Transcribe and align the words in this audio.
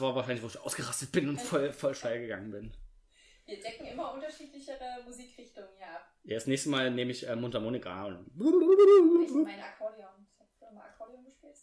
das 0.00 0.08
war 0.08 0.14
wahrscheinlich, 0.14 0.42
wo 0.42 0.46
ich 0.46 0.58
ausgerastet 0.58 1.12
bin 1.12 1.28
und 1.28 1.38
voll, 1.38 1.72
voll 1.74 1.94
steil 1.94 2.20
gegangen 2.20 2.50
bin. 2.50 2.72
Wir 3.44 3.60
decken 3.60 3.84
immer 3.86 4.14
unterschiedlichere 4.14 5.02
Musikrichtungen 5.04 5.68
hier 5.76 5.88
ab. 5.88 6.10
Ja, 6.24 6.34
das 6.36 6.46
nächste 6.46 6.70
Mal 6.70 6.90
nehme 6.90 7.10
ich 7.10 7.28
äh, 7.28 7.36
Mundharmonika 7.36 8.06
und... 8.06 8.26
Ich 8.28 9.30
mein 9.34 9.60
Akkordeon. 9.60 10.26
Ich 10.32 10.40
hab 10.40 10.48
früher 10.58 10.70
mal 10.72 10.86
Akkordeon 10.86 11.22
gespielt. 11.24 11.54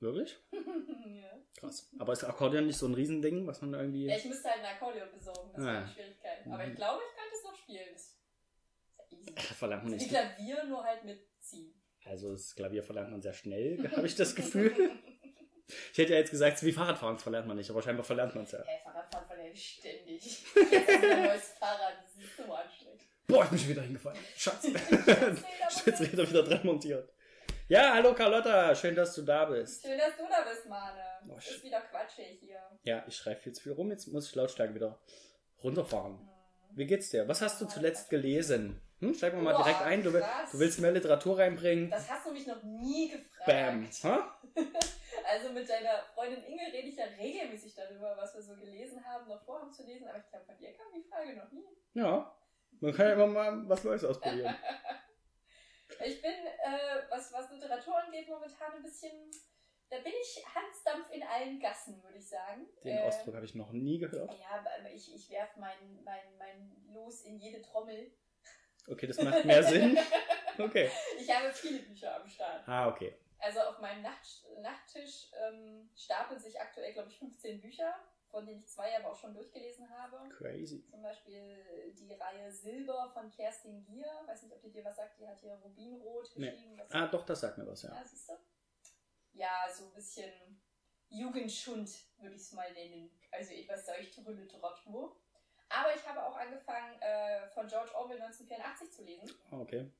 Wirklich? 0.00 0.36
ja. 0.52 1.38
Krass. 1.56 1.90
Aber 1.98 2.12
ist 2.12 2.24
Akkordeon 2.24 2.66
nicht 2.66 2.76
so 2.76 2.86
ein 2.86 2.92
Riesending, 2.94 3.46
was 3.46 3.62
man 3.62 3.72
irgendwie... 3.72 4.06
ja, 4.06 4.16
ich 4.16 4.26
müsste 4.26 4.50
halt 4.50 4.60
ein 4.60 4.74
Akkordeon 4.74 5.08
besorgen. 5.12 5.50
Das 5.54 5.64
Ah. 5.64 5.66
war 5.66 5.82
die 5.84 5.92
Schwierigkeit. 5.92 6.46
Aber 6.46 6.66
ich 6.66 6.74
glaube, 6.74 7.00
ich 7.08 7.16
könnte 7.18 7.34
es 7.36 7.44
noch 7.44 7.56
spielen. 7.56 7.88
Das 7.94 8.02
ist 8.02 8.18
ja 8.98 9.18
easy. 9.18 9.54
Verlangt 9.54 9.84
man 9.84 9.92
Wie 9.92 9.96
nicht. 9.96 10.08
Klavier, 10.10 10.64
nur 10.64 10.84
halt 10.84 11.04
mitziehen. 11.04 11.80
Also 12.04 12.32
das 12.32 12.54
Klavier 12.54 12.82
verlernt 12.82 13.10
man 13.12 13.22
sehr 13.22 13.34
schnell, 13.34 13.90
habe 13.96 14.06
ich 14.06 14.16
das 14.16 14.34
Gefühl. 14.34 14.74
Ich 15.92 15.98
hätte 15.98 16.12
ja 16.12 16.18
jetzt 16.18 16.30
gesagt, 16.30 16.62
wie 16.62 16.72
Fahrradfahren 16.72 17.18
verlernt 17.18 17.46
man 17.46 17.56
nicht, 17.56 17.70
aber 17.70 17.82
scheinbar 17.82 18.04
verlernt 18.04 18.34
man 18.34 18.44
es 18.44 18.52
ja. 18.52 18.62
Hey, 18.64 18.78
Fahrradfahren 18.84 19.26
verlerne 19.26 19.52
ich 19.52 19.78
ständig. 19.78 20.22
Jetzt 20.54 20.88
ist 20.88 21.04
ein 21.04 21.24
neues 21.24 21.48
Fahrrad. 21.58 21.94
Das 22.04 22.24
ist 22.24 22.36
so 22.36 22.52
anstrengend. 22.52 23.00
Boah, 23.26 23.44
ich 23.44 23.50
bin 23.50 23.58
schon 23.58 23.68
wieder 23.68 23.82
hingefallen. 23.82 24.18
Schatz. 24.36 24.66
Schutzräder, 25.84 26.28
wieder 26.30 26.42
dran 26.42 26.60
montiert. 26.64 27.12
Ja, 27.68 27.94
hallo 27.94 28.12
Carlotta, 28.14 28.74
schön, 28.74 28.96
dass 28.96 29.14
du 29.14 29.22
da 29.22 29.44
bist. 29.44 29.86
Schön, 29.86 29.96
dass 29.96 30.16
du 30.16 30.24
da 30.28 30.42
bist, 30.42 30.68
Mane. 30.68 31.04
Oh, 31.28 31.36
ist 31.36 31.62
wieder 31.62 31.80
quatschig 31.82 32.40
hier. 32.40 32.60
Ja, 32.82 33.04
ich 33.06 33.14
schreibe 33.14 33.40
viel 33.40 33.52
zu 33.52 33.62
viel 33.62 33.72
rum, 33.72 33.90
jetzt 33.92 34.08
muss 34.08 34.28
ich 34.28 34.34
Lautstärke 34.34 34.74
wieder 34.74 35.00
runterfahren. 35.62 36.18
Wie 36.74 36.86
geht's 36.86 37.10
dir? 37.10 37.28
Was 37.28 37.40
hast 37.42 37.60
du 37.60 37.66
zuletzt 37.66 38.10
gelesen? 38.10 38.80
Hm? 38.98 39.14
Schreib 39.14 39.34
mir 39.34 39.42
mal 39.42 39.54
Boah, 39.54 39.62
direkt 39.62 39.82
ein, 39.82 40.02
du, 40.02 40.10
du 40.10 40.58
willst 40.58 40.80
mehr 40.80 40.90
Literatur 40.92 41.38
reinbringen. 41.38 41.90
Das 41.90 42.10
hast 42.10 42.26
du 42.26 42.32
mich 42.32 42.46
noch 42.46 42.62
nie 42.62 43.10
gefragt. 43.10 43.46
Bam. 43.46 43.88
Ha? 44.02 44.40
Also 45.24 45.50
mit 45.50 45.68
deiner 45.68 46.02
Freundin 46.14 46.42
Inge 46.44 46.72
rede 46.72 46.88
ich 46.88 46.96
ja 46.96 47.04
regelmäßig 47.04 47.74
darüber, 47.74 48.16
was 48.16 48.34
wir 48.34 48.42
so 48.42 48.54
gelesen 48.56 49.04
haben, 49.04 49.28
noch 49.28 49.42
vorhaben 49.44 49.72
zu 49.72 49.84
lesen, 49.84 50.08
aber 50.08 50.18
ich 50.18 50.28
glaube, 50.28 50.44
von 50.46 50.56
dir 50.58 50.72
kam 50.72 50.86
die 50.94 51.02
Frage 51.08 51.34
noch 51.36 51.50
nie. 51.50 51.64
Ja. 51.94 52.36
Man 52.80 52.94
kann 52.94 53.06
ja 53.06 53.12
immer 53.14 53.26
mal 53.26 53.68
was 53.68 53.84
Neues 53.84 54.04
ausprobieren. 54.04 54.54
Ich 56.02 56.22
bin, 56.22 56.30
äh, 56.30 57.02
was, 57.10 57.30
was 57.32 57.50
Literatur 57.50 57.94
angeht, 57.98 58.26
momentan 58.26 58.72
ein 58.74 58.82
bisschen, 58.82 59.30
da 59.90 59.98
bin 59.98 60.12
ich 60.18 60.42
Hansdampf 60.46 61.10
in 61.10 61.22
allen 61.22 61.58
Gassen, 61.60 62.02
würde 62.02 62.16
ich 62.16 62.26
sagen. 62.28 62.66
Den 62.84 62.96
Äh, 62.96 63.02
Ausdruck 63.02 63.34
habe 63.34 63.44
ich 63.44 63.54
noch 63.54 63.70
nie 63.72 63.98
gehört. 63.98 64.32
Ja, 64.32 64.46
aber 64.60 64.90
ich, 64.90 65.12
ich 65.14 65.28
werf 65.30 65.54
mein, 65.56 66.02
mein, 66.04 66.38
mein 66.38 66.86
Los 66.94 67.22
in 67.22 67.38
jede 67.38 67.60
Trommel. 67.60 68.12
Okay, 68.88 69.08
das 69.08 69.20
macht 69.20 69.44
mehr 69.44 69.62
Sinn. 69.62 69.98
Okay. 70.58 70.90
Ich 71.18 71.34
habe 71.34 71.50
viele 71.52 71.78
Bücher 71.80 72.16
am 72.20 72.28
Start. 72.28 72.66
Ah, 72.68 72.88
okay. 72.88 73.16
Also 73.42 73.60
auf 73.60 73.78
meinem 73.80 74.02
Nacht, 74.02 74.44
Nachttisch 74.60 75.30
ähm, 75.34 75.90
stapeln 75.96 76.38
sich 76.38 76.60
aktuell, 76.60 76.92
glaube 76.92 77.08
ich, 77.08 77.18
15 77.18 77.60
Bücher, 77.60 77.94
von 78.30 78.44
denen 78.46 78.58
ich 78.60 78.68
zwei 78.68 78.94
aber 78.98 79.10
auch 79.12 79.16
schon 79.16 79.34
durchgelesen 79.34 79.88
habe. 79.90 80.28
Crazy. 80.36 80.86
Zum 80.90 81.02
Beispiel 81.02 81.92
die 81.98 82.12
Reihe 82.12 82.52
Silber 82.52 83.10
von 83.12 83.30
Kerstin 83.30 83.82
Gier. 83.84 84.06
Weiß 84.26 84.42
nicht, 84.42 84.54
ob 84.54 84.60
die 84.60 84.70
dir 84.70 84.84
was 84.84 84.96
sagt. 84.96 85.18
Die 85.18 85.26
hat 85.26 85.40
hier 85.40 85.54
Rubinrot 85.54 86.30
Nee. 86.36 86.50
geschrieben. 86.50 86.78
Was 86.78 86.90
Ah, 86.92 87.06
doch, 87.08 87.24
das 87.24 87.40
sagt 87.40 87.58
mir 87.58 87.66
was, 87.66 87.82
ja. 87.82 87.94
ja, 87.94 88.04
siehst 88.04 88.28
du? 88.28 88.32
Ja, 89.32 89.66
so 89.74 89.84
ein 89.86 89.94
bisschen 89.94 90.60
Jugendschund, 91.08 91.90
würde 92.18 92.34
ich 92.36 92.42
es 92.42 92.52
mal 92.52 92.72
nennen. 92.72 93.10
Also 93.32 93.52
etwas 93.52 93.86
seichtere 93.86 94.32
Literatur. 94.32 95.16
Aber 95.68 95.94
ich 95.94 96.06
habe 96.06 96.22
auch 96.24 96.36
angefangen, 96.36 97.00
äh, 97.00 97.48
von 97.48 97.66
George 97.68 97.94
Orwell 97.94 98.20
1984 98.20 98.92
zu 98.92 99.04
lesen. 99.04 99.30
Ah, 99.50 99.60
okay. 99.60 99.90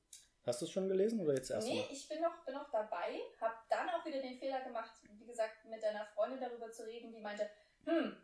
Hast 0.43 0.61
du 0.61 0.65
es 0.65 0.71
schon 0.71 0.87
gelesen 0.89 1.19
oder 1.19 1.35
jetzt 1.35 1.51
erst 1.51 1.67
Nee, 1.67 1.81
mal? 1.81 1.87
ich 1.91 2.07
bin 2.07 2.19
noch, 2.21 2.43
bin 2.45 2.55
noch 2.55 2.69
dabei, 2.71 3.19
habe 3.39 3.55
dann 3.69 3.89
auch 3.89 4.03
wieder 4.05 4.21
den 4.21 4.37
Fehler 4.39 4.61
gemacht, 4.61 4.91
wie 5.03 5.25
gesagt, 5.27 5.63
mit 5.65 5.81
deiner 5.83 6.05
Freundin 6.07 6.39
darüber 6.39 6.71
zu 6.71 6.83
reden, 6.83 7.11
die 7.11 7.19
meinte, 7.21 7.49
hm, 7.85 8.15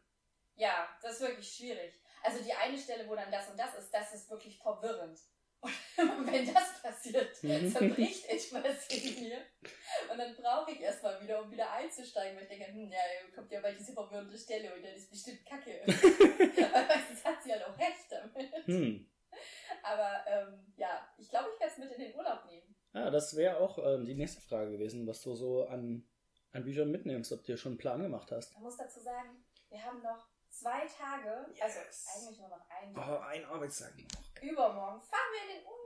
ja, 0.55 0.89
das 1.01 1.13
ist 1.13 1.21
wirklich 1.21 1.47
schwierig. 1.47 1.93
Also 2.23 2.43
die 2.43 2.53
eine 2.53 2.77
Stelle, 2.77 3.07
wo 3.07 3.15
dann 3.15 3.31
das 3.31 3.47
und 3.49 3.59
das 3.59 3.75
ist, 3.77 3.93
das 3.93 4.13
ist 4.15 4.29
wirklich 4.31 4.57
verwirrend. 4.59 5.19
Und 5.97 6.31
wenn 6.31 6.53
das 6.53 6.81
passiert, 6.83 7.41
Mhm. 7.43 7.71
zerbricht 7.71 8.25
etwas 8.29 8.87
in 8.89 9.23
mir. 9.23 9.41
Und 10.11 10.17
dann 10.19 10.35
brauche 10.35 10.71
ich 10.71 10.79
erstmal 10.79 11.19
wieder, 11.21 11.41
um 11.41 11.49
wieder 11.49 11.71
einzusteigen, 11.71 12.35
weil 12.37 12.43
ich 12.43 12.49
denke, 12.49 12.67
hm, 12.67 12.91
ja, 12.91 12.99
kommt 13.33 13.51
ja 13.51 13.59
bald 13.59 13.77
diese 13.79 13.93
verwirrende 13.93 14.37
Stelle 14.37 14.71
und 14.75 14.83
dann 14.83 14.93
ist 14.93 15.09
bestimmt 15.09 15.43
Kacke. 15.47 15.81
Aber 16.73 16.85
meistens 16.87 17.25
hat 17.25 17.41
sie 17.41 17.49
ja 17.49 17.55
auch 17.67 17.75
recht 17.77 18.05
damit. 18.11 18.67
Hm. 18.67 19.09
Aber 19.83 20.25
ähm, 20.27 20.73
ja, 20.77 21.07
ich 21.17 21.29
glaube, 21.29 21.49
ich 21.53 21.59
werde 21.59 21.73
es 21.73 21.77
mit 21.79 21.91
in 21.91 21.99
den 21.99 22.15
Urlaub 22.15 22.45
nehmen. 22.45 22.75
Ah, 22.93 23.09
das 23.09 23.35
wäre 23.35 23.57
auch 23.59 23.77
ähm, 23.79 24.05
die 24.05 24.15
nächste 24.15 24.41
Frage 24.41 24.71
gewesen, 24.71 25.05
was 25.07 25.21
du 25.21 25.35
so 25.35 25.65
an, 25.67 26.07
an 26.51 26.63
Büchern 26.63 26.89
mitnimmst, 26.91 27.31
ob 27.31 27.39
du 27.41 27.47
dir 27.53 27.57
schon 27.57 27.73
einen 27.73 27.77
Plan 27.79 28.01
gemacht 28.01 28.31
hast. 28.31 28.53
Man 28.53 28.63
muss 28.63 28.77
dazu 28.77 28.99
sagen, 28.99 29.43
wir 29.69 29.83
haben 29.83 30.01
noch 30.01 30.25
zwei 30.49 30.85
Tage, 30.87 31.45
Yes. 31.53 31.61
also 31.61 31.79
eigentlich 32.15 32.39
nur 32.39 32.49
noch 32.49 32.69
einen 32.69 32.91
Oh, 32.97 32.99
Tag. 33.01 33.27
ein 33.29 33.45
Arbeitstag 33.45 33.93
noch. 33.97 34.41
Übermorgen 34.41 35.01
fahren 35.01 35.29
wir 35.33 35.41
in 35.43 35.59
den 35.59 35.65
Urlaub. 35.65 35.77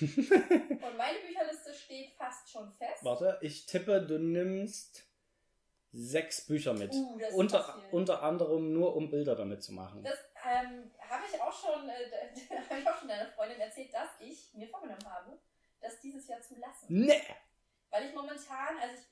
Und 0.00 0.96
meine 0.96 1.18
Bücherliste 1.20 1.72
steht 1.74 2.12
fast 2.12 2.50
schon 2.50 2.72
fest. 2.72 3.04
Warte, 3.04 3.38
ich 3.40 3.66
tippe, 3.66 4.02
du 4.04 4.18
nimmst 4.18 5.04
sechs 5.92 6.46
Bücher 6.46 6.72
mit. 6.74 6.92
Uh, 6.92 7.18
unter, 7.36 7.78
unter 7.92 8.22
anderem 8.22 8.72
nur, 8.72 8.96
um 8.96 9.10
Bilder 9.10 9.36
damit 9.36 9.62
zu 9.62 9.72
machen. 9.72 10.02
Das 10.02 10.18
ähm, 10.44 10.90
habe 11.08 11.24
ich 11.30 11.40
auch 11.40 11.52
schon, 11.52 11.88
äh, 11.88 12.10
habe 12.70 12.80
ich 12.80 12.88
auch 12.88 12.98
schon 12.98 13.08
deiner 13.08 13.28
Freundin 13.30 13.60
erzählt, 13.60 13.92
dass 13.92 14.08
ich 14.20 14.52
mir 14.54 14.68
vorgenommen 14.68 15.04
habe, 15.08 15.38
das 15.80 16.00
dieses 16.00 16.26
Jahr 16.28 16.40
zu 16.40 16.56
lassen. 16.58 16.86
Nee! 16.88 17.22
Weil 17.90 18.06
ich 18.06 18.14
momentan, 18.14 18.78
also 18.80 19.02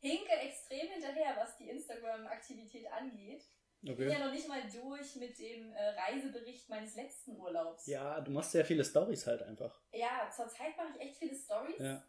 ich 0.00 0.10
hinke 0.10 0.32
extrem 0.32 0.88
hinterher, 0.88 1.36
was 1.36 1.56
die 1.56 1.68
Instagram-Aktivität 1.68 2.90
angeht. 2.92 3.42
Ich 3.82 3.96
bin 3.96 4.08
ja 4.08 4.16
Okay. 4.16 4.24
noch 4.24 4.32
nicht 4.32 4.48
mal 4.48 4.62
durch 4.70 5.16
mit 5.16 5.38
dem 5.38 5.72
äh, 5.72 5.88
Reisebericht 5.90 6.68
meines 6.68 6.94
letzten 6.96 7.36
Urlaubs. 7.36 7.86
Ja, 7.86 8.20
du 8.20 8.30
machst 8.32 8.52
sehr 8.52 8.64
viele 8.64 8.84
Stories 8.84 9.26
halt 9.26 9.42
einfach. 9.42 9.80
Ja, 9.92 10.28
zurzeit 10.34 10.76
mache 10.76 10.88
ich 10.96 11.00
echt 11.00 11.16
viele 11.18 11.34
Stories, 11.34 11.78
Ja, 11.80 12.02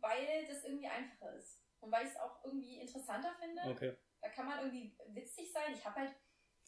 weil 0.00 0.46
das 0.46 0.64
irgendwie 0.64 0.86
einfacher 0.86 1.34
ist. 1.34 1.60
Und 1.80 1.90
weil 1.92 2.06
ich 2.06 2.12
es 2.12 2.18
auch 2.20 2.44
irgendwie 2.44 2.80
interessanter 2.80 3.34
finde. 3.40 3.62
okay. 3.70 3.96
Da 4.20 4.28
kann 4.30 4.46
man 4.46 4.58
irgendwie 4.58 4.96
witzig 5.08 5.52
sein. 5.52 5.72
Ich 5.74 5.84
habe 5.84 6.00
halt. 6.00 6.12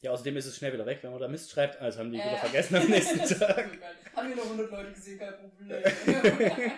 Ja, 0.02 0.12
außerdem 0.12 0.36
ist 0.38 0.46
es 0.46 0.56
schnell 0.56 0.72
wieder 0.72 0.86
weg, 0.86 1.00
wenn 1.02 1.10
man 1.10 1.20
da 1.20 1.28
Mist 1.28 1.50
schreibt. 1.50 1.78
Also 1.80 1.98
haben 2.00 2.10
die 2.12 2.18
Äh. 2.18 2.24
wieder 2.24 2.36
vergessen 2.38 2.76
am 2.76 2.86
nächsten 2.88 3.18
Tag. 3.38 3.68
Haben 4.16 4.28
wir 4.30 4.36
noch 4.36 4.44
100 4.44 4.70
Leute 4.70 4.92
gesehen, 4.92 5.18
kein 5.18 5.34
Problem. 5.38 5.82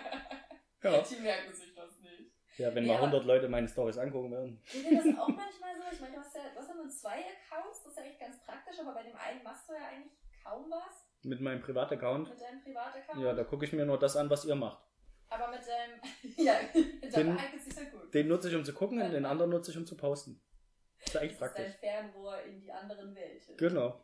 Ja, 0.83 1.01
Die 1.01 1.15
merken 1.21 1.53
sich 1.53 1.73
das 1.73 1.97
nicht. 2.01 2.31
ja 2.57 2.75
wenn 2.75 2.83
Ja. 2.85 2.93
mal 2.93 2.99
100 2.99 3.23
Leute 3.25 3.47
meine 3.47 3.69
Stories 3.69 3.97
angucken 3.97 4.31
würden. 4.31 4.61
Geht 4.69 4.83
dir 4.91 4.97
das 4.97 5.17
auch 5.17 5.29
manchmal 5.29 5.75
so? 5.77 5.83
Ich 5.93 6.01
meine, 6.01 6.15
du 6.15 6.19
hast 6.19 6.35
ja, 6.35 6.41
du 6.53 6.59
hast 6.59 6.67
ja 6.67 6.75
nur 6.75 6.89
zwei 6.89 7.23
Accounts, 7.23 7.83
das 7.83 7.93
ist 7.93 7.97
ja 7.99 8.03
echt 8.03 8.19
ganz 8.19 8.41
praktisch, 8.45 8.79
aber 8.81 8.93
bei 8.93 9.03
dem 9.03 9.15
einen 9.15 9.41
machst 9.43 9.69
du 9.69 9.73
ja 9.73 9.79
eigentlich 9.87 10.11
kaum 10.43 10.69
was 10.69 11.05
Mit 11.23 11.39
meinem 11.39 11.61
Privataccount. 11.61 12.29
mit 12.29 12.41
deinem 12.41 12.61
Privataccount. 12.61 13.21
Ja, 13.23 13.33
da 13.33 13.43
gucke 13.45 13.63
ich 13.65 13.71
mir 13.71 13.85
nur 13.85 13.97
das 13.97 14.17
an, 14.17 14.29
was 14.29 14.43
ihr 14.43 14.55
macht. 14.55 14.83
Aber 15.29 15.47
mit 15.51 15.61
deinem, 15.61 16.01
ja, 16.45 16.55
mit 16.73 17.01
Den- 17.03 17.11
deinem 17.11 17.37
eignet 17.37 17.63
sich 17.63 17.75
ja 17.77 17.89
gut. 17.89 18.13
Den 18.13 18.27
nutze 18.27 18.49
ich, 18.49 18.55
um 18.55 18.65
zu 18.65 18.73
gucken, 18.73 19.01
und 19.01 19.11
den 19.11 19.25
anderen 19.25 19.51
nutze 19.51 19.71
ich, 19.71 19.77
um 19.77 19.85
zu 19.85 19.95
posten. 19.95 20.41
Ist 21.05 21.15
eigentlich 21.17 21.37
Das 21.37 21.49
ist 21.49 21.57
dein 21.57 21.65
praktisch. 21.65 21.79
Fernrohr 21.79 22.41
in 22.43 22.59
die 22.61 22.71
anderen 22.71 23.15
Welten. 23.15 23.57
Genau. 23.57 24.03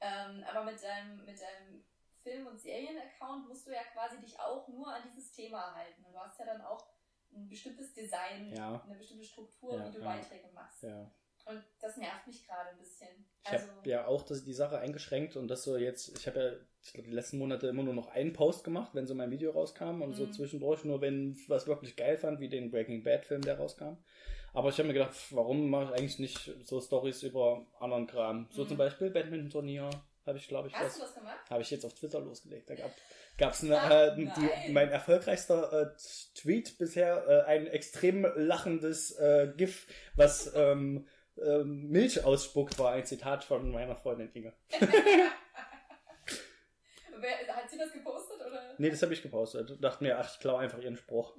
Ähm, 0.00 0.44
aber 0.50 0.64
mit 0.64 0.82
deinem, 0.82 1.24
mit 1.24 1.38
deinem 1.40 1.84
Film- 2.22 2.46
und 2.46 2.58
Serien-Account 2.58 3.48
musst 3.48 3.66
du 3.66 3.70
ja 3.72 3.82
quasi 3.92 4.18
dich 4.20 4.38
auch 4.38 4.66
nur 4.68 4.88
an 4.92 5.02
dieses 5.14 5.32
Thema 5.32 5.74
halten. 5.74 6.04
Und 6.04 6.12
du 6.12 6.18
hast 6.18 6.38
ja 6.38 6.46
dann 6.46 6.60
auch 6.62 6.86
ein 7.32 7.48
bestimmtes 7.48 7.92
Design, 7.92 8.52
Ja. 8.54 8.82
eine 8.84 8.96
bestimmte 8.96 9.24
Struktur, 9.24 9.76
Ja, 9.76 9.88
wie 9.88 9.92
du 9.92 10.00
ja. 10.00 10.04
Beiträge 10.16 10.48
machst. 10.52 10.84
Und 11.46 11.64
das 11.80 11.96
nervt 11.96 12.26
mich 12.26 12.46
gerade 12.46 12.70
ein 12.70 12.78
bisschen. 12.78 13.08
Ich 13.44 13.50
Also, 13.50 13.68
habe 13.72 13.88
ja 13.88 14.06
auch 14.06 14.22
das, 14.22 14.44
die 14.44 14.52
Sache 14.52 14.78
eingeschränkt 14.78 15.36
und 15.36 15.48
das 15.48 15.62
so 15.64 15.76
jetzt, 15.76 16.16
ich 16.18 16.26
habe 16.26 16.40
ja, 16.40 16.66
ich 16.82 16.92
glaube, 16.94 17.08
die 17.08 17.14
letzten 17.14 17.38
Monate 17.38 17.68
immer 17.68 17.82
nur 17.82 17.94
noch 17.94 18.08
einen 18.08 18.32
Post 18.32 18.64
gemacht, 18.64 18.90
wenn 18.94 19.06
so 19.06 19.14
mein 19.14 19.30
Video 19.30 19.50
rauskam 19.50 20.02
und 20.02 20.14
so 20.14 20.24
Mhm. 20.26 20.32
zwischendurch 20.32 20.84
nur, 20.84 21.00
wenn 21.00 21.32
ich 21.32 21.48
was 21.48 21.66
wirklich 21.66 21.96
geil 21.96 22.16
fand, 22.16 22.40
wie 22.40 22.48
den 22.48 22.70
Breaking 22.70 23.02
Bad 23.02 23.24
Film, 23.26 23.42
der 23.42 23.58
rauskam. 23.58 23.96
Aber 24.52 24.70
ich 24.70 24.78
habe 24.78 24.88
mir 24.88 24.94
gedacht, 24.94 25.14
warum 25.30 25.70
mache 25.70 25.84
ich 25.94 26.00
eigentlich 26.00 26.18
nicht 26.18 26.52
so 26.64 26.80
Stories 26.80 27.22
über 27.22 27.66
anderen 27.78 28.06
Kram? 28.06 28.48
So 28.50 28.64
Mhm. 28.64 28.68
zum 28.68 28.76
Beispiel 28.78 29.10
Badminton-Turnier 29.10 29.90
habe 30.26 30.38
ich, 30.38 30.48
glaube 30.48 30.68
ich, 30.68 30.74
hast 30.74 30.84
was. 30.86 30.94
du 30.94 31.00
das 31.02 31.14
gemacht? 31.14 31.38
Habe 31.50 31.62
ich 31.62 31.70
jetzt 31.70 31.84
auf 31.84 31.94
Twitter 31.94 32.20
losgelegt. 32.20 32.68
Da 32.70 32.74
gab 32.74 32.90
gab's 33.38 33.62
eine, 33.64 33.78
Ach, 33.78 33.90
äh, 33.90 34.16
die, 34.16 34.72
mein 34.72 34.90
erfolgreichster 34.90 35.72
äh, 35.94 35.96
Tweet 36.34 36.78
bisher, 36.78 37.26
äh, 37.28 37.42
ein 37.50 37.66
extrem 37.68 38.26
lachendes 38.36 39.12
äh, 39.12 39.52
GIF, 39.56 39.86
was 40.16 40.52
ähm, 40.54 41.06
ähm, 41.42 41.88
Milch 41.88 42.22
ausspuckt, 42.24 42.78
war 42.78 42.92
ein 42.92 43.04
Zitat 43.06 43.44
von 43.44 43.70
meiner 43.70 43.96
Freundin 43.96 44.30
Inge. 44.34 44.52
Wer, 47.20 47.56
hat 47.56 47.70
sie 47.70 47.78
das 47.78 47.92
gepostet 47.92 48.40
oder? 48.40 48.74
Nee, 48.78 48.90
das 48.90 49.02
habe 49.02 49.12
ich 49.12 49.22
gepostet. 49.22 49.76
Dachte 49.80 50.04
mir, 50.04 50.18
ach, 50.18 50.32
ich 50.32 50.40
klau 50.40 50.56
einfach 50.56 50.78
ihren 50.78 50.96
Spruch. 50.96 51.36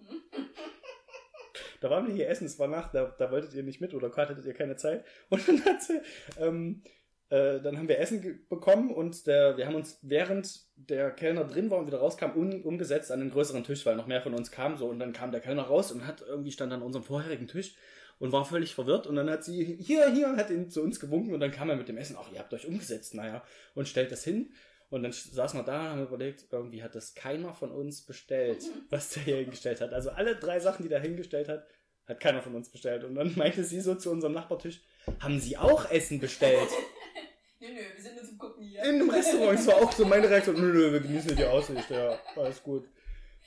da 1.82 1.90
waren 1.90 2.08
wir 2.08 2.14
hier 2.14 2.30
essen, 2.30 2.46
es 2.46 2.60
war 2.60 2.68
Nacht, 2.68 2.94
da, 2.94 3.14
da 3.18 3.32
wolltet 3.32 3.54
ihr 3.54 3.64
nicht 3.64 3.82
mit 3.82 3.94
oder 3.94 4.16
hattet 4.16 4.46
ihr 4.46 4.54
keine 4.54 4.76
Zeit. 4.76 5.06
Und 5.30 5.48
dann 5.48 5.66
hat 5.66 5.82
sie, 5.82 6.02
ähm, 6.40 6.84
Äh, 7.32 7.62
dann 7.62 7.78
haben 7.78 7.88
wir 7.88 7.98
Essen 7.98 8.46
bekommen 8.50 8.94
und 8.94 9.26
der, 9.26 9.56
wir 9.56 9.66
haben 9.66 9.76
uns 9.76 10.00
während 10.02 10.66
der 10.76 11.12
Kellner 11.12 11.46
drin 11.46 11.70
war 11.70 11.78
und 11.78 11.88
wieder 11.88 12.00
rauskam, 12.00 12.32
um, 12.36 12.62
umgesetzt 12.64 13.10
an 13.10 13.22
den 13.22 13.32
größeren 13.32 13.64
Tisch, 13.64 13.86
weil 13.86 13.96
noch 13.96 14.06
mehr 14.06 14.22
von 14.22 14.34
uns 14.34 14.52
kam 14.52 14.76
so 14.76 14.88
und 14.90 15.00
dann 15.00 15.14
kam 15.14 15.32
der 15.32 15.40
Kellner 15.40 15.62
raus 15.62 15.94
und 15.94 16.06
hat 16.06 16.22
irgendwie 16.28 16.52
stand 16.52 16.74
an 16.74 16.82
unserem 16.82 17.06
vorherigen 17.06 17.48
Tisch 17.48 17.76
und 18.20 18.34
war 18.34 18.44
völlig 18.44 18.76
verwirrt 18.76 19.08
und 19.08 19.16
dann 19.16 19.30
hat 19.30 19.46
sie 19.46 19.78
hier, 19.80 20.12
hier, 20.12 20.36
hat 20.36 20.50
ihn 20.50 20.70
zu 20.70 20.82
uns 20.84 21.00
gewunken 21.00 21.34
und 21.34 21.40
dann 21.40 21.52
kam 21.52 21.70
er 21.70 21.78
mit 21.78 21.88
dem 21.88 21.96
Essen, 21.96 22.18
ach, 22.20 22.30
ihr 22.34 22.40
habt 22.40 22.54
euch 22.54 22.68
umgesetzt, 22.68 23.16
naja, 23.16 23.46
und 23.76 23.88
stellt 23.88 24.12
das 24.12 24.26
hin 24.26 24.52
und 24.92 25.04
dann 25.04 25.14
saßen 25.14 25.58
wir 25.58 25.64
da 25.64 25.94
und 25.94 26.00
haben 26.00 26.04
überlegt, 26.04 26.46
irgendwie 26.52 26.84
hat 26.84 26.96
das 26.96 27.16
keiner 27.16 27.54
von 27.56 27.72
uns 27.72 28.02
bestellt, 28.02 28.64
was 28.90 29.10
der 29.10 29.24
hier 29.24 29.38
hingestellt 29.38 29.82
hat. 29.82 29.94
Also 29.94 30.12
alle 30.12 30.36
drei 30.36 30.60
Sachen, 30.60 30.88
die 30.88 30.94
er 30.94 31.00
hingestellt 31.00 31.48
hat, 31.48 31.66
hat 32.08 32.20
keiner 32.20 32.42
von 32.42 32.54
uns 32.56 32.70
bestellt. 32.70 33.06
Und 33.06 33.16
dann 33.16 33.34
meinte 33.38 33.64
sie 33.64 33.80
so 33.80 33.96
zu 33.96 34.12
unserem 34.12 34.34
Nachbartisch, 34.34 34.82
haben 35.20 35.40
Sie 35.40 35.58
auch 35.58 35.90
Essen 35.90 36.20
bestellt? 36.20 36.70
nö, 37.60 37.68
nö, 37.70 37.80
wir 37.96 38.04
sind 38.04 38.16
nur 38.16 38.26
zum 38.26 38.38
Gucken 38.38 38.64
hier. 38.64 38.84
In 38.84 38.96
einem 38.96 39.10
Restaurant. 39.10 39.58
Das 39.58 39.68
war 39.68 39.76
auch 39.78 39.92
so 39.94 40.06
meine 40.06 40.30
Reaktion. 40.30 40.56
Nö, 40.56 40.74
nö, 40.74 40.92
wir 40.92 41.00
genießen 41.00 41.36
die 41.36 41.46
Aussicht. 41.46 41.90
Ja, 41.90 42.20
alles 42.36 42.62
gut. 42.62 42.88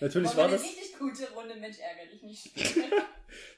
Natürlich 0.00 0.30
Aber 0.30 0.38
war 0.38 0.44
eine 0.46 0.56
das, 0.56 0.64
richtig 0.64 0.98
gute 0.98 1.30
Runde, 1.32 1.54
Mensch, 1.56 1.76
ärger 1.78 2.10
dich 2.10 2.22
nicht. 2.22 2.50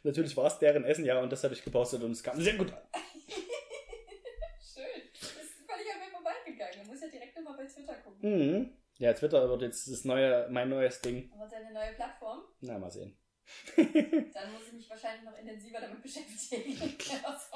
natürlich 0.03 0.37
war 0.37 0.47
es 0.47 0.59
deren 0.59 0.85
Essen, 0.85 1.05
ja, 1.05 1.21
und 1.21 1.31
das 1.31 1.43
habe 1.45 1.55
ich 1.55 1.63
gepostet 1.65 2.03
und 2.03 2.11
es 2.11 2.23
kam 2.23 2.39
sehr 2.41 2.55
gut 2.55 2.73
an. 2.73 2.81
Schön. 4.61 4.85
Das 5.13 5.31
ist 5.31 5.55
völlig 5.67 5.93
an 5.95 6.01
mir 6.01 6.11
vorbeigegangen. 6.11 6.85
Du 6.85 6.91
musst 6.91 7.03
ja 7.03 7.09
direkt 7.09 7.37
nochmal 7.37 7.55
bei 7.67 7.73
Twitter 7.73 7.95
gucken. 7.95 8.31
Mhm. 8.31 8.71
Ja, 8.99 9.13
Twitter 9.13 9.49
wird 9.49 9.63
jetzt 9.63 9.91
das 9.91 10.05
neue, 10.05 10.49
mein 10.51 10.71
neues 10.71 11.01
Ding. 11.01 11.31
Aber 11.35 11.47
deine 11.47 11.73
neue 11.73 11.93
Plattform, 11.93 12.43
Na, 12.61 12.79
mal 12.79 12.91
sehen. 12.91 13.17
dann 13.77 14.53
muss 14.53 14.67
ich 14.67 14.73
mich 14.73 14.91
wahrscheinlich 14.91 15.25
noch 15.25 15.39
intensiver 15.39 15.81
damit 15.81 16.03
beschäftigen. 16.03 16.77
das. 17.23 17.51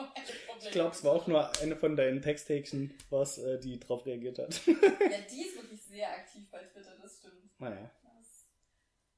Ich 0.60 0.70
glaube, 0.70 0.94
es 0.94 1.02
war 1.02 1.12
auch 1.12 1.26
nur 1.26 1.50
eine 1.60 1.76
von 1.76 1.96
deinen 1.96 2.22
Texthäkchen, 2.22 2.94
was 3.08 3.38
äh, 3.38 3.58
die 3.58 3.80
drauf 3.80 4.04
reagiert 4.06 4.38
hat. 4.38 4.60
Ja, 4.66 5.18
die 5.30 5.42
ist 5.42 5.56
wirklich 5.56 5.82
sehr 5.82 6.10
aktiv 6.10 6.48
bei 6.50 6.62
Twitter, 6.64 6.96
das 7.00 7.18
stimmt. 7.18 7.58
naja. 7.58 7.90
Das, 8.04 8.46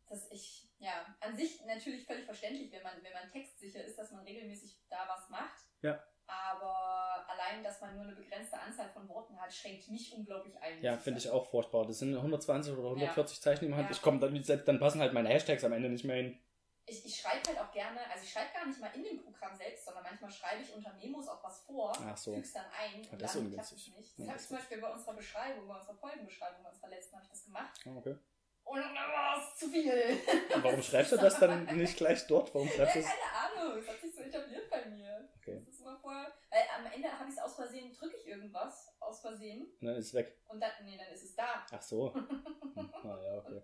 dass 0.09 0.31
ich, 0.31 0.71
ja, 0.79 1.15
an 1.21 1.37
sich 1.37 1.63
natürlich 1.67 2.07
völlig 2.07 2.25
verständlich, 2.25 2.71
wenn 2.73 2.83
man, 2.83 3.03
wenn 3.03 3.13
man 3.13 3.31
textsicher 3.31 3.85
ist, 3.85 3.99
dass 3.99 4.13
man 4.13 4.25
regelmäßig 4.25 4.79
da 4.89 5.09
was 5.09 5.29
macht. 5.29 5.61
Ja. 5.83 6.03
Aber 6.33 7.25
allein, 7.29 7.63
dass 7.63 7.81
man 7.81 7.95
nur 7.95 8.05
eine 8.05 8.15
begrenzte 8.15 8.59
Anzahl 8.59 8.89
von 8.91 9.09
Worten 9.09 9.39
hat, 9.41 9.53
schränkt 9.53 9.89
mich 9.89 10.13
unglaublich 10.15 10.57
ein. 10.61 10.81
Ja, 10.83 10.97
finde 10.97 11.19
ich 11.21 11.29
auch 11.31 11.47
furchtbar. 11.51 11.87
Das 11.87 11.99
sind 11.99 12.15
120 12.17 12.73
oder 12.73 12.91
140 12.91 13.41
Zeichen, 13.41 13.65
die 13.65 13.71
man 13.71 13.81
hat. 13.81 13.87
Ja. 13.87 13.93
Ich 13.93 14.03
komme 14.03 14.19
dann, 14.21 14.43
dann 14.65 14.79
passen 14.81 15.01
halt 15.01 15.13
meine 15.13 15.29
Hashtags 15.29 15.65
am 15.65 15.73
Ende 15.73 15.89
nicht 15.89 16.05
mehr 16.05 16.17
hin. 16.17 16.39
Ich, 16.85 17.07
ich 17.07 17.17
schreibe 17.21 17.47
halt 17.49 17.59
auch 17.61 17.71
gerne, 17.73 18.01
also 18.13 18.25
ich 18.25 18.33
schreibe 18.33 18.53
gar 18.53 18.67
nicht 18.67 18.81
mal 18.81 18.91
in 18.95 19.05
dem 19.05 19.23
Programm 19.23 19.55
selbst, 19.55 19.85
sondern 19.85 20.03
manchmal 20.03 20.31
schreibe 20.33 20.63
ich 20.63 20.75
unter 20.75 20.93
Memos 20.95 21.29
auch 21.29 21.43
was 21.45 21.61
vor, 21.61 21.93
Ach 22.05 22.17
so. 22.17 22.35
füg's 22.35 22.53
dann 22.55 22.65
ein 22.77 23.03
Ja, 23.05 23.11
und 23.13 23.23
das 23.23 23.35
ist 23.37 23.41
dann 23.41 23.53
klappt 23.53 23.73
es 23.73 23.89
nicht. 23.97 24.19
Ja, 24.19 24.25
Das 24.25 24.27
habe 24.27 24.33
das 24.35 24.43
ich 24.43 24.49
zum 24.49 24.57
Beispiel 24.57 24.79
bei 24.81 24.93
unserer 24.93 25.15
Beschreibung, 25.15 25.69
bei 25.69 25.75
unserer 25.77 25.95
Folgenbeschreibung, 25.95 26.63
bei 26.65 26.71
unserer 26.71 26.89
letzten 26.89 27.15
habe 27.15 27.25
ich 27.25 27.31
das 27.31 27.45
gemacht. 27.45 27.71
Ah, 27.87 27.91
Okay. 27.99 28.17
Und 28.65 28.79
dann 28.81 28.95
war 28.95 29.39
es 29.39 29.59
zu 29.59 29.69
viel. 29.69 30.19
Und 30.55 30.63
warum 30.65 30.83
schreibst 30.83 31.11
du 31.13 31.17
das 31.17 31.39
dann 31.39 31.65
nicht 31.77 31.97
gleich 31.97 32.27
dort? 32.29 32.53
Warum 32.55 32.69
Ja, 32.69 32.75
schreibst 32.75 32.95
du 32.97 33.01
es? 33.01 33.07
keine 33.07 33.63
Ahnung, 33.65 33.79
es 33.79 33.89
hat 33.89 34.01
sich 34.01 34.15
so 34.15 34.21
etabliert 34.23 34.71
bei 34.71 34.85
mir. 34.87 35.29
Okay. 35.41 35.63
Das 35.65 35.75
ist 35.75 35.81
immer 35.81 35.99
vorher, 35.99 36.33
weil 36.51 36.63
am 36.87 36.93
Ende 36.93 37.09
habe 37.19 37.29
ich 37.29 37.37
es 37.37 37.43
aus 37.43 37.55
Versehen, 37.57 37.93
drücke 37.93 38.17
ich 38.17 38.27
irgendwas 38.27 38.95
aus 39.01 39.21
Versehen 39.21 39.67
Und 39.81 39.87
dann 39.87 39.97
ist 39.97 40.07
es 40.09 40.15
weg. 40.15 40.37
und 40.49 40.61
dann, 40.61 40.71
nee, 40.85 40.97
dann 40.97 41.13
ist 41.15 41.23
es 41.25 41.35
da. 41.37 41.65
Ach 41.71 41.83
so. 41.83 42.15
Hm, 42.15 42.27
Na 43.05 43.23
ja, 43.23 43.39
okay. 43.39 43.63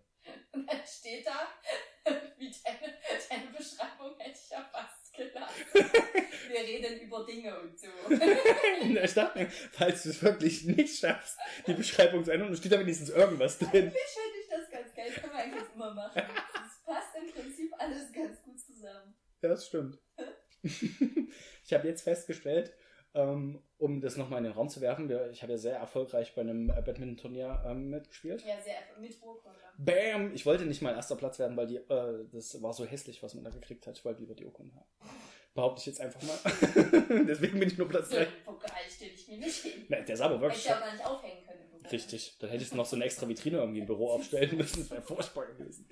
Und 0.52 0.66
dann 0.70 0.80
steht 0.86 1.26
da, 1.26 1.48
wie 2.38 2.52
deine, 2.64 2.94
deine 3.30 3.50
Beschreibung 3.56 4.18
hätte 4.18 4.38
ich 4.42 4.50
ja 4.50 4.62
fast 4.70 5.12
gelassen. 5.14 5.64
Wir 6.48 6.60
reden 6.60 7.00
über 7.00 7.24
Dinge 7.26 7.60
und 7.60 7.78
so. 7.78 7.88
Ich 8.10 9.14
dachte 9.14 9.38
mir, 9.38 9.50
falls 9.50 10.02
du 10.04 10.08
es 10.10 10.22
wirklich 10.22 10.64
nicht 10.64 10.98
schaffst, 10.98 11.38
die 11.66 11.74
Beschreibung 11.74 12.24
zu 12.24 12.30
ändern, 12.30 12.48
dann 12.48 12.56
steht 12.56 12.72
da 12.72 12.80
wenigstens 12.80 13.10
irgendwas 13.10 13.58
drin. 13.58 13.68
Eigentlich 13.70 13.94
hätte 13.94 14.38
ich 14.40 14.48
das 14.48 14.70
ganz 14.70 14.94
geil, 14.94 15.10
das 15.12 15.20
können 15.22 15.32
wir 15.34 15.40
eigentlich 15.40 15.74
immer 15.74 15.92
machen. 15.94 16.22
Das 16.54 16.84
passt 16.84 17.16
im 17.16 17.30
Prinzip 17.32 17.72
alles 17.78 18.12
ganz 18.12 18.42
gut 18.42 18.58
zusammen. 18.58 19.14
Ja, 19.42 19.48
das 19.50 19.66
stimmt. 19.66 19.98
Ich 20.62 21.72
habe 21.72 21.86
jetzt 21.86 22.02
festgestellt, 22.02 22.72
ähm, 23.14 23.62
um 23.78 24.00
das 24.00 24.16
nochmal 24.16 24.38
in 24.38 24.44
den 24.44 24.52
Raum 24.52 24.68
zu 24.68 24.80
werfen, 24.80 25.10
ich 25.30 25.42
habe 25.42 25.52
ja 25.52 25.58
sehr 25.58 25.76
erfolgreich 25.76 26.34
bei 26.34 26.42
einem 26.42 26.70
äh, 26.70 26.82
Badminton-Turnier 26.82 27.64
ähm, 27.66 27.90
mitgespielt. 27.90 28.42
Ja, 28.42 28.60
sehr 28.60 28.74
mit 29.00 29.16
Urkunde. 29.22 29.58
Bam! 29.78 30.34
Ich 30.34 30.44
wollte 30.44 30.66
nicht 30.66 30.82
mal 30.82 30.94
erster 30.94 31.16
Platz 31.16 31.38
werden, 31.38 31.56
weil 31.56 31.66
die, 31.66 31.76
äh, 31.76 32.26
das 32.32 32.60
war 32.60 32.72
so 32.72 32.84
hässlich, 32.84 33.22
was 33.22 33.34
man 33.34 33.44
da 33.44 33.50
gekriegt 33.50 33.86
hat. 33.86 33.96
Ich 33.96 34.04
wollte 34.04 34.20
lieber 34.20 34.34
die 34.34 34.44
Urkunde 34.44 34.74
haben. 34.74 34.86
Behaupte 35.54 35.80
ich 35.80 35.86
jetzt 35.86 36.00
einfach 36.00 36.20
mal. 36.22 36.38
Deswegen 37.26 37.58
bin 37.58 37.68
ich 37.68 37.78
nur 37.78 37.88
Platz 37.88 38.10
So 38.10 38.16
3. 38.16 38.22
einen 38.22 38.32
Pokal 38.44 38.70
stelle 38.88 39.12
ich 39.12 39.28
mir 39.28 39.38
nicht 39.38 39.62
hin. 39.62 39.86
Na, 39.88 40.00
der 40.00 40.14
ist 40.14 40.20
aber 40.20 40.34
Hätte 40.34 40.42
wirklich 40.42 40.64
ich 40.64 40.72
auch 40.72 40.80
gar 40.80 40.92
nicht 40.92 41.06
aufhängen 41.06 41.46
können. 41.46 41.58
Richtig, 41.90 42.36
dann 42.38 42.50
hätte 42.50 42.62
ich 42.62 42.72
noch 42.74 42.86
so 42.86 42.96
eine 42.96 43.04
extra 43.04 43.28
Vitrine 43.28 43.58
irgendwie 43.58 43.80
im 43.80 43.86
Büro 43.86 44.10
aufstellen 44.10 44.56
müssen. 44.56 44.80
Das 44.80 44.90
wäre 44.90 45.02
furchtbar 45.02 45.46
gewesen. 45.46 45.88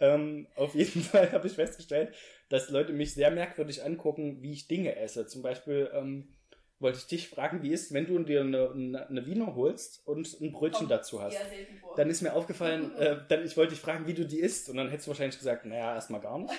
Ähm, 0.00 0.46
auf 0.56 0.74
jeden 0.74 1.02
Fall 1.02 1.32
habe 1.32 1.46
ich 1.46 1.54
festgestellt, 1.54 2.14
dass 2.48 2.68
Leute 2.70 2.92
mich 2.92 3.14
sehr 3.14 3.30
merkwürdig 3.30 3.82
angucken, 3.82 4.42
wie 4.42 4.52
ich 4.52 4.68
Dinge 4.68 4.96
esse. 4.96 5.26
Zum 5.26 5.42
Beispiel 5.42 5.90
ähm, 5.94 6.34
wollte 6.80 6.98
ich 6.98 7.06
dich 7.06 7.28
fragen, 7.28 7.62
wie 7.62 7.72
ist, 7.72 7.92
wenn 7.92 8.06
du 8.06 8.18
dir 8.20 8.42
eine, 8.42 9.06
eine, 9.08 9.26
Wiener 9.26 9.54
holst 9.56 10.06
und 10.06 10.40
ein 10.40 10.52
Brötchen 10.52 10.86
Kommt 10.86 10.90
dazu 10.92 11.20
hast. 11.20 11.36
vor. 11.80 11.96
Dann 11.96 12.08
ist 12.08 12.22
mir 12.22 12.32
aufgefallen, 12.32 12.94
äh, 12.98 13.16
dann, 13.28 13.44
ich 13.44 13.56
wollte 13.56 13.74
dich 13.74 13.80
fragen, 13.80 14.06
wie 14.06 14.14
du 14.14 14.24
die 14.24 14.38
isst. 14.38 14.68
Und 14.68 14.76
dann 14.76 14.88
hättest 14.88 15.06
du 15.06 15.10
wahrscheinlich 15.10 15.38
gesagt, 15.38 15.66
naja, 15.66 15.94
erstmal 15.94 16.20
gar 16.20 16.38
nicht. 16.38 16.54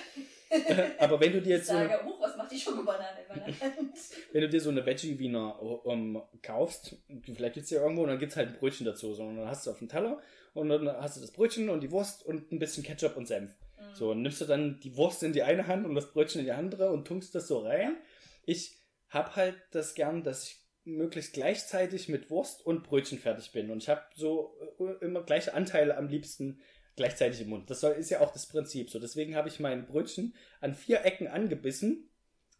Aber 0.98 1.20
wenn 1.20 1.32
du 1.32 1.40
dir 1.40 1.56
jetzt 1.56 1.68
so 1.68 1.76
eine, 1.76 2.04
huch, 2.04 2.20
was 2.20 2.36
macht 2.36 2.50
die 2.50 2.58
Schokobanane 2.58 3.20
in 3.22 3.28
meiner 3.28 3.60
Hand? 3.60 3.94
wenn 4.32 4.40
du 4.42 4.48
dir 4.48 4.60
so 4.60 4.70
eine 4.70 4.84
Veggie-Wiener 4.84 5.62
um, 5.62 6.22
kaufst, 6.42 6.96
vielleicht 7.22 7.54
gibt's 7.54 7.70
ja 7.70 7.80
irgendwo, 7.80 8.02
und 8.02 8.08
dann 8.08 8.18
gibt's 8.18 8.36
halt 8.36 8.48
ein 8.48 8.58
Brötchen 8.58 8.84
dazu, 8.84 9.14
sondern 9.14 9.36
dann 9.36 9.48
hast 9.48 9.66
du 9.66 9.70
auf 9.70 9.78
dem 9.78 9.88
Teller 9.88 10.20
und 10.52 10.68
dann 10.68 10.88
hast 10.88 11.16
du 11.16 11.20
das 11.20 11.30
Brötchen 11.30 11.70
und 11.70 11.82
die 11.82 11.90
Wurst 11.92 12.26
und 12.26 12.50
ein 12.52 12.58
bisschen 12.58 12.82
Ketchup 12.82 13.16
und 13.16 13.26
Senf. 13.26 13.52
Mhm. 13.78 13.94
So, 13.94 14.10
und 14.10 14.22
nimmst 14.22 14.40
du 14.40 14.44
dann 14.44 14.80
die 14.80 14.96
Wurst 14.96 15.22
in 15.22 15.32
die 15.32 15.42
eine 15.42 15.66
Hand 15.66 15.86
und 15.86 15.94
das 15.94 16.10
Brötchen 16.10 16.40
in 16.40 16.46
die 16.46 16.52
andere 16.52 16.90
und 16.90 17.06
tunkst 17.06 17.34
das 17.34 17.46
so 17.46 17.60
rein. 17.60 17.96
Ich 18.44 18.79
hab 19.10 19.36
halt 19.36 19.56
das 19.72 19.94
gern, 19.94 20.22
dass 20.22 20.44
ich 20.44 20.56
möglichst 20.84 21.34
gleichzeitig 21.34 22.08
mit 22.08 22.30
Wurst 22.30 22.64
und 22.64 22.84
Brötchen 22.84 23.18
fertig 23.18 23.52
bin. 23.52 23.70
Und 23.70 23.82
ich 23.82 23.88
habe 23.88 24.02
so 24.14 24.56
äh, 24.78 25.04
immer 25.04 25.22
gleiche 25.22 25.54
Anteile 25.54 25.96
am 25.96 26.08
liebsten 26.08 26.60
gleichzeitig 26.96 27.40
im 27.40 27.48
Mund. 27.48 27.70
Das 27.70 27.80
soll, 27.80 27.92
ist 27.92 28.10
ja 28.10 28.20
auch 28.20 28.32
das 28.32 28.46
Prinzip 28.46 28.90
so. 28.90 28.98
Deswegen 28.98 29.34
habe 29.34 29.48
ich 29.48 29.60
mein 29.60 29.86
Brötchen 29.86 30.34
an 30.60 30.74
vier 30.74 31.04
Ecken 31.04 31.28
angebissen 31.28 32.09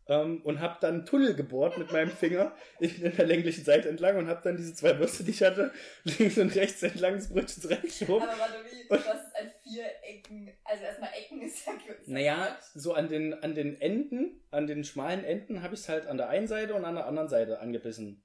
ähm, 0.08 0.42
und 0.42 0.60
habe 0.60 0.78
dann 0.80 0.94
einen 0.94 1.06
Tunnel 1.06 1.34
gebohrt 1.34 1.78
mit 1.78 1.92
meinem 1.92 2.10
Finger 2.10 2.54
in 2.80 3.16
der 3.16 3.26
länglichen 3.26 3.64
Seite 3.64 3.88
entlang 3.88 4.16
und 4.16 4.28
habe 4.28 4.40
dann 4.42 4.56
diese 4.56 4.74
zwei 4.74 4.98
Würste, 4.98 5.24
die 5.24 5.30
ich 5.30 5.42
hatte, 5.42 5.72
links 6.04 6.38
und 6.38 6.54
rechts 6.54 6.82
entlang 6.82 7.14
des 7.14 7.28
Brötchens 7.28 7.70
reingeschoben. 7.70 8.28
Aber 8.28 8.38
warte, 8.38 8.54
wie, 8.64 8.90
was 8.90 9.00
ist 9.00 9.36
an 9.36 9.50
vier 9.62 9.84
Ecken? 10.02 10.50
Also 10.64 10.84
erstmal 10.84 11.10
Ecken 11.16 11.42
ist 11.42 11.66
ja 11.66 11.72
gut. 11.72 12.06
Naja, 12.06 12.58
so 12.74 12.94
an 12.94 13.08
den, 13.08 13.34
an 13.34 13.54
den 13.54 13.80
Enden, 13.80 14.40
an 14.50 14.66
den 14.66 14.84
schmalen 14.84 15.24
Enden 15.24 15.62
habe 15.62 15.74
ich 15.74 15.80
es 15.80 15.88
halt 15.88 16.06
an 16.06 16.16
der 16.16 16.28
einen 16.28 16.48
Seite 16.48 16.74
und 16.74 16.84
an 16.84 16.96
der 16.96 17.06
anderen 17.06 17.28
Seite 17.28 17.60
angebissen. 17.60 18.22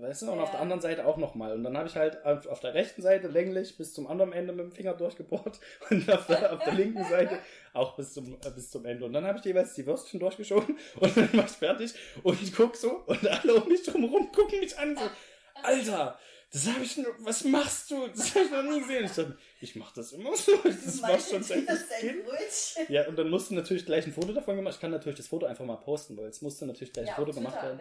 Weißt 0.00 0.22
du? 0.22 0.30
Und 0.32 0.38
auf 0.38 0.46
Ja. 0.48 0.52
der 0.52 0.60
anderen 0.60 0.80
Seite 0.80 1.06
auch 1.06 1.16
nochmal. 1.16 1.52
Und 1.52 1.62
dann 1.64 1.76
habe 1.76 1.88
ich 1.88 1.96
halt 1.96 2.24
auf, 2.24 2.46
auf 2.46 2.60
der 2.60 2.74
rechten 2.74 3.02
Seite 3.02 3.28
länglich 3.28 3.76
bis 3.76 3.92
zum 3.92 4.06
anderen 4.06 4.32
Ende 4.32 4.52
mit 4.52 4.64
dem 4.64 4.72
Finger 4.72 4.94
durchgebohrt 4.94 5.60
und 5.90 6.10
auf 6.10 6.26
der, 6.26 6.52
auf 6.52 6.62
der 6.64 6.74
linken 6.74 7.04
Seite 7.04 7.38
auch 7.72 7.96
bis 7.96 8.12
zum, 8.14 8.34
äh, 8.34 8.50
bis 8.54 8.70
zum 8.70 8.84
Ende. 8.86 9.04
Und 9.04 9.12
dann 9.12 9.24
habe 9.24 9.38
ich 9.38 9.44
jeweils 9.44 9.74
die 9.74 9.86
Würstchen 9.86 10.20
durchgeschoben 10.20 10.78
und 11.00 11.16
dann 11.16 11.32
war 11.34 11.44
ich 11.44 11.50
fertig 11.52 11.94
und 12.22 12.38
guck 12.56 12.76
so 12.76 13.02
und 13.06 13.26
alle 13.28 13.54
um 13.54 13.68
mich 13.68 13.82
drumherum 13.82 14.32
gucken 14.32 14.60
mich 14.60 14.76
an 14.78 14.96
so, 14.96 15.02
Alter, 15.62 16.18
das 16.52 16.66
habe 16.66 16.84
ich 16.84 16.96
nur, 16.96 17.14
was 17.20 17.44
machst 17.44 17.92
du? 17.92 18.08
Das 18.08 18.34
habe 18.34 18.44
ich 18.44 18.50
noch 18.50 18.62
nie 18.64 18.80
gesehen. 18.80 19.04
Ich 19.04 19.12
dachte, 19.12 19.38
ich 19.60 19.76
mache 19.76 19.92
das 19.94 20.12
immer 20.12 20.34
so. 20.34 20.52
Das 20.64 21.00
war 21.00 21.18
schon 21.18 21.44
seit 21.44 21.58
ich 21.62 21.68
ist. 21.68 22.88
Ja, 22.88 23.06
und 23.06 23.16
dann 23.16 23.30
musste 23.30 23.54
natürlich 23.54 23.86
gleich 23.86 24.04
ein 24.06 24.12
Foto 24.12 24.32
davon 24.32 24.56
gemacht. 24.56 24.74
Ich 24.74 24.80
kann 24.80 24.90
natürlich 24.90 25.16
das 25.18 25.28
Foto 25.28 25.46
einfach 25.46 25.64
mal 25.64 25.76
posten, 25.76 26.16
weil 26.16 26.26
es 26.26 26.42
musste 26.42 26.66
natürlich 26.66 26.92
gleich 26.92 27.06
Ja, 27.06 27.12
ein 27.12 27.16
Foto 27.16 27.30
auf 27.30 27.36
gemacht 27.36 27.62
werden. 27.62 27.78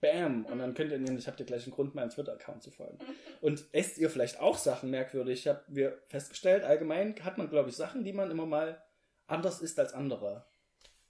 Bam! 0.00 0.44
Und 0.46 0.58
dann 0.58 0.74
könnt 0.74 0.92
ihr 0.92 0.98
nämlich, 0.98 1.26
habt 1.26 1.40
ihr 1.40 1.46
gleich 1.46 1.64
einen 1.64 1.72
Grund, 1.74 1.94
meinem 1.94 2.10
Twitter-Account 2.10 2.62
zu 2.62 2.70
folgen. 2.70 2.98
Und 3.40 3.64
esst 3.72 3.98
ihr 3.98 4.10
vielleicht 4.10 4.38
auch 4.40 4.56
Sachen 4.58 4.90
merkwürdig? 4.90 5.40
Ich 5.40 5.48
habe 5.48 5.64
wir 5.68 6.02
festgestellt, 6.08 6.64
allgemein 6.64 7.14
hat 7.24 7.38
man, 7.38 7.48
glaube 7.48 7.70
ich, 7.70 7.76
Sachen, 7.76 8.04
die 8.04 8.12
man 8.12 8.30
immer 8.30 8.46
mal 8.46 8.82
anders 9.26 9.60
isst 9.60 9.78
als 9.78 9.94
andere. 9.94 10.46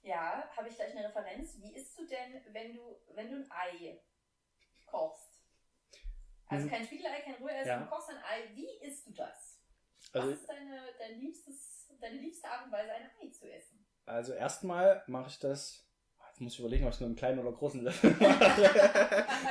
Ja, 0.03 0.49
habe 0.55 0.69
ich 0.69 0.75
gleich 0.75 0.95
eine 0.95 1.07
Referenz. 1.07 1.57
Wie 1.59 1.75
isst 1.75 1.97
du 1.99 2.05
denn, 2.05 2.41
wenn 2.53 2.73
du, 2.75 2.95
wenn 3.13 3.29
du 3.29 3.35
ein 3.37 3.51
Ei 3.51 3.99
kochst? 4.85 5.41
Also 6.47 6.65
Mhm. 6.65 6.69
kein 6.69 6.85
Spiegelei, 6.85 7.19
kein 7.21 7.35
Rührei, 7.35 7.65
Ja. 7.65 7.79
du 7.79 7.85
kochst 7.89 8.09
ein 8.09 8.17
Ei. 8.23 8.55
Wie 8.55 8.69
isst 8.85 9.07
du 9.07 9.11
das? 9.11 9.61
Also, 10.13 10.29
Was 10.31 10.39
ist 10.39 10.49
deine, 10.49 10.81
dein 10.97 11.19
liebstes, 11.19 11.91
deine 11.99 12.17
liebste 12.19 12.47
Art 12.49 12.65
und 12.65 12.71
Weise, 12.71 12.91
ein 12.93 13.09
Ei 13.21 13.29
zu 13.29 13.51
essen? 13.51 13.85
also 14.05 14.31
erstmal 14.31 15.03
mache 15.07 15.27
ich 15.29 15.39
das. 15.39 15.83
Jetzt 16.37 16.41
muss 16.43 16.53
ich 16.53 16.59
überlegen, 16.59 16.85
ob 16.85 16.93
ich 16.93 16.99
nur 16.99 17.07
einen 17.07 17.15
kleinen 17.15 17.39
oder 17.39 17.51
großen 17.51 17.83
Löffel 17.83 18.11
mache. 18.19 18.61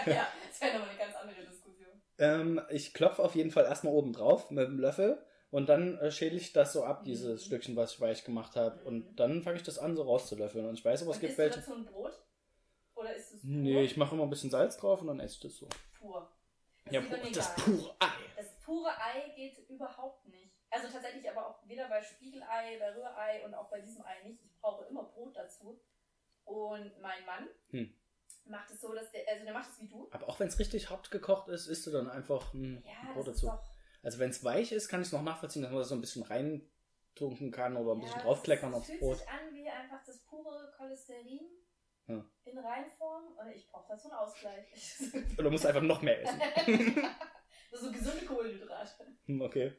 ja, 0.08 0.28
das 0.48 0.60
wäre 0.60 0.74
nochmal 0.78 0.88
eine 0.90 0.98
ganz 0.98 1.16
andere 1.16 1.44
Diskussion. 1.44 1.88
ähm, 2.18 2.60
ich 2.70 2.94
klopfe 2.94 3.24
auf 3.24 3.34
jeden 3.34 3.50
Fall 3.50 3.64
erstmal 3.64 3.92
oben 3.92 4.12
drauf 4.12 4.52
mit 4.52 4.68
dem 4.68 4.78
Löffel 4.78 5.20
und 5.50 5.68
dann 5.68 5.98
äh, 5.98 6.12
schäle 6.12 6.36
ich 6.36 6.52
das 6.52 6.72
so 6.72 6.84
ab, 6.84 7.00
Mhm. 7.00 7.04
dieses 7.06 7.44
Stückchen, 7.44 7.74
was 7.74 7.94
ich 7.94 8.00
weich 8.00 8.22
gemacht 8.22 8.54
habe. 8.54 8.78
Mhm. 8.82 8.86
Und 8.86 9.16
dann 9.16 9.42
fange 9.42 9.56
ich 9.56 9.64
das 9.64 9.80
an, 9.80 9.96
so 9.96 10.02
rauszulöffeln. 10.04 10.64
Und 10.68 10.74
ich 10.78 10.84
weiß 10.84 11.02
aber, 11.02 11.10
es 11.10 11.16
Und 11.16 11.20
gibt 11.22 11.30
isst 11.30 11.38
du 11.38 11.42
welche. 11.42 11.58
dazu 11.58 11.74
ein 11.74 11.84
Brot? 11.86 12.12
Oder 12.94 13.14
ist 13.16 13.32
es 13.34 13.40
pur? 13.40 13.50
Nee, 13.50 13.82
ich 13.82 13.96
mache 13.96 14.14
immer 14.14 14.22
ein 14.24 14.30
bisschen 14.30 14.50
Salz 14.50 14.76
drauf 14.76 15.00
und 15.00 15.08
dann 15.08 15.18
esse 15.18 15.34
ich 15.34 15.40
das 15.40 15.56
so. 15.56 15.68
pur. 15.98 16.30
Ist 16.84 16.92
Ja, 16.92 17.00
lieber 17.00 17.16
das 17.34 17.54
pure 17.56 17.96
Ei. 17.98 18.06
Das 18.36 18.46
pure 18.64 18.90
Ei 18.90 19.28
geht 19.34 19.58
überhaupt 19.68 20.24
nicht. 20.28 20.52
Also 20.70 20.86
tatsächlich 20.88 21.28
aber 21.28 21.46
auch 21.48 21.66
weder 21.66 21.88
bei 21.88 22.00
Spiegelei, 22.00 22.78
bei 22.78 22.94
Rührei 22.94 23.44
und 23.44 23.54
auch 23.54 23.68
bei 23.70 23.80
diesem 23.80 24.04
Ei 24.04 24.22
nicht. 24.28 24.40
Ich 24.44 24.54
brauche 24.60 24.84
immer 24.86 25.02
Brot 25.02 25.34
dazu. 25.36 25.80
Und 26.46 26.98
mein 27.00 27.24
Mann 27.26 27.48
Hm. 27.70 27.94
macht 28.46 28.70
es 28.70 28.80
so, 28.80 28.94
dass 28.94 29.10
der, 29.12 29.22
also 29.28 29.44
der 29.44 29.52
macht 29.52 29.70
es 29.70 29.80
wie 29.80 29.88
du. 29.88 30.08
Aber 30.12 30.28
auch 30.28 30.40
wenn 30.40 30.48
es 30.48 30.58
richtig 30.58 30.88
hart 30.90 31.10
gekocht 31.10 31.48
ist, 31.48 31.66
isst 31.66 31.86
du 31.86 31.90
dann 31.90 32.08
einfach 32.08 32.54
ein 32.54 32.82
Ja, 32.86 33.12
Brot 33.12 33.28
dazu. 33.28 33.50
Also 34.02 34.18
wenn 34.18 34.30
es 34.30 34.42
weich 34.44 34.72
ist, 34.72 34.88
kann 34.88 35.00
ich 35.02 35.08
es 35.08 35.12
noch 35.12 35.22
nachvollziehen, 35.22 35.62
dass 35.62 35.70
man 35.72 35.80
das 35.80 35.88
so 35.88 35.94
ein 35.96 36.00
bisschen 36.00 36.22
reintunken 36.22 37.50
kann 37.50 37.76
oder 37.76 37.92
ein 37.94 38.00
bisschen 38.00 38.18
ja, 38.18 38.22
draufkleckern 38.24 38.70
das 38.70 38.78
aufs 38.80 38.86
fühlt 38.88 39.00
Brot. 39.00 39.18
sich 39.18 39.28
an 39.28 39.54
wie 39.54 39.68
einfach 39.68 40.02
das 40.04 40.20
pure 40.24 40.72
Cholesterin 40.76 41.40
Ja. 42.06 42.24
in 42.44 42.58
Reinform. 42.58 43.36
Und 43.36 43.50
ich 43.50 43.66
brauche 43.68 43.88
dazu 43.88 44.08
einen 44.08 44.18
Ausgleich. 44.18 44.66
Oder 45.38 45.50
musst 45.50 45.66
einfach 45.66 45.82
noch 45.82 46.02
mehr 46.02 46.22
essen. 46.22 46.40
So 47.72 47.92
gesunde 47.92 48.24
Kohlenhydrate. 48.24 49.06
Hm, 49.26 49.42
okay. 49.42 49.76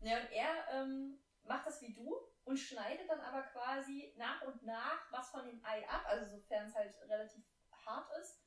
Ja, 0.00 0.16
und 0.18 0.32
er 0.32 0.48
ähm, 0.82 1.18
macht 1.42 1.66
das 1.66 1.82
wie 1.82 1.92
du 1.92 2.16
und 2.44 2.56
schneidet 2.56 3.08
dann 3.08 3.20
aber 3.20 3.42
quasi 3.42 4.14
nach 4.16 4.42
und 4.42 4.62
nach 4.64 5.10
was 5.10 5.30
von 5.30 5.44
dem 5.46 5.64
Ei 5.64 5.88
ab, 5.88 6.04
also 6.06 6.36
sofern 6.36 6.66
es 6.66 6.74
halt 6.74 6.94
relativ 7.08 7.42
hart 7.86 8.10
ist, 8.20 8.40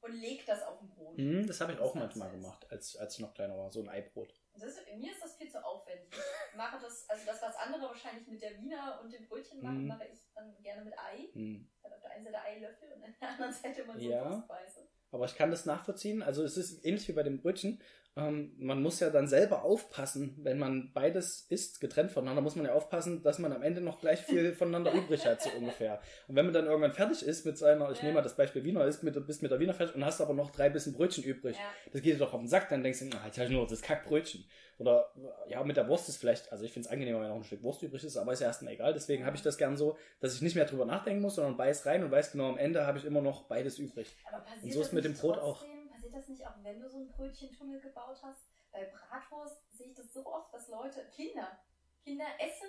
und 0.00 0.12
legt 0.12 0.48
das 0.48 0.62
auf 0.62 0.78
dem 0.78 0.88
Brot. 0.90 1.16
Hm, 1.16 1.46
das 1.46 1.60
habe 1.60 1.72
ich 1.72 1.78
auch 1.80 1.94
manchmal 1.94 2.30
gemacht, 2.30 2.70
als, 2.70 2.96
als 2.96 3.14
ich 3.14 3.20
noch 3.20 3.34
kleiner 3.34 3.58
war. 3.58 3.70
So 3.70 3.80
ein 3.80 3.88
Eibrot. 3.88 4.32
Das 4.54 4.76
mir 4.96 5.12
ist 5.12 5.22
das 5.22 5.36
viel 5.36 5.50
zu 5.50 5.64
aufwendig. 5.64 6.08
Ich 6.50 6.56
mache 6.56 6.78
das, 6.80 7.08
also 7.08 7.24
das, 7.26 7.42
was 7.42 7.56
andere 7.56 7.82
wahrscheinlich 7.82 8.26
mit 8.28 8.40
der 8.42 8.56
Wiener 8.58 9.00
und 9.02 9.12
dem 9.12 9.26
Brötchen 9.26 9.60
machen, 9.62 9.82
Mhm. 9.82 9.88
mache 9.88 10.06
ich 10.06 10.32
dann 10.34 10.56
gerne 10.62 10.84
mit 10.84 10.96
Ei. 10.98 11.28
Hm. 11.32 11.68
Dann 11.82 11.92
auf 11.92 12.00
der 12.00 12.10
einen 12.12 12.24
Seite 12.24 12.40
Eilöffel 12.42 12.92
und 12.92 13.02
auf 13.04 13.18
der 13.20 13.28
anderen 13.28 13.52
Seite 13.52 13.82
immer 13.82 13.98
so 13.98 14.08
Ja. 14.08 14.30
Wurstbeiße. 14.30 14.88
Aber 15.10 15.24
ich 15.24 15.34
kann 15.36 15.50
das 15.50 15.64
nachvollziehen. 15.66 16.22
Also 16.22 16.44
es 16.44 16.56
ist 16.56 16.84
ähnlich 16.84 17.08
wie 17.08 17.12
bei 17.12 17.22
dem 17.22 17.38
Brötchen. 17.40 17.82
Ähm, 18.16 18.52
man 18.58 18.82
muss 18.82 18.98
ja 18.98 19.10
dann 19.10 19.28
selber 19.28 19.62
aufpassen, 19.62 20.36
wenn 20.42 20.58
man 20.58 20.92
beides 20.92 21.46
isst, 21.50 21.80
getrennt 21.80 22.10
voneinander, 22.10 22.42
muss 22.42 22.56
man 22.56 22.66
ja 22.66 22.72
aufpassen, 22.72 23.22
dass 23.22 23.38
man 23.38 23.52
am 23.52 23.62
Ende 23.62 23.80
noch 23.80 24.00
gleich 24.00 24.20
viel 24.22 24.52
voneinander 24.54 24.92
übrig 24.92 25.24
hat, 25.24 25.40
so 25.40 25.50
ungefähr. 25.56 26.00
Und 26.26 26.34
wenn 26.34 26.44
man 26.46 26.52
dann 26.54 26.66
irgendwann 26.66 26.92
fertig 26.92 27.22
ist 27.24 27.46
mit 27.46 27.56
seiner, 27.56 27.90
ich 27.92 27.98
Ja. 27.98 28.04
nehme 28.04 28.14
mal 28.16 28.22
das 28.22 28.34
Beispiel 28.34 28.64
Wiener, 28.64 28.84
ist 28.86 29.04
mit, 29.04 29.24
bist 29.26 29.42
mit 29.42 29.52
der 29.52 29.60
Wiener 29.60 29.72
fertig 29.74 29.94
und 29.94 30.04
hast 30.04 30.20
aber 30.20 30.34
noch 30.34 30.50
drei 30.50 30.68
bisschen 30.68 30.94
Brötchen 30.94 31.22
übrig. 31.22 31.56
Ja. 31.56 31.62
Das 31.92 32.02
geht 32.02 32.14
dir 32.14 32.18
doch 32.18 32.32
auf 32.34 32.40
den 32.40 32.48
Sack, 32.48 32.68
dann 32.70 32.82
denkst 32.82 32.98
du, 33.00 33.04
na, 33.04 33.24
jetzt 33.24 33.38
habe 33.38 33.46
ich 33.46 33.52
nur 33.52 33.66
das 33.68 33.82
Kackbrötchen. 33.82 34.44
Oder 34.78 35.12
ja, 35.48 35.62
mit 35.64 35.76
der 35.76 35.88
Wurst 35.88 36.08
ist 36.08 36.16
vielleicht, 36.18 36.50
also 36.52 36.64
ich 36.64 36.72
finde 36.72 36.86
es 36.86 36.92
angenehmer, 36.92 37.20
wenn 37.20 37.28
noch 37.28 37.36
ein 37.36 37.44
Stück 37.44 37.62
Wurst 37.62 37.82
übrig 37.82 38.02
ist, 38.04 38.16
aber 38.16 38.32
ist 38.32 38.40
ja 38.40 38.46
erstmal 38.48 38.72
egal. 38.74 38.92
Deswegen 38.94 39.26
habe 39.26 39.36
ich 39.36 39.42
das 39.42 39.58
gern 39.58 39.76
so, 39.76 39.96
dass 40.20 40.34
ich 40.34 40.42
nicht 40.42 40.54
mehr 40.56 40.64
drüber 40.66 40.84
nachdenken 40.86 41.20
muss, 41.22 41.34
sondern 41.36 41.56
beiß 41.56 41.86
rein 41.86 42.02
und 42.04 42.10
weiß 42.10 42.32
genau, 42.32 42.48
am 42.48 42.58
Ende 42.58 42.86
habe 42.86 42.98
ich 42.98 43.04
immer 43.04 43.20
noch 43.20 43.44
beides 43.44 43.78
übrig. 43.78 44.16
Und 44.62 44.72
so 44.72 44.80
ist 44.80 44.92
mit 44.92 45.04
dem 45.04 45.14
Brot 45.14 45.38
auch. 45.38 45.64
Passiert 46.08 46.22
das 46.22 46.28
nicht 46.28 46.46
auch, 46.46 46.54
wenn 46.62 46.80
du 46.80 46.88
so 46.88 46.96
einen 46.98 47.08
Brötchentunnel 47.08 47.80
gebaut 47.80 48.18
hast? 48.22 48.48
Bei 48.72 48.84
Bratwurst 48.84 49.60
sehe 49.72 49.88
ich 49.88 49.94
das 49.94 50.10
so 50.12 50.24
oft, 50.26 50.52
dass 50.54 50.68
Leute, 50.68 51.06
Kinder, 51.14 51.58
Kinder 52.02 52.24
essen, 52.38 52.68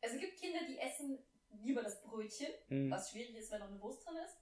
also 0.00 0.14
es 0.14 0.20
gibt 0.20 0.38
Kinder, 0.38 0.60
die 0.68 0.78
essen 0.78 1.18
lieber 1.50 1.82
das 1.82 2.00
Brötchen, 2.02 2.48
Hm. 2.68 2.90
was 2.90 3.10
schwierig 3.10 3.36
ist, 3.36 3.50
wenn 3.50 3.60
noch 3.60 3.66
eine 3.68 3.80
Wurst 3.80 4.06
drin 4.06 4.16
ist. 4.16 4.36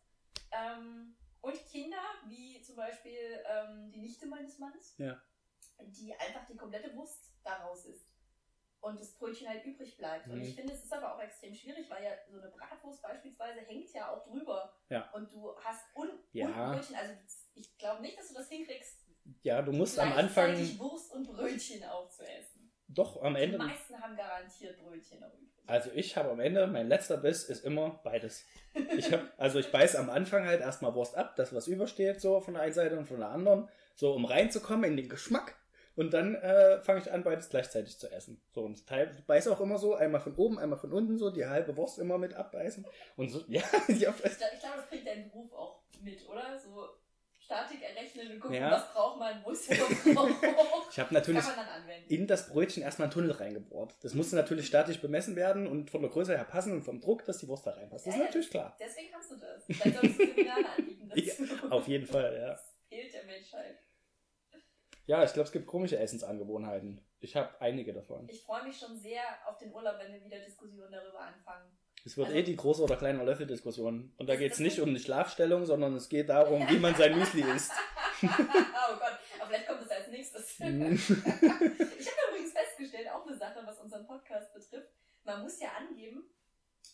Ähm, 0.53 1.17
und 1.41 1.55
Kinder, 1.67 2.03
wie 2.27 2.61
zum 2.63 2.77
Beispiel 2.77 3.43
ähm, 3.47 3.91
die 3.91 4.01
Nichte 4.03 4.27
meines 4.27 4.59
Mannes, 4.59 4.95
Ja. 4.99 5.21
die 5.81 6.15
einfach 6.15 6.47
die 6.47 6.57
komplette 6.57 6.95
Wurst 6.95 7.33
daraus 7.43 7.87
isst. 7.87 8.13
Und 8.83 8.99
das 9.01 9.13
Brötchen 9.17 9.49
halt 9.49 9.65
übrig 9.65 9.97
bleibt. 9.99 10.27
Und 10.29 10.37
Mhm. 10.37 10.43
ich 10.43 10.55
finde, 10.55 10.73
es 10.75 10.85
ist 10.85 10.93
aber 10.93 11.15
auch 11.15 11.21
extrem 11.21 11.55
schwierig, 11.55 11.89
weil 11.91 12.03
ja 12.05 12.13
so 12.31 12.39
eine 12.41 12.51
Bratwurst 12.51 13.03
beispielsweise 13.03 13.61
hängt 13.61 13.93
ja 13.93 14.11
auch 14.11 14.23
drüber. 14.27 14.75
Ja. 14.89 15.11
Und 15.13 15.31
du 15.33 15.55
hast 15.63 15.85
un 15.97 16.09
Ja. 16.33 16.47
und 16.71 16.77
Brötchen. 16.77 16.97
Also 16.97 17.13
ich 17.61 17.79
glaube 17.79 18.03
nicht, 18.03 18.19
dass 18.19 18.29
du 18.29 18.35
das 18.35 18.49
hinkriegst, 18.49 18.99
Ja, 19.43 19.63
du 19.63 19.73
musst 19.73 19.99
am 19.99 20.13
Anfang, 20.13 20.55
Wurst 20.79 21.13
und 21.15 21.27
Brötchen 21.29 21.85
aufzuessen. 21.85 22.71
doch 22.89 23.23
am 23.23 23.35
Die 23.35 23.43
Ende, 23.43 23.59
meisten 23.59 24.01
haben 24.01 24.17
garantiert 24.17 24.79
Brötchen 24.83 25.21
noch 25.21 25.33
übrig. 25.35 25.51
also 25.67 25.91
ich 25.95 26.17
habe 26.17 26.31
am 26.31 26.41
Ende, 26.41 26.67
mein 26.67 26.89
letzter 26.89 27.17
Biss 27.19 27.45
ist 27.45 27.65
immer 27.65 28.01
beides. 28.05 28.45
Ich 28.97 29.13
habe, 29.13 29.29
also 29.37 29.59
ich 29.59 29.71
beiß 29.71 29.97
am 29.97 30.11
Anfang 30.11 30.47
halt 30.47 30.61
erstmal 30.61 30.95
Wurst 30.95 31.17
ab, 31.17 31.35
das 31.37 31.55
was 31.55 31.67
übersteht, 31.69 32.21
so 32.21 32.41
von 32.41 32.55
der 32.55 32.63
einen 32.65 32.73
Seite 32.73 32.97
und 32.99 33.07
von 33.07 33.19
der 33.21 33.29
anderen, 33.31 33.69
so 33.95 34.13
um 34.13 34.25
reinzukommen 34.25 34.85
in 34.91 34.97
den 34.97 35.09
Geschmack. 35.09 35.57
Und 35.97 36.15
dann 36.15 36.37
äh, 36.37 36.81
fange 36.81 37.01
ich 37.01 37.11
an, 37.13 37.25
beides 37.25 37.49
gleichzeitig 37.51 37.99
zu 37.99 38.11
essen. 38.11 38.41
So, 38.53 38.63
und 38.63 38.87
teil, 38.87 39.11
ich 39.19 39.27
beiß 39.27 39.49
auch 39.49 39.61
immer 39.61 39.77
so, 39.77 39.95
einmal 39.97 40.21
von 40.21 40.35
oben, 40.37 40.59
einmal 40.59 40.79
von 40.79 40.93
unten, 40.93 41.19
so 41.19 41.31
die 41.31 41.45
halbe 41.45 41.77
Wurst 41.77 41.99
immer 41.99 42.17
mit 42.17 42.33
abbeißen. 42.33 42.87
Und 43.17 43.29
so, 43.29 43.41
ja, 43.49 43.63
Ich 43.89 43.99
glaube, 43.99 44.17
glaub, 44.23 44.77
das 44.77 44.89
bringt 44.89 45.07
dein 45.07 45.29
Beruf 45.29 45.53
auch 45.53 45.83
mit, 46.01 46.27
oder? 46.29 46.59
So 46.59 46.89
Statik 47.51 47.83
errechnen 47.83 48.31
und 48.33 48.41
gucken, 48.41 48.57
Ja. 48.59 48.71
was 48.71 48.93
braucht 48.93 49.19
man, 49.19 49.45
wo 49.45 49.51
ist 49.51 49.69
der 49.69 49.77
Verbrauch. 49.79 50.89
ich 50.91 50.99
habe 51.01 51.13
natürlich 51.13 51.45
in 52.09 52.29
das 52.29 52.49
Brötchen 52.49 52.83
erstmal 52.85 53.07
einen 53.07 53.13
Tunnel 53.13 53.33
reingebohrt. 53.33 53.97
Das 54.03 54.15
musste 54.15 54.37
natürlich 54.37 54.69
statisch 54.69 55.01
bemessen 55.01 55.35
werden 55.35 55.67
und 55.67 55.91
von 55.91 56.01
der 56.01 56.11
Größe 56.11 56.37
her 56.37 56.45
passen 56.45 56.73
und 56.75 56.83
vom 56.83 57.01
Druck, 57.01 57.25
dass 57.25 57.39
die 57.39 57.49
Wurst 57.49 57.67
da 57.67 57.73
reinpasst. 57.73 58.07
Das 58.07 58.15
ist 58.15 58.19
Ja, 58.19 58.21
ja. 58.21 58.27
natürlich 58.27 58.51
klar. 58.51 58.77
Deswegen 58.79 59.11
kannst 59.11 59.33
du 59.33 59.37
das. 59.37 59.65
Vielleicht 59.67 59.99
solltest 59.99 60.21
du 60.21 60.27
Seminare 60.27 60.65
anbieten 60.79 61.09
dazu. 61.49 61.71
Auf 61.75 61.89
jeden 61.89 62.07
Fall, 62.07 62.37
ja. 62.41 62.49
Das 62.51 62.75
fehlt 62.89 63.13
der 63.13 63.25
Menschheit. 63.25 63.79
Ja, 65.07 65.25
ich 65.25 65.33
glaube, 65.33 65.47
es 65.47 65.53
gibt 65.53 65.67
komische 65.67 65.99
Essensangewohnheiten. 65.99 67.05
Ich 67.19 67.35
habe 67.35 67.61
einige 67.61 67.93
davon. 67.93 68.29
Ich 68.29 68.45
freue 68.45 68.63
mich 68.63 68.79
schon 68.79 68.97
sehr 68.97 69.23
auf 69.45 69.59
den 69.59 69.75
Urlaub, 69.75 69.97
wenn 69.99 70.13
wir 70.13 70.25
wieder 70.25 70.39
Diskussionen 70.39 70.93
darüber 70.93 71.19
anfangen. 71.19 71.77
Es 72.05 72.17
wird 72.17 72.29
Also- 72.29 72.39
eh 72.39 72.43
die 72.43 72.57
große 72.57 72.83
oder 72.83 72.97
kleine 72.97 73.23
Löffel-Diskussion. 73.25 74.15
Und 74.17 74.27
da 74.27 74.33
Das- 74.35 74.39
geht 74.41 74.53
es 74.53 74.59
das- 74.59 74.65
nicht 74.65 74.81
um 74.81 74.89
eine 74.89 74.99
Schlafstellung, 74.99 75.67
sondern 75.67 75.95
es 75.97 76.09
geht 76.09 76.29
darum, 76.29 76.67
wie 76.69 76.79
man 76.79 76.95
sein 76.95 77.19
Müsli 77.19 77.43
isst. 77.55 77.73
oh 78.23 78.27
Gott, 78.27 79.19
aber 79.39 79.47
vielleicht 79.49 79.67
kommt 79.69 79.83
es 79.83 79.91
als 79.91 80.09
nächstes. 80.09 80.51
Ich 80.61 82.09
habe 82.09 82.29
übrigens 82.31 82.53
festgestellt, 82.53 83.09
auch 83.11 83.27
eine 83.27 83.37
Sache, 83.37 83.61
was 83.65 83.79
unseren 83.81 84.07
Podcast 84.07 84.53
betrifft. 84.55 84.89
Man 85.25 85.43
muss 85.43 85.61
ja 85.61 85.69
angeben, 85.79 86.25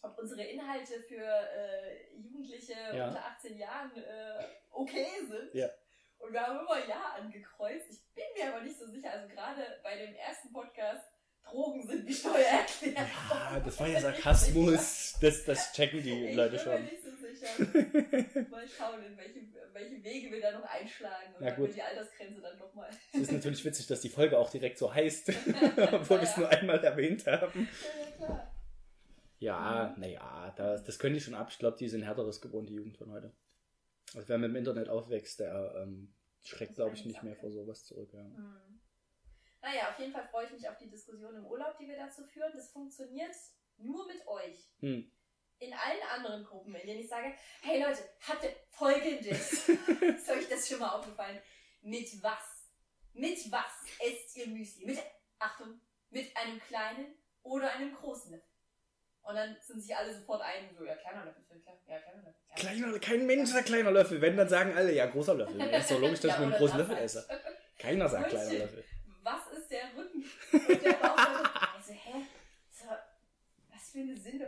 ob 0.02 0.18
unsere 0.18 0.42
Inhalte 0.44 1.00
für 1.08 1.16
äh, 1.24 2.16
Jugendliche 2.16 2.74
Ja. 2.94 3.08
unter 3.08 3.24
18 3.24 3.56
Jahren 3.58 3.92
äh, 3.96 4.44
okay 4.70 5.06
sind. 5.28 5.54
Ja. 5.54 5.68
Und 6.18 6.32
wir 6.32 6.40
haben 6.40 6.58
immer 6.60 6.86
Ja 6.88 7.14
angekreuzt. 7.20 7.90
Ich 7.90 8.00
bin 8.14 8.24
mir 8.36 8.52
aber 8.52 8.62
nicht 8.64 8.78
so 8.78 8.86
sicher. 8.86 9.10
Also 9.12 9.28
gerade 9.28 9.62
bei 9.82 9.96
dem 9.96 10.14
ersten 10.14 10.52
Podcast, 10.52 11.04
Drogen 11.50 11.86
sind 11.86 12.06
wie 12.06 12.12
Steuererklärung. 12.12 13.06
Ja, 13.30 13.60
das 13.64 13.80
war 13.80 13.88
ja 13.88 14.00
Sarkasmus. 14.00 15.14
Das, 15.20 15.44
das 15.44 15.72
checken 15.72 16.02
die 16.02 16.26
Ich 16.26 16.36
Leute 16.36 16.50
bin 16.56 16.60
schon. 16.60 16.72
mir 16.74 16.80
nicht 16.82 17.02
so 17.02 17.10
sicher. 17.10 18.46
Mal 18.50 18.64
schauen, 18.68 19.02
in 19.04 19.16
welche, 19.16 19.40
welche 19.72 20.04
Wege 20.04 20.32
wir 20.32 20.40
da 20.40 20.52
noch 20.58 20.64
einschlagen 20.68 21.34
und 21.38 21.46
ob 21.46 21.56
gut. 21.56 21.74
die 21.74 21.82
Altersgrenze 21.82 22.40
dann 22.40 22.58
nochmal. 22.58 22.88
Es 23.12 23.20
ist 23.20 23.32
natürlich 23.32 23.64
witzig, 23.64 23.86
dass 23.86 24.00
die 24.00 24.08
Folge 24.08 24.38
auch 24.38 24.50
direkt 24.50 24.78
so 24.78 24.92
heißt, 24.92 25.28
obwohl 25.92 26.18
wir 26.18 26.22
es 26.28 26.36
nur 26.36 26.48
einmal 26.48 26.82
erwähnt 26.82 27.26
haben. 27.26 27.68
Ja, 27.82 28.00
ja, 28.00 28.10
klar. 28.16 28.52
Ja, 29.38 29.94
Mhm. 29.96 30.00
naja, 30.00 30.54
das, 30.56 30.82
das 30.84 30.98
können 30.98 31.14
die 31.14 31.20
schon 31.20 31.34
ab. 31.34 31.48
Ich 31.50 31.58
glaube, 31.58 31.76
die 31.78 31.88
sind 31.88 32.02
härteres 32.02 32.40
gewohnt, 32.40 32.68
die 32.70 32.74
Jugend 32.74 32.96
von 32.96 33.12
heute. 33.12 33.32
Also 34.14 34.28
wer 34.28 34.38
mit 34.38 34.50
dem 34.50 34.56
Internet 34.56 34.88
aufwächst, 34.88 35.40
der 35.40 35.74
ähm, 35.82 36.12
schreckt, 36.42 36.74
glaube 36.76 36.94
ich, 36.94 37.04
nicht 37.04 37.22
mehr 37.22 37.36
vor 37.36 37.50
sowas 37.50 37.84
zurück. 37.84 38.10
Ja. 38.14 38.20
Hm. 38.20 38.80
Naja, 39.66 39.88
auf 39.90 39.98
jeden 39.98 40.12
Fall 40.12 40.24
freue 40.30 40.46
ich 40.46 40.52
mich 40.52 40.68
auf 40.68 40.76
die 40.78 40.88
Diskussion 40.88 41.34
im 41.34 41.44
Urlaub, 41.44 41.76
die 41.76 41.88
wir 41.88 41.96
dazu 41.96 42.22
führen. 42.22 42.52
Das 42.54 42.70
funktioniert 42.70 43.34
nur 43.78 44.06
mit 44.06 44.24
euch. 44.28 44.70
Hm. 44.78 45.10
In 45.58 45.72
allen 45.72 46.02
anderen 46.14 46.44
Gruppen, 46.44 46.72
in 46.76 46.86
denen 46.86 47.00
ich 47.00 47.08
sage, 47.08 47.34
hey 47.62 47.82
Leute, 47.82 47.98
habt 48.28 48.44
ihr 48.44 48.54
folgendes. 48.68 49.68
ist 49.68 50.30
euch 50.30 50.48
das 50.48 50.68
schon 50.68 50.78
mal 50.78 50.90
aufgefallen? 50.90 51.40
Mit 51.82 52.22
was? 52.22 52.70
Mit 53.12 53.50
was 53.50 53.72
esst 53.98 54.36
ihr 54.36 54.46
Müsli? 54.46 54.86
Mit, 54.86 54.98
Achtung, 55.40 55.80
mit 56.10 56.36
einem 56.36 56.60
kleinen 56.60 57.16
oder 57.42 57.72
einem 57.72 57.92
großen 57.92 58.30
Löffel. 58.30 58.46
Und 59.22 59.34
dann 59.34 59.56
sind 59.60 59.80
sich 59.80 59.96
alle 59.96 60.14
sofort 60.14 60.42
einig, 60.42 60.70
so, 60.78 60.84
ja, 60.84 60.94
kleiner 60.94 61.24
Löffel, 61.24 61.42
ja, 61.88 61.98
kleiner 61.98 62.22
Löffel. 62.22 62.40
Ja. 62.50 62.54
Kleiner, 62.54 62.98
kein 63.00 63.26
Mensch 63.26 63.50
sagt 63.50 63.66
kleiner 63.66 63.90
Löffel. 63.90 64.20
Wenn, 64.20 64.36
dann 64.36 64.48
sagen 64.48 64.76
alle, 64.76 64.92
ja, 64.92 65.06
großer 65.06 65.34
Löffel. 65.34 65.60
Ist 65.72 65.90
doch 65.90 65.98
logisch, 65.98 66.20
dass 66.20 66.30
Ja, 66.30 66.34
ich 66.34 66.38
mit 66.38 66.48
einem 66.54 66.58
großen 66.58 66.78
Löffel 66.78 66.94
halt. 66.94 67.04
esse. 67.04 67.26
Keiner 67.78 68.08
sagt 68.08 68.28
kleiner. 68.28 68.58
Löffel. 68.58 68.84
Der? 70.52 70.60
Und 70.68 70.82
der 70.84 70.92
Bauch 70.94 71.16
also, 71.18 71.92
hä? 71.92 72.12
So, 72.70 72.84
was 73.72 73.90
für 73.90 73.98
eine 74.00 74.16
Sinn? 74.16 74.42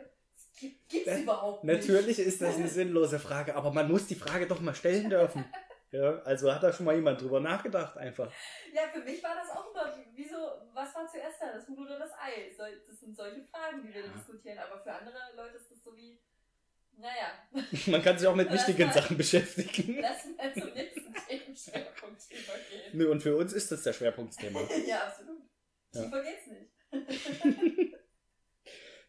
Gibt, 0.61 0.89
gibt's 0.89 1.07
Das- 1.07 1.21
überhaupt 1.21 1.65
nicht. 1.65 1.77
Natürlich 1.81 2.19
ist 2.19 2.41
das 2.43 2.57
eine 2.57 2.69
sinnlose 2.69 3.19
Frage, 3.21 3.55
aber 3.55 3.73
man 3.73 3.91
muss 3.91 4.07
die 4.07 4.17
Frage 4.17 4.47
doch 4.47 4.61
mal 4.61 4.75
stellen 4.75 5.11
dürfen. 5.11 5.45
Ja, 5.91 6.19
also 6.25 6.53
hat 6.53 6.63
da 6.63 6.71
schon 6.71 6.85
mal 6.85 6.95
jemand 6.97 7.19
drüber 7.23 7.41
nachgedacht 7.41 7.97
einfach. 7.97 8.31
Ja, 8.75 8.83
für 8.93 9.01
mich 9.01 9.23
war 9.23 9.35
das 9.37 9.49
auch 9.57 9.71
immer, 9.71 9.97
wieso, 10.15 10.37
was 10.75 10.95
war 10.95 11.09
zuerst 11.11 11.41
da, 11.41 11.51
das 11.51 11.67
Huhn 11.67 11.79
oder 11.79 11.99
das 11.99 12.11
Ei? 12.13 12.51
Das 12.87 13.01
sind 13.01 13.17
solche 13.17 13.41
Fragen, 13.45 13.83
die 13.83 13.95
wir 13.95 14.03
Ja. 14.05 14.09
diskutieren. 14.13 14.59
Aber 14.59 14.83
für 14.83 14.93
andere 14.93 15.17
Leute 15.35 15.57
ist 15.57 15.71
das 15.71 15.83
so 15.83 15.97
wie, 15.97 16.21
naja, 16.99 17.33
Man 17.87 18.03
kann 18.03 18.19
sich 18.19 18.29
auch 18.29 18.35
mit 18.35 18.53
wichtigen 18.53 18.85
war- 18.89 18.93
Sachen 18.93 19.17
beschäftigen. 19.17 19.99
lass 20.03 20.27
mal 20.37 20.53
zum 20.53 20.75
nächsten 20.75 21.15
Themenschwerpunkt 21.27 22.23
übergehen. 22.33 22.91
Nö, 22.93 23.11
und 23.11 23.23
für 23.23 23.35
uns 23.39 23.55
ist 23.55 23.73
das 23.73 23.83
der 23.83 23.95
Schwerpunktthema. 23.95 24.61
Ja, 24.87 25.07
absolut. 25.07 25.41
Ja. 25.99 26.05
Tiefer 26.05 26.23
geht's 26.23 26.47
nicht. 26.47 27.95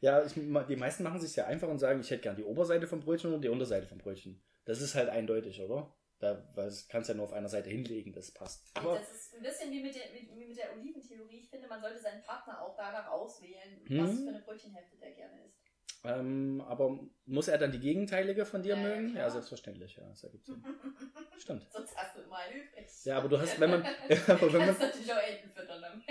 Ja, 0.02 0.24
ich, 0.24 0.34
die 0.34 0.76
meisten 0.78 1.04
machen 1.04 1.20
sich 1.20 1.36
ja 1.36 1.46
einfach 1.46 1.68
und 1.68 1.78
sagen, 1.80 2.00
ich 2.00 2.10
hätte 2.10 2.22
gern 2.22 2.38
die 2.38 2.44
Oberseite 2.46 2.88
vom 2.88 3.02
Brötchen 3.02 3.34
und 3.34 3.42
die 3.42 3.50
Unterseite 3.50 3.86
vom 3.86 3.98
Brötchen. 3.98 4.42
Das 4.64 4.80
ist 4.80 4.96
halt 4.96 5.10
eindeutig, 5.10 5.62
oder? 5.62 5.94
Da, 6.20 6.42
kannst 6.90 7.10
ja 7.10 7.16
nur 7.16 7.26
auf 7.26 7.34
einer 7.34 7.50
Seite 7.50 7.70
hinlegen, 7.70 8.14
das 8.14 8.32
passt. 8.32 8.66
Aber 8.76 8.96
das 8.96 9.12
ist 9.12 9.36
ein 9.36 9.42
bisschen 9.42 9.72
wie 9.72 9.82
mit 9.82 9.96
der, 9.96 10.04
wie, 10.14 10.46
mit 10.46 10.58
der 10.58 10.74
Oliventheorie. 10.74 11.40
Ich 11.40 11.50
finde, 11.50 11.68
man 11.68 11.82
sollte 11.82 12.00
seinen 12.00 12.22
Partner 12.24 12.62
auch 12.62 12.76
danach 12.78 13.08
auswählen, 13.10 13.82
Hm. 13.88 14.00
was 14.00 14.20
für 14.22 14.30
eine 14.30 14.40
Brötchenhälfte 14.42 14.98
der 14.98 15.12
gerne 15.12 15.46
isst. 15.46 15.58
Ähm, 16.06 16.62
aber 16.66 16.98
muss 17.26 17.50
er 17.50 17.58
dann 17.58 17.74
die 17.74 17.80
gegenteilige 17.80 18.46
von 18.46 18.64
dir 18.64 18.76
Ja, 18.76 18.82
ja, 18.82 18.88
mögen? 18.96 19.12
klar. 19.12 19.24
Ja, 19.24 19.30
selbstverständlich, 19.30 19.98
ja, 19.98 20.08
das 20.08 20.24
ergibt 20.24 20.46
Sinn. 20.46 20.64
Stimmt. 21.38 21.68
Sonst 21.72 21.96
hast 21.98 22.16
du 22.16 22.22
immer 22.22 22.40
übrig. 22.50 22.88
Ja, 23.04 23.18
aber 23.18 23.28
du 23.28 23.38
hast, 23.38 23.60
wenn 23.60 23.70
man, 23.70 23.86
aber 24.28 24.54
wenn 24.54 24.60
man, 24.66 24.78
natürlich 24.78 25.12
auch 25.12 25.18
Enten 25.18 25.50
füttern 25.50 25.82
damit. 25.82 26.04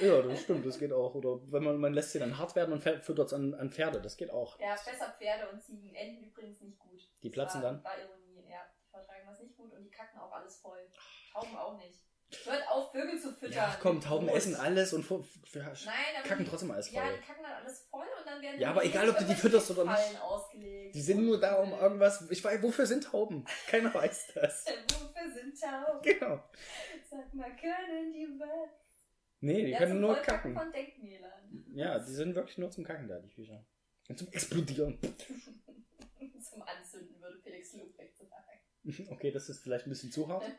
Ja, 0.00 0.22
das 0.22 0.42
stimmt, 0.42 0.66
das 0.66 0.78
geht 0.78 0.92
auch. 0.92 1.14
Oder 1.14 1.40
wenn 1.52 1.64
man, 1.64 1.78
man 1.78 1.92
lässt 1.92 2.12
sie 2.12 2.18
dann 2.18 2.36
hart 2.38 2.54
werden 2.56 2.72
und 2.72 2.82
füttert 2.82 3.26
es 3.26 3.32
an, 3.32 3.54
an 3.54 3.70
Pferde, 3.70 4.00
das 4.00 4.16
geht 4.16 4.30
auch. 4.30 4.58
Ja, 4.60 4.72
besser 4.74 5.14
Pferde 5.18 5.48
und 5.50 5.62
Ziegen. 5.62 5.94
Enten 5.94 6.24
übrigens 6.24 6.60
nicht 6.60 6.78
gut. 6.78 7.00
Die 7.22 7.28
Das 7.28 7.34
platzen 7.34 7.62
war, 7.62 7.72
dann? 7.72 7.84
War 7.84 7.98
Ironie, 7.98 8.48
ja. 8.50 8.60
Die 8.84 8.90
vertragen 8.90 9.26
das 9.26 9.40
nicht 9.40 9.56
gut 9.56 9.72
und 9.72 9.82
die 9.84 9.90
kacken 9.90 10.18
auch 10.20 10.32
alles 10.32 10.58
voll. 10.60 10.78
Tauben 11.32 11.56
auch 11.56 11.76
nicht. 11.78 12.00
Hört 12.44 12.68
auf, 12.68 12.92
Vögel 12.92 13.18
zu 13.18 13.32
füttern. 13.32 13.52
Ja, 13.56 13.76
komm, 13.80 14.02
Tauben 14.02 14.28
essen 14.28 14.54
alles 14.54 14.92
und 14.92 15.10
Nein, 15.10 15.24
kacken 16.24 16.44
die, 16.44 16.50
trotzdem 16.50 16.70
alles 16.70 16.90
Ja, 16.90 17.00
voll. 17.02 17.14
die 17.14 17.26
kacken 17.26 17.42
dann 17.42 17.52
alles 17.52 17.86
voll 17.90 18.06
und 18.18 18.26
dann 18.26 18.42
werden 18.42 18.60
Ja, 18.60 18.70
aber 18.70 18.84
egal, 18.84 19.08
ob 19.08 19.16
du 19.16 19.24
die 19.24 19.34
fütterst 19.34 19.70
oder 19.70 19.84
nicht. 19.84 20.20
Ausgelegt. 20.20 20.94
Die 20.94 21.00
sind 21.00 21.24
nur 21.24 21.40
da, 21.40 21.54
um 21.56 21.72
irgendwas. 21.72 22.30
Ich 22.30 22.44
weiß, 22.44 22.62
wofür 22.62 22.84
sind 22.84 23.04
Tauben? 23.04 23.46
Keiner 23.66 23.94
weiß 23.94 24.32
das. 24.34 24.66
Wofür 24.90 25.32
sind 25.32 25.58
Tauben? 25.58 26.02
Genau. 26.02 26.44
Sag 27.10 27.32
mal, 27.32 27.56
können 27.56 28.12
die 28.12 28.28
was? 28.38 28.87
Nee, 29.40 29.64
die 29.64 29.70
ja, 29.72 29.78
können 29.78 30.00
nur 30.00 30.16
kacken. 30.16 30.54
von 30.54 30.72
Denkmälern. 30.72 31.64
Ja, 31.74 31.98
die 31.98 32.12
sind 32.12 32.34
wirklich 32.34 32.58
nur 32.58 32.70
zum 32.70 32.84
Kacken 32.84 33.06
da, 33.08 33.18
die 33.20 33.30
Viecher. 33.30 33.64
Und 34.08 34.18
zum 34.18 34.28
Explodieren. 34.28 34.98
zum 36.42 36.62
Anzünden, 36.62 37.20
würde 37.20 37.38
Felix 37.40 37.74
Lubrecht 37.74 38.16
sagen. 38.16 38.44
Okay, 39.10 39.30
das 39.30 39.48
ist 39.48 39.62
vielleicht 39.62 39.86
ein 39.86 39.90
bisschen 39.90 40.10
zu 40.12 40.26
hart. 40.28 40.44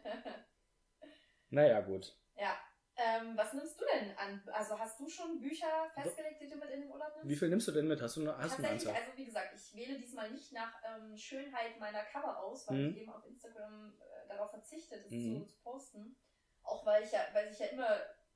Naja, 1.50 1.82
gut. 1.82 2.16
ja. 2.36 2.58
Ähm, 3.02 3.36
was 3.38 3.54
nimmst 3.54 3.80
du 3.80 3.86
denn 3.86 4.12
an? 4.18 4.44
Also 4.52 4.78
hast 4.78 5.00
du 5.00 5.08
schon 5.08 5.40
Bücher 5.40 5.90
festgelegt, 5.94 6.42
die 6.42 6.50
du 6.50 6.58
mit 6.58 6.70
in 6.70 6.82
den 6.82 6.92
Urlaub 6.92 7.16
nimmst? 7.16 7.30
Wie 7.30 7.36
viel 7.38 7.48
nimmst 7.48 7.66
du 7.70 7.72
denn 7.72 7.88
mit? 7.88 8.02
Hast 8.02 8.18
du 8.18 8.22
eine, 8.22 8.32
hast 8.38 8.60
eine 8.60 8.68
Tatsächlich, 8.68 8.90
Anzahl? 8.90 8.96
also 9.06 9.18
wie 9.18 9.24
gesagt, 9.26 9.54
ich 9.56 9.74
wähle 9.74 9.98
diesmal 9.98 10.30
nicht 10.32 10.52
nach 10.52 10.74
ähm, 10.86 11.16
Schönheit 11.16 11.80
meiner 11.80 12.04
Cover 12.04 12.38
aus, 12.44 12.68
weil 12.68 12.78
Mhm. 12.78 12.90
ich 12.92 12.98
eben 12.98 13.10
auf 13.10 13.26
Instagram 13.26 13.94
äh, 14.02 14.28
darauf 14.28 14.50
verzichte, 14.52 15.02
das 15.02 15.10
Mhm. 15.12 15.46
zu, 15.46 15.46
zu 15.46 15.62
posten. 15.64 16.18
Auch 16.62 16.86
weil 16.86 17.04
ich 17.06 17.12
ja, 17.14 17.22
weil 17.32 17.50
sich 17.50 17.60
ja 17.60 17.68
immer 17.68 17.88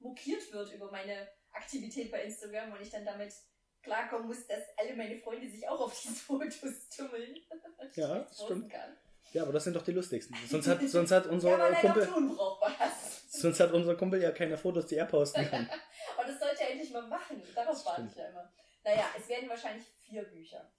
mokiert 0.03 0.51
wird 0.51 0.71
über 0.73 0.91
meine 0.91 1.27
Aktivität 1.51 2.11
bei 2.11 2.23
Instagram 2.23 2.73
und 2.73 2.81
ich 2.81 2.89
dann 2.89 3.05
damit 3.05 3.33
klarkommen 3.81 4.27
muss, 4.27 4.47
dass 4.47 4.63
alle 4.77 4.95
meine 4.95 5.17
Freunde 5.17 5.49
sich 5.49 5.67
auch 5.67 5.79
auf 5.79 5.99
diese 5.99 6.15
Fotos 6.25 6.89
tummeln. 6.95 7.37
Ja, 7.95 8.19
das 8.19 8.43
stimmt. 8.43 8.69
Kann. 8.69 8.97
Ja, 9.33 9.43
aber 9.43 9.53
das 9.53 9.63
sind 9.63 9.75
doch 9.75 9.83
die 9.83 9.91
lustigsten. 9.91 10.35
Sonst 10.47 10.67
hat, 10.67 10.81
sonst 10.87 11.11
hat 11.11 11.25
unser 11.27 11.57
ja, 11.57 11.73
Kumpel, 11.73 12.07
sonst 13.29 13.59
hat 13.59 13.71
unser 13.71 13.95
Kumpel 13.95 14.21
ja 14.21 14.31
keine 14.31 14.57
Fotos, 14.57 14.85
die 14.85 14.95
er 14.95 15.05
posten 15.05 15.49
kann. 15.49 15.67
Und 16.17 16.27
das 16.27 16.39
sollte 16.39 16.61
er 16.63 16.71
endlich 16.71 16.91
mal 16.91 17.07
machen. 17.07 17.41
Darauf 17.55 17.83
warte 17.85 18.07
ich 18.09 18.15
ja 18.15 18.27
immer. 18.27 18.51
Naja, 18.83 19.05
es 19.17 19.27
werden 19.27 19.49
wahrscheinlich 19.49 19.85
vier 19.87 20.23
Bücher. 20.23 20.69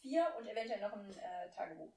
Vier 0.00 0.26
und 0.36 0.48
eventuell 0.48 0.80
noch 0.80 0.92
ein 0.94 1.10
äh, 1.10 1.48
Tagebuch. 1.54 1.92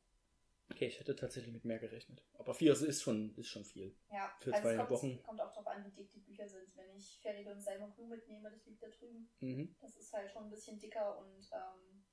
Okay, 0.72 0.88
ich 0.88 1.00
hätte 1.00 1.16
tatsächlich 1.16 1.54
mit 1.54 1.64
mehr 1.64 1.80
gerechnet. 1.80 2.24
Aber 2.34 2.54
vier 2.54 2.74
ist 2.74 3.02
schon, 3.02 3.36
ist 3.36 3.50
schon 3.50 3.64
viel. 3.66 3.96
Ja, 4.12 4.36
Für 4.40 4.52
also 4.52 4.64
zwei 4.64 4.72
es 4.72 4.78
kommt, 4.78 4.90
Wochen. 4.90 5.24
kommt 5.24 5.42
auch 5.42 5.52
darauf 5.52 5.68
an, 5.68 5.86
wie 5.86 5.92
dick 5.92 6.12
die 6.12 6.20
Bücher 6.20 6.50
sind. 6.50 6.76
Wenn 6.76 6.96
ich 6.96 7.20
Feride 7.22 7.52
und 7.52 7.62
Simon 7.62 7.94
Blue 7.94 8.08
mitnehme, 8.08 8.50
das 8.50 8.66
liegt 8.66 8.82
da 8.82 8.88
drüben. 8.88 9.30
Mhm. 9.42 9.76
Das 9.80 9.96
ist 9.96 10.12
halt 10.12 10.32
schon 10.32 10.46
ein 10.46 10.50
bisschen 10.50 10.80
dicker 10.80 11.20
und 11.20 11.50
ähm, 11.54 12.04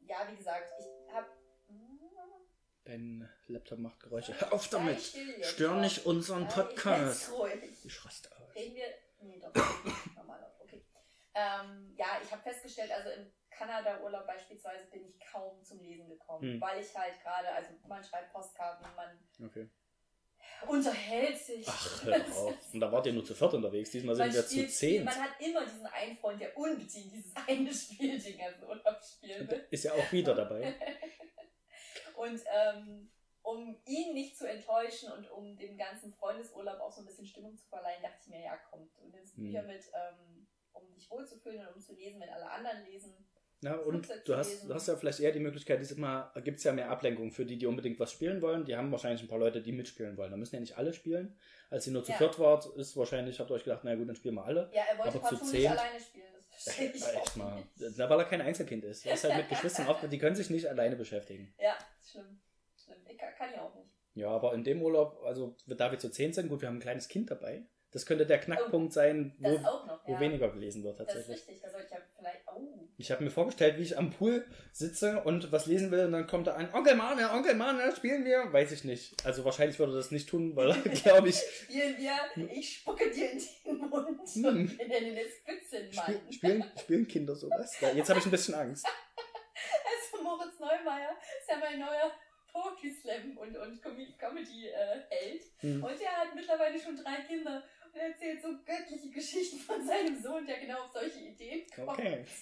ja, 0.00 0.28
wie 0.30 0.36
gesagt, 0.36 0.72
ich 0.80 1.14
habe. 1.14 1.28
Dein 2.84 3.28
Laptop 3.46 3.78
macht 3.80 4.00
Geräusche. 4.00 4.38
Hör 4.40 4.54
auf 4.54 4.68
damit! 4.68 4.98
Stör 5.42 5.78
nicht 5.78 6.06
unseren 6.06 6.48
Podcast! 6.48 7.30
ruhig. 7.32 7.84
Ich 7.84 8.04
raste 8.04 8.34
aus. 8.34 8.54
Reden 8.54 8.76
wir. 8.76 8.86
Nee, 9.20 9.38
doch. 9.38 9.52
Normal 10.16 10.42
auf. 10.42 10.58
Okay. 10.60 10.86
Ähm, 11.34 11.94
ja, 11.98 12.18
ich 12.22 12.32
habe 12.32 12.42
festgestellt, 12.42 12.90
also 12.90 13.10
im 13.10 13.30
Kanada-Urlaub 13.58 14.26
beispielsweise 14.26 14.86
bin 14.90 15.04
ich 15.04 15.18
kaum 15.20 15.62
zum 15.64 15.80
Lesen 15.80 16.08
gekommen, 16.08 16.54
Hm. 16.54 16.60
weil 16.60 16.80
ich 16.80 16.94
halt 16.96 17.20
gerade, 17.20 17.50
also 17.52 17.70
man 17.88 18.02
schreibt 18.04 18.32
Postkarten, 18.32 18.86
man 18.94 19.18
Okay. 19.48 19.68
unterhält 20.68 21.36
sich. 21.38 21.66
Ach, 21.68 22.04
hör 22.04 22.16
auf. 22.36 22.54
Und 22.74 22.80
da 22.80 22.90
wart 22.92 23.06
ihr 23.06 23.12
nur 23.12 23.24
zu 23.24 23.34
viert 23.34 23.54
unterwegs. 23.54 23.90
Diesmal 23.90 24.16
man 24.16 24.30
sind 24.30 24.42
wir 24.56 24.66
zu 24.66 24.68
zehn. 24.72 25.04
Man 25.04 25.14
hat 25.14 25.40
immer 25.40 25.64
diesen 25.64 25.86
einen 25.86 26.16
Freund, 26.16 26.40
der 26.40 26.56
unbedingt 26.56 26.92
dieses 27.12 27.34
eine 27.48 27.72
Spiel 27.74 28.18
den 28.18 28.38
ganzen 28.38 28.64
Urlaub 28.64 28.98
spielen 29.04 29.48
will. 29.48 29.66
Ist 29.70 29.84
ja 29.84 29.92
auch 29.92 30.12
wieder 30.12 30.34
dabei. 30.34 30.74
Und 32.16 32.40
ähm, 32.52 33.10
um 33.42 33.80
ihn 33.86 34.12
nicht 34.12 34.36
zu 34.36 34.46
enttäuschen 34.46 35.10
und 35.12 35.30
um 35.30 35.56
dem 35.56 35.78
ganzen 35.78 36.12
Freundesurlaub 36.12 36.80
auch 36.80 36.90
so 36.92 37.00
ein 37.00 37.06
bisschen 37.06 37.24
Stimmung 37.26 37.56
zu 37.56 37.66
verleihen, 37.68 38.02
dachte 38.02 38.18
ich 38.22 38.26
mir, 38.28 38.42
ja 38.42 38.56
komm, 38.68 38.90
du 38.96 39.06
nimmst 39.08 39.36
Hm. 39.36 39.44
Bücher 39.44 39.62
mit, 39.62 39.84
ähm, 39.94 40.46
um 40.72 40.92
dich 40.92 41.08
wohlzufühlen 41.10 41.66
und 41.66 41.74
um 41.76 41.80
zu 41.80 41.94
lesen, 41.94 42.20
wenn 42.20 42.28
alle 42.28 42.50
anderen 42.50 42.84
lesen. 42.84 43.14
Na, 43.60 43.74
und 43.74 44.06
Flugzeug 44.06 44.24
du 44.24 44.36
hast, 44.36 44.68
du 44.68 44.74
hast 44.74 44.86
ja 44.86 44.96
vielleicht 44.96 45.18
eher 45.18 45.32
die 45.32 45.40
Möglichkeit, 45.40 45.80
dieses 45.80 45.96
Mal 45.96 46.30
gibt 46.44 46.58
es 46.58 46.64
ja 46.64 46.72
mehr 46.72 46.90
Ablenkung 46.90 47.32
für 47.32 47.44
die, 47.44 47.58
die 47.58 47.66
unbedingt 47.66 47.98
was 47.98 48.12
spielen 48.12 48.40
wollen. 48.40 48.64
Die 48.64 48.76
haben 48.76 48.92
wahrscheinlich 48.92 49.20
ein 49.22 49.28
paar 49.28 49.38
Leute, 49.40 49.60
die 49.60 49.72
mitspielen 49.72 50.16
wollen. 50.16 50.30
Da 50.30 50.36
müssen 50.36 50.54
ja 50.54 50.60
nicht 50.60 50.76
alle 50.78 50.92
spielen. 50.92 51.36
Als 51.68 51.86
ihr 51.86 51.92
nur 51.92 52.04
zu 52.04 52.12
Ja. 52.12 52.18
viert 52.18 52.38
wart, 52.38 52.66
ist 52.76 52.96
wahrscheinlich, 52.96 53.40
habt 53.40 53.50
ihr 53.50 53.54
euch 53.54 53.64
gedacht, 53.64 53.80
na 53.82 53.94
gut, 53.96 54.08
dann 54.08 54.14
spielen 54.14 54.36
wir 54.36 54.44
alle. 54.44 54.70
Ja, 54.72 54.82
er 54.90 54.98
wollte 54.98 55.18
Aber 55.18 55.28
zu 55.28 55.36
zehn? 55.44 55.62
nicht 55.62 55.70
alleine 55.70 56.00
spielen, 56.00 56.26
das 56.52 56.66
ich 56.78 57.00
Ja, 57.00 57.06
auch 57.08 57.14
echt 57.22 57.36
mal. 57.36 57.62
Na, 57.96 58.10
weil 58.10 58.18
er 58.20 58.24
kein 58.26 58.40
Einzelkind 58.42 58.84
ist. 58.84 59.04
Er 59.04 59.14
ist 59.14 59.24
halt 59.24 59.36
mit 59.36 59.48
Geschwistern 59.48 59.86
oft, 59.88 60.04
die 60.12 60.18
können 60.18 60.36
sich 60.36 60.50
nicht 60.50 60.66
alleine 60.68 60.94
beschäftigen. 60.94 61.52
Ja, 61.58 61.76
schlimm. 62.08 62.40
schlimm. 62.76 62.98
Ich 63.08 63.18
kann, 63.18 63.34
kann 63.36 63.50
ja 63.52 63.62
auch 63.62 63.74
nicht. 63.74 63.88
Ja, 64.14 64.28
aber 64.30 64.54
in 64.54 64.62
dem 64.62 64.82
Urlaub, 64.82 65.20
also 65.24 65.56
da 65.66 65.90
wir 65.90 65.98
zu 65.98 66.10
zehn 66.10 66.32
sind, 66.32 66.48
gut, 66.48 66.60
wir 66.60 66.68
haben 66.68 66.76
ein 66.76 66.80
kleines 66.80 67.08
Kind 67.08 67.30
dabei. 67.30 67.66
Das 67.90 68.04
könnte 68.04 68.26
der 68.26 68.38
Knackpunkt 68.38 68.92
sein, 68.92 69.34
wo, 69.38 69.48
noch, 69.58 70.00
wo 70.06 70.12
ja. 70.12 70.20
weniger 70.20 70.50
gelesen 70.50 70.84
wird 70.84 71.00
das 71.00 71.08
ist 71.08 71.14
tatsächlich. 71.14 71.48
richtig, 71.48 71.70
sollte 71.70 71.86
ich 71.86 71.90
ja 71.90 71.96
vielleicht, 72.18 72.40
oh, 72.54 72.86
Ich 72.98 73.10
habe 73.10 73.24
mir 73.24 73.30
vorgestellt, 73.30 73.78
wie 73.78 73.82
ich 73.82 73.96
am 73.96 74.10
Pool 74.10 74.44
sitze 74.72 75.22
und 75.22 75.50
was 75.52 75.64
lesen 75.64 75.90
will 75.90 76.04
und 76.04 76.12
dann 76.12 76.26
kommt 76.26 76.46
da 76.48 76.54
ein 76.54 76.72
Onkel 76.74 76.94
Mane, 76.96 77.30
Onkel 77.32 77.54
Mane, 77.54 77.94
spielen 77.96 78.26
wir? 78.26 78.52
Weiß 78.52 78.72
ich 78.72 78.84
nicht. 78.84 79.24
Also 79.24 79.42
wahrscheinlich 79.46 79.78
würde 79.78 79.94
er 79.94 79.96
das 79.96 80.10
nicht 80.10 80.28
tun, 80.28 80.54
weil 80.54 80.72
glaube 81.02 81.30
ich, 81.30 81.36
spielen 81.36 81.96
wir, 81.96 82.50
ich 82.52 82.76
spucke 82.78 83.10
dir 83.10 83.30
in 83.30 83.38
den 83.64 83.78
Mund 83.88 84.28
Hm. 84.34 84.44
und 84.44 84.78
wir 84.78 84.88
nennen 84.88 85.16
es 85.16 85.36
Spitzenmann. 85.38 85.92
spiel, 85.92 86.32
spielen, 86.32 86.64
spielen 86.78 87.08
Kinder 87.08 87.34
sowas. 87.34 87.80
Ja, 87.80 87.90
jetzt 87.92 88.10
habe 88.10 88.18
ich 88.20 88.26
ein 88.26 88.30
bisschen 88.30 88.54
Angst. 88.54 88.86
Also 90.12 90.22
Moritz 90.22 90.58
Neumeier 90.60 91.16
ist 91.40 91.48
ja 91.48 91.56
mein 91.58 91.80
neuer 91.80 92.12
Poetry 92.52 92.90
Slam 92.92 93.36
und, 93.38 93.56
und 93.56 93.82
Com- 93.82 93.96
Comedy-Held. 94.18 95.42
Hm. 95.60 95.82
Und 95.84 96.00
er 96.00 96.10
hat 96.16 96.34
mittlerweile 96.34 96.78
schon 96.78 96.96
drei 96.96 97.22
Kinder 97.26 97.62
er 97.98 98.08
erzählt 98.08 98.42
so 98.42 98.48
göttliche 98.64 99.10
Geschichten 99.10 99.58
von 99.58 99.86
seinem 99.86 100.20
Sohn, 100.20 100.46
der 100.46 100.58
genau 100.60 100.82
auf 100.84 100.92
solche 100.92 101.18
Ideen 101.20 101.66
kommt. 101.74 101.88
Okay. 101.90 102.24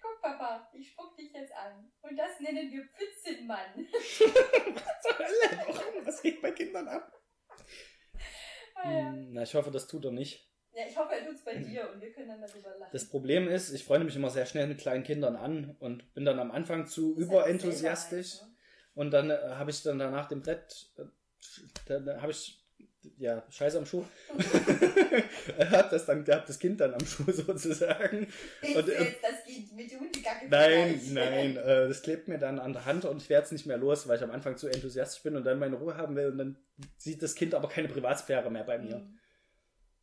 Guck, 0.00 0.22
Papa, 0.22 0.68
ich 0.72 0.88
spuck 0.90 1.16
dich 1.16 1.32
jetzt 1.32 1.52
an. 1.52 1.90
Und 2.02 2.16
das 2.16 2.38
nennen 2.40 2.70
wir 2.70 2.84
Pfützenmann. 2.84 3.86
Was 3.92 5.02
zur 5.02 5.18
Hölle? 5.18 5.64
Warum? 5.66 6.06
Was 6.06 6.22
geht 6.22 6.40
bei 6.40 6.52
Kindern 6.52 6.88
ab? 6.88 7.12
Ah, 8.76 8.90
ja. 8.92 9.08
Hm, 9.10 9.32
Na, 9.32 9.42
ich 9.42 9.54
hoffe, 9.54 9.70
das 9.70 9.88
tut 9.88 10.04
er 10.04 10.12
nicht. 10.12 10.48
ja, 10.72 10.84
ich 10.88 10.96
hoffe, 10.96 11.14
er 11.16 11.26
tut's 11.26 11.44
bei 11.44 11.56
dir 11.56 11.90
und 11.90 12.00
wir 12.00 12.12
können 12.12 12.28
dann 12.28 12.40
darüber 12.40 12.76
lachen. 12.76 12.90
Das 12.92 13.08
Problem 13.08 13.48
ist, 13.48 13.70
ich 13.72 13.84
freue 13.84 13.98
mich 14.04 14.14
immer 14.14 14.30
sehr 14.30 14.46
schnell 14.46 14.68
mit 14.68 14.78
kleinen 14.78 15.02
Kindern 15.02 15.34
an 15.34 15.76
und 15.80 16.14
bin 16.14 16.24
dann 16.24 16.38
am 16.38 16.52
Anfang 16.52 16.86
zu 16.86 17.16
überenthusiastisch. 17.16 18.40
ne? 18.42 18.54
Und 18.94 19.10
dann 19.10 19.30
äh, 19.30 19.36
habe 19.36 19.70
ich 19.72 19.82
dann 19.82 19.98
danach 19.98 20.28
dem 20.28 20.42
Brett, 20.42 20.92
äh, 20.96 21.04
dann 21.86 22.22
habe 22.22 22.30
ich, 22.32 22.64
ja, 23.18 23.42
Scheiße 23.50 23.78
am 23.78 23.86
Schuh. 23.86 24.04
hab 25.70 25.90
das 25.90 26.06
dann 26.06 26.24
gehabt, 26.24 26.48
das 26.48 26.58
Kind 26.58 26.80
dann 26.80 26.94
am 26.94 27.04
Schuh 27.04 27.30
sozusagen. 27.32 28.26
Ist 28.62 28.76
Und, 28.76 28.88
äh, 28.88 29.04
jetzt 29.04 29.22
das 29.22 29.44
geht 29.46 29.72
mit 29.72 29.90
Hundegacke 29.92 30.48
Nein, 30.48 31.00
nein, 31.12 31.56
äh, 31.56 31.88
das 31.88 32.02
klebt 32.02 32.28
mir 32.28 32.38
dann 32.38 32.58
an 32.58 32.72
der 32.72 32.84
Hand 32.84 33.04
und 33.04 33.22
ich 33.22 33.28
werde 33.28 33.44
es 33.46 33.52
nicht 33.52 33.66
mehr 33.66 33.78
los, 33.78 34.08
weil 34.08 34.16
ich 34.16 34.22
am 34.22 34.30
Anfang 34.30 34.56
zu 34.56 34.68
enthusiastisch 34.68 35.22
bin 35.22 35.36
und 35.36 35.44
dann 35.44 35.58
meine 35.58 35.76
Ruhe 35.76 35.96
haben 35.96 36.16
will 36.16 36.26
und 36.28 36.38
dann 36.38 36.58
sieht 36.96 37.22
das 37.22 37.34
Kind 37.34 37.54
aber 37.54 37.68
keine 37.68 37.88
Privatsphäre 37.88 38.50
mehr 38.50 38.64
bei 38.64 38.78
mir. 38.78 38.96
Mhm. 38.98 39.18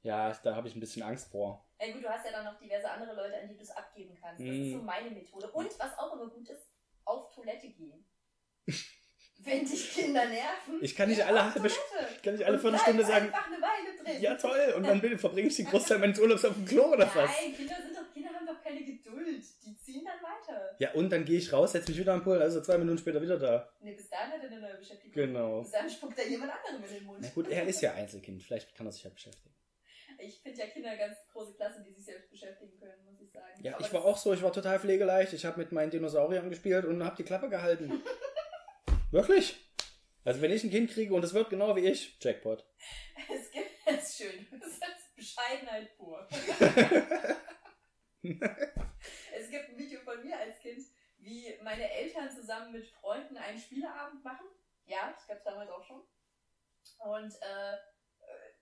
Ja, 0.03 0.31
da 0.43 0.55
habe 0.55 0.67
ich 0.67 0.75
ein 0.75 0.79
bisschen 0.79 1.01
Angst 1.03 1.29
vor. 1.31 1.67
Ja 1.81 1.91
gut, 1.91 2.03
du 2.03 2.07
hast 2.09 2.25
ja 2.25 2.31
dann 2.31 2.45
noch 2.45 2.59
diverse 2.59 2.89
andere 2.89 3.15
Leute, 3.15 3.37
an 3.41 3.47
die 3.49 3.55
du 3.55 3.61
es 3.63 3.71
abgeben 3.71 4.15
kannst. 4.21 4.39
Das 4.39 4.47
Mhm. 4.47 4.61
ist 4.65 4.71
so 4.71 4.81
meine 4.83 5.09
Methode. 5.09 5.49
Und 5.51 5.67
was 5.79 5.97
auch 5.97 6.13
immer 6.13 6.29
gut 6.29 6.47
ist, 6.49 6.69
auf 7.05 7.33
Toilette 7.33 7.69
gehen. 7.69 8.05
Wenn 9.45 9.63
dich 9.63 9.93
Kinder 9.93 10.25
nerven. 10.25 10.79
Ich 10.81 10.95
kann 10.95 11.07
nicht 11.07 11.23
alle 11.23 11.53
halbe. 11.53 11.67
Ich 11.67 12.21
kann 12.23 12.33
nicht 12.33 12.43
alle 12.43 12.55
Und 12.55 12.61
Viertelstunde 12.61 13.03
sagen, 13.05 13.27
einfach 13.27 13.47
eine 13.47 13.61
Weile 13.61 14.03
drin. 14.03 14.21
ja 14.21 14.35
toll, 14.35 14.73
und 14.75 14.83
dann 14.87 15.19
verbringe 15.19 15.47
ich 15.49 15.55
den 15.55 15.67
Großteil 15.67 15.99
meines 15.99 16.19
Urlaubs 16.19 16.43
auf 16.45 16.55
dem 16.55 16.65
Klo 16.65 16.85
oder 16.85 17.05
was? 17.13 17.29
Nein, 17.29 17.55
Kinder, 17.55 17.75
sind 17.75 17.95
doch, 17.95 18.11
Kinder 18.11 18.29
haben 18.33 18.47
doch 18.47 18.61
keine 18.63 18.83
Geduld. 18.83 19.43
Die 19.63 19.77
ziehen 19.77 20.03
dann 20.03 20.17
weiter. 20.21 20.75
Ja, 20.79 20.91
und 20.93 21.11
dann 21.11 21.25
gehe 21.25 21.37
ich 21.37 21.53
raus, 21.53 21.73
setze 21.73 21.91
mich 21.91 21.99
wieder 21.99 22.13
am 22.13 22.23
Pool, 22.23 22.41
also 22.41 22.59
zwei 22.61 22.77
Minuten 22.79 22.97
später 22.97 23.21
wieder 23.21 23.37
da. 23.37 23.69
Ne, 23.81 23.93
bis 23.93 24.09
dahin 24.09 24.31
hat 24.31 24.43
er 24.43 24.49
eine 24.49 24.59
neue 24.59 24.77
Beschäftigung. 24.77 25.13
Genau. 25.13 25.61
Bis 25.61 25.71
dahin 25.71 25.89
spuckt 25.91 26.17
da 26.17 26.23
jemand 26.23 26.51
anderem 26.51 26.89
in 26.89 26.95
den 26.95 27.05
Mund. 27.05 27.19
Na 27.21 27.29
gut, 27.29 27.47
er 27.47 27.67
ist 27.67 27.81
ja 27.81 27.93
Einzelkind, 27.93 28.41
vielleicht 28.41 28.73
kann 28.75 28.87
er 28.87 28.91
sich 28.91 29.03
ja 29.03 29.11
beschäftigen. 29.11 29.53
Ich 30.17 30.39
finde 30.41 30.57
ja 30.59 30.67
Kinder 30.67 30.95
ganz 30.97 31.17
große 31.31 31.53
Klasse, 31.55 31.83
die 31.87 31.93
sich 31.93 32.05
selbst 32.05 32.31
beschäftigen 32.31 32.79
können, 32.79 33.03
muss 33.05 33.21
ich 33.21 33.29
sagen. 33.31 33.45
Ja, 33.61 33.75
Aber 33.75 33.85
ich 33.85 33.93
war 33.93 34.05
auch 34.05 34.17
so, 34.17 34.33
ich 34.33 34.41
war 34.41 34.51
total 34.51 34.79
pflegeleicht, 34.79 35.33
ich 35.33 35.45
habe 35.45 35.59
mit 35.59 35.71
meinen 35.71 35.91
Dinosauriern 35.91 36.49
gespielt 36.49 36.85
und 36.85 37.03
habe 37.03 37.15
die 37.17 37.23
Klappe 37.23 37.49
gehalten. 37.49 38.01
Wirklich? 39.11 39.57
Also 40.23 40.41
wenn 40.41 40.51
ich 40.51 40.63
ein 40.63 40.71
Kind 40.71 40.89
kriege 40.91 41.13
und 41.13 41.23
es 41.23 41.33
wird 41.33 41.49
genau 41.49 41.75
wie 41.75 41.87
ich, 41.87 42.17
Jackpot. 42.19 42.65
Es 43.31 43.51
gibt, 43.51 43.69
ist 43.87 44.17
schön, 44.17 44.47
das 44.59 44.71
ist 44.71 45.15
Bescheidenheit 45.15 45.95
pur. 45.97 46.27
es 48.21 49.49
gibt 49.49 49.69
ein 49.69 49.77
Video 49.77 49.99
von 50.01 50.23
mir 50.23 50.37
als 50.37 50.59
Kind, 50.59 50.83
wie 51.17 51.53
meine 51.63 51.89
Eltern 51.89 52.29
zusammen 52.29 52.71
mit 52.73 52.87
Freunden 52.87 53.37
einen 53.37 53.59
Spieleabend 53.59 54.23
machen. 54.23 54.47
Ja, 54.85 55.11
das 55.11 55.27
gab 55.27 55.37
es 55.37 55.43
damals 55.43 55.69
auch 55.69 55.83
schon. 55.83 56.01
Und 56.99 57.33
äh, 57.41 57.73
äh, 57.73 57.79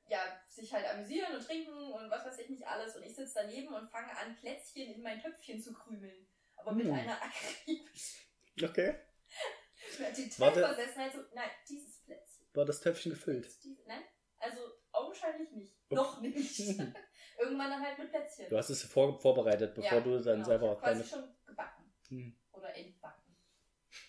ja, 0.09 0.19
sich 0.49 0.71
halt 0.73 0.85
amüsieren 0.85 1.33
und 1.35 1.45
trinken 1.45 1.71
und 1.93 2.09
was 2.09 2.25
weiß 2.25 2.39
ich 2.39 2.49
nicht 2.49 2.67
alles. 2.67 2.95
Und 2.95 3.03
ich 3.03 3.15
sitze 3.15 3.33
daneben 3.41 3.73
und 3.73 3.89
fange 3.89 4.15
an, 4.17 4.35
Plätzchen 4.35 4.93
in 4.93 5.01
mein 5.01 5.21
Töpfchen 5.21 5.61
zu 5.61 5.73
krümeln. 5.73 6.27
Aber 6.55 6.71
mit 6.73 6.85
Hm. 6.85 6.93
einer 6.93 7.21
akribischen 7.21 8.19
Okay. 8.61 8.95
Total 9.97 10.39
Warte. 10.39 10.59
Versessenheit. 10.61 11.13
So, 11.13 11.19
nein, 11.33 11.49
dieses 11.69 11.99
Plätzchen. 12.03 12.47
War 12.53 12.65
das 12.65 12.81
Töpfchen 12.81 13.11
gefüllt? 13.11 13.47
Nein, 13.85 14.03
also 14.39 14.59
augenscheinlich 14.91 15.51
nicht. 15.51 15.75
Oh. 15.89 15.95
Noch 15.95 16.21
nicht. 16.21 16.59
Irgendwann 17.39 17.69
dann 17.71 17.81
halt 17.81 17.97
mit 17.97 18.09
Plätzchen. 18.09 18.49
Du 18.49 18.57
hast 18.57 18.69
es 18.69 18.83
vor, 18.83 19.19
vorbereitet, 19.19 19.73
bevor 19.73 19.91
Ja, 19.97 20.01
du 20.01 20.19
dann 20.19 20.35
genau. 20.35 20.45
selber 20.45 20.65
ich 20.65 20.71
hab 20.71 20.79
quasi 20.81 20.99
deine. 20.99 21.09
schon 21.09 21.35
gebacken. 21.45 21.93
Hm. 22.09 22.37
Oder 22.51 22.75
entbacken. 22.75 23.35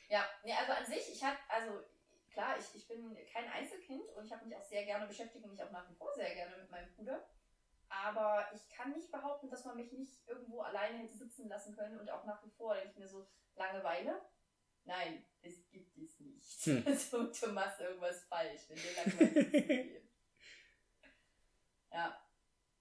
Ja, 0.08 0.28
nee, 0.44 0.52
also 0.52 0.72
an 0.72 0.86
sich, 0.86 1.12
ich 1.12 1.24
habe, 1.24 1.36
also 1.48 1.80
klar, 2.30 2.56
ich, 2.58 2.74
ich 2.74 2.86
bin 2.86 3.16
kein 3.32 3.48
Einzelkind 3.50 4.08
und 4.16 4.24
ich 4.26 4.32
habe 4.32 4.44
mich 4.44 4.56
auch 4.56 4.62
sehr 4.62 4.84
gerne 4.84 5.06
beschäftigt 5.06 5.44
und 5.44 5.52
mich 5.52 5.62
auch 5.62 5.70
nach 5.70 5.88
wie 5.90 5.94
vor 5.94 6.12
sehr 6.14 6.34
gerne 6.34 6.56
mit 6.56 6.70
meinem 6.70 6.92
Bruder. 6.94 7.26
Aber 7.88 8.46
ich 8.52 8.68
kann 8.68 8.92
nicht 8.92 9.10
behaupten, 9.10 9.50
dass 9.50 9.64
man 9.64 9.76
mich 9.76 9.92
nicht 9.92 10.26
irgendwo 10.26 10.60
alleine 10.60 10.98
hätte 10.98 11.16
sitzen 11.16 11.48
lassen 11.48 11.74
können 11.76 11.98
und 11.98 12.10
auch 12.10 12.24
nach 12.24 12.44
wie 12.44 12.50
vor 12.50 12.74
denke 12.74 12.90
ich 12.90 12.98
mir 12.98 13.08
so, 13.08 13.26
Langeweile? 13.56 14.20
Nein, 14.84 15.24
es 15.42 15.68
gibt 15.70 15.96
es 15.96 16.20
nicht. 16.20 16.66
Hm. 16.66 16.82
Also, 16.86 17.32
du 17.32 17.52
machst 17.52 17.80
irgendwas 17.80 18.24
falsch, 18.24 18.62
wenn 18.68 18.76
dir 18.76 18.92
langweilig 18.96 19.54
ist. 19.96 20.10
Ja, 21.90 22.20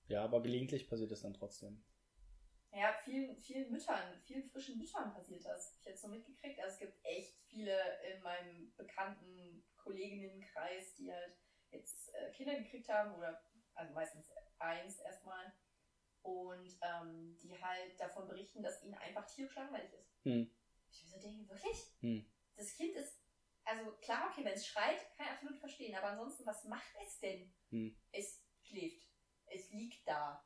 Ja, 0.08 0.24
aber 0.24 0.42
gelegentlich 0.42 0.89
passiert 0.89 1.12
es 1.12 1.22
dann 1.22 1.34
trotzdem. 1.34 1.84
Ja, 2.72 2.92
vielen, 3.04 3.38
vielen 3.38 3.72
Müttern, 3.72 4.20
vielen 4.26 4.50
frischen 4.50 4.80
Müttern 4.80 5.13
passiert 5.13 5.46
das. 5.46 5.76
Ich 5.78 5.86
jetzt 5.86 6.02
so 6.02 6.08
mitgekriegt. 6.08 6.60
Also 6.60 6.74
es 6.74 6.80
gibt 6.80 7.06
echt 7.06 7.38
viele 7.46 7.78
in 8.12 8.22
meinem 8.24 8.74
bekannten 8.76 9.63
Kolleginnenkreis, 9.78 10.96
die 10.96 11.13
halt 11.13 11.38
jetzt 11.70 12.12
äh, 12.16 12.32
Kinder 12.32 12.56
gekriegt 12.56 12.89
haben 12.89 13.13
oder 13.16 13.39
also 13.76 13.94
meistens 13.94 14.32
eins 14.58 15.00
erstmal. 15.00 15.54
Und 16.24 16.80
ähm, 16.82 17.38
die 17.38 17.62
halt 17.62 18.00
davon 18.00 18.28
berichten, 18.28 18.63
dass 18.63 18.82
ihnen 18.84 18.96
einfach 18.96 19.26
tierisch 19.28 19.56
langweilig 19.56 19.94
ist. 19.94 20.26
Hm. 20.26 20.50
Ich 20.93 21.03
mir 21.03 21.10
so 21.10 21.19
denke, 21.19 21.49
wirklich? 21.49 21.77
Hm. 22.01 22.25
Das 22.56 22.75
Kind 22.75 22.95
ist, 22.95 23.19
also 23.65 23.91
klar, 24.01 24.29
okay, 24.29 24.45
wenn 24.45 24.53
es 24.53 24.67
schreit, 24.67 24.99
kann 25.17 25.25
ich 25.25 25.32
absolut 25.32 25.58
verstehen. 25.58 25.95
Aber 25.95 26.08
ansonsten, 26.10 26.45
was 26.45 26.63
macht 26.65 26.93
es 27.03 27.19
denn? 27.19 27.53
Hm. 27.69 27.97
Es 28.12 28.43
schläft. 28.62 29.08
Es 29.47 29.71
liegt 29.71 30.08
da. 30.08 30.45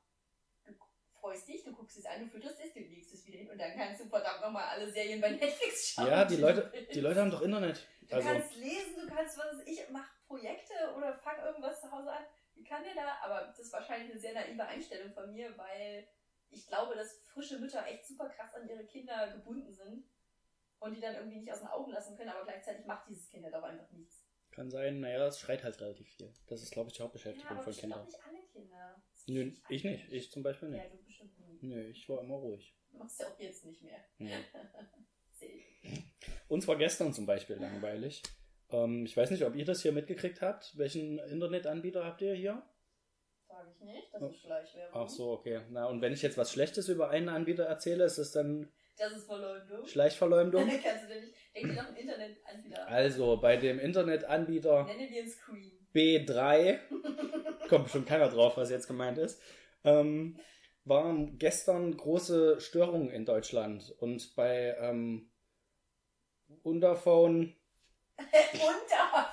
Du 0.64 0.74
freust 1.20 1.48
dich, 1.48 1.64
du 1.64 1.74
guckst 1.74 1.98
es 1.98 2.06
an, 2.06 2.22
du 2.22 2.28
fütterst 2.30 2.60
es, 2.60 2.74
du 2.74 2.80
legst 2.80 3.14
es 3.14 3.26
wieder 3.26 3.40
hin 3.40 3.50
und 3.52 3.58
dann 3.58 3.76
kannst 3.76 4.02
du 4.02 4.06
verdammt 4.06 4.42
nochmal 4.42 4.66
alle 4.66 4.90
Serien 4.90 5.22
bei 5.22 5.32
Netflix 5.32 5.90
schauen. 5.96 6.08
Ja, 6.08 6.26
die 6.26 6.38
Leute, 6.38 6.72
die 6.94 7.00
Leute 7.00 7.22
haben 7.22 7.32
doch 7.32 7.42
Internet. 7.42 7.88
Du 8.02 8.16
Also, 8.16 8.30
kannst 8.30 8.56
lesen, 8.56 8.96
du 9.02 9.08
kannst, 9.08 9.38
was 9.38 9.58
weiß 9.58 9.68
ich, 9.68 9.90
mach 9.90 10.10
Projekte 10.28 10.74
oder 10.96 11.14
fang 11.14 11.44
irgendwas 11.44 11.82
zu 11.82 11.92
Hause 11.92 12.12
an. 12.12 12.24
Wie 12.54 12.64
kann 12.64 12.84
der 12.84 12.96
da? 12.96 13.20
Aber 13.22 13.48
das 13.48 13.60
ist 13.60 13.74
wahrscheinlich 13.74 14.12
eine 14.12 14.20
sehr 14.20 14.34
naive 14.34 14.64
Einstellung 14.64 15.14
von 15.14 15.32
mir, 15.32 15.58
weil 15.58 16.08
ich 16.50 16.68
glaube, 16.68 16.96
dass 16.96 17.20
frische 17.26 17.60
Mütter 17.60 17.86
echt 17.86 18.06
super 18.06 18.30
krass 18.30 18.54
an 18.54 18.68
ihre 18.68 18.86
Kinder 18.86 19.32
gebunden 19.34 19.74
sind 19.74 20.06
und 20.80 20.94
die 20.96 21.02
dann 21.02 21.16
irgendwie 21.16 21.40
nicht 21.40 21.52
aus 21.52 21.60
den 21.60 21.68
Augen 21.68 21.92
lassen 21.92 22.16
können, 22.18 22.30
aber 22.30 22.44
gleichzeitig 22.44 22.86
macht 22.86 23.08
dieses 23.10 23.30
Kind 23.30 23.44
halt 23.46 23.56
auch 23.56 23.64
einfach 23.64 23.90
nichts. 23.92 24.26
kann 24.52 24.70
sein, 24.72 25.00
naja, 25.00 25.26
es 25.28 25.40
schreit 25.40 25.64
halt 25.64 25.80
relativ 25.82 26.08
viel. 26.10 26.32
Das 26.48 26.62
ist, 26.64 26.72
glaube 26.72 26.90
ich, 26.90 26.94
die 26.94 27.00
Ja, 27.00 27.06
Hauptbeschäftigung 27.06 27.52
aber 27.52 27.64
von 27.64 27.74
Kindern. 27.74 28.06
nicht 28.06 28.20
alle 28.24 28.42
Kinder. 28.52 29.04
Nö, 29.28 29.52
ich 29.70 29.84
nicht. 29.84 30.12
Ich 30.12 30.32
zum 30.32 30.42
Beispiel 30.44 30.70
Ja, 30.74 30.84
nicht. 30.84 30.94
du 30.94 31.04
bestimmt 31.04 31.38
nicht. 31.40 31.64
Nö, 31.64 31.90
ich 31.90 32.08
war 32.10 32.22
immer 32.22 32.36
ruhig. 32.36 32.76
Machst 32.92 33.20
ja 33.20 33.28
auch 33.28 33.40
jetzt 33.40 33.66
nicht 33.66 33.84
mehr. 33.84 34.00
Selten. 35.32 36.12
Uns 36.48 36.68
war 36.68 36.78
gestern 36.78 37.14
zum 37.14 37.26
Beispiel 37.26 37.58
langweilig. 37.58 38.24
Ähm, 38.70 39.06
ich 39.06 39.16
weiß 39.16 39.32
nicht, 39.32 39.44
ob 39.46 39.56
ihr 39.56 39.66
das 39.66 39.82
hier 39.82 39.92
mitgekriegt 39.92 40.42
habt. 40.42 40.78
Welchen 40.78 41.20
Internetanbieter 41.20 42.04
habt 42.06 42.22
ihr 42.22 42.34
hier? 42.34 42.64
Sag 43.48 43.68
ich 43.72 43.82
nicht, 43.82 44.14
das 44.14 44.22
Oh. 44.22 44.28
ist 44.28 44.40
Schleichwerbung. 44.42 45.02
Ach 45.02 45.10
so, 45.10 45.32
okay. 45.32 45.62
Na, 45.70 45.86
und 45.86 46.02
wenn 46.02 46.14
ich 46.14 46.22
jetzt 46.22 46.38
was 46.38 46.52
Schlechtes 46.52 46.90
über 46.90 47.10
einen 47.10 47.30
Anbieter 47.30 47.66
erzähle, 47.66 48.04
ist 48.06 48.18
es 48.18 48.32
dann 48.32 48.72
Das 48.98 49.14
ist 49.14 49.26
Verleumdung. 49.26 49.86
Schleichverleumdung? 49.86 50.68
Kannst 50.84 51.04
du 51.04 51.08
denn 51.08 51.24
nicht. 51.24 51.36
Denk 51.56 51.68
dir 51.68 51.74
noch 51.76 51.90
ein 51.90 51.96
Internetanbieter. 51.96 52.88
Also, 52.88 53.38
bei 53.38 53.58
dem 53.58 53.80
Internetanbieter 53.80 54.86
Nenne 54.86 55.08
dir 55.08 55.22
einen 55.22 55.30
Screen. 55.30 55.88
B3, 55.94 56.80
kommt 57.70 57.84
bestimmt 57.86 58.08
keiner 58.08 58.30
drauf, 58.30 58.58
was 58.58 58.70
jetzt 58.70 58.88
gemeint 58.88 59.18
ist, 59.18 59.42
ähm, 59.84 60.40
waren 60.84 61.38
gestern 61.38 61.96
große 61.96 62.60
Störungen 62.60 63.10
in 63.10 63.26
Deutschland. 63.26 63.94
Und 64.00 64.36
bei 64.36 64.76
ähm, 64.80 65.32
Underphone, 66.64 67.56
Unterphone. 68.18 69.28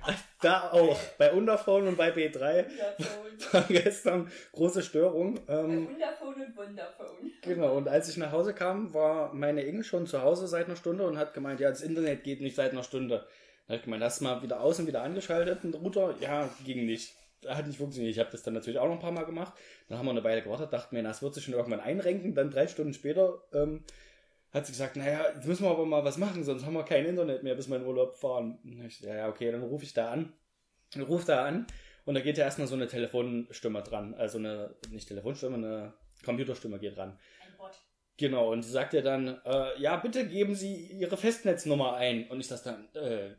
da 0.40 0.70
auch, 0.70 0.98
bei 1.18 1.32
Underphone 1.32 1.88
und 1.88 1.96
bei 1.96 2.10
B3 2.10 2.64
Unterphone. 2.64 3.28
waren 3.52 3.64
gestern 3.68 4.32
große 4.52 4.82
Störungen. 4.82 5.36
Äh, 5.48 5.52
Ähm, 5.52 5.86
Unterphone 5.88 6.34
und 6.46 6.56
Wunderphone. 6.56 7.32
genau, 7.42 7.76
und 7.76 7.88
als 7.88 8.08
ich 8.08 8.16
nach 8.16 8.32
Hause 8.32 8.54
kam, 8.54 8.94
war 8.94 9.32
meine 9.34 9.62
Inge 9.62 9.84
schon 9.84 10.06
zu 10.06 10.22
Hause 10.22 10.46
seit 10.46 10.66
einer 10.66 10.76
Stunde 10.76 11.06
und 11.06 11.18
hat 11.18 11.34
gemeint, 11.34 11.60
ja, 11.60 11.68
das 11.70 11.82
Internet 11.82 12.24
geht 12.24 12.40
nicht 12.40 12.56
seit 12.56 12.72
einer 12.72 12.82
Stunde. 12.82 13.26
Da 13.66 13.72
habe 13.72 13.76
ich 13.78 13.82
gemeint, 13.84 14.02
hast 14.02 14.20
mal 14.20 14.42
wieder 14.42 14.60
aus 14.60 14.78
und 14.78 14.86
wieder 14.86 15.02
angeschaltet, 15.02 15.62
den 15.62 15.74
Router? 15.74 16.14
Ja, 16.20 16.48
ging 16.64 16.86
nicht. 16.86 17.14
Hat 17.46 17.66
nicht 17.66 17.78
funktioniert. 17.78 18.12
Ich 18.12 18.18
habe 18.18 18.30
das 18.32 18.42
dann 18.42 18.54
natürlich 18.54 18.78
auch 18.78 18.86
noch 18.86 18.94
ein 18.94 19.00
paar 19.00 19.12
Mal 19.12 19.24
gemacht. 19.24 19.52
Dann 19.88 19.98
haben 19.98 20.06
wir 20.06 20.10
eine 20.10 20.24
Weile 20.24 20.42
gewartet, 20.42 20.72
dachten 20.72 20.96
mir, 20.96 21.02
das 21.02 21.22
wird 21.22 21.34
sich 21.34 21.44
schon 21.44 21.54
irgendwann 21.54 21.80
einrenken. 21.80 22.34
Dann 22.34 22.50
drei 22.50 22.66
Stunden 22.66 22.94
später 22.94 23.42
ähm, 23.52 23.84
hat 24.52 24.66
sie 24.66 24.72
gesagt, 24.72 24.96
naja, 24.96 25.26
jetzt 25.34 25.46
müssen 25.46 25.64
wir 25.64 25.70
aber 25.70 25.84
mal 25.84 26.04
was 26.04 26.16
machen, 26.16 26.42
sonst 26.42 26.64
haben 26.64 26.74
wir 26.74 26.84
kein 26.84 27.04
Internet 27.04 27.42
mehr, 27.42 27.54
bis 27.54 27.68
wir 27.68 27.76
in 27.76 27.86
Urlaub 27.86 28.16
fahren. 28.16 28.58
Und 28.64 28.84
ich, 28.84 29.00
ja, 29.00 29.14
ja, 29.14 29.28
okay, 29.28 29.50
dann 29.52 29.62
rufe 29.62 29.84
ich 29.84 29.92
da 29.92 30.10
an. 30.10 30.32
Dann 30.92 31.02
ruf 31.02 31.24
da 31.24 31.44
an 31.44 31.66
und 32.06 32.14
da 32.14 32.20
geht 32.20 32.38
ja 32.38 32.44
erstmal 32.44 32.66
so 32.66 32.74
eine 32.74 32.86
Telefonstimme 32.86 33.82
dran. 33.82 34.14
Also 34.14 34.38
eine, 34.38 34.74
nicht 34.88 35.08
Telefonstimme, 35.08 35.56
eine 35.56 35.94
Computerstimme 36.24 36.78
geht 36.78 36.96
ran. 36.96 37.18
Ein 37.44 37.56
Bot. 37.58 37.78
Genau, 38.16 38.50
und 38.50 38.62
sie 38.62 38.70
sagt 38.70 38.94
ja 38.94 39.02
dann, 39.02 39.40
äh, 39.44 39.78
ja, 39.78 39.96
bitte 39.96 40.26
geben 40.26 40.54
Sie 40.54 40.86
Ihre 40.86 41.18
Festnetznummer 41.18 41.96
ein. 41.96 42.26
Und 42.30 42.40
ich 42.40 42.48
sag 42.48 42.64
dann, 42.64 42.88
äh, 42.94 43.34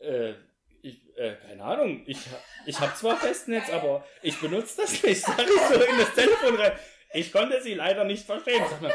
äh, 0.00 0.34
ich, 0.82 1.16
äh, 1.16 1.36
keine 1.36 1.62
Ahnung, 1.62 2.02
ich, 2.06 2.18
ich 2.66 2.80
habe 2.80 2.92
zwar 2.94 3.16
Festnetz, 3.20 3.70
aber 3.70 4.04
ich 4.22 4.38
benutze 4.40 4.82
das 4.82 5.00
nicht. 5.02 5.22
Sag 5.22 5.40
ich 5.40 5.60
so 5.60 5.74
in 5.74 5.98
das 5.98 6.14
Telefon 6.14 6.56
rein. 6.56 6.72
Ich 7.14 7.32
konnte 7.32 7.62
sie 7.62 7.74
leider 7.74 8.04
nicht 8.04 8.26
verstehen. 8.26 8.62
Sag 8.68 8.82
mal, 8.82 8.92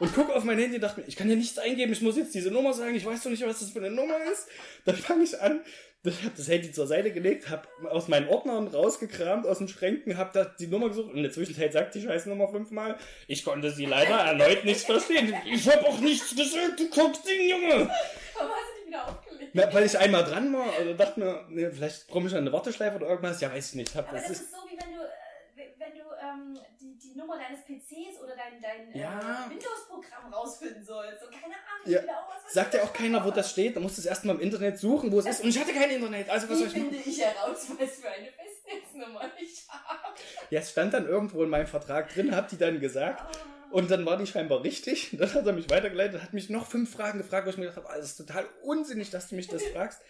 und 0.00 0.14
guck 0.14 0.30
auf 0.30 0.44
mein 0.44 0.58
Handy 0.58 0.76
und 0.76 0.82
dachte 0.82 1.00
mir, 1.00 1.08
ich 1.08 1.16
kann 1.16 1.26
hier 1.26 1.36
nichts 1.36 1.58
eingeben, 1.58 1.92
ich 1.92 2.02
muss 2.02 2.16
jetzt 2.16 2.34
diese 2.34 2.50
Nummer 2.50 2.72
sagen, 2.72 2.94
ich 2.94 3.04
weiß 3.04 3.22
doch 3.22 3.30
nicht, 3.30 3.44
was 3.46 3.60
das 3.60 3.70
für 3.70 3.78
eine 3.78 3.90
Nummer 3.90 4.16
ist. 4.32 4.48
Dann 4.84 4.96
fange 4.96 5.24
ich 5.24 5.40
an, 5.40 5.60
ich 6.04 6.22
habe 6.22 6.34
das 6.36 6.48
Handy 6.48 6.72
zur 6.72 6.86
Seite 6.86 7.12
gelegt, 7.12 7.50
habe 7.50 7.68
aus 7.90 8.08
meinen 8.08 8.28
Ordnern 8.28 8.68
rausgekramt, 8.68 9.46
aus 9.46 9.58
den 9.58 9.68
Schränken, 9.68 10.16
habe 10.16 10.30
da 10.32 10.44
die 10.44 10.68
Nummer 10.68 10.88
gesucht 10.88 11.10
und 11.10 11.16
in 11.16 11.22
der 11.24 11.32
Zwischenzeit 11.32 11.72
sagt 11.72 11.94
die 11.94 12.02
scheiß 12.02 12.26
Nummer 12.26 12.48
fünfmal, 12.48 12.96
ich 13.26 13.44
konnte 13.44 13.70
sie 13.70 13.84
leider 13.84 14.16
erneut 14.16 14.64
nicht 14.64 14.80
verstehen. 14.80 15.34
Ich 15.52 15.68
habe 15.68 15.86
auch 15.86 15.98
nichts 15.98 16.30
gesagt, 16.30 16.78
du 16.78 16.88
Cockding, 16.88 17.48
Junge. 17.48 17.90
Warum 18.34 18.50
hast 18.50 18.70
du 18.70 18.82
die 18.82 18.88
wieder 18.88 19.08
aufgelegt? 19.08 19.50
Na, 19.54 19.74
weil 19.74 19.86
ich 19.86 19.98
einmal 19.98 20.24
dran 20.24 20.52
war, 20.52 20.72
also 20.78 20.94
dachte 20.94 21.20
mir, 21.20 21.44
ne, 21.48 21.72
vielleicht 21.72 22.08
komme 22.08 22.28
ich 22.28 22.32
an 22.32 22.40
eine 22.40 22.52
Warteschleife 22.52 22.96
oder 22.96 23.08
irgendwas, 23.08 23.40
ja, 23.40 23.52
weiß 23.52 23.70
ich 23.70 23.74
nicht. 23.74 23.94
Hab, 23.94 24.08
Aber 24.08 24.18
das 24.18 24.28
das 24.28 24.36
ist, 24.36 24.42
ist 24.42 24.50
so, 24.52 24.58
wie 24.68 24.78
wenn 24.78 24.94
du, 24.94 25.02
äh, 25.02 25.70
wenn 25.78 25.98
du 25.98 26.04
ähm, 26.22 26.58
die, 27.02 27.16
Nummer 27.16 27.38
deines 27.38 27.60
PCs 27.64 28.20
oder 28.22 28.34
dein, 28.36 28.60
dein 28.60 28.92
Ja. 28.98 29.46
äh, 29.46 29.50
Windows-Programm 29.50 30.32
rausfinden 30.32 30.84
sollst. 30.84 31.22
Und 31.24 31.32
keine 31.32 31.54
Ahnung, 31.54 31.84
ich 31.84 31.92
Ja. 31.92 32.02
will 32.02 32.10
auch 32.10 32.28
was 32.44 32.52
sagt 32.52 32.74
ja 32.74 32.82
auch 32.82 32.92
keiner, 32.92 33.24
wo 33.24 33.30
das 33.30 33.50
steht, 33.50 33.76
da 33.76 33.80
musst 33.80 33.96
du 33.98 34.00
es 34.00 34.06
erstmal 34.06 34.34
im 34.36 34.40
Internet 34.40 34.78
suchen, 34.78 35.12
wo 35.12 35.18
es 35.18 35.26
ist 35.26 35.42
und 35.42 35.48
ich 35.50 35.58
hatte 35.60 35.72
kein 35.72 35.90
Internet, 35.90 36.28
also 36.30 36.48
was 36.48 36.58
soll 36.58 36.68
ich 36.68 36.76
machen? 36.76 36.90
finde 36.92 37.08
ich 37.08 37.20
heraus, 37.20 37.66
was 37.78 37.90
für 37.96 38.08
eine 38.10 38.28
Festnetznummer 38.32 39.30
ich 39.40 39.66
habe? 39.68 40.14
Ja, 40.50 40.60
es 40.60 40.70
stand 40.70 40.94
dann 40.94 41.06
irgendwo 41.06 41.42
in 41.42 41.50
meinem 41.50 41.66
Vertrag 41.66 42.12
drin, 42.12 42.34
hab 42.34 42.48
die 42.48 42.56
dann 42.58 42.80
gesagt. 42.80 43.22
Und 43.70 43.90
dann 43.90 44.06
war 44.06 44.16
die 44.16 44.26
scheinbar 44.26 44.62
richtig. 44.64 45.10
Dann 45.18 45.32
hat 45.34 45.46
er 45.46 45.52
mich 45.52 45.68
weitergeleitet, 45.68 46.22
hat 46.22 46.32
mich 46.32 46.48
noch 46.48 46.66
fünf 46.66 46.90
Fragen 46.90 47.18
gefragt, 47.18 47.46
wo 47.46 47.50
ich 47.50 47.58
mir 47.58 47.64
gedacht 47.66 47.84
habe, 47.84 47.90
ah, 47.90 47.98
das 47.98 48.06
ist 48.12 48.16
total 48.16 48.46
unsinnig, 48.62 49.10
dass 49.10 49.28
du 49.28 49.34
mich 49.34 49.46
das 49.48 49.62
fragst. 49.62 50.00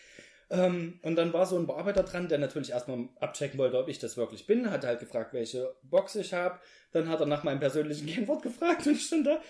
Ähm, 0.51 0.99
und 1.03 1.17
dann 1.17 1.33
war 1.33 1.45
so 1.47 1.59
ein 1.59 1.67
Bearbeiter 1.67 2.03
dran, 2.03 2.29
der 2.29 2.39
natürlich 2.39 2.71
erstmal 2.71 3.09
abchecken 3.21 3.59
wollte, 3.59 3.79
ob 3.79 3.89
ich 3.89 3.99
das 3.99 4.17
wirklich 4.17 4.47
bin. 4.47 4.71
Hat 4.71 4.85
halt 4.85 5.01
gefragt, 5.01 5.35
welche 5.35 5.75
Box 5.83 6.15
ich 6.15 6.33
habe. 6.33 6.59
Dann 6.93 7.09
hat 7.09 7.21
er 7.21 7.27
nach 7.27 7.45
meinem 7.45 7.61
persönlichen 7.61 8.07
Kennwort 8.13 8.43
gefragt 8.43 8.87
und 8.87 8.93
ich 8.93 9.07
stand 9.07 9.27
da. 9.27 9.41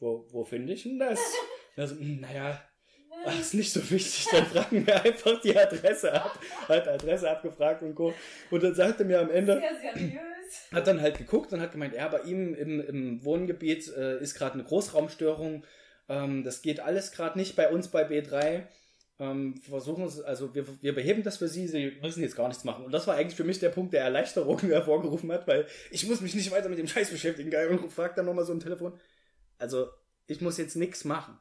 Wo, 0.00 0.26
wo 0.30 0.44
finde 0.44 0.72
ich 0.72 0.84
denn 0.84 0.98
das? 0.98 1.20
Also, 1.74 1.94
hm, 1.94 2.20
naja, 2.20 2.60
das 3.24 3.38
ist 3.38 3.54
nicht 3.54 3.72
so 3.72 3.80
wichtig, 3.90 4.26
dann 4.30 4.44
fragen 4.44 4.86
wir 4.86 5.02
einfach 5.02 5.40
die 5.40 5.56
Adresse 5.56 6.12
ab. 6.12 6.38
Hat 6.68 6.86
Adresse 6.86 7.30
abgefragt 7.30 7.82
und 7.82 7.94
Co. 7.94 8.12
Und 8.50 8.62
dann 8.62 8.74
sagte 8.74 9.06
mir 9.06 9.20
am 9.20 9.30
Ende, 9.30 9.58
Sehr 9.58 9.94
seriös. 9.94 10.20
hat 10.70 10.86
dann 10.86 11.00
halt 11.00 11.16
geguckt 11.16 11.50
und 11.54 11.62
hat 11.62 11.72
gemeint, 11.72 11.94
ja, 11.94 12.08
bei 12.08 12.20
ihm 12.24 12.54
im, 12.54 12.80
im 12.80 13.24
Wohngebiet 13.24 13.88
äh, 13.96 14.18
ist 14.20 14.34
gerade 14.34 14.52
eine 14.52 14.64
Großraumstörung. 14.64 15.64
Ähm, 16.10 16.44
das 16.44 16.60
geht 16.60 16.80
alles 16.80 17.12
gerade 17.12 17.38
nicht 17.38 17.56
bei 17.56 17.70
uns 17.70 17.88
bei 17.88 18.06
B3. 18.06 18.64
Ähm, 19.18 19.56
versuchen 19.56 20.04
es, 20.04 20.20
also 20.20 20.54
wir, 20.54 20.66
wir 20.80 20.94
beheben 20.94 21.22
das 21.22 21.36
für 21.36 21.48
sie, 21.48 21.68
sie 21.68 21.92
müssen 22.02 22.22
jetzt 22.22 22.36
gar 22.36 22.48
nichts 22.48 22.64
machen. 22.64 22.84
Und 22.84 22.92
das 22.92 23.06
war 23.06 23.16
eigentlich 23.16 23.36
für 23.36 23.44
mich 23.44 23.58
der 23.58 23.68
Punkt, 23.68 23.92
der 23.92 24.02
Erleichterung 24.02 24.58
hervorgerufen 24.60 25.30
hat, 25.30 25.46
weil 25.46 25.66
ich 25.90 26.06
muss 26.08 26.20
mich 26.20 26.34
nicht 26.34 26.50
weiter 26.50 26.68
mit 26.68 26.78
dem 26.78 26.88
Scheiß 26.88 27.10
beschäftigen. 27.10 27.50
Geil, 27.50 27.68
und 27.68 27.92
fragt 27.92 28.18
dann 28.18 28.26
nochmal 28.26 28.44
so 28.44 28.52
ein 28.52 28.60
Telefon. 28.60 28.98
Also, 29.58 29.88
ich 30.26 30.40
muss 30.40 30.58
jetzt 30.58 30.76
nichts 30.76 31.04
machen. 31.04 31.38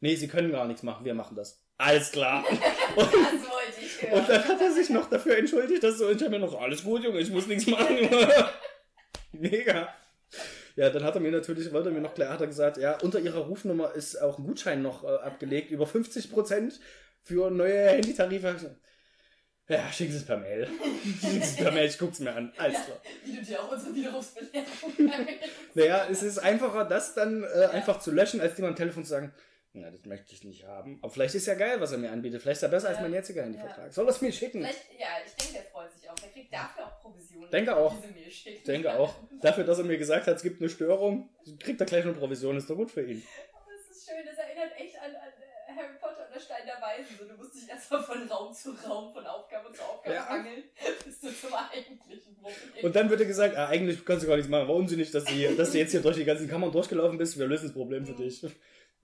Nee, 0.00 0.16
sie 0.16 0.28
können 0.28 0.52
gar 0.52 0.66
nichts 0.66 0.82
machen, 0.82 1.04
wir 1.04 1.14
machen 1.14 1.34
das. 1.34 1.64
Alles 1.78 2.12
klar. 2.12 2.44
Und, 2.96 4.12
und 4.12 4.28
dann 4.28 4.44
hat 4.44 4.60
er 4.60 4.70
sich 4.70 4.90
noch 4.90 5.08
dafür 5.08 5.38
entschuldigt, 5.38 5.82
dass 5.82 5.98
so, 5.98 6.08
ich 6.08 6.20
habe 6.20 6.30
mir 6.30 6.38
noch 6.38 6.60
alles 6.60 6.84
gut, 6.84 7.02
Junge, 7.02 7.18
ich 7.18 7.30
muss 7.30 7.46
nichts 7.46 7.66
machen. 7.66 7.96
Mega. 9.32 9.88
Ja, 10.76 10.90
dann 10.90 11.04
hat 11.04 11.14
er 11.14 11.20
mir 11.20 11.30
natürlich, 11.32 11.72
wollte 11.72 11.88
er 11.88 11.92
mir 11.92 12.00
noch 12.00 12.14
klar, 12.14 12.32
hat 12.32 12.40
er 12.40 12.46
gesagt, 12.46 12.76
ja, 12.76 12.98
unter 13.00 13.20
ihrer 13.20 13.40
Rufnummer 13.40 13.92
ist 13.92 14.20
auch 14.20 14.38
ein 14.38 14.44
Gutschein 14.44 14.82
noch 14.82 15.04
äh, 15.04 15.06
abgelegt, 15.06 15.70
über 15.70 15.86
50 15.86 16.30
Prozent 16.30 16.80
für 17.24 17.50
neue 17.50 17.88
Handytarife. 17.90 18.76
Ja, 19.66 19.90
schicken 19.90 20.12
Sie 20.12 20.18
es 20.18 20.26
per 20.26 20.36
Mail. 20.36 20.66
schicken 21.04 21.18
Sie 21.20 21.38
es 21.40 21.56
per 21.56 21.72
Mail, 21.72 21.88
ich 21.88 21.98
guck's 21.98 22.18
mir 22.20 22.34
an. 22.34 22.52
Alles 22.58 22.84
klar. 22.84 23.00
Wie 23.24 23.34
du 23.36 23.42
dir 23.42 23.62
auch 23.62 23.72
unsere 23.72 23.94
Widerrufsbelehrung 23.94 24.66
Naja, 25.74 26.06
es 26.10 26.22
ist 26.22 26.38
einfacher, 26.38 26.84
das 26.84 27.14
dann 27.14 27.42
äh, 27.44 27.66
einfach 27.72 27.98
zu 28.00 28.10
löschen, 28.12 28.40
als 28.42 28.56
dem 28.56 28.66
am 28.66 28.76
Telefon 28.76 29.04
zu 29.04 29.10
sagen, 29.10 29.34
na, 29.72 29.90
das 29.90 30.04
möchte 30.04 30.32
ich 30.34 30.44
nicht 30.44 30.66
haben. 30.66 31.00
Aber 31.02 31.10
vielleicht 31.12 31.34
ist 31.34 31.46
ja 31.46 31.54
geil, 31.54 31.80
was 31.80 31.90
er 31.92 31.98
mir 31.98 32.12
anbietet. 32.12 32.42
Vielleicht 32.42 32.58
ist 32.58 32.62
er 32.62 32.68
besser 32.68 32.88
als 32.90 32.98
Ja. 32.98 33.02
mein 33.02 33.12
jetziger 33.14 33.42
Handyvertrag. 33.42 33.92
Soll 33.92 34.06
er 34.06 34.10
es 34.10 34.20
mir 34.20 34.30
schicken? 34.30 34.60
Vielleicht, 34.60 35.00
ja, 35.00 35.06
ich 35.26 35.32
denke, 35.34 35.54
der 35.54 35.62
freut 35.72 35.92
sich 35.92 36.08
auch. 36.08 36.14
Der 36.14 36.28
kriegt 36.28 36.52
dafür 36.54 36.86
auch 36.86 37.00
Provisionen. 37.00 37.50
Denke 37.50 37.70
er 37.72 37.76
auch. 37.78 37.96
Denke 38.66 38.94
auch. 38.94 39.14
Dafür, 39.40 39.64
dass 39.64 39.78
er 39.78 39.84
mir 39.84 39.98
gesagt 39.98 40.26
hat, 40.28 40.36
es 40.36 40.42
gibt 40.44 40.60
eine 40.60 40.68
Störung, 40.70 41.28
kriegt 41.58 41.80
er 41.80 41.86
gleich 41.86 42.04
eine 42.04 42.12
Provision, 42.12 42.56
ist 42.56 42.70
doch 42.70 42.76
gut 42.76 42.90
für 42.92 43.02
ihn. 43.02 43.26
Aber 43.52 43.66
es 43.74 43.96
ist 43.96 44.08
schön, 44.08 44.24
das 44.24 44.36
erinnert 44.36 44.78
echt 44.78 44.96
an, 44.96 45.06
an 45.10 45.16
äh, 45.16 45.72
Harry 45.76 45.94
Potter 46.00 46.23
und 46.23 46.23
der 46.34 46.40
Stein 46.40 46.66
der 46.66 46.80
Weisen. 46.82 47.16
So, 47.18 47.24
du 47.24 47.34
musst 47.36 47.54
dich 47.54 47.68
erstmal 47.68 48.02
von 48.02 48.28
Raum 48.28 48.52
zu 48.52 48.70
Raum, 48.72 49.12
von 49.12 49.26
Aufgabe 49.26 49.72
zu 49.72 49.82
Aufgabe 49.82 50.14
Ja. 50.16 50.26
angeln, 50.26 50.64
bis 51.04 51.20
du 51.20 51.28
zum 51.34 51.54
eigentlichen 51.54 52.34
Problem 52.36 52.84
Und 52.84 52.96
dann 52.96 53.08
wird 53.10 53.20
er 53.20 53.26
gesagt, 53.26 53.56
ah, 53.56 53.68
eigentlich 53.68 54.04
kannst 54.04 54.24
du 54.24 54.28
gar 54.28 54.36
nichts 54.36 54.50
machen. 54.50 54.68
War 54.68 54.74
unsinnig, 54.74 55.10
dass 55.10 55.24
du, 55.24 55.32
hier, 55.32 55.56
dass 55.56 55.70
du 55.72 55.78
jetzt 55.78 55.92
hier 55.92 56.00
durch 56.02 56.16
die 56.16 56.24
ganzen 56.24 56.48
Kammern 56.48 56.72
durchgelaufen 56.72 57.18
bist. 57.18 57.38
Wir 57.38 57.46
lösen 57.46 57.66
das 57.66 57.72
Problem 57.74 58.04
für 58.04 58.14
dich. 58.14 58.44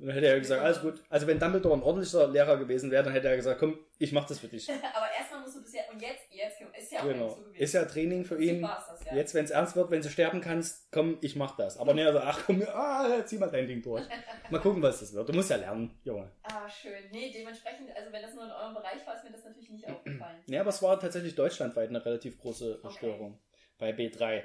Und 0.01 0.07
dann 0.07 0.15
hätte 0.15 0.29
er 0.29 0.39
gesagt, 0.41 0.63
alles 0.63 0.81
gut. 0.81 1.03
Also 1.11 1.27
wenn 1.27 1.39
Dumbledore 1.39 1.75
ein 1.77 1.83
ordentlicher 1.83 2.27
Lehrer 2.27 2.57
gewesen 2.57 2.91
wäre, 2.91 3.05
dann 3.05 3.13
hätte 3.13 3.29
er 3.29 3.37
gesagt, 3.37 3.61
komm, 3.61 3.79
ich 3.99 4.13
mach 4.13 4.27
das 4.27 4.39
für 4.39 4.49
dich. 4.49 4.67
Aber 4.95 5.07
erstmal 5.17 5.41
musst 5.43 5.57
du 5.57 5.63
bisher, 5.63 5.85
und 5.93 6.01
jetzt, 6.01 6.23
jetzt, 6.31 6.57
ist 6.79 6.93
ja 6.93 7.01
auch 7.01 7.05
Genau. 7.05 7.29
so 7.29 7.43
gewesen. 7.43 7.63
Ist 7.63 7.75
ja 7.75 7.85
Training 7.85 8.25
für 8.25 8.43
ihn. 8.43 8.63
Das, 8.63 9.05
ja. 9.05 9.15
Jetzt, 9.15 9.35
wenn 9.35 9.45
es 9.45 9.51
ernst 9.51 9.77
wird, 9.77 9.91
wenn 9.91 10.01
du 10.01 10.09
sterben 10.09 10.41
kannst, 10.41 10.91
komm, 10.91 11.19
ich 11.21 11.37
mach 11.37 11.55
das. 11.57 11.77
Aber 11.77 11.93
nee, 11.93 12.05
also, 12.05 12.19
ach 12.21 12.41
komm, 12.47 12.63
ah, 12.73 13.25
zieh 13.27 13.37
mal 13.37 13.51
dein 13.51 13.67
Ding 13.67 13.83
durch. 13.83 14.03
Mal 14.51 14.61
gucken, 14.61 14.83
was 14.83 15.01
das 15.01 15.13
wird. 15.13 15.29
Du 15.29 15.33
musst 15.35 15.51
ja 15.51 15.57
lernen, 15.57 15.97
Junge. 16.03 16.31
Ah, 16.43 16.69
schön. 16.69 17.05
Nee, 17.13 17.31
dementsprechend, 17.33 17.95
also 17.95 18.11
wenn 18.11 18.23
das 18.23 18.35
nur 18.35 18.45
in 18.47 18.51
eurem 18.51 18.75
Bereich 18.75 19.07
war, 19.07 19.15
ist 19.15 19.23
mir 19.25 19.31
das 19.31 19.45
natürlich 19.45 19.71
nicht 19.71 19.87
aufgefallen. 19.87 20.43
Ja, 20.47 20.63
aber 20.63 20.71
es 20.71 20.83
war 20.83 20.99
tatsächlich 20.99 21.35
deutschlandweit 21.37 21.91
eine 21.91 22.05
relativ 22.05 22.39
große 22.39 22.81
Okay. 22.83 22.95
Störung. 22.97 23.39
Bei 23.79 23.91
B3 23.91 24.19
Naja, 24.19 24.43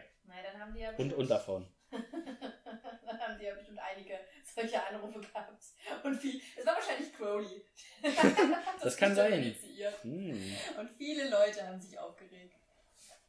dann 0.51 0.61
haben 0.61 0.73
die 0.73 0.81
ja 0.81 0.89
und, 0.97 1.13
und 1.13 1.29
davon. 1.29 1.67
dann 1.91 3.19
haben 3.19 3.39
die 3.39 3.45
ja 3.45 3.55
bestimmt 3.55 3.79
einige 3.79 4.13
solche 4.55 4.87
Anrufe 4.87 5.19
gehabt. 5.19 5.63
Und 6.03 6.15
viel, 6.15 6.41
es 6.57 6.65
war 6.65 6.75
wahrscheinlich 6.75 7.13
Crowley. 7.13 7.61
Das 8.81 8.97
kann 8.97 9.15
bestimmt 9.15 9.15
sein. 9.15 9.55
Hm. 10.01 10.57
Und 10.79 10.89
viele 10.97 11.29
Leute 11.29 11.67
haben 11.67 11.79
sich 11.79 11.97
aufgeregt. 11.97 12.55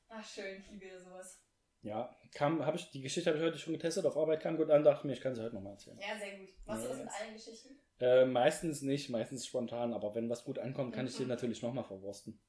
Ach 0.09 0.25
schön, 0.25 0.59
ich 0.61 0.71
liebe 0.71 0.87
ja 0.87 1.01
sowas. 1.01 1.43
Ja, 1.83 2.17
kam, 2.35 2.63
ich, 2.75 2.91
die 2.91 3.01
Geschichte 3.01 3.31
habe 3.31 3.39
ich 3.39 3.45
heute 3.45 3.59
schon 3.59 3.73
getestet, 3.75 4.05
auf 4.07 4.17
Arbeit 4.17 4.41
kam 4.41 4.57
gut 4.57 4.71
an, 4.71 4.83
dachte 4.83 5.07
mir, 5.07 5.13
ich 5.13 5.21
kann 5.21 5.35
sie 5.35 5.43
heute 5.43 5.55
nochmal 5.55 5.75
erzählen. 5.75 5.99
Ja, 6.01 6.19
sehr 6.19 6.39
gut. 6.39 6.49
Machst 6.65 6.85
du 6.85 6.89
Ja, 6.89 6.95
das 6.95 7.05
mit 7.05 7.15
allen 7.21 7.35
Geschichten? 7.35 7.79
Äh, 8.01 8.25
meistens 8.25 8.83
nicht, 8.83 9.09
meistens 9.09 9.47
spontan, 9.47 9.95
aber 9.95 10.15
wenn 10.15 10.29
was 10.29 10.45
gut 10.45 10.59
ankommt, 10.59 10.95
kann 10.95 11.07
ich 11.07 11.17
den 11.17 11.29
natürlich 11.29 11.63
nochmal 11.63 11.85
verwursten. 11.85 12.41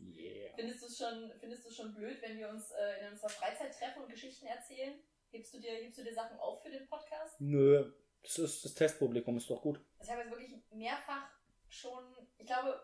Yeah. 0.00 0.52
Findest 0.56 0.82
du 0.82 0.86
es 0.86 0.98
schon, 0.98 1.32
findest 1.38 1.64
du 1.64 1.70
schon 1.70 1.94
blöd, 1.94 2.20
wenn 2.22 2.38
wir 2.38 2.48
uns 2.48 2.70
äh, 2.72 3.06
in 3.06 3.12
unserer 3.12 3.28
Freizeit 3.28 3.72
treffen 3.72 4.02
und 4.02 4.10
Geschichten 4.10 4.46
erzählen? 4.46 4.94
Hebst 5.30 5.54
du 5.54 5.60
dir, 5.60 5.70
hebst 5.70 5.98
du 5.98 6.04
dir 6.04 6.14
Sachen 6.14 6.38
auf 6.38 6.62
für 6.62 6.70
den 6.70 6.86
Podcast? 6.88 7.40
Nö, 7.40 7.90
das 8.22 8.38
ist 8.38 8.64
das 8.64 8.74
Testpublikum, 8.74 9.36
ist 9.36 9.50
doch 9.50 9.60
gut. 9.62 9.80
Also 9.98 10.04
ich 10.04 10.10
habe 10.10 10.20
jetzt 10.22 10.30
wirklich 10.30 10.62
mehrfach 10.70 11.28
schon, 11.68 12.04
ich 12.38 12.46
glaube, 12.46 12.80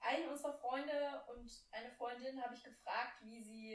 einen 0.00 0.28
unserer 0.28 0.54
Freunde 0.54 1.22
und 1.28 1.50
eine 1.70 1.90
Freundin 1.92 2.42
habe 2.42 2.54
ich 2.54 2.64
gefragt, 2.64 3.22
wie 3.22 3.40
sie 3.42 3.74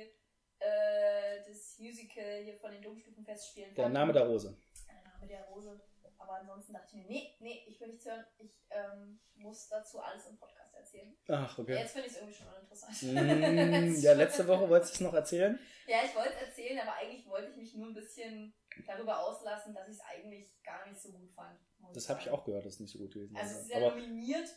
äh, 0.60 1.44
das 1.48 1.78
Musical 1.80 2.44
hier 2.44 2.58
von 2.60 2.72
den 2.72 2.82
Domstufenfestspielen 2.82 3.74
Der 3.76 3.84
fanden. 3.86 3.94
Name 3.94 4.14
der 4.14 4.26
Rose. 4.26 4.58
Der 4.88 5.12
Name 5.12 5.28
der 5.28 5.44
Rose. 5.46 5.80
Aber 6.20 6.34
ansonsten 6.34 6.74
dachte 6.74 6.88
ich 6.90 6.94
mir, 6.96 7.08
nee, 7.08 7.36
nee, 7.40 7.64
ich 7.68 7.80
will 7.80 7.90
nichts 7.90 8.06
hören. 8.06 8.26
Ich 8.38 8.52
ähm, 8.72 9.20
muss 9.36 9.68
dazu 9.70 10.00
alles 10.00 10.26
im 10.28 10.38
Podcast 10.38 10.74
erzählen. 10.76 11.16
Ach, 11.30 11.58
okay. 11.60 11.76
Jetzt 11.76 11.92
finde 11.94 12.08
ich 12.08 12.14
es 12.14 12.18
irgendwie 12.20 12.36
schon 12.38 12.48
uninteressant. 12.48 13.04
Mm, 13.04 13.96
ja, 14.02 14.14
letzte 14.14 14.48
Woche 14.48 14.68
wolltest 14.70 14.94
du 14.94 14.96
es 14.96 15.02
noch 15.02 15.14
erzählen? 15.14 15.60
Ja, 15.86 15.98
ich 16.06 16.16
wollte 16.16 16.34
es 16.34 16.48
erzählen, 16.50 16.80
aber 16.80 16.94
eigentlich 16.96 17.28
wollte 17.28 17.52
ich 17.52 17.58
mich 17.58 17.76
nur 17.76 17.88
ein 17.88 17.94
bisschen 17.94 18.54
darüber 18.86 19.20
auslassen, 19.20 19.74
dass 19.74 19.88
ich 19.88 19.96
es 19.96 20.02
eigentlich 20.02 20.62
gar 20.64 20.88
nicht 20.88 21.00
so 21.02 21.12
gut 21.12 21.32
fand. 21.34 21.60
Das 21.94 22.10
habe 22.10 22.20
ich 22.20 22.30
auch 22.30 22.44
gehört, 22.44 22.66
das 22.66 22.74
ist 22.76 22.80
nicht 22.82 22.92
so 22.92 23.00
gut 23.00 23.14
gewesen. 23.14 23.36
Also 23.38 23.56
es 23.56 23.62
ist 23.64 23.72
ja 23.72 23.78
aber 23.78 23.96
nominiert 23.96 24.50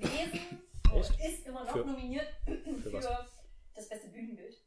gewesen 0.00 0.62
und 0.92 1.10
ist 1.20 1.46
immer 1.46 1.64
noch 1.64 1.72
Für- 1.72 1.84
nominiert 1.84 2.28
für, 2.44 2.92
was? 2.92 3.08
das 3.74 3.88
beste 3.88 4.08
Bühnenbild. 4.08 4.62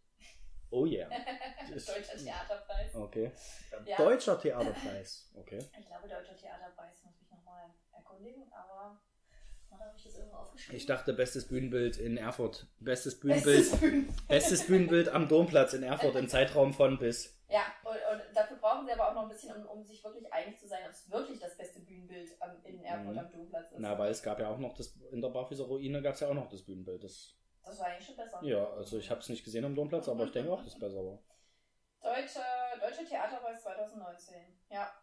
Oh 0.76 0.86
yeah. 0.86 1.08
Deutscher 1.70 2.18
Theaterpreis. 2.18 2.96
Okay. 2.96 3.32
Ja. 3.86 3.98
Deutscher 3.98 4.40
Theaterpreis. 4.40 5.30
Okay. 5.36 5.60
Ich 5.80 5.88
glaube, 5.88 6.08
Deutscher 6.08 6.36
Theaterpreis 6.36 7.04
muss 7.04 7.16
mich 7.20 7.30
nochmal 7.32 7.70
erkundigen, 7.94 8.44
aber 8.54 9.00
da 9.70 9.80
habe 9.80 9.98
ich 9.98 10.04
das 10.04 10.16
irgendwo 10.18 10.38
aufgeschrieben. 10.38 10.78
Ich 10.78 10.86
dachte, 10.86 11.14
bestes 11.14 11.48
Bühnenbild 11.48 11.98
in 11.98 12.18
Erfurt. 12.18 12.68
Bestes 12.80 13.20
Bühnenbild. 13.20 13.58
Bestes 13.58 13.80
Bühnenbild. 13.82 14.28
Bestes 14.28 14.68
Bühnenbild 14.68 15.10
am 15.10 15.28
Domplatz 15.28 15.74
in 15.74 15.84
Erfurt 15.84 16.16
im 16.16 16.28
Zeitraum 16.30 16.74
von 16.74 16.98
bis. 17.00 17.32
Ja, 17.48 17.62
und, 17.84 17.92
und 17.96 18.36
dafür 18.36 18.58
brauchen 18.58 18.86
sie 18.88 18.92
aber 18.94 19.10
auch 19.10 19.14
noch 19.14 19.24
ein 19.24 19.30
bisschen, 19.30 19.56
um, 19.56 19.66
um 19.68 19.84
sich 19.86 20.04
wirklich 20.04 20.32
einig 20.34 20.58
zu 20.60 20.68
sein, 20.68 20.80
ob 20.86 20.92
es 20.92 21.10
wirklich 21.12 21.40
das 21.40 21.56
beste 21.58 21.80
Bühnenbild 21.80 22.32
am, 22.42 22.52
in 22.64 22.84
Erfurt 22.84 23.14
Mhm. 23.14 23.20
am 23.20 23.32
Domplatz 23.32 23.72
ist. 23.72 23.80
Na, 23.80 23.98
weil 24.00 24.10
es 24.12 24.24
gab 24.24 24.40
ja 24.40 24.50
auch 24.50 24.58
noch 24.58 24.74
das, 24.76 24.96
in 25.12 25.22
der 25.22 25.30
Barfüßer 25.30 25.66
Ruine 25.66 26.02
gab 26.02 26.16
es 26.16 26.22
ja 26.22 26.28
auch 26.30 26.34
noch 26.34 26.50
das 26.50 26.64
Bühnenbild. 26.64 27.04
Das, 27.04 27.36
Das 27.66 27.80
war 27.80 27.88
eigentlich 27.88 28.06
schon 28.06 28.16
besser. 28.16 28.40
ja, 28.44 28.70
also 28.72 28.98
ich 29.00 29.10
habe 29.10 29.20
es 29.22 29.30
nicht 29.30 29.44
gesehen 29.44 29.66
am 29.66 29.76
Domplatz, 29.76 30.08
aber 30.08 30.24
ich 30.26 30.32
denke 30.32 30.52
auch, 30.52 30.64
das 30.64 30.78
besser 30.78 31.04
war. 31.06 31.20
Deutscher, 32.02 32.44
Deutscher 32.80 33.06
Theaterpreis 33.06 33.64
2019. 33.64 34.36
Ja. 34.70 34.94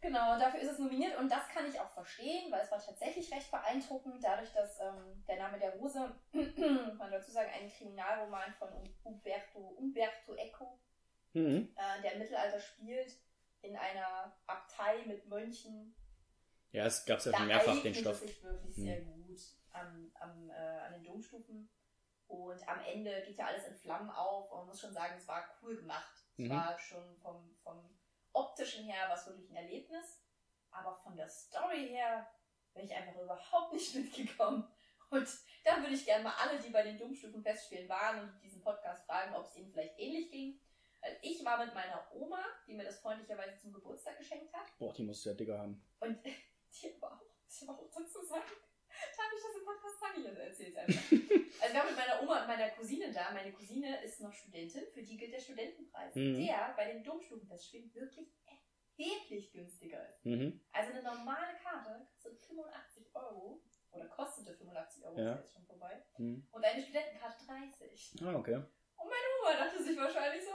Genau, 0.00 0.38
dafür 0.38 0.60
ist 0.60 0.70
es 0.72 0.78
nominiert 0.78 1.18
und 1.18 1.28
das 1.30 1.48
kann 1.48 1.66
ich 1.68 1.78
auch 1.78 1.90
verstehen, 1.90 2.52
weil 2.52 2.60
es 2.60 2.70
war 2.70 2.78
tatsächlich 2.80 3.32
recht 3.34 3.50
beeindruckend, 3.50 4.22
dadurch, 4.22 4.52
dass 4.52 4.78
ähm, 4.80 5.24
der 5.26 5.38
Name 5.38 5.58
der 5.58 5.74
Rose, 5.74 6.14
man 6.32 7.10
dazu 7.10 7.32
sagen, 7.32 7.50
ein 7.52 7.68
Kriminalroman 7.68 8.54
von 8.54 8.68
Umberto, 9.02 9.58
Umberto 9.76 10.34
Eco, 10.34 10.78
Mhm. 11.34 11.74
äh, 11.76 12.02
der 12.02 12.12
im 12.12 12.20
Mittelalter 12.20 12.58
spielt, 12.58 13.12
in 13.60 13.76
einer 13.76 14.32
Abtei 14.46 15.04
mit 15.04 15.26
Mönchen. 15.28 15.94
Ja, 16.72 16.84
es 16.86 17.04
gab 17.06 17.24
ja 17.24 17.32
Da 17.32 17.38
schon 17.38 17.46
mehrfach 17.46 17.82
den 17.82 17.92
es 17.92 17.98
Stoff. 18.00 18.18
sich 18.18 18.42
wirklich 18.42 18.76
Hm. 18.76 18.84
sehr 18.84 19.00
gut 19.02 19.40
am, 19.72 20.10
am, 20.20 20.50
äh, 20.50 20.52
an 20.54 20.92
den 20.94 21.04
Domstufen. 21.04 21.70
Und 22.26 22.68
am 22.68 22.80
Ende 22.84 23.22
geht 23.22 23.38
ja 23.38 23.46
alles 23.46 23.66
in 23.66 23.74
Flammen 23.74 24.10
auf. 24.10 24.50
Und 24.50 24.58
man 24.58 24.66
muss 24.68 24.80
schon 24.80 24.92
sagen, 24.92 25.14
es 25.16 25.26
war 25.26 25.44
cool 25.62 25.76
gemacht. 25.76 26.12
Es 26.36 26.44
Mhm. 26.44 26.50
war 26.50 26.78
schon 26.78 27.16
vom, 27.16 27.54
vom 27.62 27.98
optischen 28.32 28.84
her 28.84 29.06
was 29.08 29.26
wirklich 29.26 29.48
ein 29.50 29.56
Erlebnis. 29.56 30.22
Aber 30.70 30.94
von 30.96 31.16
der 31.16 31.28
Story 31.28 31.88
her 31.88 32.28
bin 32.74 32.84
ich 32.84 32.94
einfach 32.94 33.18
überhaupt 33.18 33.72
nicht 33.72 33.94
mitgekommen. 34.38 34.68
Und 35.10 35.26
da 35.64 35.78
würde 35.80 35.94
ich 35.94 36.04
gerne 36.04 36.24
mal 36.24 36.34
alle, 36.38 36.58
die 36.60 36.68
bei 36.68 36.82
den 36.82 36.98
Domstufen 36.98 37.42
festspielen 37.42 37.88
waren 37.88 38.20
und 38.20 38.40
diesen 38.42 38.60
Podcast 38.62 39.06
fragen, 39.06 39.34
ob 39.34 39.46
es 39.46 39.56
ihnen 39.56 39.70
vielleicht 39.72 39.98
ähnlich 39.98 40.30
ging. 40.30 40.60
Weil 41.00 41.16
ich 41.22 41.42
war 41.44 41.64
mit 41.64 41.72
meiner 41.74 42.06
Oma, 42.12 42.44
die 42.66 42.74
mir 42.74 42.84
das 42.84 43.00
freundlicherweise 43.00 43.56
zum 43.56 43.72
Geburtstag 43.72 44.18
geschenkt 44.18 44.52
hat. 44.52 44.66
Boah, 44.78 44.92
die 44.92 45.04
muss 45.04 45.24
ja 45.24 45.32
dicker 45.32 45.58
haben. 45.58 45.82
Und 46.00 46.18
die 46.82 46.94
aber 46.96 47.12
auch, 47.12 47.22
ich 47.48 47.62
aber 47.68 47.78
auch 47.78 47.90
dazu 47.90 48.22
sagen, 48.24 48.44
darf 48.48 49.32
ich 49.34 49.42
das 49.42 49.56
im 49.56 49.64
Podcast 49.64 49.98
das 50.24 50.38
erzählt 50.38 50.76
einfach. 50.76 51.12
also 51.12 51.68
ich 51.68 51.74
war 51.74 51.84
mit 51.84 51.96
meiner 51.96 52.22
Oma 52.22 52.40
und 52.42 52.48
meiner 52.48 52.70
Cousine 52.70 53.12
da. 53.12 53.30
Meine 53.32 53.52
Cousine 53.52 54.02
ist 54.02 54.20
noch 54.20 54.32
Studentin, 54.32 54.86
für 54.92 55.02
die 55.02 55.16
gilt 55.16 55.32
der 55.32 55.38
Studentenpreis. 55.40 56.14
Mhm. 56.14 56.44
Der 56.46 56.74
bei 56.76 56.92
den 56.92 57.04
Domstufenfestspielen 57.04 57.94
wirklich 57.94 58.28
erheblich 58.96 59.52
günstiger 59.52 60.08
ist. 60.08 60.24
Mhm. 60.24 60.60
Also 60.72 60.92
eine 60.92 61.02
normale 61.02 61.56
Karte 61.62 62.08
kostet 62.10 62.44
85 62.44 63.14
Euro 63.14 63.62
oder 63.90 64.06
kostete 64.06 64.54
85 64.54 65.04
Euro, 65.04 65.18
Ja. 65.18 65.34
ist 65.34 65.40
jetzt 65.40 65.52
schon 65.54 65.66
vorbei. 65.66 66.04
Mhm. 66.18 66.46
Und 66.50 66.64
eine 66.64 66.82
Studentenkarte 66.82 67.46
30. 67.46 68.22
Ah, 68.22 68.34
okay. 68.34 68.56
Und 68.56 69.08
meine 69.08 69.28
Oma 69.40 69.64
dachte 69.64 69.82
sich 69.82 69.96
wahrscheinlich 69.96 70.44
so, 70.44 70.52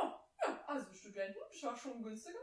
oh, 0.00 0.12
ja, 0.42 0.64
also 0.66 0.92
Studenten, 0.94 1.38
ist 1.50 1.62
ja 1.62 1.74
schon 1.76 2.02
günstiger, 2.02 2.38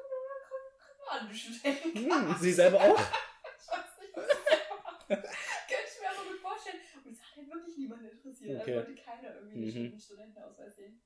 Studenten. 1.35 2.11
Hm, 2.11 2.35
sie 2.39 2.53
selber 2.53 2.79
auch? 2.81 2.99
Ich 3.55 3.67
weiß 3.69 3.99
nicht, 3.99 4.15
was 4.15 4.25
ich 4.25 4.43
selber 4.45 4.81
mache. 4.83 5.05
Könnte 5.07 5.87
ich 5.87 6.01
mir 6.01 6.09
aber 6.09 6.29
gut 6.29 6.39
vorstellen. 6.41 6.79
Und 7.05 7.11
es 7.11 7.19
hat 7.21 7.35
halt 7.37 7.47
wirklich 7.53 7.77
niemand 7.77 8.01
interessiert. 8.03 8.61
Okay. 8.61 8.77
Also 8.77 8.87
wollte 8.89 9.01
keiner 9.01 9.35
irgendwie 9.35 9.71
Mhm. 9.71 9.85
einen 9.91 9.99
Studentenausweis 9.99 10.75
sehen. 10.75 11.01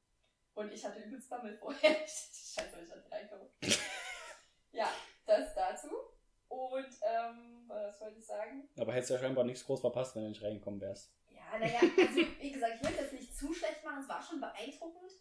Und 0.55 0.71
ich 0.73 0.83
hatte 0.85 0.99
übelst 0.99 1.29
Bammel 1.29 1.57
vorher. 1.57 1.91
Scheiße, 2.07 2.81
ich 2.83 2.91
hatte 2.91 3.11
reinkomme. 3.11 3.49
ja, 4.71 4.89
das 5.25 5.53
dazu. 5.53 5.89
was 7.67 8.01
wollte 8.01 8.19
ich 8.19 8.25
sagen? 8.25 8.69
Aber 8.79 8.93
hättest 8.93 9.11
ja 9.11 9.19
scheinbar 9.19 9.43
nichts 9.43 9.63
groß 9.65 9.81
verpasst, 9.81 10.15
wenn 10.15 10.23
du 10.23 10.29
nicht 10.29 10.43
reingekommen 10.43 10.81
wärst. 10.81 11.13
Ja, 11.29 11.57
naja, 11.59 11.79
also 11.79 12.15
wie 12.39 12.51
gesagt, 12.51 12.73
ich 12.75 12.87
will 12.87 12.95
das 12.97 13.11
nicht 13.11 13.35
zu 13.37 13.53
schlecht 13.53 13.83
machen, 13.83 14.01
es 14.01 14.09
war 14.09 14.21
schon 14.21 14.39
beeindruckend. 14.39 15.11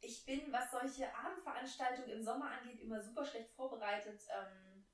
Ich 0.00 0.24
bin, 0.24 0.52
was 0.52 0.70
solche 0.70 1.14
Abendveranstaltungen 1.14 2.10
im 2.10 2.22
Sommer 2.22 2.50
angeht, 2.50 2.80
immer 2.80 3.00
super 3.00 3.24
schlecht 3.24 3.50
vorbereitet, 3.52 4.20
ähm, 4.30 4.86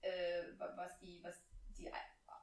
äh, 0.00 0.42
was 0.58 0.98
die, 0.98 1.22
was 1.22 1.36
die 1.78 1.90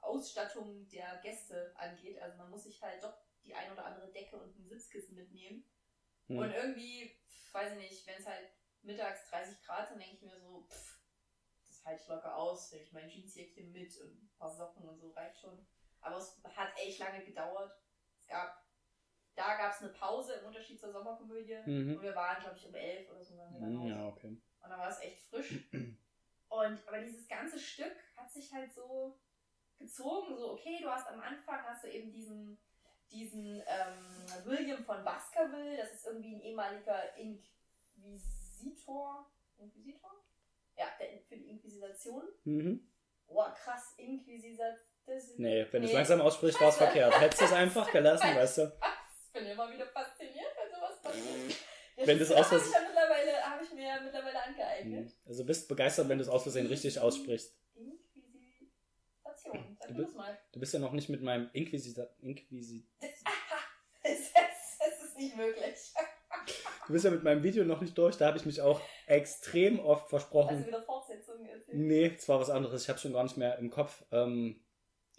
Ausstattung 0.01 0.87
der 0.89 1.19
Gäste 1.21 1.73
angeht. 1.77 2.19
Also 2.21 2.37
man 2.37 2.49
muss 2.49 2.63
sich 2.63 2.81
halt 2.81 3.03
doch 3.03 3.17
die 3.43 3.53
ein 3.53 3.71
oder 3.71 3.85
andere 3.85 4.11
Decke 4.11 4.37
und 4.37 4.57
ein 4.57 4.67
Sitzkissen 4.67 5.15
mitnehmen. 5.15 5.63
Hm. 6.27 6.37
Und 6.39 6.51
irgendwie, 6.51 7.17
weiß 7.51 7.73
ich 7.73 7.77
nicht, 7.77 8.07
wenn 8.07 8.19
es 8.19 8.27
halt 8.27 8.49
mittags 8.81 9.29
30 9.29 9.61
Grad 9.63 9.87
sind, 9.87 9.99
denke 9.99 10.15
ich 10.15 10.21
mir 10.21 10.39
so, 10.39 10.65
pff, 10.69 10.99
das 11.67 11.85
halte 11.85 12.01
ich 12.01 12.07
locker 12.07 12.35
aus, 12.35 12.71
nehme 12.71 12.83
ich 12.83 12.93
mein 12.93 13.09
Jeansjäckchen 13.09 13.71
mit 13.71 13.97
und 13.99 14.23
ein 14.23 14.31
paar 14.37 14.51
Socken 14.51 14.87
und 14.87 14.99
so 14.99 15.11
reicht 15.11 15.39
schon. 15.39 15.65
Aber 16.01 16.17
es 16.17 16.41
hat 16.43 16.77
echt 16.77 16.99
lange 16.99 17.23
gedauert. 17.23 17.71
Es 18.19 18.27
gab, 18.27 18.66
da 19.38 19.56
gab 19.56 19.71
es 19.71 19.82
eine 19.82 19.91
Pause 19.93 20.34
im 20.34 20.47
Unterschied 20.47 20.80
zur 20.80 20.91
Sommerkomödie. 20.91 21.58
Mhm. 21.65 21.95
Und 21.95 22.02
wir 22.02 22.15
waren, 22.15 22.41
glaube 22.41 22.58
ich, 22.58 22.65
um 22.67 22.76
elf 22.76 23.10
oder 23.12 23.23
so 23.23 23.38
waren 23.38 23.54
wir 23.54 23.60
dann 23.62 23.69
Hm, 23.71 23.80
raus. 23.80 23.89
Ja, 23.89 24.08
okay. 24.08 24.28
Und 24.28 24.69
dann 24.69 24.80
war 24.80 24.89
es 24.89 25.00
echt 25.00 25.21
frisch. 25.30 25.54
Und 26.50 26.88
aber 26.88 27.00
dieses 27.00 27.28
ganze 27.28 27.60
Stück 27.60 27.95
hat 28.15 28.32
sich 28.32 28.52
halt 28.54 28.71
so 28.73 29.19
gezogen, 29.78 30.36
so 30.38 30.54
okay, 30.54 30.80
du 30.82 30.89
hast 30.89 31.08
am 31.08 31.19
Anfang 31.19 31.62
hast 31.63 31.84
du 31.84 31.89
eben 31.89 32.12
diesen 32.12 32.58
diesen 33.12 33.62
ähm, 33.65 34.45
William 34.45 34.84
von 34.84 35.04
Baskerville, 35.06 35.78
das 35.78 35.93
ist 35.93 36.06
irgendwie 36.08 36.36
ein 36.36 36.41
ehemaliger 36.41 37.15
Inquisitor, 37.15 39.26
Inquisitor? 39.58 40.12
Ja, 40.76 40.88
der 41.00 41.19
für 41.21 41.38
die 41.38 41.50
Inquisition. 41.50 42.23
Mhm. 42.43 42.86
Boah, 43.28 43.54
krass, 43.54 43.93
Inquisitor. 43.97 44.76
Nee, 45.38 45.65
wenn 45.71 45.82
du 45.82 45.88
es 45.88 45.93
Nee. 45.93 45.97
langsam 46.00 46.19
aussprichst, 46.19 46.60
war 46.60 46.67
es 46.69 46.76
verkehrt. 46.78 47.17
Hättest 47.21 47.39
du 47.41 47.45
es 47.45 47.54
einfach 47.54 47.89
gelassen, 47.91 48.28
weißt 48.36 48.58
du? 48.58 48.71
Ich 49.38 49.43
bin 49.43 49.52
immer 49.52 49.71
wieder 49.71 49.86
fasziniert, 49.88 50.47
wenn 50.58 50.76
sowas 50.76 51.02
passiert. 51.02 51.56
Wenn 51.97 52.19
das 52.19 52.30
das 52.30 52.38
aus 52.38 52.52
habe 52.52 52.62
ich, 52.65 52.73
ja 52.73 52.80
mittlerweile, 52.88 53.32
habe 53.43 53.63
ich 53.63 53.71
mir 53.73 54.02
mittlerweile 54.04 54.41
angeeignet. 54.43 55.13
Also 55.26 55.45
bist 55.45 55.67
begeistert, 55.67 56.10
wenn 56.10 56.17
du 56.17 56.23
es 56.23 56.30
aus 56.30 56.43
Versehen 56.43 56.67
richtig 56.67 57.00
aussprichst. 57.00 57.56
Inquisition. 57.76 59.78
Sag 59.80 59.89
Du 59.89 59.95
bist- 59.95 60.10
es 60.10 60.15
mal. 60.15 60.38
Du 60.52 60.60
bist 60.60 60.73
ja 60.73 60.80
noch 60.80 60.91
nicht 60.91 61.10
mit 61.10 61.21
meinem 61.21 61.50
Inquisitor. 61.54 62.08
Inquisi 62.19 62.88
Es 64.04 64.19
ist, 64.21 64.32
es 64.88 65.04
ist 65.04 65.17
nicht 65.17 65.36
möglich. 65.36 65.93
du 66.88 66.93
bist 66.93 67.06
ja 67.06 67.12
mit 67.12 67.23
meinem 67.23 67.43
Video 67.43 67.63
noch 67.63 67.82
nicht 67.82 67.97
durch. 67.97 68.17
Da 68.17 68.28
habe 68.28 68.38
ich 68.38 68.45
mich 68.45 68.62
auch 68.62 68.82
extrem 69.06 69.80
oft 69.80 70.04
Also 70.04 70.10
versprochen. 70.10 70.65
wieder 70.65 70.84
Fortsetzungen 70.84 71.45
erzählt. 71.47 71.78
Nee, 71.78 72.13
es 72.17 72.28
war 72.30 72.39
was 72.39 72.50
anderes. 72.50 72.84
Ich 72.84 72.89
habe 72.89 73.00
schon 73.00 73.13
gar 73.13 73.23
nicht 73.23 73.38
mehr 73.38 73.58
im 73.60 73.69
Kopf. 73.69 74.04
Ähm, 74.12 74.63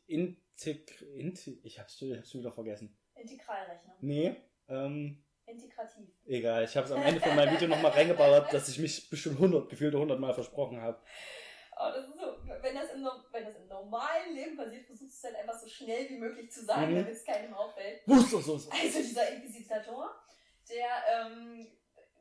Integ 0.07 1.03
Int 1.15 1.47
ich 1.65 1.79
habe 1.79 1.91
schon, 1.91 2.17
hab's 2.17 2.31
schon 2.31 2.41
wieder 2.41 2.53
vergessen. 2.53 2.97
Integralrechner. 3.19 3.95
Nee, 4.01 4.37
ähm, 4.69 5.25
Integrativ. 5.47 6.09
egal. 6.27 6.65
Ich 6.65 6.77
habe 6.77 6.87
es 6.87 6.93
am 6.93 7.03
Ende 7.03 7.21
von 7.21 7.35
meinem 7.37 7.55
Video 7.55 7.69
nochmal 7.69 7.93
reingeballert, 7.93 8.53
dass 8.53 8.69
ich 8.69 8.79
mich 8.79 9.09
bestimmt 9.11 9.37
100, 9.37 9.69
gefühlte 9.69 9.97
100 9.97 10.19
Mal 10.21 10.35
versprochen 10.35 10.81
habe. 10.81 10.99
Aber 11.73 11.93
das 11.97 12.09
ist 12.09 12.19
so, 12.19 12.37
wenn 12.61 12.75
das, 12.75 12.91
im, 12.93 13.09
wenn 13.31 13.45
das 13.45 13.55
im 13.57 13.69
normalen 13.69 14.35
Leben 14.35 14.57
passiert, 14.57 14.85
versuchst 14.87 15.23
du 15.23 15.29
es 15.29 15.33
halt 15.35 15.37
einfach 15.37 15.59
so 15.61 15.69
schnell 15.69 16.09
wie 16.09 16.19
möglich 16.19 16.51
zu 16.51 16.65
sagen, 16.65 16.91
Mhm. 16.93 16.97
damit 16.97 17.13
es 17.15 17.25
keinem 17.25 17.55
auffällt. 17.55 18.01
Wusste 18.07 18.39
so, 18.43 18.59
so. 18.59 18.71
Also 18.71 18.99
dieser 18.99 19.29
Inquisitator, 19.33 20.11
der 20.69 20.89
ähm, 21.09 21.67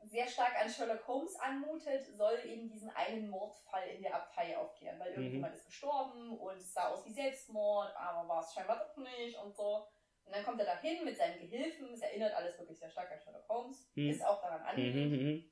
sehr 0.05 0.27
stark 0.27 0.53
an 0.61 0.69
Sherlock 0.69 1.05
Holmes 1.07 1.35
anmutet, 1.37 2.05
soll 2.15 2.39
eben 2.45 2.69
diesen 2.69 2.89
einen 2.91 3.29
Mordfall 3.29 3.87
in 3.89 4.03
der 4.03 4.13
Abtei 4.15 4.55
aufklären, 4.57 4.99
weil 4.99 5.09
Mhm. 5.11 5.17
irgendjemand 5.17 5.55
ist 5.55 5.65
gestorben 5.65 6.37
und 6.37 6.57
es 6.57 6.73
sah 6.73 6.89
aus 6.89 7.03
wie 7.05 7.13
Selbstmord, 7.13 7.93
aber 7.97 8.27
war 8.27 8.41
es 8.41 8.53
scheinbar 8.53 8.77
doch 8.77 8.95
nicht 9.03 9.37
und 9.39 9.55
so. 9.55 9.87
Und 10.27 10.35
dann 10.35 10.43
kommt 10.43 10.59
er 10.59 10.65
da 10.65 10.77
hin 10.79 11.05
mit 11.05 11.17
seinem 11.17 11.39
Gehilfen, 11.39 11.93
es 11.93 12.01
erinnert 12.01 12.33
alles 12.33 12.57
wirklich 12.59 12.77
sehr 12.77 12.89
stark 12.89 13.09
an 13.11 13.19
Sherlock 13.19 13.47
Holmes, 13.47 13.89
Mhm. 13.95 14.09
ist 14.09 14.25
auch 14.25 14.41
daran 14.41 14.61
angelegt. 14.61 14.95
Mhm, 14.95 15.25
mhm. 15.25 15.51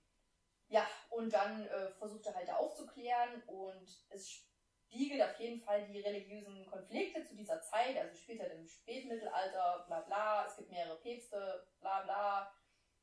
Ja, 0.68 0.86
und 1.10 1.32
dann 1.34 1.66
äh, 1.68 1.92
versucht 1.92 2.26
er 2.26 2.36
halt 2.36 2.50
da 2.50 2.58
aufzuklären 2.58 3.42
und 3.44 3.88
es 4.10 4.30
spiegelt 4.30 5.22
auf 5.22 5.40
jeden 5.40 5.62
Fall 5.62 5.86
die 5.88 6.02
religiösen 6.02 6.66
Konflikte 6.66 7.24
zu 7.24 7.36
dieser 7.36 7.62
Zeit, 7.62 7.98
also 7.98 8.14
spielt 8.16 8.42
halt 8.42 8.52
im 8.52 8.68
Spätmittelalter, 8.68 9.86
bla 9.88 10.02
bla, 10.02 10.46
es 10.46 10.58
gibt 10.58 10.72
mehrere 10.72 11.00
Päpste, 11.00 11.66
bla 11.80 12.02
bla. 12.04 12.54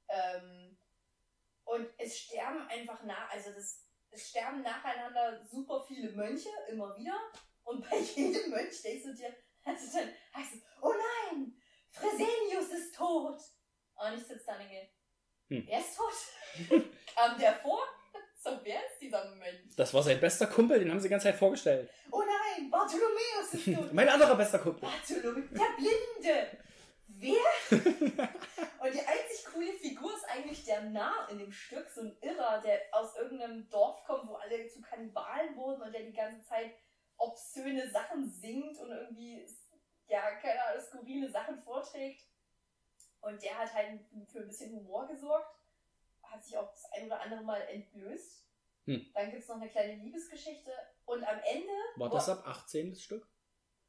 Ähm, 0.09 0.77
und 1.65 1.89
es 1.97 2.19
sterben 2.19 2.67
einfach 2.69 3.03
nach, 3.05 3.31
also 3.31 3.51
das, 3.53 3.89
es 4.11 4.29
sterben 4.29 4.61
nacheinander 4.63 5.43
super 5.45 5.83
viele 5.87 6.11
Mönche, 6.11 6.51
immer 6.69 6.95
wieder. 6.99 7.19
Und 7.65 7.89
bei 7.89 7.97
jedem 8.17 8.51
Mönch 8.51 8.83
denkst 8.83 9.05
du 9.05 9.15
dir, 9.15 9.35
also 9.65 9.99
dann 9.99 10.09
heißt 10.35 10.55
es, 10.57 10.63
oh 10.83 10.93
nein, 10.93 11.55
Fresenius 11.93 12.69
ist 12.71 12.95
tot. 12.95 13.39
Und 13.95 14.15
ich 14.19 14.25
sitze 14.27 14.45
da 14.47 14.53
und 14.55 14.59
denke, 14.61 14.89
Hm. 15.49 15.65
wer 15.67 15.79
ist 15.81 15.97
tot? 15.97 16.13
Kam 17.15 17.39
der 17.39 17.55
vor? 17.57 17.83
So, 18.43 18.59
wer 18.65 18.85
ist 18.87 18.99
dieser 19.01 19.25
Mönch? 19.37 19.77
Das 19.77 19.95
war 19.95 20.03
sein 20.03 20.19
bester 20.21 20.47
Kumpel, 20.47 20.81
den 20.81 20.91
haben 20.91 20.99
sie 20.99 21.07
die 21.07 21.11
ganze 21.13 21.29
Zeit 21.29 21.37
vorgestellt. 21.37 21.89
Oh 22.11 22.23
nein, 22.23 22.71
Bartholomäus 22.71 23.53
ist 23.55 23.65
tot. 23.67 23.93
mein 23.93 24.09
anderer 24.09 24.35
bester 24.35 24.59
Kumpel. 24.59 24.89
Bartholomäus, 24.89 25.51
der 25.51 25.77
Blinde. 25.77 26.59
Wer? 27.07 27.69
Und 28.81 28.95
die 28.95 29.01
einzig 29.07 29.45
coole 29.53 29.73
Figur 29.75 30.13
ist 30.17 30.25
eigentlich 30.29 30.65
der 30.65 30.81
Narr 30.83 31.29
in 31.31 31.39
dem 31.39 31.53
Stück, 31.53 31.89
so 31.95 32.01
ein 32.01 32.17
Irrer, 32.21 32.61
der 32.63 32.81
aus 32.91 33.15
irgendeinem 33.17 33.69
Dorf 33.71 34.03
kommt, 34.05 34.29
wo 34.29 34.35
alle 34.35 34.67
zu 34.67 34.81
Kannibalen 34.81 35.55
wurden 35.55 35.83
und 35.83 35.93
der 35.93 36.03
die 36.03 36.13
ganze 36.13 36.43
Zeit 36.49 36.73
obszöne 37.19 37.89
Sachen 37.91 38.29
singt 38.29 38.77
und 38.79 38.91
irgendwie, 38.91 39.47
ja, 40.13 40.31
keine 40.37 40.63
Ahnung, 40.65 40.83
skurrile 40.83 41.31
Sachen 41.31 41.59
vorträgt. 41.63 42.27
Und 43.23 43.43
der 43.43 43.57
hat 43.59 43.73
halt 43.73 44.01
für 44.31 44.41
ein 44.41 44.49
bisschen 44.49 44.75
Humor 44.75 45.07
gesorgt, 45.07 45.57
hat 46.23 46.45
sich 46.45 46.57
auch 46.57 46.71
das 46.71 46.85
ein 46.93 47.07
oder 47.07 47.21
andere 47.21 47.43
Mal 47.43 47.61
entblößt. 47.63 48.47
Hm. 48.87 49.11
Dann 49.15 49.31
gibt 49.31 49.43
es 49.43 49.49
noch 49.49 49.57
eine 49.57 49.71
kleine 49.71 49.95
Liebesgeschichte 50.03 50.73
und 51.05 51.23
am 51.25 51.39
Ende. 51.45 51.73
War 51.97 52.11
das 52.11 52.29
ab 52.29 52.43
18 52.47 52.91
das 52.91 53.01
Stück? 53.03 53.27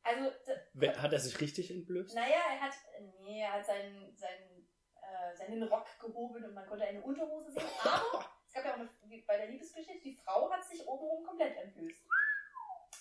Also, 0.03 0.29
d- 0.45 0.55
Wer- 0.73 1.01
Hat 1.01 1.13
er 1.13 1.19
sich 1.19 1.39
richtig 1.41 1.71
entblößt? 1.71 2.13
naja, 2.15 2.41
er 2.51 2.62
hat, 2.62 2.73
nee, 3.21 3.41
er 3.41 3.53
hat 3.53 3.65
seinen, 3.65 4.15
seinen, 4.15 4.67
äh, 5.01 5.36
seinen 5.36 5.63
Rock 5.63 5.88
gehoben 5.99 6.43
und 6.43 6.53
man 6.53 6.67
konnte 6.67 6.86
eine 6.86 7.01
Unterhose 7.01 7.51
sehen. 7.51 7.63
Aber 7.83 8.25
es 8.45 8.53
gab 8.53 8.65
ja 8.65 8.73
auch 8.75 8.79
eine, 8.79 8.89
bei 9.25 9.38
der 9.38 9.47
Liebesgeschichte, 9.47 9.99
die 10.03 10.15
Frau 10.15 10.51
hat 10.51 10.63
sich 10.63 10.86
obenrum 10.88 11.25
komplett 11.25 11.57
entblößt. 11.57 11.99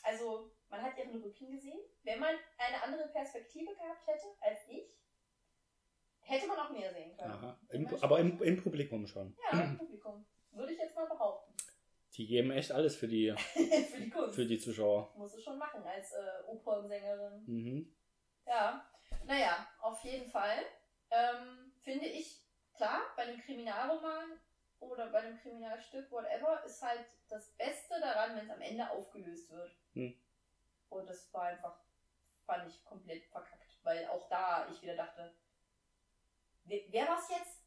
Also, 0.04 0.50
man 0.72 0.82
hat 0.82 0.98
ihren 0.98 1.22
Rücken 1.22 1.50
gesehen. 1.50 1.78
Wenn 2.02 2.18
man 2.18 2.34
eine 2.56 2.82
andere 2.82 3.08
Perspektive 3.08 3.74
gehabt 3.74 4.06
hätte 4.06 4.26
als 4.40 4.60
ich, 4.68 4.98
hätte 6.20 6.48
man 6.48 6.58
auch 6.58 6.70
mehr 6.70 6.92
sehen 6.92 7.14
können. 7.16 7.30
Aha. 7.30 7.60
Im, 7.68 7.86
aber 8.00 8.18
im, 8.18 8.42
im 8.42 8.60
Publikum 8.60 9.06
schon. 9.06 9.36
Ja, 9.52 9.60
im 9.60 9.78
Publikum. 9.78 10.26
Würde 10.52 10.72
ich 10.72 10.78
jetzt 10.78 10.96
mal 10.96 11.06
behaupten. 11.06 11.52
Die 12.14 12.26
geben 12.26 12.50
echt 12.50 12.72
alles 12.72 12.96
für 12.96 13.06
die, 13.08 13.34
Für 13.52 13.98
die 14.00 14.10
Kunst. 14.10 14.34
für 14.34 14.46
die 14.46 14.58
Zuschauer. 14.58 15.12
Muss 15.16 15.34
es 15.34 15.42
schon 15.42 15.58
machen 15.58 15.82
als 15.84 16.12
äh, 16.12 16.46
Opernsängerin. 16.46 17.44
Mhm. 17.46 17.94
Ja, 18.46 18.90
naja, 19.24 19.66
auf 19.80 20.02
jeden 20.04 20.30
Fall 20.30 20.58
ähm, 21.10 21.72
finde 21.82 22.06
ich, 22.06 22.42
klar, 22.74 23.00
bei 23.16 23.22
einem 23.22 23.40
Kriminalroman 23.40 24.38
oder 24.80 25.06
bei 25.08 25.20
einem 25.20 25.38
Kriminalstück, 25.38 26.10
whatever, 26.10 26.62
ist 26.64 26.82
halt 26.82 27.06
das 27.28 27.50
Beste 27.56 27.94
daran, 28.00 28.36
wenn 28.36 28.44
es 28.46 28.50
am 28.50 28.60
Ende 28.60 28.90
aufgelöst 28.90 29.50
wird. 29.50 29.70
Hm. 29.94 30.14
Und 30.92 31.08
das 31.08 31.32
war 31.32 31.44
einfach, 31.44 31.78
fand 32.44 32.68
ich 32.68 32.84
komplett 32.84 33.24
verkackt, 33.26 33.78
weil 33.82 34.06
auch 34.08 34.28
da 34.28 34.68
ich 34.70 34.82
wieder 34.82 34.96
dachte, 34.96 35.34
wer, 36.64 36.80
wer 36.88 37.08
war's 37.08 37.28
jetzt? 37.30 37.62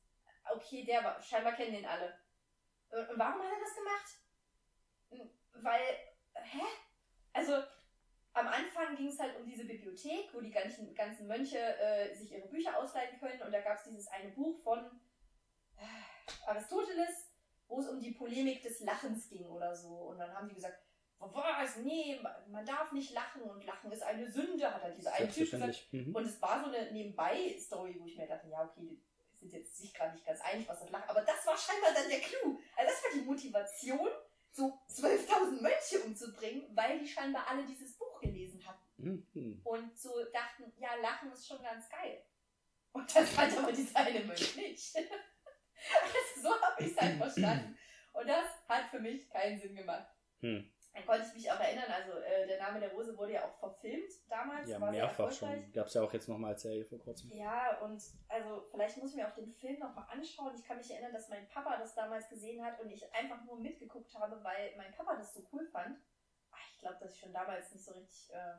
Okay, 0.54 0.86
der 0.86 1.04
war, 1.04 1.22
scheinbar 1.22 1.54
kennen 1.54 1.74
den 1.74 1.86
alle. 1.86 2.20
Und 2.90 3.10
und 3.10 3.20
warum 3.20 3.42
hat 3.42 3.52
er 3.52 3.60
das 3.60 3.76
gemacht? 3.76 4.16
Hm, 5.10 5.64
Weil, 5.64 5.98
hä? 6.36 6.62
Also, 7.34 7.64
am 8.34 8.48
Anfang 8.48 8.96
ging 8.96 9.08
es 9.08 9.20
halt 9.20 9.38
um 9.38 9.46
diese 9.46 9.66
Bibliothek, 9.66 10.34
wo 10.34 10.42
die 10.42 10.52
ganzen, 10.52 10.94
ganzen 10.94 11.28
Mönche 11.28 11.58
äh, 11.58 12.14
sich 12.14 12.34
ihre 12.34 12.48
Bücher 12.48 12.78
ausleihen 12.78 13.18
können. 13.20 13.42
Und 13.42 13.52
da 13.52 13.62
gab 13.62 13.78
es 13.78 13.84
dieses 13.84 14.08
eine 14.08 14.32
Buch 14.32 14.62
von 14.62 15.00
äh, 15.78 16.46
Aristoteles, 16.46 17.32
wo 17.68 17.80
es 17.80 17.88
um 17.88 18.00
die 18.00 18.12
Polemik 18.12 18.62
des 18.62 18.82
Lachens 18.82 19.30
ging 19.30 19.50
oder 19.50 19.76
so. 19.76 19.88
Und 19.88 20.20
dann 20.20 20.34
haben 20.34 20.50
die 20.50 20.56
gesagt, 20.56 20.85
was? 21.34 21.78
Nee, 21.78 22.20
man 22.50 22.66
darf 22.66 22.92
nicht 22.92 23.14
lachen 23.14 23.42
und 23.44 23.66
Lachen 23.66 23.92
ist 23.92 24.04
eine 24.04 24.30
Sünde, 24.30 24.74
hat 24.74 24.84
halt 24.84 24.98
dieser 24.98 25.14
eine 25.14 25.30
Typ 25.30 25.50
gesagt. 25.50 25.88
Mhm. 25.92 26.16
Und 26.16 26.26
es 26.26 26.42
war 26.42 26.64
so 26.64 26.72
eine 26.72 26.92
Nebenbei-Story, 26.92 27.96
wo 28.00 28.06
ich 28.06 28.18
mir 28.18 28.28
dachte, 28.28 28.48
ja, 28.50 28.64
okay, 28.64 28.82
die 28.82 29.04
sind 29.38 29.54
jetzt 29.54 29.78
sich 29.78 29.94
gerade 29.94 30.14
nicht 30.14 30.26
ganz 30.26 30.42
einig, 30.42 30.68
was 30.68 30.80
das 30.80 30.90
Lachen. 30.90 31.10
Aber 31.10 31.22
das 31.22 31.46
war 31.46 31.58
scheinbar 31.58 31.94
dann 31.94 32.10
der 32.10 32.20
Clou. 32.20 32.60
Also 32.76 32.92
das 32.92 33.04
war 33.04 33.12
die 33.14 33.26
Motivation, 33.26 34.10
so 34.52 34.80
12.000 34.90 35.62
Mönche 35.62 36.00
umzubringen, 36.06 36.76
weil 36.76 37.00
die 37.00 37.08
scheinbar 37.08 37.46
alle 37.50 37.66
dieses 37.66 37.98
Buch 37.98 38.20
gelesen 38.22 38.66
hatten. 38.66 39.26
Mhm. 39.34 39.62
Und 39.64 39.98
so 39.98 40.12
dachten, 40.32 40.72
ja, 40.78 40.96
Lachen 41.02 41.32
ist 41.32 41.48
schon 41.48 41.62
ganz 41.62 41.90
geil. 41.90 42.24
Und 42.94 43.14
das 43.14 43.30
fand 43.30 43.58
aber 43.58 43.74
dieser 43.74 43.98
eine 44.00 44.22
Mönch 44.22 44.56
nicht. 44.56 44.96
also 44.96 46.42
so 46.42 46.62
habe 46.62 46.84
ich 46.84 46.92
es 46.92 46.98
halt 46.98 47.18
verstanden. 47.18 47.78
Und 48.14 48.28
das 48.28 48.46
hat 48.70 48.90
für 48.90 49.00
mich 49.00 49.30
keinen 49.30 49.60
Sinn 49.60 49.76
gemacht. 49.76 50.08
Hm. 50.40 50.72
Dann 50.96 51.06
konnte 51.06 51.28
ich 51.28 51.34
mich 51.34 51.52
auch 51.52 51.60
erinnern, 51.60 51.92
also 51.92 52.18
äh, 52.20 52.48
der 52.48 52.58
Name 52.58 52.80
der 52.80 52.94
Rose 52.94 53.18
wurde 53.18 53.34
ja 53.34 53.44
auch 53.46 53.54
verfilmt 53.60 54.10
damals. 54.30 54.70
Ja, 54.70 54.80
mehrfach 54.80 55.30
schon. 55.30 55.72
Gab 55.74 55.88
es 55.88 55.94
ja 55.94 56.02
auch 56.02 56.14
jetzt 56.14 56.30
nochmal 56.30 56.54
als 56.54 56.62
Serie 56.62 56.86
vor 56.86 57.00
kurzem. 57.00 57.30
Ja, 57.34 57.80
und 57.82 58.02
also 58.30 58.66
vielleicht 58.72 58.96
muss 58.98 59.10
ich 59.10 59.18
mir 59.18 59.28
auch 59.28 59.36
den 59.36 59.52
Film 59.52 59.78
nochmal 59.80 60.08
anschauen. 60.10 60.56
Ich 60.56 60.64
kann 60.66 60.78
mich 60.78 60.90
erinnern, 60.90 61.12
dass 61.12 61.28
mein 61.28 61.50
Papa 61.50 61.78
das 61.78 61.96
damals 61.96 62.30
gesehen 62.30 62.64
hat 62.64 62.80
und 62.80 62.90
ich 62.90 63.14
einfach 63.14 63.44
nur 63.44 63.60
mitgeguckt 63.60 64.16
habe, 64.16 64.42
weil 64.42 64.74
mein 64.78 64.94
Papa 64.94 65.18
das 65.18 65.34
so 65.34 65.46
cool 65.52 65.68
fand. 65.68 65.98
Ach, 66.52 66.58
ich 66.74 66.80
glaube, 66.80 66.98
dass 67.02 67.14
ich 67.14 67.20
schon 67.20 67.34
damals 67.34 67.74
nicht 67.74 67.84
so 67.84 67.92
richtig 67.94 68.32
äh, 68.34 68.54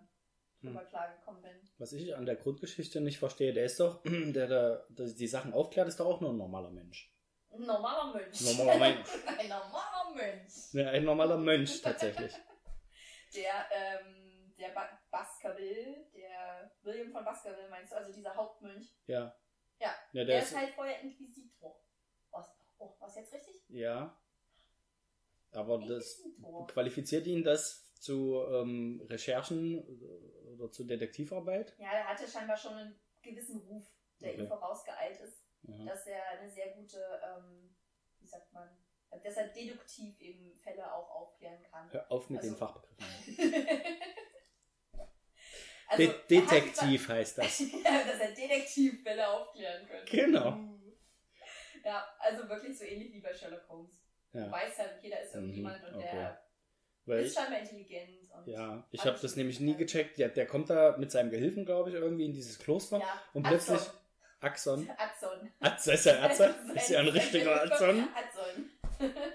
drüber 0.60 0.80
Hm. 0.82 0.88
klar 0.88 1.14
gekommen 1.16 1.40
bin. 1.40 1.70
Was 1.78 1.92
ich 1.94 2.14
an 2.14 2.26
der 2.26 2.36
Grundgeschichte 2.36 3.00
nicht 3.00 3.18
verstehe, 3.18 3.54
der 3.54 3.64
ist 3.64 3.80
doch, 3.80 4.02
der 4.04 4.46
da 4.46 4.84
der 4.90 5.06
die 5.06 5.26
Sachen 5.26 5.54
aufklärt, 5.54 5.88
ist 5.88 6.00
doch 6.00 6.06
auch 6.06 6.20
nur 6.20 6.32
ein 6.32 6.36
normaler 6.36 6.70
Mensch. 6.70 7.15
Ein 7.58 7.66
normaler 7.66 8.12
Mensch. 8.14 8.40
Normaler 8.40 8.78
Mensch. 8.94 9.08
Ein 9.38 9.48
normaler 9.48 10.14
Mensch. 10.14 10.52
Ja, 10.72 10.90
ein 10.90 11.04
normaler 11.04 11.36
Mönch 11.38 11.82
tatsächlich. 11.82 12.32
Der, 13.34 13.66
ähm, 13.70 14.54
der 14.56 14.68
ba 14.70 14.88
Baskerville, 15.10 16.06
der 16.14 16.70
William 16.82 17.10
von 17.12 17.24
Baskerville 17.24 17.68
meinst 17.68 17.92
du, 17.92 17.96
also 17.96 18.12
dieser 18.12 18.34
Hauptmönch, 18.34 18.96
Ja. 19.06 19.36
Ja, 19.78 19.88
Ja, 19.88 19.94
der, 20.12 20.24
der 20.24 20.38
ist 20.42 20.52
ist, 20.52 20.56
halt 20.56 20.70
vorher 20.74 21.00
Inquisitor. 21.02 21.78
Was? 22.30 22.48
Oh, 22.78 22.96
was 22.98 23.16
jetzt 23.16 23.32
richtig? 23.34 23.54
ja. 23.68 24.18
Aber 25.50 25.78
das 25.86 26.22
qualifiziert 26.68 27.26
ihn 27.26 27.42
das 27.42 27.92
zu 28.00 28.42
ähm, 28.48 29.02
Recherchen 29.08 29.82
oder 30.54 30.70
zu 30.70 30.84
Detektivarbeit? 30.84 31.74
Ja, 31.78 31.90
er 31.92 32.04
hatte 32.08 32.26
scheinbar 32.28 32.56
schon 32.56 32.74
einen 32.74 33.00
gewissen 33.22 33.58
Ruf, 33.60 33.86
der 34.20 34.34
ihm 34.34 34.40
Okay. 34.40 34.48
vorausgeeilt 34.48 35.20
ist, 35.20 35.45
Ja. 35.68 35.84
dass 35.84 36.06
er 36.06 36.28
eine 36.30 36.50
sehr 36.50 36.68
gute, 36.74 36.98
ähm, 37.24 37.74
wie 38.18 38.26
sagt 38.26 38.52
man, 38.52 38.68
dass 39.22 39.36
er 39.36 39.48
deduktiv 39.48 40.20
eben 40.20 40.58
Fälle 40.60 40.92
auch 40.92 41.08
aufklären 41.10 41.62
kann. 41.70 41.90
Hör 41.92 42.10
auf 42.10 42.28
mit 42.30 42.38
Also- 42.40 42.50
den 42.50 42.58
Fachbegriffen. 42.58 43.06
also, 45.88 46.02
De 46.12 46.14
Detektiv 46.40 47.08
heißt 47.08 47.38
das. 47.38 47.58
Ja, 47.84 48.04
dass 48.04 48.20
er 48.20 48.32
Detektivfälle 48.32 49.28
aufklären 49.28 49.86
könnte. 49.86 50.10
Genau. 50.16 50.58
Ja, 51.84 52.04
also 52.18 52.48
wirklich 52.48 52.76
so 52.76 52.84
ähnlich 52.84 53.12
wie 53.12 53.20
bei 53.20 53.32
Sherlock 53.32 53.68
Holmes. 53.68 54.00
Du 54.32 54.38
Ja. 54.38 54.50
weißt 54.50 54.78
halt, 54.78 55.02
jeder 55.02 55.20
ist 55.22 55.34
irgendjemand 55.34 55.80
Mhm, 55.82 55.88
und 55.88 55.94
okay. 55.96 56.10
der 56.12 56.42
Weil 57.04 57.24
ist 57.24 57.34
scheinbar 57.36 57.60
intelligent. 57.60 58.28
Ja, 58.46 58.86
ich 58.90 59.00
habe 59.04 59.18
das 59.22 59.36
nämlich 59.36 59.60
nie 59.60 59.76
gecheckt. 59.76 60.18
Der, 60.18 60.28
der 60.28 60.46
kommt 60.46 60.68
da 60.68 60.96
mit 60.98 61.10
seinem 61.12 61.30
Gehilfen, 61.30 61.64
glaube 61.64 61.88
ich, 61.90 61.94
irgendwie 61.94 62.24
in 62.26 62.32
dieses 62.32 62.58
Kloster. 62.58 62.98
Ja, 62.98 63.22
Und 63.32 63.44
plötzlich 63.44 63.80
Axon. 64.40 64.88
Axon. 64.96 65.50
Axon. 65.60 65.94
Ist 65.94 66.06
er 66.06 66.22
Atze? 66.22 66.54
Ist 66.74 66.90
ja 66.90 67.00
ein 67.00 67.08
richtiger 67.08 67.62
Azon? 67.62 68.08
Azon. 68.14 68.70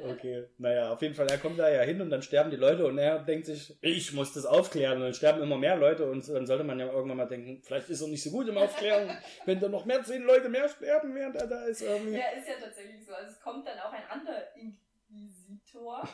Okay, 0.04 0.48
naja, 0.58 0.92
auf 0.92 1.02
jeden 1.02 1.14
Fall, 1.14 1.28
er 1.28 1.38
kommt 1.38 1.60
da 1.60 1.70
ja 1.70 1.82
hin 1.82 2.02
und 2.02 2.10
dann 2.10 2.24
sterben 2.24 2.50
die 2.50 2.58
Leute 2.58 2.86
und 2.86 2.98
er 2.98 3.20
denkt 3.20 3.46
sich, 3.46 3.78
ich 3.82 4.12
muss 4.14 4.34
das 4.34 4.46
aufklären 4.46 4.98
und 4.98 5.04
dann 5.04 5.14
sterben 5.14 5.42
immer 5.42 5.58
mehr 5.58 5.76
Leute 5.76 6.10
und 6.10 6.28
dann 6.28 6.48
sollte 6.48 6.64
man 6.64 6.80
ja 6.80 6.88
irgendwann 6.88 7.18
mal 7.18 7.28
denken, 7.28 7.62
vielleicht 7.64 7.90
ist 7.90 8.02
er 8.02 8.08
nicht 8.08 8.24
so 8.24 8.32
gut 8.32 8.48
im 8.48 8.58
Aufklären, 8.58 9.16
wenn 9.46 9.60
da 9.60 9.70
noch 9.70 9.86
mehr 9.86 10.04
zehn 10.04 10.24
Leute 10.24 10.50
mehr 10.50 10.68
sterben, 10.68 11.14
während 11.14 11.36
er 11.36 11.48
da 11.48 11.66
ist 11.66 11.82
irgendwie. 11.82 12.18
Ja, 12.18 12.30
ist 12.38 12.48
ja 12.48 12.56
tatsächlich 12.60 13.06
so. 13.06 13.14
Also 13.14 13.32
es 13.32 13.40
kommt 13.40 13.68
dann 13.68 13.78
auch 13.80 13.94
ein 13.94 14.04
anderer 14.10 14.44
Inquisitor. 14.56 16.10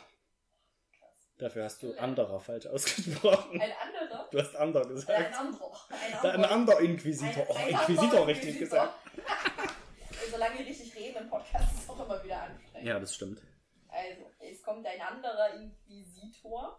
Dafür 1.38 1.64
hast 1.64 1.82
du 1.82 1.94
anderer 1.96 2.40
falsch 2.40 2.66
ausgesprochen. 2.66 3.60
Ein 3.60 3.72
anderer? 3.72 4.28
Du 4.30 4.38
hast 4.40 4.56
ander 4.56 4.80
Äh, 4.80 4.84
ein 4.84 4.88
gesagt. 4.94 5.34
anderer. 5.34 5.78
Ein 6.22 6.44
anderer 6.44 6.80
Inquisitor. 6.80 7.44
Ein- 7.44 7.48
Oh, 7.48 7.54
ein 7.54 7.68
Inquisitor 7.70 8.04
anderer 8.04 8.26
richtig 8.26 8.48
Inquisitor. 8.54 8.86
gesagt. 9.14 9.70
Solange 10.30 10.58
wir 10.58 10.66
richtig 10.66 10.94
reden 10.96 11.16
im 11.22 11.30
Podcast 11.30 11.72
ist 11.74 11.84
es 11.84 11.88
auch 11.90 12.04
immer 12.04 12.22
wieder 12.22 12.42
anstrengend. 12.42 12.86
Ja, 12.88 12.98
das 12.98 13.14
stimmt. 13.14 13.40
Also, 13.88 14.30
es 14.40 14.62
kommt 14.62 14.84
ein 14.86 15.00
anderer 15.00 15.54
Inquisitor, 15.54 16.78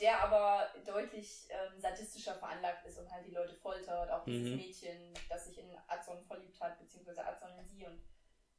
der 0.00 0.20
aber 0.24 0.68
deutlich 0.84 1.46
ähm, 1.50 1.78
sadistischer 1.80 2.34
veranlagt 2.34 2.84
ist 2.86 2.98
und 2.98 3.10
halt 3.10 3.24
die 3.26 3.30
Leute 3.30 3.54
foltert. 3.54 4.10
Auch 4.10 4.24
dieses 4.24 4.50
Mhm. 4.50 4.56
Mädchen, 4.56 5.14
das 5.28 5.44
sich 5.46 5.58
in 5.58 5.70
Azon 5.86 6.22
verliebt 6.24 6.60
hat, 6.60 6.78
beziehungsweise 6.78 7.24
Azon 7.24 7.56
in 7.58 7.68
sie 7.68 7.86
und 7.86 8.02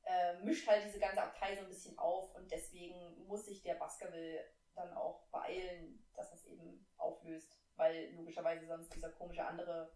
äh, 0.06 0.38
mischt 0.44 0.66
halt 0.68 0.86
diese 0.86 1.00
ganze 1.00 1.22
Abtei 1.22 1.56
so 1.56 1.62
ein 1.62 1.68
bisschen 1.68 1.98
auf 1.98 2.34
und 2.36 2.50
deswegen 2.50 3.26
muss 3.28 3.46
sich 3.46 3.62
der 3.62 3.74
Baskerville 3.76 4.40
dann 4.78 4.94
auch 4.94 5.28
beeilen, 5.30 6.04
dass 6.16 6.30
das 6.32 6.46
eben 6.46 6.86
auflöst, 6.98 7.60
weil 7.76 8.14
logischerweise 8.16 8.66
sonst 8.68 8.94
dieser 8.96 9.10
komische 9.12 9.46
andere 9.46 9.92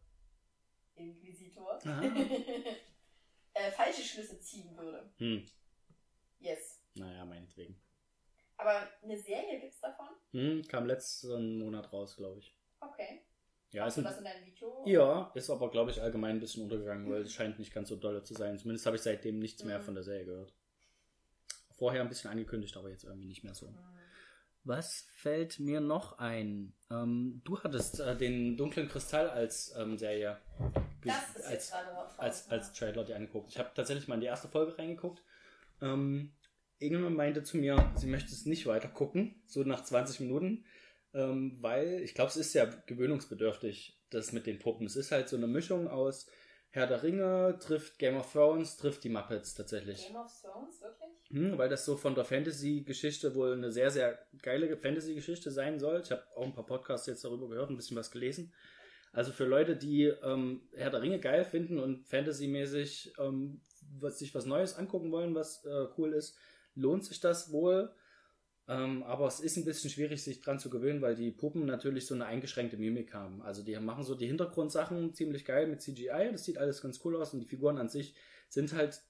Inquisitor 0.95 1.79
äh, 3.53 3.71
falsche 3.71 4.01
Schlüsse 4.01 4.39
ziehen 4.39 4.75
würde. 4.77 5.11
Hm, 5.17 5.45
Yes. 6.39 6.81
naja, 6.95 7.23
meinetwegen. 7.25 7.79
Aber 8.57 8.87
eine 9.01 9.17
Serie 9.17 9.59
gibt's 9.59 9.79
davon? 9.79 10.07
Hm, 10.31 10.63
kam 10.67 10.85
letzten 10.85 11.59
Monat 11.59 11.91
raus, 11.93 12.15
glaube 12.15 12.39
ich. 12.39 12.55
Okay. 12.79 13.21
Ja, 13.71 13.85
Hast 13.85 13.97
ist 13.97 14.03
du 14.03 14.07
ein 14.07 14.11
das 14.11 14.17
in 14.17 14.23
deinem 14.25 14.45
Video? 14.45 14.83
Ja, 14.85 15.31
ist 15.33 15.49
aber, 15.49 15.69
glaube 15.71 15.91
ich, 15.91 16.01
allgemein 16.01 16.35
ein 16.37 16.39
bisschen 16.39 16.63
untergegangen, 16.63 17.09
weil 17.09 17.21
es 17.21 17.31
scheint 17.33 17.57
nicht 17.57 17.73
ganz 17.73 17.89
so 17.89 17.95
dolle 17.95 18.23
zu 18.23 18.33
sein. 18.33 18.57
Zumindest 18.57 18.85
habe 18.85 18.97
ich 18.97 19.01
seitdem 19.01 19.39
nichts 19.39 19.63
mehr 19.63 19.79
Mhm. 19.79 19.83
von 19.83 19.93
der 19.95 20.03
Serie 20.03 20.25
gehört. 20.25 20.53
Vorher 21.71 22.01
ein 22.01 22.09
bisschen 22.09 22.29
angekündigt, 22.29 22.75
aber 22.77 22.89
jetzt 22.89 23.03
irgendwie 23.05 23.27
nicht 23.27 23.43
mehr 23.43 23.55
so. 23.55 23.67
Hm. 23.67 23.77
Was 24.63 25.07
fällt 25.15 25.59
mir 25.59 25.81
noch 25.81 26.19
ein? 26.19 26.73
Ähm, 26.91 27.41
du 27.43 27.59
hattest 27.59 27.99
äh, 27.99 28.15
den 28.15 28.57
Dunklen 28.57 28.87
Kristall 28.89 29.29
als 29.29 29.73
ähm, 29.77 29.97
Serie 29.97 30.37
Das 31.03 31.15
ist 31.29 31.35
jetzt 31.37 31.47
als, 31.47 31.71
gerade 31.71 31.89
raus. 31.95 32.11
als, 32.17 32.49
als 32.51 32.73
Trailer 32.73 33.03
dir 33.03 33.15
angeguckt. 33.15 33.49
Ich 33.49 33.57
habe 33.57 33.71
tatsächlich 33.73 34.07
mal 34.07 34.15
in 34.15 34.21
die 34.21 34.27
erste 34.27 34.47
Folge 34.47 34.77
reingeguckt. 34.77 35.23
Ähm, 35.81 36.33
irgendjemand 36.77 37.17
meinte 37.17 37.43
zu 37.43 37.57
mir, 37.57 37.91
sie 37.95 38.07
möchte 38.07 38.31
es 38.31 38.45
nicht 38.45 38.67
weiter 38.67 38.87
gucken, 38.87 39.41
so 39.47 39.63
nach 39.63 39.83
20 39.83 40.19
Minuten, 40.21 40.65
ähm, 41.13 41.57
weil 41.61 42.01
ich 42.01 42.13
glaube, 42.13 42.29
es 42.29 42.37
ist 42.37 42.53
ja 42.53 42.65
gewöhnungsbedürftig, 42.65 43.99
das 44.11 44.31
mit 44.31 44.45
den 44.45 44.59
Puppen. 44.59 44.85
Es 44.85 44.95
ist 44.95 45.11
halt 45.11 45.27
so 45.27 45.37
eine 45.37 45.47
Mischung 45.47 45.87
aus 45.87 46.27
Herr 46.71 46.87
der 46.87 47.03
Ringe, 47.03 47.57
trifft 47.59 47.99
Game 47.99 48.15
of 48.15 48.31
Thrones, 48.31 48.77
trifft 48.77 49.03
die 49.03 49.09
Muppets 49.09 49.55
tatsächlich. 49.55 50.07
Game 50.07 50.15
of 50.15 50.31
Thrones, 50.41 50.81
wirklich? 50.81 51.09
Hm, 51.29 51.57
weil 51.57 51.69
das 51.69 51.85
so 51.85 51.97
von 51.97 52.15
der 52.15 52.25
Fantasy-Geschichte 52.25 53.35
wohl 53.35 53.53
eine 53.53 53.71
sehr, 53.71 53.91
sehr 53.91 54.19
geile 54.41 54.75
Fantasy-Geschichte 54.77 55.51
sein 55.51 55.79
soll. 55.79 56.01
Ich 56.03 56.11
habe 56.11 56.23
auch 56.35 56.43
ein 56.45 56.53
paar 56.53 56.65
Podcasts 56.65 57.07
jetzt 57.07 57.23
darüber 57.23 57.49
gehört, 57.49 57.69
ein 57.69 57.75
bisschen 57.75 57.97
was 57.97 58.11
gelesen. 58.11 58.53
Also 59.13 59.33
für 59.33 59.45
Leute, 59.45 59.75
die 59.75 60.05
ähm, 60.05 60.61
Herr 60.73 60.89
der 60.89 61.01
Ringe 61.01 61.19
geil 61.19 61.43
finden 61.43 61.77
und 61.77 62.07
Fantasy-mäßig 62.07 63.13
ähm, 63.19 63.61
was, 63.99 64.19
sich 64.19 64.33
was 64.33 64.45
Neues 64.45 64.75
angucken 64.75 65.11
wollen, 65.11 65.35
was 65.35 65.65
äh, 65.65 65.87
cool 65.97 66.13
ist, 66.13 66.37
lohnt 66.75 67.03
sich 67.03 67.19
das 67.19 67.51
wohl. 67.51 67.93
Ähm, 68.71 69.03
aber 69.03 69.27
es 69.27 69.41
ist 69.41 69.57
ein 69.57 69.65
bisschen 69.65 69.89
schwierig, 69.89 70.23
sich 70.23 70.39
dran 70.39 70.57
zu 70.57 70.69
gewöhnen, 70.69 71.01
weil 71.01 71.13
die 71.15 71.31
Puppen 71.31 71.65
natürlich 71.65 72.05
so 72.05 72.15
eine 72.15 72.25
eingeschränkte 72.25 72.77
Mimik 72.77 73.13
haben. 73.13 73.41
Also 73.41 73.63
die 73.63 73.77
machen 73.79 74.05
so 74.05 74.15
die 74.15 74.27
Hintergrundsachen 74.27 75.13
ziemlich 75.13 75.43
geil 75.43 75.67
mit 75.67 75.81
CGI. 75.81 76.29
Das 76.31 76.45
sieht 76.45 76.57
alles 76.57 76.81
ganz 76.81 77.01
cool 77.03 77.17
aus 77.17 77.33
und 77.33 77.41
die 77.41 77.45
Figuren 77.47 77.77
an 77.77 77.89
sich 77.89 78.15
sind 78.47 78.71
halt 78.73 79.01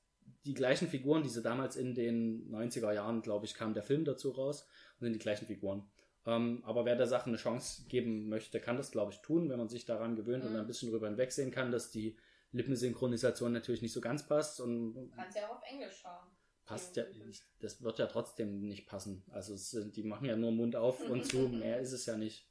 die 0.45 0.55
gleichen 0.55 0.87
Figuren, 0.87 1.21
die 1.21 1.29
sie 1.29 1.43
damals 1.43 1.75
in 1.75 1.93
den 1.93 2.49
90er 2.49 2.91
Jahren, 2.91 3.21
glaube 3.21 3.45
ich, 3.45 3.53
kam 3.53 3.75
der 3.75 3.83
Film 3.83 4.03
dazu 4.03 4.31
raus 4.31 4.67
und 4.99 5.05
sind 5.05 5.13
die 5.13 5.19
gleichen 5.19 5.45
Figuren. 5.45 5.83
Ähm, 6.25 6.63
aber 6.65 6.85
wer 6.85 6.95
der 6.95 7.07
Sache 7.07 7.27
eine 7.27 7.37
Chance 7.37 7.83
geben 7.87 8.29
möchte, 8.29 8.59
kann 8.59 8.77
das, 8.77 8.89
glaube 8.89 9.11
ich, 9.11 9.21
tun, 9.21 9.49
wenn 9.49 9.59
man 9.59 9.69
sich 9.69 9.85
daran 9.85 10.15
gewöhnt 10.15 10.43
und 10.43 10.53
Mhm. 10.53 10.59
ein 10.61 10.67
bisschen 10.67 10.89
drüber 10.89 11.07
hinwegsehen 11.07 11.51
kann, 11.51 11.71
dass 11.71 11.91
die 11.91 12.17
Lippensynchronisation 12.51 13.51
natürlich 13.53 13.81
nicht 13.83 13.93
so 13.93 14.01
ganz 14.01 14.25
passt 14.27 14.59
und 14.59 14.93
Du 14.93 15.09
kannst 15.15 15.37
ja 15.37 15.47
auch 15.47 15.57
auf 15.57 15.63
Englisch 15.69 15.99
schauen. 16.01 16.27
Passt 16.71 16.95
ja, 16.95 17.03
das 17.59 17.81
wird 17.81 17.99
ja 17.99 18.07
trotzdem 18.07 18.67
nicht 18.67 18.87
passen. 18.87 19.23
Also 19.31 19.55
sind, 19.55 19.95
die 19.95 20.03
machen 20.03 20.25
ja 20.25 20.35
nur 20.35 20.51
Mund 20.51 20.75
auf 20.75 20.99
und 21.09 21.25
zu, 21.25 21.47
mehr 21.49 21.79
ist 21.79 21.91
es 21.91 22.05
ja 22.05 22.17
nicht. 22.17 22.47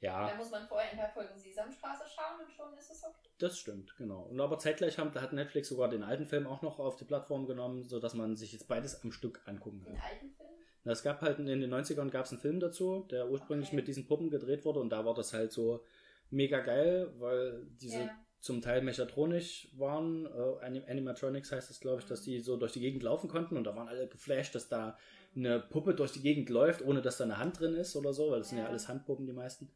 Da 0.00 0.28
Ja, 0.30 0.34
muss 0.36 0.50
man 0.50 0.66
vorher 0.66 0.90
ein 0.92 0.96
paar 0.98 1.10
Folgen 1.10 1.38
Sesamstraße 1.38 2.04
schauen 2.08 2.40
und 2.44 2.50
schon 2.50 2.72
ist 2.78 2.90
es 2.90 3.04
okay. 3.04 3.28
das 3.38 3.58
stimmt, 3.58 3.94
genau. 3.96 4.22
Und 4.22 4.40
aber 4.40 4.58
zeitgleich 4.58 4.98
haben, 4.98 5.12
da 5.12 5.20
hat 5.20 5.32
Netflix 5.34 5.68
sogar 5.68 5.88
den 5.90 6.02
alten 6.02 6.26
Film 6.26 6.46
auch 6.46 6.62
noch 6.62 6.78
auf 6.78 6.96
die 6.96 7.04
Plattform 7.04 7.46
genommen, 7.46 7.84
sodass 7.84 8.14
man 8.14 8.34
sich 8.36 8.52
jetzt 8.52 8.66
beides 8.66 9.02
am 9.02 9.12
Stück 9.12 9.42
angucken 9.44 9.82
kann. 9.84 9.92
Den 9.94 10.02
alten 10.02 10.30
Film? 10.30 10.48
Na, 10.84 10.92
Es 10.92 11.02
gab 11.02 11.20
halt 11.20 11.38
in 11.38 11.46
den 11.46 11.62
90ern 11.74 12.08
gab 12.08 12.24
es 12.24 12.32
einen 12.32 12.40
Film 12.40 12.60
dazu, 12.60 13.06
der 13.10 13.28
ursprünglich 13.28 13.68
Okay. 13.68 13.76
mit 13.76 13.88
diesen 13.88 14.06
Puppen 14.06 14.30
gedreht 14.30 14.64
wurde 14.64 14.80
und 14.80 14.88
da 14.88 15.04
war 15.04 15.12
das 15.12 15.34
halt 15.34 15.52
so 15.52 15.84
mega 16.30 16.60
geil, 16.60 17.12
weil 17.18 17.66
diese 17.78 18.04
Ja. 18.04 18.24
Zum 18.40 18.62
Teil 18.62 18.80
mechatronisch 18.82 19.68
waren, 19.76 20.26
äh, 20.26 20.64
Anim- 20.64 20.84
Animatronics 20.88 21.52
heißt 21.52 21.70
es, 21.70 21.80
glaube 21.80 22.00
ich, 22.00 22.06
dass 22.06 22.20
Mhm. 22.22 22.24
die 22.30 22.40
so 22.40 22.56
durch 22.56 22.72
die 22.72 22.80
Gegend 22.80 23.02
laufen 23.02 23.28
konnten 23.28 23.56
und 23.56 23.64
da 23.64 23.76
waren 23.76 23.88
alle 23.88 24.08
geflasht, 24.08 24.54
dass 24.54 24.68
da 24.68 24.96
eine 25.36 25.60
Puppe 25.60 25.94
durch 25.94 26.12
die 26.12 26.22
Gegend 26.22 26.48
läuft, 26.48 26.82
ohne 26.82 27.02
dass 27.02 27.18
da 27.18 27.24
eine 27.24 27.38
Hand 27.38 27.60
drin 27.60 27.74
ist 27.74 27.94
oder 27.96 28.12
so, 28.12 28.30
weil 28.30 28.38
das 28.40 28.48
sind 28.48 28.58
ja 28.58 28.66
alles 28.66 28.88
Handpuppen, 28.88 29.26
die 29.26 29.32
meisten. 29.32 29.70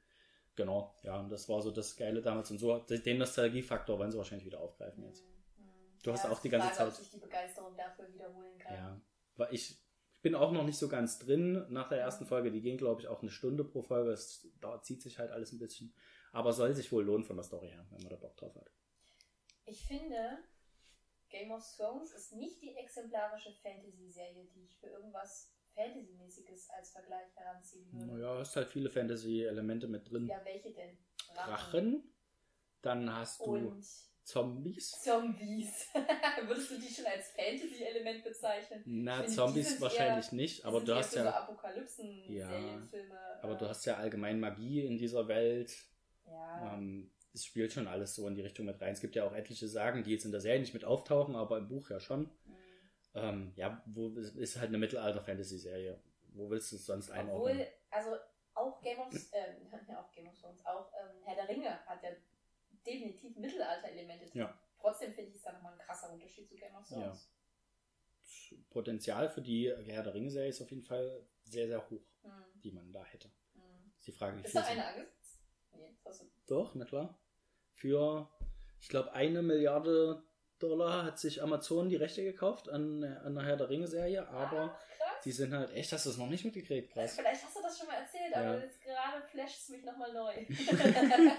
Genau, 0.56 0.94
ja, 1.02 1.18
und 1.20 1.30
das 1.30 1.48
war 1.48 1.60
so 1.62 1.70
das 1.70 1.96
Geile 1.96 2.22
damals 2.22 2.50
und 2.50 2.58
so, 2.58 2.78
den 2.78 3.18
Nostalgiefaktor 3.18 3.98
wollen 3.98 4.10
sie 4.10 4.18
wahrscheinlich 4.18 4.46
wieder 4.46 4.60
aufgreifen 4.60 5.04
jetzt. 5.04 5.24
Mhm. 5.58 5.64
Du 6.02 6.12
hast 6.12 6.24
Ja, 6.24 6.30
auch 6.30 6.38
die 6.40 6.48
ganze 6.48 6.68
Frage, 6.68 6.88
ob 6.88 6.94
Zeit- 6.94 7.02
sich 7.02 7.10
die 7.12 7.18
Begeisterung 7.20 7.76
dafür 7.76 8.12
wiederholen 8.12 8.56
kann. 8.58 8.74
Ja, 8.74 9.00
weil 9.36 9.48
ich, 9.52 9.76
ich 10.12 10.22
bin 10.22 10.34
auch 10.34 10.52
noch 10.52 10.64
nicht 10.64 10.78
so 10.78 10.88
ganz 10.88 11.18
drin 11.18 11.66
nach 11.70 11.88
der 11.88 11.98
ersten 12.00 12.24
Folge. 12.24 12.50
Die 12.50 12.60
gehen, 12.62 12.78
glaube 12.78 13.00
ich, 13.02 13.08
auch 13.08 13.20
eine 13.20 13.30
Stunde 13.30 13.64
pro 13.64 13.82
Folge. 13.82 14.12
Es 14.12 14.46
da 14.60 14.80
zieht 14.80 15.02
sich 15.02 15.18
halt 15.18 15.30
alles 15.32 15.52
ein 15.52 15.58
bisschen. 15.58 15.92
Aber 16.34 16.52
soll 16.52 16.74
sich 16.74 16.90
wohl 16.92 17.04
lohnen 17.04 17.24
von 17.24 17.36
der 17.36 17.44
Story 17.44 17.68
her, 17.70 17.86
wenn 17.90 18.00
man 18.02 18.10
da 18.10 18.16
Bock 18.16 18.36
drauf 18.36 18.54
hat. 18.56 18.70
Ich 19.66 19.86
finde, 19.86 20.38
Game 21.30 21.50
of 21.52 21.64
Thrones 21.76 22.12
ist 22.12 22.32
nicht 22.32 22.60
die 22.60 22.76
exemplarische 22.76 23.52
Fantasy-Serie, 23.62 24.44
die 24.54 24.64
ich 24.64 24.76
für 24.78 24.88
irgendwas 24.88 25.54
Fantasy-mäßiges 25.74 26.70
als 26.70 26.90
Vergleich 26.90 27.34
heranziehen 27.36 27.90
würde. 27.92 28.12
Naja, 28.12 28.38
hast 28.38 28.56
halt 28.56 28.68
viele 28.68 28.90
Fantasy-Elemente 28.90 29.86
mit 29.86 30.10
drin. 30.10 30.28
Ja, 30.28 30.40
welche 30.44 30.72
denn? 30.72 30.98
Drachen. 31.34 32.12
Dann 32.82 33.14
hast 33.14 33.46
du 33.46 33.54
Und 33.54 33.84
Zombies. 34.24 34.90
Zombies. 35.02 35.86
Würdest 36.46 36.70
du 36.70 36.78
die 36.78 36.92
schon 36.92 37.06
als 37.06 37.30
Fantasy-Element 37.30 38.24
bezeichnen? 38.24 38.82
Na, 38.86 39.18
finde, 39.18 39.32
Zombies 39.32 39.80
wahrscheinlich 39.80 40.28
eher- 40.28 40.34
nicht, 40.34 40.64
aber 40.64 40.80
du 40.80 40.94
hast 40.94 41.12
für 41.12 41.20
so 41.20 41.24
ja, 41.26 41.30
Apokalypsen, 41.32 42.34
Ja, 42.34 42.88
aber 43.42 43.54
äh, 43.54 43.56
du 43.58 43.68
hast 43.68 43.84
ja 43.86 43.96
allgemein 43.96 44.40
Magie 44.40 44.84
in 44.84 44.98
dieser 44.98 45.28
Welt. 45.28 45.74
Ja. 46.34 46.74
Ähm, 46.74 47.10
es 47.32 47.44
spielt 47.44 47.72
schon 47.72 47.88
alles 47.88 48.14
so 48.14 48.28
in 48.28 48.34
die 48.34 48.42
Richtung 48.42 48.66
mit 48.66 48.80
rein. 48.80 48.92
Es 48.92 49.00
gibt 49.00 49.16
ja 49.16 49.24
auch 49.24 49.32
etliche 49.34 49.66
Sagen, 49.68 50.04
die 50.04 50.12
jetzt 50.12 50.24
in 50.24 50.30
der 50.30 50.40
Serie 50.40 50.60
nicht 50.60 50.74
mit 50.74 50.84
auftauchen, 50.84 51.34
aber 51.34 51.58
im 51.58 51.68
Buch 51.68 51.90
ja 51.90 51.98
schon. 51.98 52.22
Mhm. 52.22 52.56
Ähm, 53.14 53.52
ja, 53.56 53.82
wo 53.86 54.08
ist 54.08 54.56
halt 54.58 54.68
eine 54.68 54.78
Mittelalter-Fantasy-Serie. 54.78 56.00
Wo 56.34 56.50
willst 56.50 56.72
du 56.72 56.76
es 56.76 56.86
sonst 56.86 57.10
einordnen? 57.10 57.58
Obwohl, 57.60 57.66
also 57.90 58.16
auch 58.54 58.80
Game 58.82 58.98
of 58.98 59.12
ähm, 59.32 59.56
ja, 59.88 60.00
auch 60.00 60.10
Game 60.12 60.28
of 60.28 60.40
Thrones, 60.40 60.64
auch 60.66 60.92
ähm, 61.00 61.22
Herr 61.24 61.36
der 61.36 61.48
Ringe 61.48 61.86
hat 61.86 62.02
ja 62.02 62.10
definitiv 62.84 63.36
Mittelalter-Elemente 63.36 64.26
drin. 64.26 64.40
Ja. 64.42 64.58
Trotzdem 64.80 65.12
finde 65.14 65.30
ich 65.30 65.36
es 65.36 65.42
da 65.42 65.52
nochmal 65.52 65.72
ein 65.72 65.78
krasser 65.78 66.12
Unterschied 66.12 66.48
zu 66.48 66.56
Game 66.56 66.74
of 66.74 66.86
Thrones. 66.88 67.30
Potenzial 68.70 69.28
für 69.28 69.42
die 69.42 69.72
Herr 69.86 70.02
der 70.02 70.14
Ringe-Serie 70.14 70.50
ist 70.50 70.60
auf 70.60 70.70
jeden 70.70 70.82
Fall 70.82 71.24
sehr, 71.44 71.66
sehr 71.68 71.90
hoch, 71.90 72.02
Hm. 72.22 72.30
die 72.62 72.72
man 72.72 72.92
da 72.92 73.04
hätte. 73.04 73.28
Hm. 73.54 73.92
Ist 73.98 74.06
die 74.06 74.12
Frage, 74.12 74.38
wie 74.38 74.42
Ist 74.42 74.52
viel 74.52 74.60
da 74.60 74.66
eine 74.66 74.86
angesetzt? 74.86 75.13
Nee, 75.76 75.96
das 76.04 76.20
hast 76.20 76.22
du. 76.22 76.26
Doch, 76.46 76.74
na 76.74 76.84
klar. 76.84 77.18
Für, 77.74 78.28
ich 78.80 78.88
glaube, 78.88 79.12
eine 79.12 79.42
Milliarde 79.42 80.22
Dollar 80.58 81.04
hat 81.04 81.18
sich 81.18 81.42
Amazon 81.42 81.88
die 81.88 81.96
Rechte 81.96 82.22
gekauft 82.24 82.68
an, 82.68 83.02
an 83.04 83.34
der 83.34 83.44
Herr 83.44 83.56
der 83.56 83.68
Ringe-Serie, 83.68 84.28
aber 84.28 84.78
Ah, 85.06 85.20
die 85.24 85.32
sind 85.32 85.52
halt 85.52 85.70
echt, 85.72 85.92
hast 85.92 86.06
du 86.06 86.10
es 86.10 86.16
noch 86.16 86.28
nicht 86.28 86.44
mitgekriegt, 86.44 86.92
krass. 86.92 87.16
Vielleicht 87.16 87.44
hast 87.44 87.56
du 87.56 87.60
das 87.62 87.78
schon 87.78 87.86
mal 87.88 87.94
erzählt, 87.96 88.32
Ja. 88.32 88.52
aber 88.52 88.60
jetzt 88.62 88.80
gerade 88.80 89.26
flasht 89.30 89.60
es 89.62 89.68
mich 89.70 89.84
nochmal 89.84 90.12
neu. 90.12 90.32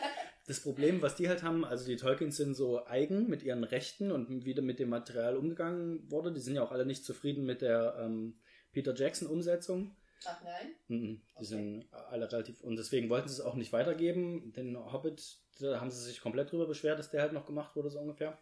Das 0.47 0.59
Problem, 0.61 1.01
was 1.01 1.15
die 1.15 1.27
halt 1.27 1.41
haben, 1.41 1.65
also 1.65 1.87
die 1.87 1.95
Tolkiens 1.95 2.37
sind 2.37 2.53
so 2.53 2.85
eigen 2.85 3.27
mit 3.27 3.41
ihren 3.41 3.63
Rechten 3.63 4.11
und 4.11 4.45
wie 4.45 4.53
mit 4.61 4.77
dem 4.77 4.89
Material 4.89 5.37
umgegangen 5.37 6.09
wurde. 6.11 6.31
Die 6.31 6.39
sind 6.39 6.53
ja 6.55 6.61
auch 6.61 6.71
alle 6.71 6.85
nicht 6.85 7.03
zufrieden 7.03 7.45
mit 7.47 7.63
der 7.63 7.97
ähm, 7.99 8.39
Peter 8.71 8.93
Jackson-Umsetzung. 8.93 9.95
Ach 10.25 10.41
nein? 10.43 10.75
Mhm, 10.87 10.97
Die 11.17 11.21
Okay. 11.35 11.45
sind 11.45 11.93
alle 11.93 12.31
relativ. 12.31 12.61
Und 12.61 12.77
deswegen 12.77 13.09
wollten 13.09 13.27
sie 13.27 13.35
es 13.35 13.41
auch 13.41 13.55
nicht 13.55 13.73
weitergeben. 13.73 14.53
Den 14.53 14.77
Hobbit, 14.91 15.37
da 15.59 15.79
haben 15.79 15.91
sie 15.91 16.03
sich 16.03 16.21
komplett 16.21 16.51
drüber 16.51 16.67
beschwert, 16.67 16.99
dass 16.99 17.09
der 17.11 17.21
halt 17.21 17.33
noch 17.33 17.45
gemacht 17.45 17.75
wurde, 17.75 17.89
so 17.89 17.99
ungefähr. 17.99 18.37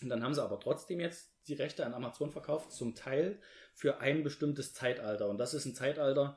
Und 0.00 0.08
dann 0.08 0.22
haben 0.22 0.34
sie 0.34 0.42
aber 0.42 0.58
trotzdem 0.58 1.00
jetzt 1.00 1.30
die 1.48 1.54
Rechte 1.54 1.84
an 1.86 1.94
Amazon 1.94 2.30
verkauft, 2.30 2.72
zum 2.72 2.94
Teil 2.94 3.40
für 3.74 3.98
ein 4.00 4.22
bestimmtes 4.22 4.72
Zeitalter. 4.74 5.28
Und 5.28 5.38
das 5.38 5.54
ist 5.54 5.64
ein 5.66 5.74
Zeitalter, 5.74 6.36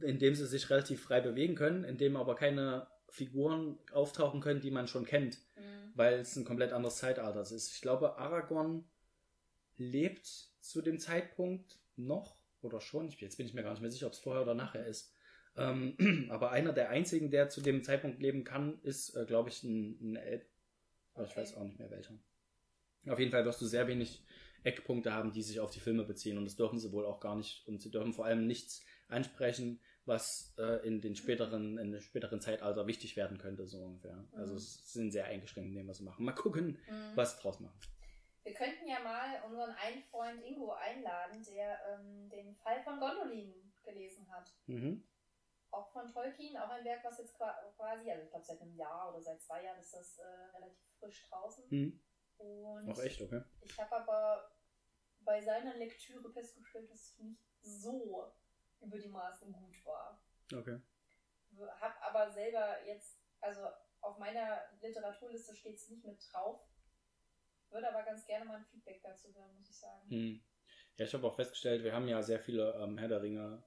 in 0.00 0.18
dem 0.18 0.34
sie 0.34 0.46
sich 0.46 0.70
relativ 0.70 1.02
frei 1.02 1.20
bewegen 1.20 1.54
können, 1.54 1.84
in 1.84 1.98
dem 1.98 2.16
aber 2.16 2.34
keine 2.34 2.86
Figuren 3.08 3.78
auftauchen 3.92 4.40
können, 4.40 4.60
die 4.60 4.70
man 4.70 4.86
schon 4.86 5.04
kennt, 5.04 5.38
Hm. 5.54 5.92
weil 5.94 6.20
es 6.20 6.36
ein 6.36 6.44
komplett 6.44 6.72
anderes 6.72 6.98
Zeitalter 6.98 7.40
ist. 7.40 7.72
Ich 7.74 7.80
glaube, 7.80 8.16
Aragorn 8.18 8.84
lebt 9.76 10.26
zu 10.60 10.82
dem 10.82 10.98
Zeitpunkt 10.98 11.78
noch 11.96 12.36
oder 12.62 12.80
schon. 12.80 13.08
Ich, 13.08 13.20
jetzt 13.20 13.36
bin 13.36 13.46
ich 13.46 13.54
mir 13.54 13.62
gar 13.62 13.70
nicht 13.72 13.82
mehr 13.82 13.90
sicher, 13.90 14.06
ob 14.06 14.12
es 14.12 14.18
vorher 14.18 14.42
oder 14.42 14.54
nachher 14.54 14.86
ist. 14.86 15.14
Ähm, 15.56 15.96
aber 16.30 16.50
einer 16.52 16.72
der 16.72 16.90
einzigen, 16.90 17.30
der 17.30 17.48
zu 17.48 17.60
dem 17.60 17.82
Zeitpunkt 17.82 18.20
leben 18.20 18.44
kann, 18.44 18.80
ist, 18.82 19.14
äh, 19.16 19.24
glaube 19.26 19.48
ich, 19.50 19.62
ein, 19.64 19.98
ein 20.00 20.16
Elb. 20.16 20.46
Aber 21.14 21.26
ich 21.26 21.36
weiß 21.36 21.54
auch 21.56 21.64
nicht 21.64 21.78
mehr 21.78 21.90
welcher. 21.90 22.14
Auf 23.08 23.18
jeden 23.18 23.30
Fall 23.30 23.44
wirst 23.44 23.60
du 23.60 23.66
sehr 23.66 23.86
wenig 23.88 24.24
Eckpunkte 24.62 25.12
haben, 25.12 25.32
die 25.32 25.42
sich 25.42 25.58
auf 25.60 25.70
die 25.70 25.80
Filme 25.80 26.04
beziehen. 26.04 26.36
Und 26.38 26.44
das 26.44 26.56
dürfen 26.56 26.78
sie 26.78 26.92
wohl 26.92 27.06
auch 27.06 27.18
gar 27.20 27.34
nicht. 27.36 27.66
Und 27.66 27.80
sie 27.80 27.90
dürfen 27.90 28.12
vor 28.12 28.26
allem 28.26 28.46
nichts 28.46 28.84
ansprechen, 29.08 29.80
was 30.04 30.54
äh, 30.58 30.86
in 30.86 31.00
den 31.00 31.16
späteren, 31.16 31.78
in 31.78 31.92
den 31.92 32.00
späteren 32.00 32.40
Zeitalter 32.40 32.86
wichtig 32.86 33.16
werden 33.16 33.38
könnte, 33.38 33.66
so 33.66 33.82
ungefähr. 33.82 34.24
Also 34.32 34.54
Mhm. 34.54 34.58
sie 34.58 34.78
sind 34.84 35.10
sehr 35.12 35.24
eingeschränkt 35.26 35.70
in 35.70 35.76
dem, 35.76 35.88
was 35.88 35.98
sie 35.98 36.04
machen. 36.04 36.24
Mal 36.24 36.32
gucken, 36.32 36.78
Hm. 36.86 37.12
was 37.16 37.36
sie 37.36 37.42
draus 37.42 37.58
machen. 37.60 37.78
Wir 38.50 38.56
könnten 38.56 38.88
ja 38.88 38.98
mal 38.98 39.40
unseren 39.44 39.70
einen 39.76 40.02
Freund 40.02 40.42
Ingo 40.42 40.72
einladen, 40.72 41.40
der 41.44 41.78
ähm, 41.86 42.28
den 42.28 42.56
Fall 42.56 42.82
von 42.82 42.98
Gondolin 42.98 43.72
gelesen 43.84 44.28
hat. 44.28 44.52
Mhm. 44.66 45.06
Auch 45.70 45.92
von 45.92 46.10
Tolkien, 46.10 46.56
auch 46.56 46.68
ein 46.68 46.84
Werk, 46.84 47.04
was 47.04 47.18
jetzt 47.18 47.32
qua- 47.34 47.56
quasi, 47.76 48.10
also 48.10 48.24
ich 48.24 48.30
glaube 48.30 48.44
seit 48.44 48.60
einem 48.60 48.74
Jahr 48.74 49.08
oder 49.10 49.22
seit 49.22 49.40
zwei 49.40 49.62
Jahren 49.62 49.78
ist 49.78 49.94
das 49.94 50.18
äh, 50.18 50.24
relativ 50.56 50.82
frisch 50.98 51.28
draußen. 51.28 51.64
Mhm. 51.70 52.02
Und 52.38 52.90
Auch 52.90 52.98
echt, 52.98 53.22
okay. 53.22 53.40
ich 53.60 53.78
habe 53.78 53.94
aber 53.94 54.50
bei 55.20 55.40
seiner 55.40 55.76
Lektüre 55.76 56.28
festgestellt, 56.32 56.90
dass 56.90 57.12
es 57.12 57.18
nicht 57.18 57.40
so 57.60 58.32
über 58.80 58.98
die 58.98 59.10
Maßen 59.10 59.52
gut 59.52 59.84
war. 59.84 60.20
Okay. 60.52 60.80
Hab 61.80 62.02
aber 62.02 62.28
selber 62.32 62.84
jetzt, 62.84 63.22
also 63.40 63.64
auf 64.00 64.18
meiner 64.18 64.60
Literaturliste 64.80 65.54
steht 65.54 65.76
es 65.76 65.88
nicht 65.88 66.04
mit 66.04 66.20
drauf. 66.32 66.66
Würde 67.70 67.88
aber 67.88 68.02
ganz 68.02 68.26
gerne 68.26 68.44
mal 68.44 68.56
ein 68.56 68.64
Feedback 68.64 69.00
dazu 69.02 69.28
hören, 69.34 69.54
muss 69.56 69.68
ich 69.68 69.76
sagen. 69.76 70.10
Hm. 70.10 70.40
Ja, 70.96 71.04
ich 71.06 71.14
habe 71.14 71.26
auch 71.26 71.36
festgestellt, 71.36 71.82
wir 71.84 71.92
haben 71.92 72.08
ja 72.08 72.22
sehr 72.22 72.40
viele 72.40 72.74
ähm, 72.82 72.98
Herr 72.98 73.08
der 73.08 73.22
Ringe 73.22 73.62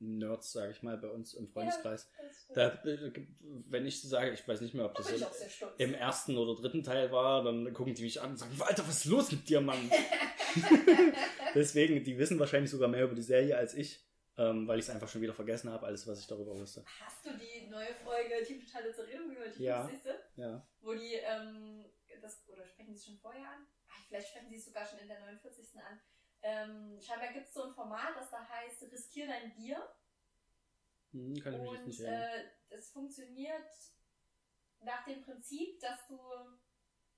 Nerds, 0.00 0.52
sage 0.52 0.72
ich 0.72 0.82
mal, 0.82 0.96
bei 0.98 1.08
uns 1.08 1.34
im 1.34 1.48
Freundeskreis. 1.48 2.10
Das, 2.54 2.82
Da, 2.82 2.90
äh, 2.90 3.12
wenn 3.68 3.86
ich 3.86 4.02
sage, 4.02 4.32
ich 4.32 4.46
weiß 4.46 4.60
nicht 4.60 4.74
mehr, 4.74 4.86
ob 4.86 4.94
da 4.94 5.02
das 5.02 5.60
im, 5.78 5.90
im 5.90 5.94
ersten 5.94 6.36
oder 6.36 6.60
dritten 6.60 6.82
Teil 6.82 7.10
war, 7.12 7.44
dann 7.44 7.72
gucken 7.72 7.94
die 7.94 8.02
mich 8.02 8.20
an 8.20 8.30
und 8.30 8.36
sagen, 8.36 8.52
Alter, 8.60 8.86
was 8.86 8.98
ist 8.98 9.04
los 9.06 9.30
mit 9.32 9.48
dir, 9.48 9.60
Mann? 9.60 9.90
Deswegen, 11.54 12.02
die 12.04 12.18
wissen 12.18 12.38
wahrscheinlich 12.38 12.70
sogar 12.70 12.88
mehr 12.88 13.04
über 13.04 13.14
die 13.14 13.22
Serie 13.22 13.56
als 13.56 13.74
ich, 13.74 14.04
ähm, 14.36 14.66
weil 14.66 14.78
ich 14.78 14.86
es 14.86 14.90
einfach 14.90 15.08
schon 15.08 15.22
wieder 15.22 15.34
vergessen 15.34 15.70
habe, 15.70 15.86
alles, 15.86 16.06
was 16.06 16.20
ich 16.20 16.26
darüber 16.26 16.58
wusste. 16.58 16.84
Hast 17.00 17.24
du 17.24 17.30
die 17.30 17.68
neue 17.68 17.94
Folge 18.04 18.42
Team 18.44 18.60
Totale 18.64 18.92
Zerrührung 18.92 19.30
gehört? 19.30 19.56
Die 19.56 19.62
Ja. 19.62 19.86
50. 19.86 20.12
Ja. 20.36 20.66
Wo 20.82 20.94
die, 20.94 21.14
ähm, 21.14 21.84
das, 22.24 22.48
oder 22.48 22.66
sprechen 22.66 22.94
sie 22.94 22.98
es 23.00 23.04
schon 23.06 23.18
vorher 23.18 23.48
an? 23.48 23.66
Ach, 23.90 24.04
vielleicht 24.08 24.28
sprechen 24.28 24.48
sie 24.50 24.56
es 24.56 24.64
sogar 24.64 24.86
schon 24.86 24.98
in 25.00 25.08
der 25.08 25.20
49. 25.20 25.80
an. 25.80 26.00
Ähm, 26.42 27.00
scheinbar 27.00 27.32
gibt 27.32 27.46
es 27.46 27.54
so 27.54 27.64
ein 27.64 27.74
Format, 27.74 28.16
das 28.16 28.30
da 28.30 28.46
heißt 28.48 28.82
Riskier 28.92 29.26
dein 29.26 29.54
Bier. 29.54 29.94
Hm, 31.12 31.34
kann 31.40 31.54
ich 31.54 31.60
mich 31.60 31.72
jetzt 31.72 31.86
nicht 31.86 32.00
erinnern. 32.00 32.22
äh, 32.22 32.44
das 32.70 32.90
funktioniert 32.90 33.70
nach 34.80 35.04
dem 35.04 35.22
Prinzip, 35.22 35.80
dass 35.80 36.06
du 36.08 36.18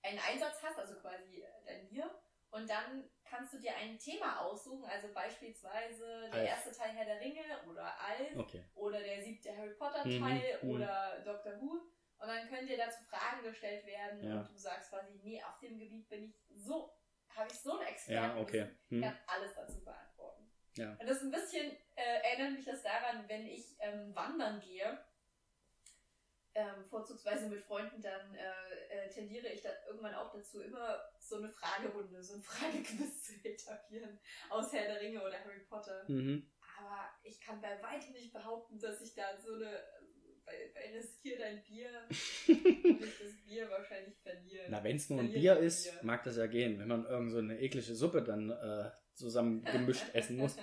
einen 0.02 0.18
Einsatz 0.20 0.62
hast, 0.62 0.78
also 0.78 0.94
quasi 1.00 1.42
äh, 1.42 1.48
dein 1.64 1.88
Bier, 1.88 2.10
und 2.50 2.70
dann 2.70 3.10
kannst 3.24 3.54
du 3.54 3.58
dir 3.58 3.74
ein 3.76 3.98
Thema 3.98 4.40
aussuchen, 4.40 4.84
also 4.84 5.08
beispielsweise 5.12 6.30
der 6.30 6.32
Alf. 6.32 6.48
erste 6.50 6.72
Teil 6.72 6.90
Herr 6.90 7.04
der 7.04 7.20
Ringe 7.20 7.42
oder 7.68 8.00
Alf 8.00 8.36
Okay. 8.36 8.64
oder 8.74 9.00
der 9.00 9.22
siebte 9.22 9.54
Harry 9.56 9.74
Potter 9.74 10.04
Mhm, 10.04 10.20
Teil 10.20 10.58
mhm. 10.62 10.70
oder 10.70 11.20
Doctor 11.24 11.60
Who. 11.60 11.80
Und 12.18 12.28
dann 12.28 12.48
können 12.48 12.66
dir 12.66 12.76
dazu 12.78 13.04
Fragen 13.04 13.42
gestellt 13.42 13.84
werden 13.86 14.22
Ja. 14.22 14.40
und 14.40 14.48
du 14.48 14.56
sagst 14.56 14.90
quasi, 14.90 15.18
nee, 15.22 15.42
auf 15.42 15.58
dem 15.58 15.78
Gebiet 15.78 16.08
bin 16.08 16.24
ich 16.24 16.34
so, 16.54 16.90
habe 17.28 17.48
ich 17.50 17.58
so 17.58 17.72
einen 17.72 17.82
Ja, 17.82 17.88
Experten, 17.88 18.38
okay. 18.38 18.70
ich 18.88 18.90
Hm. 18.96 19.02
kann 19.02 19.18
alles 19.26 19.54
dazu 19.54 19.84
beantworten. 19.84 20.50
Ja. 20.74 20.92
Und 20.98 21.06
das 21.06 21.18
ist 21.18 21.22
ein 21.24 21.30
bisschen, 21.30 21.76
äh, 21.94 22.20
erinnert 22.22 22.52
mich 22.52 22.64
das 22.64 22.82
daran, 22.82 23.28
wenn 23.28 23.46
ich 23.46 23.76
ähm, 23.80 24.14
wandern 24.14 24.60
gehe, 24.60 24.98
ähm, 26.54 26.86
vorzugsweise 26.88 27.48
mit 27.48 27.62
Freunden, 27.62 28.00
dann 28.00 28.34
äh, 28.34 28.88
äh, 28.88 29.10
tendiere 29.10 29.48
ich 29.48 29.60
da 29.60 29.68
irgendwann 29.86 30.14
auch 30.14 30.32
dazu, 30.32 30.62
immer 30.62 31.02
so 31.18 31.36
eine 31.36 31.50
Fragerunde, 31.50 32.22
so 32.22 32.34
ein 32.36 32.42
Fragequiz 32.42 33.24
zu 33.24 33.32
etablieren 33.44 34.18
aus 34.48 34.72
Herr 34.72 34.86
der 34.86 35.00
Ringe 35.02 35.22
oder 35.22 35.38
Harry 35.38 35.60
Potter. 35.60 36.04
Mhm. 36.08 36.50
Aber 36.78 37.10
ich 37.22 37.40
kann 37.40 37.60
bei 37.60 37.82
weitem 37.82 38.12
nicht 38.12 38.32
behaupten, 38.32 38.78
dass 38.78 39.00
ich 39.02 39.14
da 39.14 39.36
so 39.38 39.54
eine, 39.54 39.82
bei, 40.46 40.70
bei 40.74 40.96
Riskier 40.96 41.38
dein 41.38 41.62
Bier, 41.62 41.90
ich 42.10 43.18
das 43.18 43.36
Bier 43.44 43.68
wahrscheinlich 43.68 44.16
verlieren. 44.22 44.66
Na, 44.70 44.82
wenn 44.82 44.96
es 44.96 45.10
nur 45.10 45.20
ein 45.20 45.32
Bier 45.32 45.56
ist, 45.56 45.84
Bier. 45.90 46.00
mag 46.02 46.22
das 46.24 46.36
ja 46.36 46.46
gehen. 46.46 46.78
Wenn 46.78 46.88
man 46.88 47.04
irgend 47.04 47.32
so 47.32 47.38
eine 47.38 47.58
eklige 47.58 47.94
Suppe 47.94 48.22
dann 48.22 48.50
äh, 48.50 48.90
zusammen 49.14 49.64
gemischt 49.64 50.04
essen 50.14 50.36
muss, 50.36 50.56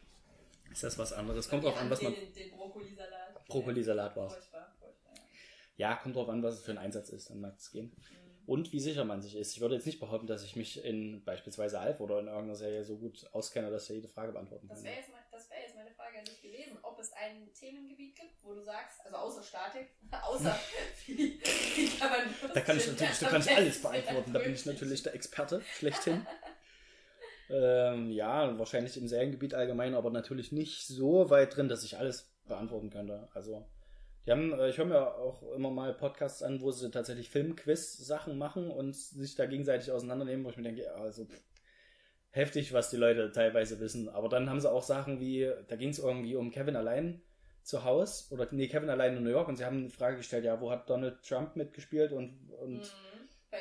ist 0.72 0.82
das 0.82 0.98
was 0.98 1.12
anderes. 1.12 1.48
Kommt 1.48 1.64
drauf 1.64 1.78
an, 1.78 1.88
was 1.88 2.02
man. 2.02 2.14
Den, 2.14 2.32
den 2.34 2.50
Brokkolisalat. 2.50 3.46
Brokkolisalat 3.46 4.14
furchtbar, 4.14 4.74
ja. 5.76 5.88
Ja, 5.90 5.94
kommt 5.96 6.16
drauf 6.16 6.28
an, 6.28 6.42
was 6.42 6.56
es 6.56 6.64
für 6.64 6.72
ein 6.72 6.78
Einsatz 6.78 7.08
ist, 7.10 7.30
dann 7.30 7.40
mag 7.40 7.56
es 7.56 7.70
gehen. 7.70 7.92
Mhm. 7.96 8.21
Und 8.46 8.72
wie 8.72 8.80
sicher 8.80 9.04
man 9.04 9.22
sich 9.22 9.36
ist. 9.36 9.54
Ich 9.54 9.60
würde 9.60 9.76
jetzt 9.76 9.86
nicht 9.86 10.00
behaupten, 10.00 10.26
dass 10.26 10.42
ich 10.44 10.56
mich 10.56 10.84
in 10.84 11.22
beispielsweise 11.24 11.78
Alf 11.78 12.00
oder 12.00 12.18
in 12.18 12.26
irgendeiner 12.26 12.56
Serie 12.56 12.84
so 12.84 12.96
gut 12.98 13.24
auskenne, 13.32 13.70
dass 13.70 13.88
ich 13.88 13.96
jede 13.96 14.08
Frage 14.08 14.32
beantworten 14.32 14.66
Das 14.68 14.78
kann. 14.78 14.86
wäre 14.86 14.96
jetzt, 14.96 15.10
das 15.30 15.48
wär 15.50 15.60
jetzt 15.60 15.76
meine 15.76 15.90
Frage 15.92 16.18
an 16.18 16.24
dich 16.24 16.42
gewesen, 16.42 16.76
ob 16.82 16.98
es 16.98 17.12
ein 17.12 17.52
Themengebiet 17.54 18.16
gibt, 18.16 18.42
wo 18.42 18.54
du 18.54 18.62
sagst, 18.64 19.00
also 19.04 19.16
außer 19.16 19.42
Statik, 19.44 19.90
außer 20.24 20.58
wie, 21.06 21.40
wie 21.40 21.88
kann 21.98 22.10
man 22.10 22.52
Da 22.52 22.60
kann 22.60 22.76
ich 22.76 22.86
natürlich, 22.88 23.18
da 23.20 23.28
kann 23.28 23.40
ich 23.42 23.56
alles 23.56 23.80
beantworten. 23.80 24.32
Da 24.32 24.38
bin 24.40 24.54
ich 24.54 24.66
natürlich 24.66 25.02
der 25.04 25.14
Experte 25.14 25.60
schlechthin. 25.78 26.26
ähm, 27.50 28.10
ja, 28.10 28.58
wahrscheinlich 28.58 28.96
im 28.96 29.06
Seriengebiet 29.08 29.54
allgemein, 29.54 29.94
aber 29.94 30.10
natürlich 30.10 30.52
nicht 30.52 30.86
so 30.86 31.30
weit 31.30 31.56
drin, 31.56 31.68
dass 31.68 31.84
ich 31.84 31.98
alles 31.98 32.32
beantworten 32.46 32.90
könnte. 32.90 33.28
Also, 33.34 33.64
die 34.26 34.30
haben, 34.30 34.52
äh, 34.52 34.68
ich 34.68 34.78
höre 34.78 34.84
mir 34.84 35.14
auch 35.16 35.42
immer 35.52 35.70
mal 35.70 35.92
Podcasts 35.94 36.42
an, 36.42 36.60
wo 36.60 36.70
sie 36.70 36.90
tatsächlich 36.90 37.30
Filmquiz-Sachen 37.30 38.38
machen 38.38 38.70
und 38.70 38.94
sich 38.94 39.34
da 39.34 39.46
gegenseitig 39.46 39.90
auseinandernehmen, 39.92 40.44
wo 40.44 40.50
ich 40.50 40.56
mir 40.56 40.62
denke, 40.62 40.94
also, 40.94 41.24
pff, 41.24 41.42
heftig, 42.30 42.72
was 42.72 42.90
die 42.90 42.96
Leute 42.96 43.30
teilweise 43.32 43.80
wissen. 43.80 44.08
Aber 44.08 44.28
dann 44.28 44.48
haben 44.48 44.60
sie 44.60 44.70
auch 44.70 44.82
Sachen 44.82 45.20
wie, 45.20 45.50
da 45.68 45.76
ging 45.76 45.90
es 45.90 45.98
irgendwie 45.98 46.36
um 46.36 46.50
Kevin 46.50 46.76
allein 46.76 47.22
zu 47.62 47.84
Hause 47.84 48.32
oder 48.34 48.48
nee, 48.50 48.68
Kevin 48.68 48.90
allein 48.90 49.16
in 49.16 49.22
New 49.22 49.30
York 49.30 49.48
und 49.48 49.56
sie 49.56 49.64
haben 49.64 49.78
eine 49.78 49.90
Frage 49.90 50.16
gestellt, 50.16 50.44
ja, 50.44 50.60
wo 50.60 50.70
hat 50.70 50.90
Donald 50.90 51.22
Trump 51.22 51.54
mitgespielt 51.56 52.12
und, 52.12 52.50
und 52.60 52.80
Mhm. 52.80 53.12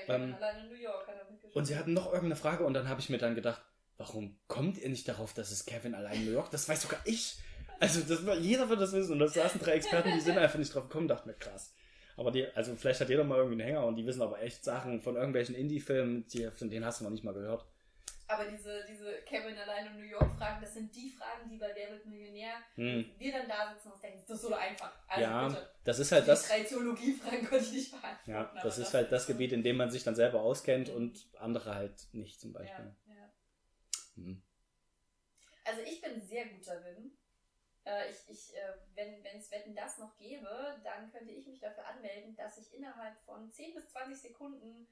Ähm, 0.07 0.35
allein 0.35 0.63
in 0.63 0.69
New 0.69 0.81
York 0.81 1.05
hat 1.05 1.15
er 1.17 1.25
mitgespielt. 1.25 1.55
Und 1.55 1.65
sie 1.65 1.75
hatten 1.75 1.93
noch 1.93 2.05
irgendeine 2.05 2.37
Frage 2.37 2.63
und 2.63 2.73
dann 2.73 2.87
habe 2.87 3.01
ich 3.01 3.09
mir 3.09 3.17
dann 3.17 3.35
gedacht, 3.35 3.61
warum 3.97 4.39
kommt 4.47 4.77
ihr 4.77 4.89
nicht 4.89 5.07
darauf, 5.07 5.33
dass 5.33 5.51
es 5.51 5.65
Kevin 5.65 5.95
allein 5.95 6.15
in 6.15 6.25
New 6.25 6.31
York? 6.31 6.49
Das 6.51 6.69
weiß 6.69 6.83
sogar 6.83 7.01
ich. 7.03 7.37
Also 7.81 8.01
das, 8.01 8.21
jeder 8.39 8.69
wird 8.69 8.79
das 8.79 8.93
wissen 8.93 9.13
und 9.13 9.19
das 9.19 9.33
saßen 9.33 9.59
drei 9.59 9.71
Experten, 9.71 10.11
die 10.13 10.21
sind 10.21 10.37
einfach 10.37 10.59
nicht 10.59 10.73
drauf 10.73 10.83
gekommen, 10.83 11.07
dachte 11.07 11.27
mir 11.27 11.33
krass. 11.33 11.73
Aber 12.15 12.29
die, 12.29 12.45
also 12.53 12.75
vielleicht 12.75 13.01
hat 13.01 13.09
jeder 13.09 13.23
mal 13.23 13.37
irgendwie 13.37 13.59
einen 13.59 13.67
Hänger 13.67 13.87
und 13.87 13.95
die 13.95 14.05
wissen 14.05 14.21
aber 14.21 14.39
echt 14.39 14.63
Sachen 14.63 15.01
von 15.01 15.15
irgendwelchen 15.15 15.55
Indie-Filmen, 15.55 16.27
die, 16.27 16.51
von 16.51 16.69
denen 16.69 16.85
hast 16.85 16.99
du 16.99 17.05
noch 17.05 17.11
nicht 17.11 17.23
mal 17.23 17.33
gehört. 17.33 17.65
Aber 18.27 18.45
diese, 18.45 18.85
diese 18.87 19.13
Kevin 19.25 19.57
allein 19.57 19.87
in 19.87 19.97
New 19.97 20.05
York 20.05 20.37
Fragen, 20.37 20.61
das 20.61 20.75
sind 20.75 20.95
die 20.95 21.09
Fragen, 21.09 21.49
die 21.49 21.57
bei 21.57 21.71
Wer 21.73 21.89
wird 21.89 22.05
Millionär 22.05 22.53
Hm. 22.75 23.05
wir 23.17 23.31
dann 23.31 23.47
da 23.49 23.73
sitzen 23.73 23.91
und 23.91 24.03
denken, 24.03 24.23
das 24.27 24.37
ist 24.37 24.47
so 24.47 24.53
einfach. 24.53 24.91
Also 25.07 25.21
ja, 25.21 25.47
bitte. 25.47 25.69
das 25.83 25.99
ist 25.99 26.11
halt 26.11 26.23
die 26.23 26.27
das. 26.27 26.47
drei 26.47 26.63
Theologiefragen 26.63 27.49
konnte 27.49 27.65
ich 27.65 27.73
nicht 27.73 27.91
beantworten. 27.91 28.31
Ja, 28.31 28.61
das 28.61 28.77
ist 28.77 28.93
halt 28.93 29.11
das 29.11 29.25
Gebiet, 29.25 29.53
in 29.53 29.63
dem 29.63 29.77
man 29.77 29.89
sich 29.89 30.03
dann 30.03 30.15
selber 30.15 30.41
auskennt 30.41 30.89
und 30.89 31.27
andere 31.39 31.73
halt 31.73 32.07
nicht 32.13 32.39
zum 32.39 32.53
Beispiel. 32.53 32.93
Ja, 33.07 33.15
ja. 33.15 33.33
Hm. 34.15 34.43
Also 35.65 35.81
ich 35.81 35.99
bin 36.01 36.21
sehr 36.21 36.45
gut 36.45 36.65
darin. 36.67 37.11
Äh, 37.83 38.09
ich, 38.09 38.17
ich, 38.27 38.55
äh, 38.55 38.73
wenn 38.95 39.37
es 39.37 39.51
Wetten 39.51 39.75
das 39.75 39.97
noch 39.97 40.15
gäbe, 40.17 40.79
dann 40.83 41.11
könnte 41.11 41.31
ich 41.31 41.47
mich 41.47 41.59
dafür 41.59 41.85
anmelden, 41.87 42.35
dass 42.35 42.57
ich 42.57 42.73
innerhalb 42.73 43.17
von 43.25 43.49
10 43.49 43.73
bis 43.73 43.89
20 43.89 44.17
Sekunden 44.19 44.87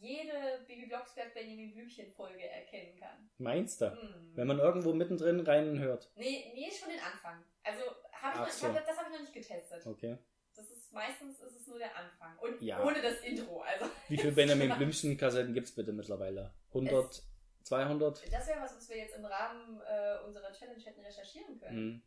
jede 0.00 0.64
Bibi 0.66 0.86
Blocksberg 0.86 1.32
Benjamin 1.34 1.72
Blümchen 1.72 2.12
Folge 2.12 2.48
erkennen 2.48 2.98
kann. 2.98 3.30
Meinst 3.38 3.80
du? 3.80 3.90
Hm. 3.90 4.32
Wenn 4.34 4.46
man 4.46 4.58
irgendwo 4.58 4.92
mittendrin 4.92 5.40
reinhört. 5.40 6.10
Nee, 6.16 6.52
nee, 6.54 6.70
schon 6.70 6.90
den 6.90 7.00
Anfang. 7.00 7.42
Also 7.62 7.82
hab 8.12 8.34
ich 8.34 8.40
noch, 8.40 8.50
so. 8.50 8.74
hab, 8.74 8.86
das 8.86 8.96
habe 8.98 9.08
ich 9.08 9.14
noch 9.14 9.20
nicht 9.20 9.32
getestet. 9.32 9.86
Okay. 9.86 10.18
Das 10.54 10.70
ist 10.70 10.92
meistens 10.92 11.40
ist 11.40 11.56
es 11.56 11.66
nur 11.66 11.78
der 11.78 11.96
Anfang. 11.96 12.36
Und 12.38 12.60
Ja. 12.62 12.82
ohne 12.84 13.00
das 13.02 13.20
Intro. 13.20 13.60
Also 13.60 13.86
Wie 14.08 14.16
viele 14.16 14.32
Benjamin 14.32 14.72
Blümchen-Kassetten 14.76 15.54
gibt 15.54 15.66
es 15.66 15.74
bitte 15.74 15.92
mittlerweile? 15.92 16.54
100, 16.68 17.22
200? 17.62 18.32
das 18.32 18.46
wäre 18.46 18.60
was, 18.60 18.76
was 18.76 18.88
wir 18.88 18.98
jetzt 18.98 19.16
im 19.16 19.24
Rahmen 19.24 19.80
äh, 19.80 20.24
unserer 20.24 20.52
Challenge 20.52 20.82
hätten 20.82 21.00
recherchieren 21.00 21.58
können. 21.58 21.76
Hm. 21.76 22.02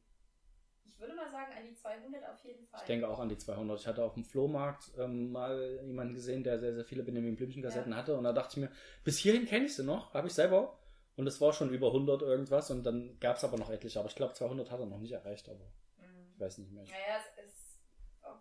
Ich 0.98 1.02
würde 1.02 1.14
mal 1.14 1.30
sagen, 1.30 1.54
an 1.56 1.64
die 1.64 1.76
200 1.76 2.24
auf 2.28 2.44
jeden 2.44 2.66
Fall. 2.66 2.80
Ich 2.82 2.88
denke 2.88 3.08
auch 3.08 3.20
an 3.20 3.30
die 3.30 3.38
200. 3.38 3.80
Ich 3.80 3.86
hatte 3.86 4.04
auf 4.04 4.16
dem 4.16 4.24
Flohmarkt 4.26 4.92
ähm, 4.98 5.32
mal 5.32 5.80
jemanden 5.86 6.16
gesehen, 6.16 6.44
der 6.44 6.58
sehr, 6.58 6.74
sehr 6.74 6.86
viele 6.86 7.04
Benjamin 7.04 7.36
Blümchen-Kassetten 7.36 7.96
hatte. 7.96 8.18
Und 8.18 8.24
da 8.24 8.34
dachte 8.34 8.54
ich 8.60 8.68
mir, 8.68 8.72
bis 9.04 9.20
hierhin 9.20 9.46
kenne 9.46 9.66
ich 9.66 9.76
sie 9.76 9.84
noch, 9.84 10.16
habe 10.16 10.26
ich 10.28 10.34
selber. 10.34 10.80
Und 11.16 11.28
es 11.28 11.40
war 11.40 11.54
schon 11.54 11.72
über 11.72 11.88
100 11.88 12.24
irgendwas. 12.24 12.72
Und 12.72 12.84
dann 12.84 13.20
gab 13.20 13.38
es 13.38 13.44
aber 13.44 13.58
noch 13.58 13.70
etliche. 13.70 14.00
Aber 14.00 14.10
ich 14.10 14.16
glaube, 14.16 14.34
200 14.34 14.72
hat 14.72 14.80
er 14.80 14.88
noch 14.88 14.98
nicht 15.00 15.12
erreicht. 15.12 15.48
Aber 15.50 15.66
Mhm. 16.00 16.32
ich 16.34 16.40
weiß 16.40 16.58
nicht 16.58 16.72
mehr. 16.72 16.84
Naja, 16.84 17.22
es 17.38 17.46
ist, 17.46 17.80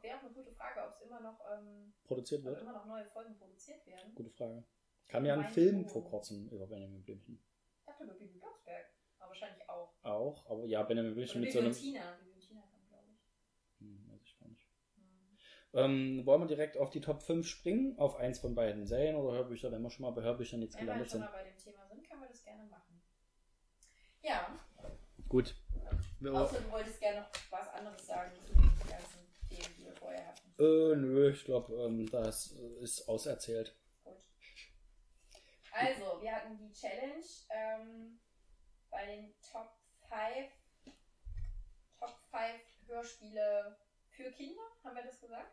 wäre 0.00 0.16
auch 0.16 0.22
eine 0.22 0.32
gute 0.32 0.52
Frage, 0.52 0.80
ob 0.82 0.94
es 0.94 1.02
immer 1.02 1.20
noch, 1.20 1.38
ähm, 1.52 1.92
Produziert 2.04 2.42
wird? 2.42 2.60
immer 2.62 2.72
noch 2.72 2.86
neue 2.86 3.04
Folgen 3.04 3.36
produziert 3.36 3.86
werden. 3.86 4.14
Gute 4.14 4.30
Frage. 4.30 4.64
Kam 5.08 5.26
ja 5.26 5.34
ein 5.34 5.48
Film 5.50 5.86
vor 5.86 6.04
kurzem 6.04 6.48
über 6.48 6.66
Benjamin 6.66 7.02
Blümchen. 7.02 7.38
Ich 7.80 7.84
dachte 7.84 8.04
über 8.04 8.14
Bibi 8.14 8.38
Blocksberg. 8.38 8.86
Aber 9.18 9.28
wahrscheinlich 9.28 9.68
auch. 9.68 9.92
Auch. 10.02 10.50
Aber 10.50 10.64
ja, 10.66 10.82
Benjamin 10.82 11.14
Blümchen 11.14 11.40
mit 11.42 11.52
so 11.52 11.60
einem... 11.60 11.72
Tina. 11.72 12.16
Bibi 12.18 12.32
und 12.32 12.40
Tina 12.40 12.60
kam, 12.62 12.86
glaube 12.88 13.06
ich. 13.12 13.80
Hm, 13.80 14.06
weiß 14.10 14.20
ich 14.24 14.38
gar 14.38 14.48
nicht. 14.48 14.68
Mhm. 14.96 15.38
Ähm, 15.76 16.24
wollen 16.24 16.40
wir 16.40 16.46
direkt 16.46 16.78
auf 16.78 16.90
die 16.90 17.00
Top 17.02 17.22
5 17.22 17.46
springen? 17.46 17.98
Auf 17.98 18.16
eins 18.16 18.38
von 18.38 18.54
beiden 18.54 18.86
Serien 18.86 19.14
oder 19.16 19.36
Hörbücher, 19.36 19.70
wenn 19.70 19.82
wir 19.82 19.90
schon 19.90 20.04
mal 20.04 20.10
bei 20.12 20.22
Hörbüchern 20.22 20.62
jetzt 20.62 20.74
Wenn 20.74 20.80
wir 20.80 20.86
gelandet 20.86 21.10
schon 21.10 21.20
sind? 21.20 21.30
mal 21.30 21.36
bei 21.36 21.44
dem 21.44 21.58
Thema 21.58 21.86
sind, 21.86 22.08
können 22.08 22.20
wir 22.22 22.28
das 22.28 22.42
gerne 22.42 22.64
machen. 22.64 23.02
Ja, 24.22 24.58
Gut. 25.28 25.54
Wir- 26.20 26.32
außer 26.34 26.60
du 26.60 26.70
wolltest 26.70 27.00
gerne 27.00 27.20
noch 27.20 27.28
was 27.50 27.68
anderes 27.68 28.06
sagen 28.06 28.32
zu 28.40 28.52
den 28.54 28.88
ganzen 28.88 29.26
Themen, 29.48 29.74
die 29.76 29.84
wir 29.84 29.92
vorher 29.96 30.26
hatten. 30.26 30.54
Äh, 30.58 30.96
nö, 30.96 31.30
ich 31.30 31.44
glaube, 31.44 31.74
ähm, 31.84 32.08
das 32.10 32.52
ist 32.80 33.08
auserzählt. 33.08 33.76
Gut. 34.04 34.16
Also, 35.72 36.22
wir 36.22 36.32
hatten 36.32 36.56
die 36.56 36.72
Challenge 36.72 37.24
ähm, 37.50 38.18
bei 38.90 39.04
den 39.06 39.34
Top 39.42 39.68
5 40.08 40.50
Top 41.98 42.16
5 42.30 42.88
Hörspiele 42.88 43.76
für 44.10 44.30
Kinder, 44.30 44.62
haben 44.84 44.96
wir 44.96 45.02
das 45.04 45.20
gesagt? 45.20 45.52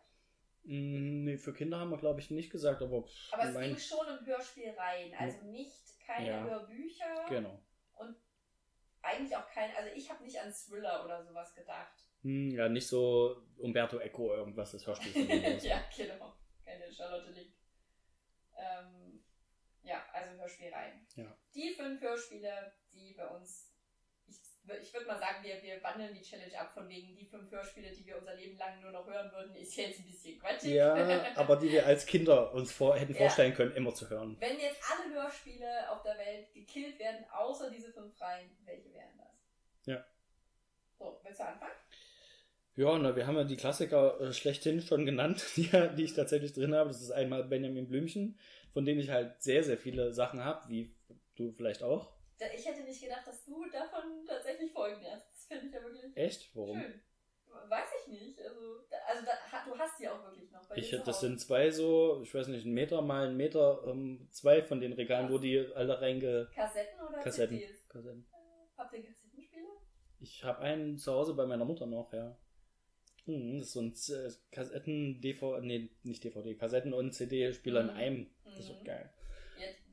Mm, 0.66 1.24
nee, 1.26 1.38
für 1.38 1.54
Kinder 1.54 1.80
haben 1.80 1.90
wir, 1.92 1.98
glaube 1.98 2.20
ich, 2.22 2.32
nicht 2.32 2.50
gesagt, 2.52 2.82
aber, 2.82 3.04
pff, 3.04 3.34
Aber 3.34 3.44
es 3.50 3.54
mein- 3.54 3.70
ging 3.70 3.78
schon 3.78 4.08
um 4.08 4.26
Hörspielreihen, 4.26 5.14
also 5.16 5.42
nicht 5.46 6.00
keine 6.06 6.28
Ja. 6.28 6.44
Hörbücher 6.44 7.26
Genau. 7.30 7.60
und 7.96 8.16
eigentlich 9.02 9.36
auch 9.36 9.50
kein, 9.50 9.76
also 9.76 9.90
ich 9.94 10.10
habe 10.10 10.24
nicht 10.24 10.40
an 10.40 10.54
Thriller 10.54 11.04
oder 11.04 11.24
sowas 11.24 11.54
gedacht. 11.54 11.94
Hm, 12.22 12.52
ja, 12.52 12.70
nicht 12.70 12.88
so 12.88 13.44
Umberto 13.58 13.98
Eco 14.00 14.34
irgendwas, 14.34 14.72
das 14.72 14.88
Hörspiel 14.88 15.12
ja, 15.66 15.84
genau. 15.96 16.34
Keine 16.64 16.90
Charlotte 16.92 17.32
Link. 17.32 17.54
Ähm, 18.58 19.22
ja, 19.82 20.06
also 20.14 20.40
Hörspielreihen. 20.40 21.06
Ja. 21.18 21.38
Die 21.54 21.74
fünf 21.76 22.00
Hörspiele, 22.02 22.74
die 22.94 23.14
bei 23.16 23.28
uns, 23.28 23.73
ich, 24.82 24.94
würde 24.94 25.08
mal 25.08 25.20
sagen, 25.20 25.44
wir, 25.44 25.62
wir 25.62 25.84
wandeln 25.84 26.14
die 26.14 26.22
Challenge 26.22 26.58
ab 26.58 26.74
von 26.74 26.88
wegen 26.88 27.16
die 27.16 27.26
fünf 27.26 27.52
Hörspiele, 27.52 27.92
die 27.92 28.06
wir 28.06 28.18
unser 28.18 28.36
Leben 28.36 28.58
lang 28.58 28.82
nur 28.82 28.92
noch 28.92 29.06
hören 29.06 29.32
würden, 29.32 29.56
ist 29.56 29.76
jetzt 29.76 30.00
ein 30.00 30.06
bisschen 30.06 30.40
quatschig. 30.40 30.72
Ja, 30.74 31.26
aber 31.36 31.58
die 31.58 31.72
wir 31.72 31.86
als 31.86 32.06
Kinder 32.06 32.54
uns 32.54 32.72
vor, 32.72 32.96
hätten 32.98 33.14
Ja. 33.14 33.20
vorstellen 33.20 33.54
können, 33.54 33.76
immer 33.76 33.94
zu 33.94 34.10
hören. 34.10 34.38
Wenn 34.40 34.60
jetzt 34.60 34.80
alle 34.90 35.14
Hörspiele 35.14 35.90
auf 35.92 36.02
der 36.04 36.18
Welt 36.18 36.54
gekillt 36.54 36.98
werden, 37.00 37.26
außer 37.32 37.70
diese 37.70 37.92
fünf 37.92 38.20
Reihen, 38.22 38.50
welche 38.66 38.94
wären 38.94 39.18
das? 39.18 39.34
Ja. 39.86 40.06
So, 40.98 41.20
willst 41.24 41.40
du 41.40 41.46
anfangen? 41.46 41.72
Ja, 42.76 42.98
na, 42.98 43.16
wir 43.16 43.28
haben 43.28 43.36
ja 43.36 43.44
die 43.44 43.58
Klassiker 43.58 44.20
äh, 44.20 44.34
schlechthin 44.34 44.82
schon 44.82 45.06
genannt, 45.06 45.46
die, 45.58 45.70
die 45.96 46.04
ich 46.04 46.14
tatsächlich 46.14 46.54
drin 46.54 46.74
habe. 46.74 46.90
Das 46.90 47.02
ist 47.02 47.12
einmal 47.12 47.44
Benjamin 47.44 47.88
Blümchen, 47.88 48.40
von 48.72 48.86
dem 48.86 48.98
ich 49.00 49.10
halt 49.10 49.44
sehr, 49.44 49.64
sehr 49.64 49.78
viele 49.78 50.12
Sachen 50.14 50.44
habe, 50.44 50.68
wie 50.70 50.96
du 51.36 51.52
vielleicht 51.52 51.84
auch. 51.84 52.14
Ich 52.56 52.66
hätte 52.66 52.84
nicht 52.84 53.02
gedacht, 53.02 53.26
dass 53.26 53.46
du 53.46 53.66
davon 53.70 54.26
tatsächlich 54.28 54.72
Folgen 54.72 55.02
hast. 55.10 55.26
Das 55.32 55.46
finde 55.48 55.68
ich 55.68 55.74
ja 55.74 55.84
wirklich 55.84 56.18
Echt? 56.18 56.56
Warum? 56.56 56.80
schön. 56.82 57.02
Weiß 57.70 57.90
ich 58.02 58.12
nicht. 58.12 58.42
Also, 58.42 58.80
also 59.08 59.26
da, 59.26 59.72
du 59.72 59.78
hast 59.78 60.00
die 60.00 60.10
auch 60.10 60.24
wirklich 60.24 60.52
noch 60.52 60.68
bei 60.68 60.76
Ich, 60.76 60.90
das 61.06 61.20
sind 61.22 61.40
zwei 61.40 61.70
so, 61.72 62.22
ich 62.24 62.34
weiß 62.34 62.48
nicht, 62.48 62.66
ein 62.66 62.74
Meter 62.74 63.02
mal 63.02 63.28
ein 63.28 63.38
Meter, 63.38 63.84
ähm, 63.88 64.28
zwei 64.32 64.64
von 64.64 64.82
den 64.82 64.94
Regalen, 64.94 65.32
wo 65.32 65.38
die 65.38 65.60
alle 65.76 66.02
reinge... 66.02 66.50
Kassetten 66.54 67.00
oder 67.08 67.20
Kassetten. 67.20 67.60
CDs? 67.60 67.88
Kassetten. 67.88 68.26
Habt 68.76 68.94
ihr 68.94 69.04
Kassettenspieler? 69.04 69.70
Ich 70.20 70.44
habe 70.44 70.60
einen 70.60 70.98
zu 70.98 71.14
Hause 71.14 71.36
bei 71.36 71.46
meiner 71.46 71.66
Mutter 71.66 71.86
noch, 71.86 72.12
ja. 72.12 72.36
Hm, 73.26 73.60
das 73.60 73.68
ist 73.68 73.74
so 73.74 73.82
ein 73.82 73.94
äh, 73.94 74.32
Kassetten, 74.52 75.22
DVD, 75.22 75.62
nee, 75.62 75.90
nicht 76.04 76.24
DVD, 76.24 76.56
Kassetten 76.56 76.94
und 76.94 77.14
CD-Spieler 77.14 77.82
in 77.82 77.88
Mhm. 77.88 77.94
einem. 77.94 78.30
Das 78.46 78.60
ist 78.60 78.70
Mhm. 78.70 78.74
doch 78.74 78.84
geil. 78.84 79.14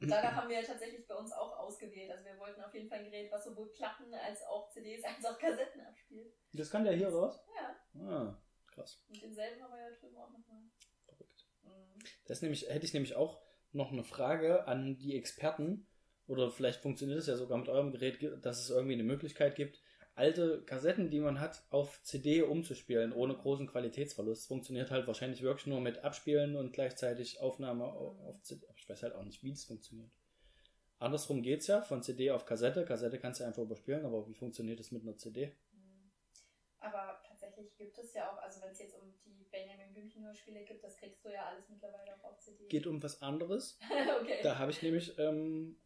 Danach 0.01 0.34
haben 0.36 0.48
wir 0.48 0.61
ja 0.61 0.66
tatsächlich 0.66 1.07
bei 1.07 1.14
uns 1.14 1.32
auch 1.32 1.59
ausgewählt. 1.59 2.11
Also 2.11 2.24
wir 2.24 2.38
wollten 2.38 2.62
auf 2.62 2.72
jeden 2.74 2.88
Fall 2.88 2.98
ein 3.01 3.05
Gerät, 3.11 3.30
was 3.30 3.44
sowohl 3.44 3.70
Platten 3.72 4.12
als 4.14 4.42
auch 4.44 4.70
CDs 4.70 5.05
als 5.05 5.24
auch 5.24 5.38
Kassetten 5.38 5.80
abspielt. 5.82 6.32
Das 6.53 6.70
kann 6.70 6.84
der 6.84 6.94
hier 6.94 7.09
raus? 7.09 7.38
Ja, 7.55 7.76
Ah, 8.09 8.36
krass. 8.66 9.03
und 9.09 9.22
denselben 9.22 9.62
haben 9.62 9.72
wir 9.74 9.80
ja 9.90 9.96
drüben 9.98 10.16
auch 10.16 10.30
nochmal. 10.30 10.62
Verrückt. 11.05 11.44
Mhm. 11.64 11.98
Das 12.26 12.40
nämlich, 12.42 12.68
hätte 12.68 12.86
ich 12.86 12.94
nämlich 12.94 13.14
auch 13.14 13.42
noch 13.72 13.92
eine 13.92 14.05
Frage 14.05 14.66
an 14.66 14.96
die 14.98 15.16
Experten. 15.16 15.86
Oder 16.26 16.51
vielleicht 16.51 16.80
funktioniert 16.80 17.18
es 17.18 17.26
ja 17.26 17.36
sogar 17.36 17.59
mit 17.59 17.68
eurem 17.68 17.90
Gerät, 17.90 18.20
dass 18.44 18.61
es 18.61 18.70
irgendwie 18.70 18.94
eine 18.94 19.03
Möglichkeit 19.03 19.57
gibt, 19.57 19.80
alte 20.14 20.62
Kassetten, 20.64 21.11
die 21.11 21.18
man 21.18 21.40
hat, 21.40 21.64
auf 21.70 22.01
CD 22.03 22.42
umzuspielen, 22.42 23.12
ohne 23.12 23.34
großen 23.36 23.66
Qualitätsverlust. 23.66 24.46
Funktioniert 24.46 24.90
halt 24.92 25.07
wahrscheinlich 25.09 25.42
wirklich 25.42 25.66
nur 25.66 25.80
mit 25.80 26.05
Abspielen 26.05 26.55
und 26.57 26.72
gleichzeitig 26.72 27.40
Aufnahme 27.40 27.84
au- 27.84 28.16
auf 28.28 28.40
weiß 28.91 29.03
halt 29.03 29.14
auch 29.14 29.24
nicht, 29.24 29.43
wie 29.43 29.51
das 29.51 29.64
funktioniert. 29.64 30.11
Andersrum 30.99 31.43
geht's 31.43 31.66
ja, 31.66 31.80
von 31.80 32.03
CD 32.03 32.30
auf 32.30 32.45
Kassette. 32.45 32.84
Kassette 32.84 33.18
kannst 33.18 33.41
du 33.41 33.45
einfach 33.45 33.62
überspielen, 33.62 34.05
aber 34.05 34.28
wie 34.28 34.34
funktioniert 34.34 34.78
das 34.78 34.91
mit 34.91 35.03
einer 35.03 35.16
CD? 35.16 35.57
Mhm. 35.72 36.12
Aber 36.78 37.22
tatsächlich 37.26 37.74
gibt 37.76 37.97
es 37.99 38.12
ja 38.12 38.30
auch, 38.30 38.38
also 38.43 38.61
wenn 38.61 38.70
es 38.70 38.80
jetzt 38.80 39.01
um 39.01 39.14
die 39.24 39.45
Benjamin 39.51 39.95
Blümchen 39.95 40.24
Hörspiele 40.26 40.62
gibt, 40.64 40.84
das 40.84 40.99
kriegst 40.99 41.24
du 41.24 41.32
ja 41.32 41.47
alles 41.47 41.70
mittlerweile 41.70 42.14
auch 42.16 42.24
auf 42.24 42.38
CD. 42.38 42.66
Geht 42.68 42.86
um 42.86 43.03
was 43.03 43.22
anderes. 43.22 43.78
okay. 44.20 44.41
Da 44.43 44.59
habe 44.59 44.72
ich 44.72 44.82
nämlich, 44.82 45.18
ähm, 45.18 45.80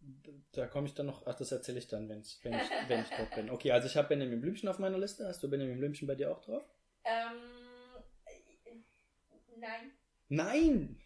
da 0.51 0.67
komme 0.67 0.89
ich 0.89 0.95
dann 0.95 1.07
noch, 1.07 1.27
ach, 1.29 1.37
das 1.37 1.53
erzähle 1.53 1.79
ich 1.79 1.87
dann, 1.87 2.09
wenn's, 2.09 2.41
wenn, 2.43 2.55
ich, 2.55 2.71
wenn 2.89 3.03
ich 3.03 3.11
dort 3.11 3.35
bin. 3.37 3.51
Okay, 3.51 3.71
also 3.71 3.87
ich 3.87 3.97
habe 3.97 4.09
Benjamin 4.09 4.41
Blümchen 4.41 4.69
auf 4.69 4.81
meiner 4.81 4.99
Liste. 4.99 5.29
Hast 5.29 5.43
du 5.45 5.49
Benjamin 5.49 5.79
Blümchen 5.79 6.09
bei 6.09 6.17
dir 6.17 6.33
auch 6.33 6.41
drauf? 6.41 6.69
Ähm, 7.05 7.39
äh, 8.25 8.73
nein. 9.57 9.93
Nein! 10.29 11.04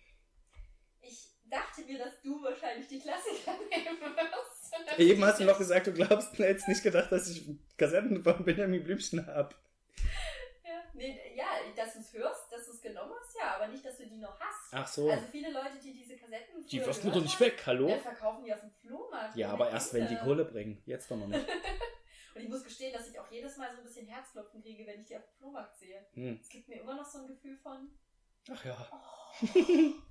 Dachte 1.51 1.83
mir, 1.83 1.99
dass 1.99 2.21
du 2.23 2.43
wahrscheinlich 2.43 2.89
die 2.89 3.01
Klassiker 3.01 3.53
nehmen 3.71 4.01
wirst. 4.01 4.99
Eben 4.99 5.25
hast 5.25 5.41
du 5.41 5.45
noch 5.45 5.59
gesagt, 5.59 5.87
du 5.87 5.93
glaubst, 5.93 6.39
du 6.39 6.45
hättest 6.45 6.69
nicht 6.69 6.83
gedacht, 6.83 7.11
dass 7.11 7.29
ich 7.31 7.47
Kassetten 7.77 8.23
von 8.23 8.45
Benjamin 8.45 8.85
Blümchen 8.85 9.27
habe. 9.27 9.55
Ja, 10.65 10.83
nee, 10.95 11.19
ja 11.35 11.47
dass 11.79 11.95
du 11.95 12.01
es 12.01 12.13
hörst, 12.13 12.53
dass 12.53 12.67
du 12.67 12.73
es 12.73 12.83
genommen 12.83 13.13
hast, 13.19 13.37
ja, 13.39 13.55
aber 13.55 13.69
nicht, 13.69 13.85
dass 13.85 13.97
du 13.97 14.07
die 14.07 14.19
noch 14.19 14.39
hast. 14.39 14.73
Ach 14.73 14.87
so. 14.87 15.11
Also 15.11 15.27
viele 15.31 15.51
Leute, 15.51 15.79
die 15.83 15.93
diese 15.93 16.17
Kassetten 16.17 16.67
Die 16.67 16.85
wirst 16.85 17.05
du 17.05 17.11
doch 17.11 17.23
nicht 17.23 17.41
weg, 17.41 17.63
hallo? 17.67 17.89
dann 17.89 18.01
verkaufen 18.01 18.45
die 18.45 18.53
auf 18.53 18.61
dem 18.61 18.71
Flohmarkt. 18.71 19.37
Ja, 19.37 19.51
aber 19.51 19.71
erst 19.71 19.95
wenn 19.95 20.09
die. 20.09 20.17
Kohle 20.17 20.45
bringen. 20.45 20.83
Jetzt 20.85 21.11
doch 21.11 21.17
noch 21.17 21.29
nicht. 21.29 21.47
Und 22.35 22.43
ich 22.43 22.49
muss 22.49 22.65
gestehen, 22.65 22.93
dass 22.93 23.09
ich 23.09 23.19
auch 23.19 23.31
jedes 23.31 23.57
Mal 23.57 23.71
so 23.71 23.79
ein 23.79 23.85
bisschen 23.85 24.07
Herzklopfen 24.07 24.61
kriege, 24.63 24.87
wenn 24.87 25.01
ich 25.01 25.07
die 25.07 25.17
auf 25.17 25.25
dem 25.25 25.39
Flohmarkt 25.39 25.77
sehe. 25.79 26.05
Hm. 26.15 26.39
Es 26.41 26.49
gibt 26.49 26.69
mir 26.69 26.81
immer 26.81 26.95
noch 26.95 27.05
so 27.05 27.19
ein 27.19 27.27
Gefühl 27.27 27.57
von, 27.57 27.91
Ach 28.51 28.65
ja. 28.65 28.77
oh, 28.93 29.47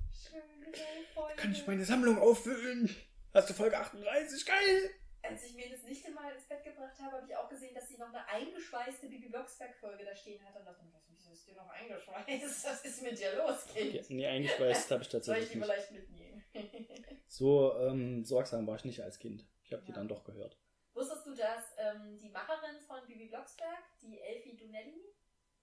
Folge. 1.14 1.36
Kann 1.36 1.52
ich 1.52 1.66
meine 1.68 1.86
Sammlung 1.86 2.18
auffüllen? 2.20 2.94
Hast 3.34 3.50
du 3.50 3.54
Folge 3.54 3.78
38? 3.78 4.46
Geil! 4.46 4.90
Als 5.24 5.44
ich 5.44 5.56
mir 5.56 5.70
das 5.70 5.84
nicht 5.84 6.08
mal 6.14 6.32
ins 6.34 6.48
Bett 6.48 6.64
gebracht 6.64 6.98
habe, 7.00 7.18
habe 7.18 7.28
ich 7.28 7.36
auch 7.36 7.50
gesehen, 7.50 7.74
dass 7.76 7.88
sie 7.90 7.98
noch 7.98 8.08
eine 8.08 8.26
eingeschweißte 8.30 9.08
Bibi 9.10 9.30
Blocksberg-Folge 9.30 10.06
da 10.06 10.16
stehen 10.16 10.44
hat 10.46 10.56
und 10.58 10.66
dachte, 10.66 10.86
mir, 10.86 11.02
wieso 11.10 11.32
ist 11.32 11.46
die 11.48 11.54
noch 11.54 11.70
eingeschweißt? 11.70 12.66
Was 12.66 12.86
ist 12.86 13.02
mit 13.04 13.20
dir 13.20 13.36
los, 13.36 13.66
Kind? 13.68 13.96
Okay, 13.96 14.06
nee, 14.10 14.26
eingeschweißt 14.28 14.92
habe 14.92 15.04
ich 15.04 15.10
Soll 15.12 15.20
ich 15.20 15.26
tatsächlich 15.26 15.50
die 15.52 15.58
nicht. 15.58 15.66
vielleicht 15.66 15.92
mitnehmen? 15.92 16.44
So 17.30 17.78
ähm, 17.80 18.24
sorgsam 18.24 18.66
war 18.68 18.78
ich 18.78 18.86
nicht 18.86 19.02
als 19.04 19.20
Kind. 19.20 19.46
Ich 19.64 19.74
habe 19.74 19.84
die 19.84 19.90
Ja. 19.92 19.96
dann 19.98 20.08
doch 20.08 20.24
gehört. 20.24 20.58
Wusstest 20.94 21.26
du, 21.28 21.36
dass 21.36 21.76
ähm, 21.78 22.18
die 22.18 22.30
Macherin 22.30 22.80
von 22.88 23.06
Bibi 23.06 23.28
Blocksberg, 23.28 23.84
die 24.02 24.20
Elfie 24.22 24.56
Donnelly, 24.56 25.04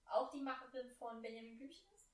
auch 0.05 0.29
die 0.31 0.41
Macherin 0.41 0.89
von 0.91 1.21
Benjamin 1.23 1.57
Blümchen 1.57 1.87
ist? 1.95 2.07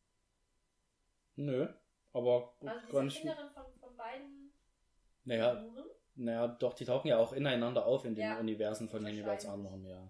Nö, 1.35 1.67
aber 2.13 2.53
Also 2.61 2.85
die 2.87 2.91
gar 2.91 3.03
nicht. 3.03 3.15
Erfinderin 3.17 3.49
von, 3.51 3.65
von 3.79 3.97
beiden 3.97 4.53
Naja, 5.23 5.55
Figuren. 5.61 5.85
naja, 6.15 6.47
doch, 6.47 6.73
die 6.73 6.85
tauchen 6.85 7.07
ja 7.07 7.17
auch 7.17 7.33
ineinander 7.33 7.85
auf 7.85 8.05
in 8.05 8.15
den 8.15 8.23
Ja. 8.25 8.39
Universen 8.39 8.89
von 8.89 9.03
den 9.03 9.15
jeweils 9.15 9.45
anderen, 9.45 9.85
ja. 9.85 10.09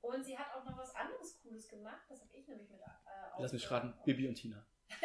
Und 0.00 0.22
sie 0.24 0.36
hat 0.38 0.54
auch 0.54 0.64
noch 0.64 0.76
was 0.76 0.94
anderes 0.94 1.40
Cooles 1.42 1.68
gemacht. 1.68 2.02
Das 2.08 2.20
habe 2.20 2.30
ich 2.36 2.46
nämlich 2.46 2.68
mit 2.68 2.80
äh, 2.80 3.40
Lass 3.40 3.52
mich 3.52 3.70
raten, 3.70 3.94
Bibi 4.04 4.28
und 4.28 4.34
Tina. 4.34 4.64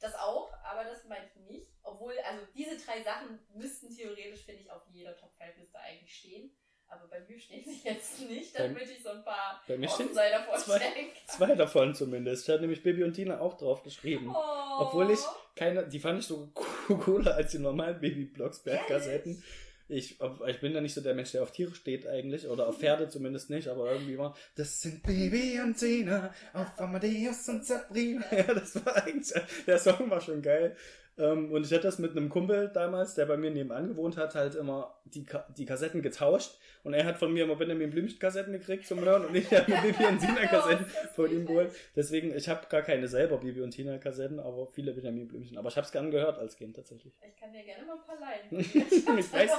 das 0.00 0.14
auch, 0.14 0.52
aber 0.64 0.84
das 0.84 1.04
meine 1.04 1.26
ich 1.26 1.36
nicht. 1.36 1.70
Obwohl, 1.82 2.14
also 2.20 2.46
diese 2.54 2.76
drei 2.78 3.02
Sachen 3.02 3.38
müssten 3.54 3.94
theoretisch, 3.94 4.44
finde 4.44 4.62
ich, 4.62 4.70
auf 4.70 4.82
jeder 4.88 5.14
Top 5.16 5.32
5 5.36 5.56
Liste 5.58 5.78
eigentlich 5.78 6.14
stehen. 6.16 6.50
Aber 6.94 7.06
bei 7.08 7.20
mir 7.26 7.38
stehen 7.40 7.64
sie 7.64 7.80
jetzt 7.88 8.20
nicht, 8.28 8.52
Bei- 8.54 8.68
damit 8.68 8.82
ich 8.90 9.02
so 9.02 9.08
ein 9.10 9.24
paar 9.24 9.62
Bei 9.66 9.78
mir 9.78 9.88
Außenseiter 9.88 10.44
zwei- 10.44 10.58
vorstellen 10.58 10.92
kann. 10.94 11.36
zwei 11.38 11.54
davon 11.54 11.94
zumindest. 11.94 12.44
Ich 12.44 12.48
hatte 12.50 12.60
nämlich 12.60 12.82
Bibi 12.82 13.02
und 13.04 13.14
Tina 13.14 13.40
auch 13.40 13.56
drauf 13.56 13.82
geschrieben. 13.82 14.30
Oh. 14.34 14.80
Obwohl 14.80 15.10
ich 15.10 15.20
keine, 15.56 15.86
die 15.88 15.98
fand 16.00 16.20
ich 16.20 16.26
so 16.26 16.50
cooler 16.54 17.34
als 17.34 17.52
die 17.52 17.58
normalen 17.58 17.98
Baby 18.00 18.26
Blocksberg 18.26 18.86
Kassetten. 18.88 19.42
Ich, 19.88 20.18
ich 20.46 20.60
bin 20.60 20.72
ja 20.72 20.80
nicht 20.80 20.94
so 20.94 21.00
der 21.02 21.14
Mensch, 21.14 21.32
der 21.32 21.42
auf 21.42 21.50
Tiere 21.50 21.74
steht 21.74 22.06
eigentlich, 22.06 22.46
oder 22.46 22.66
auf 22.68 22.78
Pferde 22.78 23.08
zumindest 23.10 23.50
nicht, 23.50 23.68
aber 23.68 23.92
irgendwie 23.92 24.16
war, 24.16 24.34
das 24.54 24.80
sind 24.80 25.02
Baby 25.02 25.60
und 25.60 25.76
Tina, 25.76 26.32
auf 26.54 26.66
Amadeus 26.78 27.48
und 27.48 27.64
Sabrina. 27.66 28.24
Ja, 28.30 28.54
das 28.54 28.74
war 28.86 28.96
eigentlich, 29.04 29.34
der 29.66 29.78
Song 29.78 30.08
war 30.08 30.20
schon 30.20 30.40
geil. 30.40 30.76
Ähm, 31.18 31.52
und 31.52 31.66
ich 31.66 31.72
hatte 31.72 31.82
das 31.82 31.98
mit 31.98 32.12
einem 32.12 32.28
Kumpel 32.30 32.68
damals, 32.68 33.14
der 33.14 33.26
bei 33.26 33.36
mir 33.36 33.50
nebenan 33.50 33.88
gewohnt 33.88 34.16
hat, 34.16 34.34
halt 34.34 34.54
immer 34.54 34.98
die, 35.04 35.24
Ka 35.24 35.46
die 35.56 35.66
Kassetten 35.66 36.00
getauscht. 36.02 36.58
Und 36.84 36.94
er 36.94 37.04
hat 37.04 37.18
von 37.18 37.32
mir 37.32 37.44
immer 37.44 37.56
Benjamin 37.56 37.90
Blümchen 37.90 38.18
Kassetten 38.18 38.52
gekriegt 38.54 38.86
zum 38.86 39.00
Hören 39.00 39.26
und 39.26 39.34
ich 39.34 39.52
habe 39.52 39.70
mir 39.70 39.80
Bibi 39.82 40.04
und 40.06 40.18
Tina 40.18 40.46
Kassetten 40.46 40.86
Oh, 41.04 41.08
von 41.14 41.30
ihm 41.30 41.46
geholt. 41.46 41.72
Deswegen, 41.94 42.34
ich 42.34 42.48
habe 42.48 42.66
gar 42.68 42.82
keine 42.82 43.06
selber 43.08 43.38
Bibi 43.38 43.60
und 43.60 43.70
Tina 43.72 43.98
Kassetten, 43.98 44.40
aber 44.40 44.66
viele 44.68 44.92
Benjamin 44.92 45.28
Blümchen. 45.28 45.58
Aber 45.58 45.68
ich 45.68 45.76
habe 45.76 45.84
es 45.86 45.92
gern 45.92 46.10
gehört 46.10 46.38
als 46.38 46.56
Kind 46.56 46.74
tatsächlich. 46.76 47.14
Ich 47.26 47.36
kann 47.36 47.52
dir 47.52 47.62
gerne 47.62 47.84
mal 47.84 47.94
ein 47.96 48.04
paar 48.04 48.18
leihen. 48.18 48.58
Ich 48.58 48.74
ich 48.96 49.06
weiß. 49.32 49.50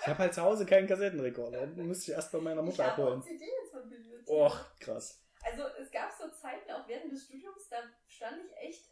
Ich 0.00 0.06
habe 0.08 0.18
halt 0.18 0.34
zu 0.34 0.42
Hause 0.42 0.66
keinen 0.66 0.86
Kassettenrekorder. 0.86 1.66
Den 1.68 1.86
musste 1.88 2.10
ich 2.10 2.16
erst 2.16 2.32
bei 2.32 2.38
meiner 2.38 2.62
Ich 2.62 2.66
Mutter 2.66 2.84
auch 2.84 2.98
abholen. 2.98 3.22
CDs 3.22 3.70
von 3.70 3.88
Bibi 3.88 4.14
und 4.16 4.28
Och, 4.28 4.56
Tina. 4.56 4.94
krass. 4.94 5.20
Also 5.46 5.62
es 5.80 5.90
gab 5.90 6.10
so 6.10 6.24
Zeiten, 6.30 6.70
auch 6.70 6.88
während 6.88 7.12
des 7.12 7.24
Studiums, 7.24 7.68
da 7.68 7.76
stand 8.08 8.38
ich 8.46 8.68
echt 8.68 8.90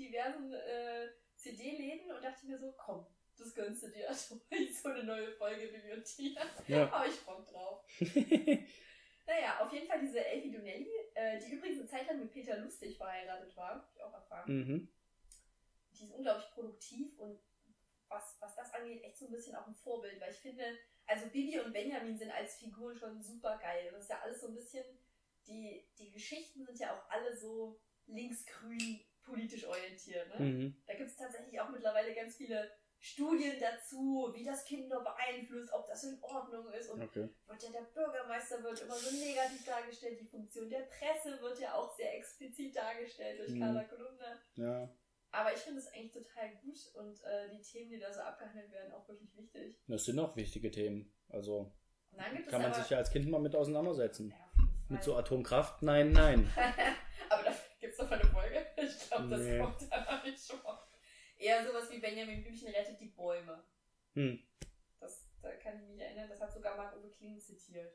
diversen 0.00 0.52
äh, 0.52 1.08
CD-Läden 1.36 2.12
und 2.12 2.22
dachte 2.22 2.46
mir 2.46 2.58
so, 2.58 2.72
komm, 2.76 3.06
das 3.36 3.54
gönnst 3.54 3.82
du 3.82 3.88
dir. 3.88 4.08
Also 4.08 4.40
so 4.82 4.88
eine 4.88 5.04
neue 5.04 5.32
Folge 5.32 5.70
Tina. 6.02 6.42
Ja. 6.66 6.90
Habe 6.90 7.08
ich 7.08 7.20
Bock 7.20 7.46
drauf. 7.46 7.84
Naja, 9.26 9.60
auf 9.64 9.72
jeden 9.72 9.86
Fall 9.86 10.00
diese 10.00 10.24
Elfie 10.26 10.50
Donnelly, 10.50 10.90
äh, 11.14 11.38
die 11.38 11.52
übrigens 11.52 11.78
eine 11.78 11.88
Zeit 11.88 12.08
lang 12.08 12.18
mit 12.18 12.32
Peter 12.32 12.58
Lustig 12.58 12.96
verheiratet 12.96 13.56
war, 13.56 13.76
hab 13.76 13.88
ich 13.94 14.02
auch 14.02 14.12
erfahren. 14.12 14.52
mhm. 14.52 14.88
Die 15.92 16.04
ist 16.04 16.10
unglaublich 16.10 16.50
produktiv 16.50 17.16
und 17.16 17.38
was, 18.08 18.36
was 18.40 18.56
das 18.56 18.74
angeht, 18.74 19.04
echt 19.04 19.18
so 19.18 19.26
ein 19.26 19.30
bisschen 19.30 19.54
auch 19.54 19.68
ein 19.68 19.74
Vorbild, 19.76 20.20
weil 20.20 20.32
ich 20.32 20.38
finde, 20.38 20.64
also 21.06 21.28
Bibi 21.28 21.60
und 21.60 21.72
Benjamin 21.72 22.18
sind 22.18 22.32
als 22.32 22.56
Figuren 22.56 22.96
schon 22.96 23.22
super 23.22 23.56
geil. 23.62 23.88
Das 23.92 24.02
ist 24.02 24.10
ja 24.10 24.20
alles 24.20 24.40
so 24.40 24.48
ein 24.48 24.54
bisschen, 24.54 24.84
die, 25.46 25.86
die 25.96 26.10
Geschichten 26.10 26.64
sind 26.64 26.80
ja 26.80 26.96
auch 26.96 27.08
alle 27.08 27.36
so 27.36 27.80
linksgrün 28.06 29.00
politisch 29.22 29.66
orientiert. 29.66 30.26
Ne? 30.38 30.44
Mhm. 30.46 30.76
Da 30.86 30.94
gibt 30.94 31.10
es 31.10 31.16
tatsächlich 31.16 31.60
auch 31.60 31.68
mittlerweile 31.70 32.14
ganz 32.14 32.36
viele 32.36 32.70
Studien 33.02 33.54
dazu, 33.58 34.30
wie 34.34 34.44
das 34.44 34.64
Kinder 34.66 35.00
beeinflusst, 35.00 35.72
ob 35.72 35.86
das 35.86 36.04
in 36.04 36.18
Ordnung 36.22 36.70
ist 36.70 36.90
und 36.90 37.00
Okay. 37.02 37.28
wird 37.46 37.62
ja 37.62 37.70
der 37.70 37.82
Bürgermeister 37.94 38.62
wird 38.62 38.82
immer 38.82 38.94
so 38.94 39.16
negativ 39.16 39.64
dargestellt, 39.64 40.20
die 40.20 40.26
Funktion 40.26 40.68
der 40.68 40.80
Presse 40.82 41.40
wird 41.40 41.58
ja 41.60 41.74
auch 41.74 41.96
sehr 41.96 42.14
explizit 42.16 42.76
dargestellt 42.76 43.40
durch 43.40 43.52
Mhm. 43.52 43.60
Carla 43.60 43.84
Kolumna. 43.84 44.38
Ja. 44.56 44.90
Aber 45.32 45.52
ich 45.54 45.60
finde 45.60 45.78
es 45.78 45.86
eigentlich 45.94 46.12
total 46.12 46.50
gut 46.56 46.76
und 46.94 47.22
äh, 47.24 47.48
die 47.50 47.62
Themen, 47.62 47.90
die 47.90 47.98
da 48.00 48.12
so 48.12 48.20
abgehandelt 48.20 48.70
werden, 48.72 48.92
auch 48.92 49.08
wirklich 49.08 49.34
wichtig. 49.36 49.80
Das 49.86 50.04
sind 50.04 50.18
auch 50.18 50.36
wichtige 50.36 50.70
Themen. 50.70 51.14
Also 51.28 51.72
kann 52.48 52.60
man 52.60 52.72
aber, 52.72 52.80
sich 52.82 52.90
ja 52.90 52.98
als 52.98 53.10
Kind 53.10 53.30
mal 53.30 53.40
mit 53.40 53.54
auseinandersetzen. 53.54 54.30
Ja. 54.30 54.64
Mit 54.88 55.02
so 55.04 55.14
Atomkraft? 55.16 55.82
Nein, 55.82 56.10
nein. 56.12 56.50
glaube, 59.28 59.36
das 59.36 59.40
Nee. 59.46 59.58
kommt 59.58 59.82
dann 59.92 60.22
nicht 60.24 60.46
schon 60.46 60.62
mal. 60.62 60.78
Eher 61.36 61.66
sowas 61.66 61.90
wie 61.90 61.98
Benjamin 62.00 62.42
Blümchen 62.42 62.68
rettet 62.68 63.00
die 63.00 63.06
Bäume. 63.08 63.64
Hm. 64.14 64.42
Das, 64.98 65.26
da 65.40 65.50
kann 65.56 65.80
ich 65.80 65.88
mich 65.88 66.00
erinnern, 66.00 66.28
das 66.28 66.40
hat 66.40 66.52
sogar 66.52 66.76
Marc-Uwe 66.76 67.10
Kling 67.12 67.40
zitiert. 67.40 67.94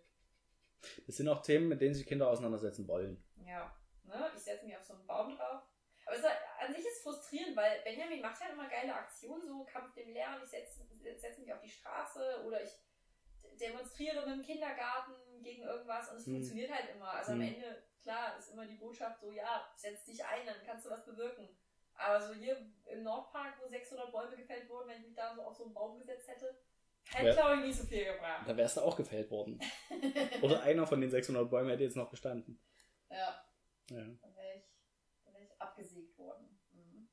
Das 1.05 1.17
sind 1.17 1.27
auch 1.29 1.41
Themen, 1.41 1.67
mit 1.67 1.81
denen 1.81 1.93
sich 1.93 2.05
Kinder 2.07 2.27
auseinandersetzen 2.29 2.87
wollen. 2.87 3.23
Ja, 3.37 3.75
ne? 4.03 4.31
ich 4.35 4.41
setze 4.41 4.65
mich 4.65 4.75
auf 4.75 4.83
so 4.83 4.93
einen 4.93 5.05
Baum 5.07 5.35
drauf. 5.35 5.61
Aber 6.05 6.15
es 6.15 6.21
ist, 6.21 6.29
an 6.59 6.73
sich 6.75 6.85
ist 6.85 7.01
frustrierend, 7.03 7.55
weil 7.55 7.81
Benjamin 7.83 8.21
macht 8.21 8.39
halt 8.39 8.53
immer 8.53 8.69
geile 8.69 8.93
Aktionen, 8.93 9.47
so 9.47 9.63
Kampf 9.63 9.93
dem 9.95 10.11
Lärm, 10.13 10.39
ich 10.43 10.49
setze 10.49 10.85
setz 11.17 11.37
mich 11.39 11.51
auf 11.51 11.61
die 11.61 11.69
Straße 11.69 12.43
oder 12.45 12.61
ich 12.63 12.69
demonstriere 13.59 14.25
mit 14.27 14.35
dem 14.37 14.43
Kindergarten 14.43 15.13
gegen 15.41 15.63
irgendwas 15.63 16.09
und 16.11 16.17
es 16.17 16.25
Hm. 16.27 16.33
funktioniert 16.33 16.71
halt 16.71 16.89
immer. 16.95 17.09
Also 17.11 17.31
am 17.31 17.41
Hm. 17.41 17.53
Ende, 17.55 17.83
klar, 18.05 18.37
ist 18.37 18.51
immer 18.51 18.65
die 18.67 18.75
Botschaft 18.75 19.19
so, 19.19 19.31
ja, 19.31 19.67
setz 19.75 20.05
dich 20.05 20.23
ein, 20.23 20.45
dann 20.45 20.63
kannst 20.63 20.85
du 20.85 20.91
was 20.91 21.03
bewirken. 21.05 21.49
Aber 21.95 22.21
so 22.21 22.33
hier 22.35 22.55
im 22.85 23.03
Nordpark, 23.03 23.55
wo 23.61 23.67
600 23.67 24.11
Bäume 24.11 24.35
gefällt 24.37 24.69
wurden, 24.69 24.89
wenn 24.89 24.99
ich 25.01 25.07
mich 25.07 25.15
da 25.15 25.33
so 25.33 25.41
auf 25.41 25.55
so 25.55 25.63
einen 25.65 25.73
Baum 25.73 25.97
gesetzt 25.97 26.27
hätte, 26.27 26.55
hätte, 27.05 27.27
Ja. 27.29 27.33
glaube 27.33 27.55
ich, 27.55 27.61
nicht 27.67 27.79
so 27.79 27.85
viel 27.87 28.05
gebracht. 28.05 28.47
Da 28.47 28.55
wärst 28.55 28.77
du 28.77 28.81
auch 28.81 28.95
gefällt 28.95 29.31
worden. 29.31 29.59
Oder 30.43 30.61
einer 30.61 30.85
von 30.85 31.01
den 31.01 31.09
600 31.09 31.49
Bäumen 31.49 31.69
hätte 31.69 31.83
jetzt 31.83 31.95
noch 31.97 32.09
gestanden. 32.11 32.61
ja. 33.09 33.41
Ja. 33.89 33.97
Dann 34.21 34.35
wäre 34.35 34.57
ich, 34.57 34.65
dann 35.23 35.33
wär 35.35 35.41
ich 35.41 35.61
abgesägt 35.61 36.17
worden. 36.17 36.59
Mhm. 36.71 37.07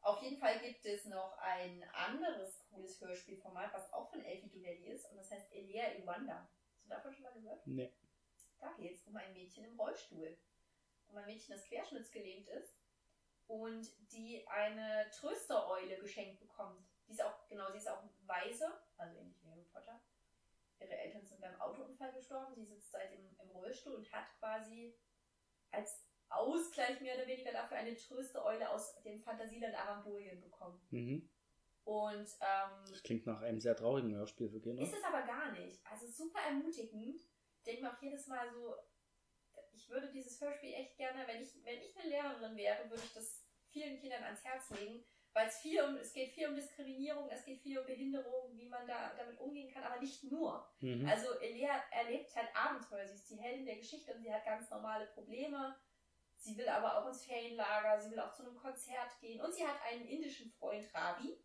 Auf 0.00 0.22
jeden 0.22 0.38
Fall 0.38 0.58
gibt 0.60 0.84
es 0.86 1.04
noch 1.06 1.36
ein 1.38 1.82
anderes 1.92 2.58
cooles 2.70 3.00
Hörspielformat, 3.00 3.72
was 3.74 3.92
auch 3.92 4.10
von 4.10 4.22
Elfie 4.24 4.48
Donnelly 4.50 4.88
ist, 4.88 5.10
und 5.10 5.16
das 5.18 5.30
heißt 5.30 5.52
Elia 5.52 5.92
Iwanda. 5.98 6.48
Hast 6.74 6.84
du 6.84 6.88
davon 6.90 7.12
schon 7.14 7.22
mal 7.22 7.32
gehört? 7.34 7.66
Nee. 7.66 7.92
Da 8.60 8.72
geht 8.78 8.96
es 8.96 9.06
um 9.06 9.16
ein 9.16 9.32
Mädchen 9.32 9.64
im 9.64 9.78
Rollstuhl. 9.78 10.36
Um 11.08 11.16
ein 11.16 11.26
Mädchen, 11.26 11.54
das 11.54 11.64
querschnittsgelähmt 11.64 12.48
ist 12.48 12.78
und 13.46 13.88
die 14.12 14.46
eine 14.46 15.10
Tröstereule 15.10 15.98
geschenkt 15.98 16.38
bekommt. 16.40 16.86
Die 17.08 17.12
ist 17.12 17.22
auch, 17.24 17.48
genau, 17.48 17.70
sie 17.72 17.78
ist 17.78 17.88
auch 17.88 18.02
weise, 18.26 18.80
also 18.96 19.18
ähnlich 19.18 19.42
wie 19.42 19.50
Harry 19.50 19.64
Potter. 19.64 20.00
Ihre 20.78 20.96
Eltern 20.96 21.26
sind 21.26 21.40
beim 21.40 21.60
Autounfall 21.60 22.12
gestorben. 22.12 22.54
Sie 22.54 22.64
sitzt 22.64 22.92
seitdem 22.92 23.36
im 23.42 23.50
Rollstuhl 23.50 23.94
und 23.94 24.10
hat 24.12 24.26
quasi 24.38 24.94
als 25.72 26.06
Ausgleich 26.28 27.00
mehr 27.00 27.16
oder 27.16 27.26
weniger 27.26 27.52
dafür 27.52 27.78
eine 27.78 27.96
Tröstereule 27.96 28.70
aus 28.70 29.00
dem 29.02 29.20
Fantasieland 29.20 29.74
Arambolien 29.74 30.40
bekommen. 30.40 30.80
Mhm. 30.90 31.28
Und 31.84 32.28
ähm, 32.40 32.84
Das 32.88 33.02
klingt 33.02 33.26
nach 33.26 33.40
einem 33.40 33.60
sehr 33.60 33.74
traurigen 33.74 34.14
Hörspiel 34.14 34.48
für 34.48 34.60
Kinder. 34.60 34.82
ist 34.82 34.94
es 34.94 35.02
aber 35.02 35.22
gar 35.22 35.50
nicht. 35.52 35.84
Also 35.84 36.06
super 36.06 36.38
ermutigend. 36.46 37.20
Denke 37.70 37.84
mir 37.84 37.92
auch 37.92 38.02
jedes 38.02 38.26
Mal 38.26 38.50
so, 38.50 38.74
ich 39.72 39.88
würde 39.88 40.10
dieses 40.10 40.40
Hörspiel 40.40 40.74
echt 40.74 40.96
gerne, 40.96 41.24
wenn 41.28 41.40
ich, 41.40 41.64
wenn 41.64 41.80
ich 41.80 41.96
eine 41.96 42.10
Lehrerin 42.10 42.56
wäre, 42.56 42.90
würde 42.90 43.04
ich 43.04 43.14
das 43.14 43.46
vielen 43.68 43.96
Kindern 44.00 44.24
ans 44.24 44.42
Herz 44.42 44.70
legen, 44.70 45.04
weil 45.32 45.46
es 45.46 45.58
viel 45.58 45.80
um, 45.80 45.94
es 45.94 46.12
geht 46.12 46.32
viel 46.32 46.48
um 46.48 46.56
Diskriminierung, 46.56 47.28
es 47.30 47.44
geht 47.44 47.60
viel 47.60 47.78
um 47.78 47.86
Behinderung, 47.86 48.58
wie 48.58 48.68
man 48.68 48.88
da 48.88 49.14
damit 49.16 49.38
umgehen 49.38 49.72
kann, 49.72 49.84
aber 49.84 50.00
nicht 50.00 50.24
nur. 50.24 50.68
Mhm. 50.80 51.08
Also 51.08 51.38
Elia 51.38 51.80
erlebt 51.92 52.34
halt 52.34 52.48
Abenteuer, 52.56 53.06
sie 53.06 53.14
ist 53.14 53.30
die 53.30 53.36
Heldin 53.36 53.66
der 53.66 53.76
Geschichte 53.76 54.12
und 54.14 54.20
sie 54.20 54.34
hat 54.34 54.44
ganz 54.44 54.68
normale 54.68 55.06
Probleme. 55.06 55.76
Sie 56.38 56.56
will 56.58 56.68
aber 56.68 56.98
auch 56.98 57.06
ins 57.06 57.24
Ferienlager, 57.24 58.00
sie 58.00 58.10
will 58.10 58.18
auch 58.18 58.32
zu 58.32 58.42
einem 58.42 58.56
Konzert 58.56 59.16
gehen 59.20 59.40
und 59.40 59.54
sie 59.54 59.64
hat 59.64 59.80
einen 59.88 60.08
indischen 60.08 60.50
Freund, 60.50 60.92
Ravi, 60.92 61.38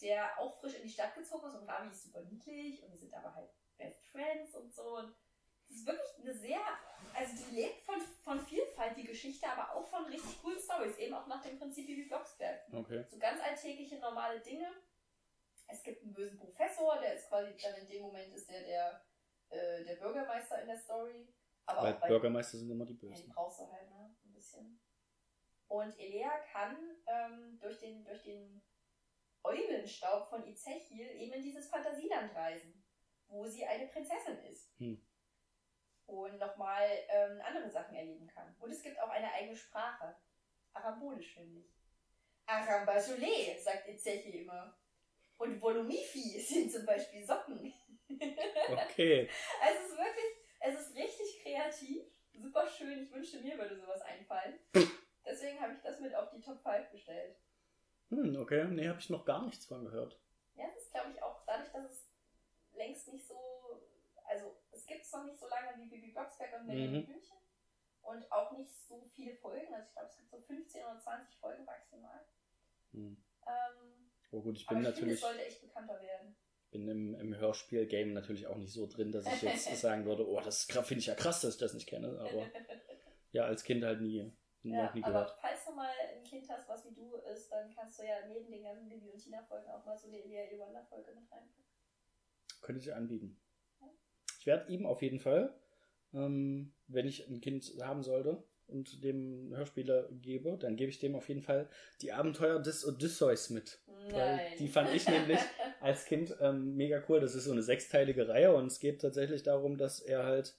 der 0.00 0.40
auch 0.40 0.58
frisch 0.58 0.74
in 0.74 0.82
die 0.82 0.92
Stadt 0.92 1.14
gezogen 1.14 1.46
ist 1.46 1.54
und 1.54 1.68
Ravi 1.68 1.88
ist 1.88 2.02
super 2.02 2.22
niedlich 2.22 2.82
und 2.82 2.90
die 2.90 2.98
sind 2.98 3.14
aber 3.14 3.32
halt 3.32 3.50
Best 3.80 4.06
Friends 4.12 4.54
und 4.54 4.72
so. 4.72 4.98
Und 4.98 5.14
das 5.68 5.76
ist 5.78 5.86
wirklich 5.86 6.18
eine 6.22 6.34
sehr, 6.34 6.60
also 7.14 7.32
die 7.36 7.54
lebt 7.56 7.82
von, 7.82 8.00
von 8.22 8.40
Vielfalt, 8.46 8.96
die 8.96 9.04
Geschichte, 9.04 9.48
aber 9.48 9.74
auch 9.74 9.88
von 9.88 10.04
richtig 10.04 10.40
coolen 10.42 10.58
Stories, 10.58 10.98
eben 10.98 11.14
auch 11.14 11.26
nach 11.26 11.42
dem 11.42 11.58
Prinzip 11.58 11.86
wie 11.88 12.04
Blocksberg. 12.04 12.60
Okay. 12.72 13.04
So 13.08 13.18
ganz 13.18 13.40
alltägliche, 13.42 13.98
normale 13.98 14.40
Dinge. 14.40 14.68
Es 15.68 15.82
gibt 15.82 16.02
einen 16.02 16.12
bösen 16.12 16.38
Professor, 16.38 16.98
der 17.00 17.14
ist 17.14 17.28
quasi 17.28 17.54
dann 17.62 17.76
in 17.76 17.88
dem 17.88 18.02
Moment 18.02 18.34
ist 18.34 18.50
der 18.50 18.62
der, 18.64 19.04
äh, 19.50 19.84
der 19.84 19.96
Bürgermeister 19.96 20.60
in 20.60 20.66
der 20.66 20.78
Story. 20.78 21.32
Aber 21.66 21.82
Weil 21.82 21.94
auch 21.94 22.00
bei 22.00 22.08
Bürgermeister 22.08 22.58
sind 22.58 22.70
immer 22.70 22.84
die 22.84 22.94
ja, 22.94 22.98
die 23.00 23.06
Bösen. 23.06 23.32
brauchst 23.32 23.60
du 23.60 23.70
halt, 23.70 23.88
ne? 23.90 24.16
Ein 24.24 24.32
bisschen. 24.32 24.80
Und 25.68 25.96
Elea 26.00 26.36
kann 26.52 26.76
ähm, 27.06 27.58
durch 27.60 27.78
den, 27.78 28.04
durch 28.04 28.22
den 28.24 28.60
Eulenstaub 29.44 30.28
von 30.28 30.44
Izechil 30.44 31.08
eben 31.12 31.32
in 31.34 31.42
dieses 31.42 31.68
Fantasieland 31.68 32.34
reisen, 32.34 32.79
wo 33.30 33.46
sie 33.46 33.64
eine 33.64 33.86
Prinzessin 33.86 34.38
ist. 34.44 34.78
Hm. 34.78 35.00
Und 36.06 36.38
nochmal 36.38 36.88
ähm, 37.08 37.40
andere 37.42 37.70
Sachen 37.70 37.94
erleben 37.94 38.26
kann. 38.26 38.54
Und 38.58 38.70
es 38.70 38.82
gibt 38.82 39.00
auch 39.00 39.10
eine 39.10 39.32
eigene 39.32 39.56
Sprache. 39.56 40.16
Arambolisch, 40.72 41.34
finde 41.34 41.60
ich. 41.60 41.72
Arambajolé, 42.46 43.56
sagt 43.58 43.88
Izechil 43.88 44.42
immer. 44.42 44.76
Und 45.38 45.60
Volumifi 45.62 46.40
sind 46.40 46.70
zum 46.70 46.84
Beispiel 46.84 47.24
Socken. 47.24 47.72
Okay. 48.10 49.30
Also 49.62 49.78
es 49.78 49.90
ist 49.92 49.98
wirklich, 49.98 50.34
es 50.58 50.80
ist 50.80 50.96
richtig 50.96 51.42
kreativ, 51.44 52.02
super 52.32 52.66
schön. 52.66 53.04
Ich 53.04 53.12
wünschte, 53.12 53.38
mir 53.38 53.56
würde 53.56 53.76
sowas 53.76 54.00
einfallen. 54.02 54.58
Deswegen 55.24 55.60
habe 55.60 55.74
ich 55.74 55.80
das 55.80 56.00
mit 56.00 56.12
auf 56.14 56.28
die 56.30 56.40
Top 56.40 56.60
5 56.60 56.90
gestellt. 56.90 57.36
Hm, 58.08 58.36
okay. 58.36 58.64
Nee, 58.64 58.88
habe 58.88 58.98
ich 58.98 59.10
noch 59.10 59.24
gar 59.24 59.44
nichts 59.46 59.64
von 59.66 59.84
gehört. 59.84 60.20
Ja, 60.54 60.66
das 60.74 60.82
ist, 60.82 60.92
glaube 60.92 61.12
ich, 61.12 61.22
auch 61.22 61.44
dadurch, 61.46 61.70
dass 61.70 61.84
es 61.84 62.09
längst 62.80 63.12
nicht 63.12 63.26
so, 63.26 63.36
also 64.24 64.56
es 64.72 64.86
gibt 64.86 65.02
es 65.04 65.12
noch 65.12 65.24
nicht 65.24 65.38
so 65.38 65.46
lange 65.48 65.76
wie 65.78 65.88
Bibi 65.88 66.12
Blocksberg 66.12 66.52
und 66.60 66.66
Benjamin 66.66 67.00
Mhm. 67.02 67.06
Blümchen. 67.06 67.36
Und 68.02 68.32
auch 68.32 68.50
nicht 68.52 68.72
so 68.72 69.04
viele 69.14 69.34
Folgen. 69.36 69.72
Also 69.74 69.86
ich 69.86 69.92
glaube, 69.92 70.08
es 70.08 70.16
gibt 70.16 70.30
so 70.30 70.40
15 70.40 70.84
oder 70.84 70.98
20 70.98 71.36
Folgen 71.38 71.64
maximal. 71.64 72.20
Hm. 72.92 73.22
Ähm, 73.46 74.10
Oh 74.32 74.40
gut, 74.42 74.56
ich 74.56 74.66
bin 74.66 74.78
ich 74.78 74.84
finde, 74.84 74.90
natürlich 74.90 75.20
sollte 75.20 75.44
echt 75.44 75.60
bekannter 75.60 76.00
werden. 76.00 76.36
bin 76.70 76.88
im, 76.88 77.14
im 77.16 77.34
Hörspiel-Game 77.36 78.12
natürlich 78.14 78.46
auch 78.46 78.56
nicht 78.56 78.72
so 78.72 78.86
drin, 78.86 79.10
dass 79.12 79.26
ich 79.26 79.42
jetzt 79.42 79.64
sagen 79.80 80.04
würde, 80.06 80.26
oh, 80.26 80.40
das 80.40 80.64
finde 80.64 80.94
ich 81.00 81.06
ja 81.06 81.14
krass, 81.14 81.40
dass 81.42 81.54
ich 81.54 81.60
das 81.60 81.74
nicht 81.74 81.88
kenne. 81.88 82.08
Aber 82.20 82.46
ja, 83.32 83.44
als 83.44 83.64
Kind 83.64 83.84
halt 83.84 84.00
nie, 84.00 84.32
Ja, 84.62 84.92
nie 84.94 85.02
aber 85.02 85.12
gehört. 85.12 85.36
falls 85.40 85.64
du 85.66 85.72
mal 85.72 85.90
ein 86.14 86.22
Kind 86.24 86.48
hast, 86.48 86.68
was 86.68 86.84
wie 86.86 86.94
du 86.94 87.16
ist, 87.16 87.50
dann 87.50 87.74
kannst 87.74 87.98
du 87.98 88.04
ja 88.06 88.24
neben 88.26 88.50
den 88.50 88.62
ganzen 88.62 88.88
Bibi 88.88 89.10
und 89.10 89.18
Tina-Folgen 89.18 89.68
auch 89.70 89.84
mal 89.84 89.98
so 89.98 90.06
eine 90.08 90.22
Elia 90.22 90.44
Yolanda-Folge 90.50 91.10
mit 91.12 91.30
reinpacken. 91.30 91.69
Könnte 92.60 92.80
ich 92.80 92.94
anbieten. 92.94 93.36
Ich 94.38 94.46
werde 94.46 94.72
ihm 94.72 94.86
auf 94.86 95.02
jeden 95.02 95.20
Fall, 95.20 95.54
ähm, 96.14 96.72
wenn 96.88 97.06
ich 97.06 97.28
ein 97.28 97.40
Kind 97.40 97.72
haben 97.82 98.02
sollte 98.02 98.42
und 98.68 99.04
dem 99.04 99.54
Hörspieler 99.54 100.08
gebe, 100.10 100.56
dann 100.56 100.76
gebe 100.76 100.90
ich 100.90 100.98
dem 100.98 101.14
auf 101.14 101.28
jeden 101.28 101.42
Fall 101.42 101.68
die 102.00 102.12
Abenteuer 102.12 102.58
des 102.58 102.86
Odysseus 102.86 103.50
mit. 103.50 103.80
Weil 104.10 104.40
die 104.58 104.68
fand 104.68 104.94
ich 104.94 105.06
nämlich 105.08 105.38
als 105.80 106.04
Kind 106.06 106.36
ähm, 106.40 106.76
mega 106.76 107.02
cool. 107.08 107.20
Das 107.20 107.34
ist 107.34 107.44
so 107.44 107.52
eine 107.52 107.62
sechsteilige 107.62 108.28
Reihe 108.28 108.54
und 108.54 108.66
es 108.66 108.80
geht 108.80 109.00
tatsächlich 109.00 109.42
darum, 109.42 109.76
dass 109.76 110.00
er 110.00 110.24
halt 110.24 110.56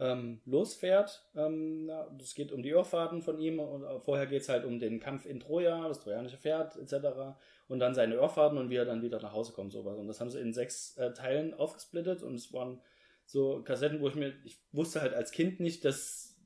ähm, 0.00 0.40
losfährt. 0.44 1.24
Ähm, 1.36 1.90
es 2.20 2.34
geht 2.34 2.52
um 2.52 2.62
die 2.62 2.70
Irrfahrten 2.70 3.22
von 3.22 3.38
ihm 3.38 3.60
und 3.60 3.84
äh, 3.84 4.00
vorher 4.00 4.26
geht 4.26 4.42
es 4.42 4.48
halt 4.48 4.64
um 4.64 4.78
den 4.78 5.00
Kampf 5.00 5.26
in 5.26 5.40
Troja, 5.40 5.86
das 5.86 6.00
trojanische 6.00 6.38
Pferd 6.38 6.76
etc. 6.76 7.36
Und 7.72 7.78
dann 7.78 7.94
seine 7.94 8.16
Irrfahrten 8.16 8.58
und 8.58 8.68
wie 8.68 8.76
er 8.76 8.84
dann 8.84 9.00
wieder 9.00 9.18
nach 9.22 9.32
Hause 9.32 9.52
kommt. 9.54 9.72
Sowas. 9.72 9.98
Und 9.98 10.06
das 10.06 10.20
haben 10.20 10.28
sie 10.28 10.38
in 10.40 10.52
sechs 10.52 10.94
äh, 10.98 11.14
Teilen 11.14 11.54
aufgesplittet 11.54 12.22
und 12.22 12.34
es 12.34 12.52
waren 12.52 12.82
so 13.24 13.62
Kassetten, 13.62 14.00
wo 14.02 14.08
ich 14.08 14.14
mir, 14.14 14.34
ich 14.44 14.58
wusste 14.72 15.00
halt 15.00 15.14
als 15.14 15.30
Kind 15.30 15.58
nicht, 15.58 15.82
dass, 15.86 16.36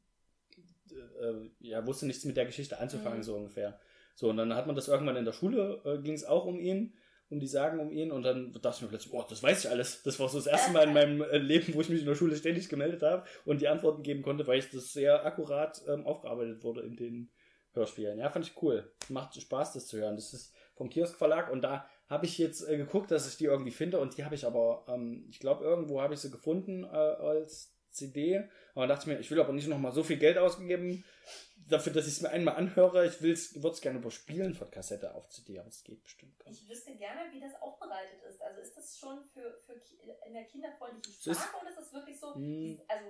äh, 1.20 1.50
ja, 1.58 1.84
wusste 1.84 2.06
nichts 2.06 2.24
mit 2.24 2.36
der 2.36 2.46
Geschichte 2.46 2.78
anzufangen, 2.78 3.18
Mhm. 3.18 3.22
so 3.24 3.34
ungefähr. 3.34 3.80
So, 4.14 4.30
und 4.30 4.36
dann 4.36 4.54
hat 4.54 4.68
man 4.68 4.76
das 4.76 4.86
irgendwann 4.86 5.16
in 5.16 5.24
der 5.24 5.32
Schule, 5.32 5.82
äh, 5.84 5.98
ging 5.98 6.14
es 6.14 6.24
auch 6.24 6.44
um 6.44 6.60
ihn, 6.60 6.94
um 7.28 7.40
die 7.40 7.48
Sagen 7.48 7.80
um 7.80 7.90
ihn, 7.90 8.12
und 8.12 8.22
dann 8.22 8.52
dachte 8.52 8.76
ich 8.76 8.82
mir 8.82 8.88
plötzlich, 8.88 9.10
boah, 9.10 9.26
das 9.28 9.42
weiß 9.42 9.64
ich 9.64 9.70
alles. 9.70 10.04
Das 10.04 10.20
war 10.20 10.28
so 10.28 10.38
das 10.38 10.46
erste 10.46 10.70
Mal 10.70 10.86
in 10.86 10.94
meinem 10.94 11.22
äh, 11.22 11.38
Leben, 11.38 11.74
wo 11.74 11.80
ich 11.80 11.88
mich 11.88 12.00
in 12.00 12.06
der 12.06 12.14
Schule 12.14 12.36
ständig 12.36 12.68
gemeldet 12.68 13.02
habe 13.02 13.24
und 13.44 13.60
die 13.60 13.68
Antworten 13.68 14.04
geben 14.04 14.22
konnte, 14.22 14.46
weil 14.46 14.60
ich 14.60 14.70
das 14.70 14.92
sehr 14.92 15.26
akkurat 15.26 15.82
ähm, 15.88 16.06
aufgearbeitet 16.06 16.62
wurde 16.62 16.82
in 16.82 16.94
den 16.94 17.30
Hörspielen. 17.72 18.18
Ja, 18.20 18.30
fand 18.30 18.46
ich 18.46 18.62
cool. 18.62 18.92
Macht 19.08 19.40
Spaß, 19.40 19.72
das 19.72 19.88
zu 19.88 19.98
hören. 19.98 20.14
Das 20.14 20.32
ist 20.32 20.54
vom 20.76 20.88
Kiosk 20.90 21.16
Verlag 21.16 21.50
und 21.50 21.62
da 21.62 21.88
habe 22.08 22.26
ich 22.26 22.38
jetzt 22.38 22.62
äh, 22.68 22.76
geguckt, 22.76 23.10
dass 23.10 23.28
ich 23.28 23.36
die 23.36 23.46
irgendwie 23.46 23.72
finde 23.72 23.98
und 23.98 24.16
die 24.16 24.24
habe 24.24 24.34
ich 24.36 24.46
aber, 24.46 24.84
ähm, 24.88 25.26
ich 25.28 25.40
glaube, 25.40 25.64
irgendwo 25.64 26.00
habe 26.00 26.14
ich 26.14 26.20
sie 26.20 26.30
gefunden 26.30 26.84
äh, 26.84 26.86
als 26.86 27.72
CD. 27.90 28.38
Und 28.74 28.82
dann 28.82 28.88
dachte 28.90 29.02
ich 29.02 29.06
mir, 29.06 29.18
ich 29.20 29.30
will 29.30 29.40
aber 29.40 29.52
nicht 29.54 29.68
nochmal 29.68 29.90
so 29.92 30.02
viel 30.04 30.18
Geld 30.18 30.36
ausgeben 30.38 31.02
dafür, 31.68 31.92
dass 31.94 32.06
ich 32.06 32.12
es 32.12 32.20
mir 32.20 32.28
einmal 32.28 32.56
anhöre. 32.56 33.06
Ich 33.06 33.22
würde 33.22 33.32
es 33.32 33.80
gerne 33.80 33.98
überspielen 33.98 34.54
von 34.54 34.70
Kassette 34.70 35.14
auf 35.14 35.28
CD, 35.30 35.58
aber 35.58 35.68
es 35.68 35.82
geht 35.82 36.02
bestimmt. 36.02 36.38
gar 36.38 36.50
nicht. 36.50 36.62
Ich 36.62 36.68
wüsste 36.68 36.94
gerne, 36.94 37.22
wie 37.32 37.40
das 37.40 37.60
aufbereitet 37.62 38.20
ist. 38.28 38.40
Also 38.42 38.60
ist 38.60 38.76
das 38.76 38.98
schon 38.98 39.24
für, 39.32 39.58
für 39.64 39.72
in 40.26 40.34
der 40.34 40.44
kinderfreundlichen 40.44 41.32
ist- 41.32 41.40
Sprache 41.40 41.56
oder 41.62 41.70
ist 41.70 41.78
das 41.78 41.92
wirklich 41.94 42.20
so, 42.20 42.34
Hm. 42.34 42.78
also 42.86 43.06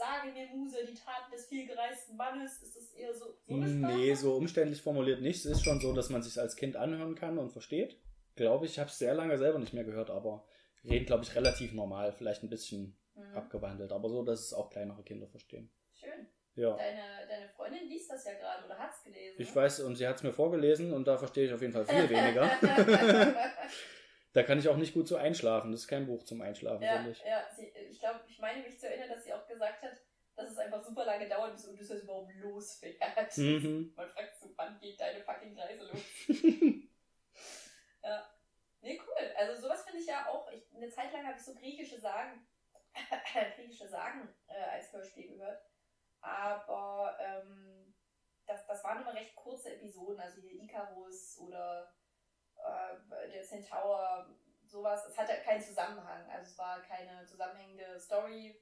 sage 0.00 0.32
mir 0.32 0.46
Muse, 0.48 0.78
die 0.86 0.94
Taten 0.94 1.30
des 1.30 1.46
vielgereisten 1.46 2.16
Mannes, 2.16 2.62
ist 2.62 2.76
das 2.76 2.92
eher 2.92 3.14
so, 3.14 3.26
so? 3.46 3.54
Nee, 3.54 4.14
so 4.14 4.36
umständlich 4.36 4.80
formuliert 4.82 5.20
nicht. 5.20 5.44
Es 5.44 5.52
ist 5.52 5.64
schon 5.64 5.80
so, 5.80 5.92
dass 5.92 6.10
man 6.10 6.22
sich 6.22 6.40
als 6.40 6.56
Kind 6.56 6.76
anhören 6.76 7.14
kann 7.14 7.38
und 7.38 7.52
versteht. 7.52 8.00
Glaube 8.34 8.66
ich, 8.66 8.72
ich 8.72 8.78
habe 8.78 8.88
es 8.88 8.98
sehr 8.98 9.14
lange 9.14 9.36
selber 9.36 9.58
nicht 9.58 9.74
mehr 9.74 9.84
gehört, 9.84 10.10
aber 10.10 10.46
reden, 10.84 11.04
glaube 11.06 11.24
ich, 11.24 11.34
relativ 11.34 11.72
normal, 11.72 12.12
vielleicht 12.12 12.42
ein 12.42 12.50
bisschen 12.50 12.96
Hm. 13.14 13.36
abgewandelt, 13.36 13.92
aber 13.92 14.08
so, 14.08 14.22
dass 14.22 14.40
es 14.40 14.54
auch 14.54 14.70
kleinere 14.70 15.02
Kinder 15.02 15.26
verstehen. 15.26 15.70
Schön. 15.92 16.26
Ja. 16.54 16.76
Deine, 16.76 17.02
deine 17.28 17.48
Freundin 17.48 17.88
liest 17.88 18.10
das 18.10 18.24
ja 18.24 18.32
gerade 18.34 18.64
oder 18.66 18.78
hat 18.78 18.90
es 18.92 19.02
gelesen. 19.02 19.36
Ich 19.38 19.54
weiß, 19.54 19.80
und 19.80 19.96
sie 19.96 20.06
hat 20.06 20.16
es 20.16 20.22
mir 20.22 20.32
vorgelesen 20.32 20.92
und 20.92 21.06
da 21.06 21.18
verstehe 21.18 21.46
ich 21.46 21.52
auf 21.52 21.60
jeden 21.60 21.72
Fall 21.72 21.84
viel 21.84 22.08
weniger. 22.10 22.50
da 24.32 24.42
kann 24.42 24.58
ich 24.58 24.68
auch 24.68 24.76
nicht 24.76 24.94
gut 24.94 25.08
so 25.08 25.16
einschlafen. 25.16 25.72
Das 25.72 25.82
ist 25.82 25.88
kein 25.88 26.06
Buch 26.06 26.24
zum 26.24 26.40
Einschlafen, 26.40 26.82
ja, 26.82 26.94
finde 26.94 27.10
ich. 27.10 27.22
ja 27.24 27.44
sie, 27.54 27.68
ich 27.68 27.98
glaube, 27.98 28.20
ich 28.26 28.38
meine 28.38 28.62
mich 28.62 28.78
zu 28.78 28.88
erinnern, 28.88 29.08
dass 29.08 29.24
sie 29.24 29.32
auch 29.32 29.46
gesagt 29.46 29.82
hat, 29.82 30.00
dass 30.36 30.50
es 30.50 30.58
einfach 30.58 30.82
super 30.82 31.04
lange 31.04 31.28
dauert, 31.28 31.52
bis 31.52 31.68
Odysseus 31.68 32.02
überhaupt 32.02 32.32
losfährt. 32.34 33.36
Mhm. 33.36 33.92
Man 33.96 34.08
fragt 34.10 34.36
so, 34.36 34.52
wann 34.56 34.78
geht 34.78 35.00
deine 35.00 35.22
fucking 35.22 35.58
Reise 35.58 35.84
los? 35.84 36.00
ja. 38.02 38.30
Nee, 38.82 38.98
cool. 39.06 39.32
Also 39.36 39.60
sowas 39.60 39.84
finde 39.84 40.00
ich 40.00 40.06
ja 40.06 40.26
auch, 40.28 40.50
ich, 40.50 40.74
eine 40.74 40.88
Zeit 40.88 41.12
lang 41.12 41.26
habe 41.26 41.36
ich 41.36 41.44
so 41.44 41.54
griechische 41.54 42.00
Sagen, 42.00 42.46
griechische 43.56 43.88
Sagen 43.88 44.34
äh, 44.46 44.54
als 44.54 44.92
Hörspiel 44.92 45.28
gehört. 45.28 45.62
Aber 46.22 47.18
ähm, 47.20 47.94
das, 48.46 48.66
das 48.66 48.82
waren 48.84 49.02
immer 49.02 49.14
recht 49.14 49.34
kurze 49.36 49.74
Episoden, 49.74 50.20
also 50.20 50.40
hier 50.40 50.62
Icarus 50.62 51.38
oder 51.40 51.92
äh, 52.64 53.30
der 53.30 53.42
Centaur, 53.42 54.26
sowas. 54.64 55.04
Es 55.06 55.18
hatte 55.18 55.34
keinen 55.42 55.62
Zusammenhang, 55.62 56.28
also 56.30 56.50
es 56.50 56.58
war 56.58 56.80
keine 56.82 57.24
zusammenhängende 57.26 57.98
Story, 57.98 58.60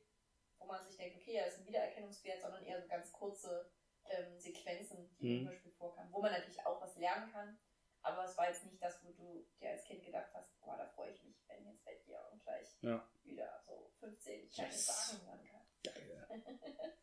wo 0.58 0.66
man 0.66 0.84
sich 0.86 0.96
denkt, 0.96 1.16
okay, 1.16 1.36
da 1.38 1.44
ist 1.44 1.58
ein 1.58 1.66
Wiedererkennungswert, 1.66 2.40
sondern 2.40 2.64
eher 2.64 2.80
so 2.80 2.88
ganz 2.88 3.12
kurze 3.12 3.70
ähm, 4.06 4.38
Sequenzen, 4.38 5.14
die 5.18 5.28
Mhm. 5.28 5.40
im 5.42 5.48
Hörspiel 5.48 5.72
vorkamen, 5.72 6.12
wo 6.12 6.20
man 6.20 6.32
natürlich 6.32 6.64
auch 6.64 6.80
was 6.80 6.96
lernen 6.96 7.30
kann. 7.30 7.58
Aber 8.02 8.24
es 8.24 8.36
war 8.38 8.48
jetzt 8.48 8.64
nicht 8.64 8.82
das, 8.82 9.02
wo 9.04 9.10
du 9.10 9.46
dir 9.60 9.70
als 9.70 9.84
Kind 9.84 10.02
gedacht 10.04 10.30
hast, 10.32 10.58
boah, 10.60 10.76
da 10.76 10.86
freue 10.86 11.10
ich 11.10 11.22
mich, 11.24 11.36
wenn 11.48 11.66
jetzt 11.66 11.84
bei 11.84 11.94
dir 11.96 12.20
und 12.32 12.42
gleich 12.42 12.78
Ja. 12.80 13.06
wieder 13.22 13.60
so 13.66 13.90
15 14.00 14.48
kleine 14.48 14.70
Yes. 14.72 14.86
Sagen 14.86 15.26
hören 15.26 15.44
kann. 15.44 15.66
Geil. 15.82 16.26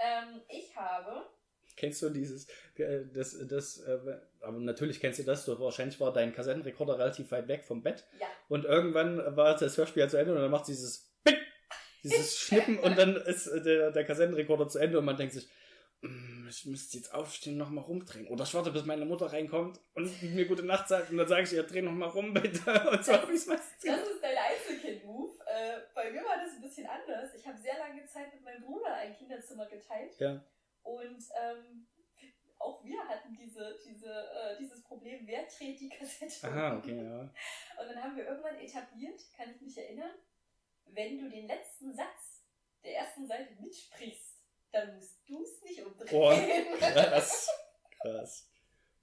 Ähm, 0.00 0.44
ich 0.48 0.76
habe 0.76 1.28
Kennst 1.78 2.02
du 2.02 2.10
dieses, 2.10 2.46
äh, 2.76 3.04
das, 3.14 3.36
das, 3.48 3.78
äh, 3.78 3.98
aber 4.40 4.58
natürlich 4.58 4.98
kennst 5.00 5.20
du 5.20 5.22
das, 5.22 5.44
du, 5.44 5.58
wahrscheinlich 5.60 6.00
war 6.00 6.12
dein 6.12 6.32
Kassettenrekorder 6.34 6.98
relativ 6.98 7.30
weit 7.30 7.46
weg 7.48 7.64
vom 7.64 7.82
Bett 7.82 8.04
Ja. 8.20 8.26
und 8.48 8.64
irgendwann 8.64 9.18
war 9.36 9.56
das 9.56 9.76
Hörspiel 9.78 10.02
ja 10.02 10.08
zu 10.08 10.16
Ende 10.16 10.34
und 10.34 10.40
dann 10.40 10.50
macht 10.50 10.66
dieses 10.66 11.08
Bing, 11.22 11.36
dieses 12.02 12.36
Schnippen 12.40 12.78
und 12.80 12.98
dann 12.98 13.14
ist 13.16 13.46
äh, 13.46 13.62
der, 13.62 13.92
der 13.92 14.04
Kassettenrekorder 14.04 14.68
zu 14.68 14.78
Ende 14.80 14.98
und 14.98 15.04
man 15.04 15.16
denkt 15.16 15.34
sich, 15.34 15.48
"Mm, 16.00 16.48
ich 16.48 16.66
müsste 16.66 16.96
jetzt 16.96 17.14
aufstehen 17.14 17.52
und 17.54 17.58
nochmal 17.58 17.84
rumdrehen. 17.84 18.26
Oder 18.28 18.42
ich 18.44 18.54
warte, 18.54 18.72
bis 18.72 18.84
meine 18.84 19.04
Mutter 19.04 19.26
reinkommt 19.26 19.78
und 19.94 20.22
mir 20.34 20.46
gute 20.46 20.64
Nacht 20.64 20.88
sagt 20.88 21.10
und 21.10 21.16
dann 21.18 21.28
sage 21.28 21.42
ich 21.44 21.52
ihr, 21.52 21.62
dreh 21.62 21.82
nochmal 21.82 22.08
rum 22.08 22.34
bitte. 22.34 22.60
Und 22.90 23.04
so 23.04 23.12
habe 23.12 23.32
ich 23.32 23.38
es 23.40 23.46
meistens 23.46 23.84
Das 23.84 24.00
ist 24.00 24.20
dein 24.22 24.36
Einzelkind-Move. 24.36 25.38
Äh, 25.46 25.80
bei 25.94 26.10
mir 26.10 26.22
war 26.22 26.38
das 26.44 26.54
ein 26.56 26.62
bisschen 26.62 26.86
anders. 26.86 27.34
Ich 27.36 27.46
habe 27.46 27.56
sehr 27.58 27.78
lange 27.78 28.04
Zeit 28.06 28.32
mit 28.34 28.42
meinem 28.42 28.62
Bruder 28.64 28.94
ein 28.94 29.14
Kinderzimmer 29.16 29.66
geteilt. 29.66 30.12
Ja. 30.18 30.42
Und 30.88 31.22
ähm, 31.36 31.86
auch 32.58 32.82
wir 32.82 32.98
hatten 33.06 33.36
diese, 33.36 33.78
diese, 33.86 34.08
äh, 34.08 34.56
dieses 34.58 34.82
Problem, 34.82 35.26
wer 35.26 35.46
dreht 35.46 35.78
die 35.78 35.90
Kassette? 35.90 36.48
Aha, 36.48 36.78
okay, 36.78 36.96
ja. 36.96 37.20
Und 37.20 37.88
dann 37.88 38.02
haben 38.02 38.16
wir 38.16 38.24
irgendwann 38.24 38.58
etabliert, 38.58 39.20
kann 39.36 39.50
ich 39.54 39.60
mich 39.60 39.76
erinnern, 39.76 40.14
wenn 40.86 41.18
du 41.18 41.28
den 41.28 41.46
letzten 41.46 41.92
Satz 41.92 42.46
der 42.82 42.96
ersten 42.96 43.26
Seite 43.26 43.54
mitsprichst, 43.60 44.42
dann 44.72 44.94
musst 44.94 45.28
du 45.28 45.42
es 45.42 45.62
nicht 45.62 45.84
umdrehen. 45.84 46.10
Boah, 46.10 46.34
krass. 46.78 47.48
Krass. 48.00 48.50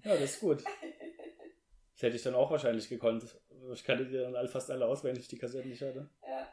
Ja, 0.04 0.14
das 0.14 0.32
ist 0.32 0.40
gut. 0.40 0.64
Das 0.64 2.02
hätte 2.02 2.16
ich 2.16 2.24
dann 2.24 2.36
auch 2.36 2.50
wahrscheinlich 2.50 2.90
gekonnt. 2.90 3.24
Ich 3.74 3.84
kannte 3.84 4.08
die 4.08 4.18
dann 4.18 4.48
fast 4.48 4.72
alle 4.72 4.88
auswendig, 4.88 5.28
die 5.28 5.38
Kassetten, 5.38 5.70
die 5.70 5.76
ich 5.76 5.82
hatte. 5.82 6.10
Ja, 6.28 6.52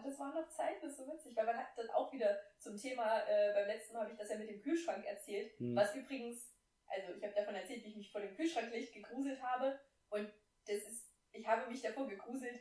Aber 0.00 0.08
das 0.08 0.18
waren 0.18 0.34
noch 0.34 0.48
Zeiten, 0.48 0.80
das 0.86 0.98
ist 0.98 1.06
witzig, 1.06 1.36
weil 1.36 1.44
man 1.46 1.56
hat 1.58 1.66
dann 1.76 1.90
auch 1.90 2.10
wieder 2.12 2.38
zum 2.58 2.76
Thema, 2.76 3.20
äh, 3.28 3.52
beim 3.52 3.66
letzten 3.66 3.92
Mal 3.92 4.00
habe 4.02 4.12
ich 4.12 4.18
das 4.18 4.30
ja 4.30 4.36
mit 4.36 4.48
dem 4.48 4.62
Kühlschrank 4.62 5.04
erzählt, 5.04 5.52
Hm. 5.58 5.76
was 5.76 5.94
übrigens, 5.94 6.54
also 6.86 7.14
ich 7.14 7.22
habe 7.22 7.34
davon 7.34 7.54
erzählt, 7.54 7.84
wie 7.84 7.88
ich 7.90 7.96
mich 7.96 8.10
vor 8.10 8.20
dem 8.22 8.34
Kühlschranklicht 8.34 8.94
gegruselt 8.94 9.42
habe 9.42 9.78
und 10.08 10.32
das 10.66 10.76
ist, 10.78 11.10
ich 11.32 11.46
habe 11.46 11.70
mich 11.70 11.82
davor 11.82 12.08
gegruselt 12.08 12.60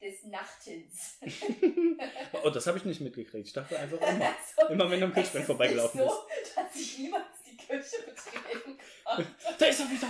des 0.00 0.22
Nachtens. 0.24 1.18
oh, 2.44 2.50
das 2.50 2.66
habe 2.66 2.78
ich 2.78 2.84
nicht 2.84 3.00
mitgekriegt. 3.00 3.46
Ich 3.48 3.52
dachte 3.52 3.78
einfach 3.78 4.00
immer. 4.00 4.34
Also, 4.56 4.72
Immer 4.72 4.90
wenn 4.90 5.00
du 5.00 5.06
am 5.06 5.12
Kühlschrank 5.12 5.44
vorbeigelaufen 5.44 6.00
nicht 6.00 6.10
so, 6.10 6.26
dass 6.54 6.76
ich 6.76 6.98
niemals 6.98 7.42
die 7.44 7.56
Küche 7.56 8.02
betreten 8.06 8.78
konnte. 9.04 9.26
Da 9.58 9.66
ist 9.66 9.80
er 9.80 9.90
wieder! 9.90 10.08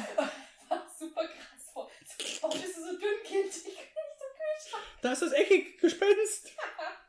War 0.69 0.87
super 0.99 1.27
krass 1.27 1.71
vor. 1.73 1.91
Warum 2.43 2.61
bist 2.61 2.77
du 2.77 2.81
so 2.83 2.99
dünn, 2.99 3.23
Kind? 3.25 3.47
Ich 3.47 3.65
kann 3.65 4.05
nicht 4.05 4.19
zum 4.19 4.29
Kühlschrank. 4.37 4.50
Da 5.03 5.13
ist 5.13 5.23
das 5.23 5.33
eckige 5.33 5.77
Gespenst! 5.79 6.53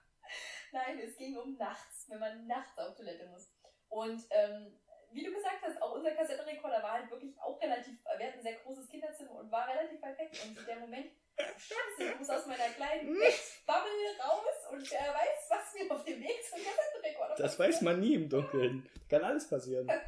Nein, 0.72 1.00
es 1.00 1.18
ging 1.18 1.36
um 1.38 1.56
nachts, 1.58 2.06
wenn 2.10 2.20
man 2.20 2.48
nachts 2.48 2.78
auf 2.78 2.96
Toilette 2.96 3.26
muss. 3.28 3.52
Und 3.90 4.24
ähm, 4.30 4.80
wie 5.12 5.26
du 5.26 5.34
gesagt 5.34 5.62
hast, 5.64 5.82
auch 5.82 5.94
unser 5.96 6.12
Kassettenrekorder 6.12 6.82
war 6.82 6.94
halt 6.94 7.12
wirklich 7.12 7.38
auch 7.42 7.62
relativ, 7.62 7.98
wir 8.18 8.28
hatten 8.28 8.38
ein 8.40 8.44
sehr 8.44 8.56
großes 8.60 8.88
Kinderzimmer 8.90 9.32
und 9.32 9.52
war 9.52 9.68
relativ 9.68 10.02
weg. 10.02 10.32
Und 10.46 10.66
der 10.66 10.78
Moment, 10.78 11.12
scheiße, 11.38 12.12
ich 12.14 12.18
muss 12.20 12.30
aus 12.30 12.46
meiner 12.46 12.70
kleinen 12.70 13.08
Bettbubble 13.20 14.18
raus 14.24 14.72
und 14.72 14.90
wer 14.92 15.14
weiß, 15.14 15.50
was 15.50 15.74
mir 15.74 15.92
auf 15.94 16.06
dem 16.06 16.22
Weg 16.22 16.42
zum 16.50 16.60
Kassettenrekorder 16.64 17.36
Das 17.36 17.58
passiert. 17.58 17.60
weiß 17.76 17.82
man 17.82 18.00
nie 18.00 18.14
im 18.14 18.30
Dunkeln. 18.30 18.90
Kann 19.10 19.24
alles 19.26 19.50
passieren. 19.50 19.90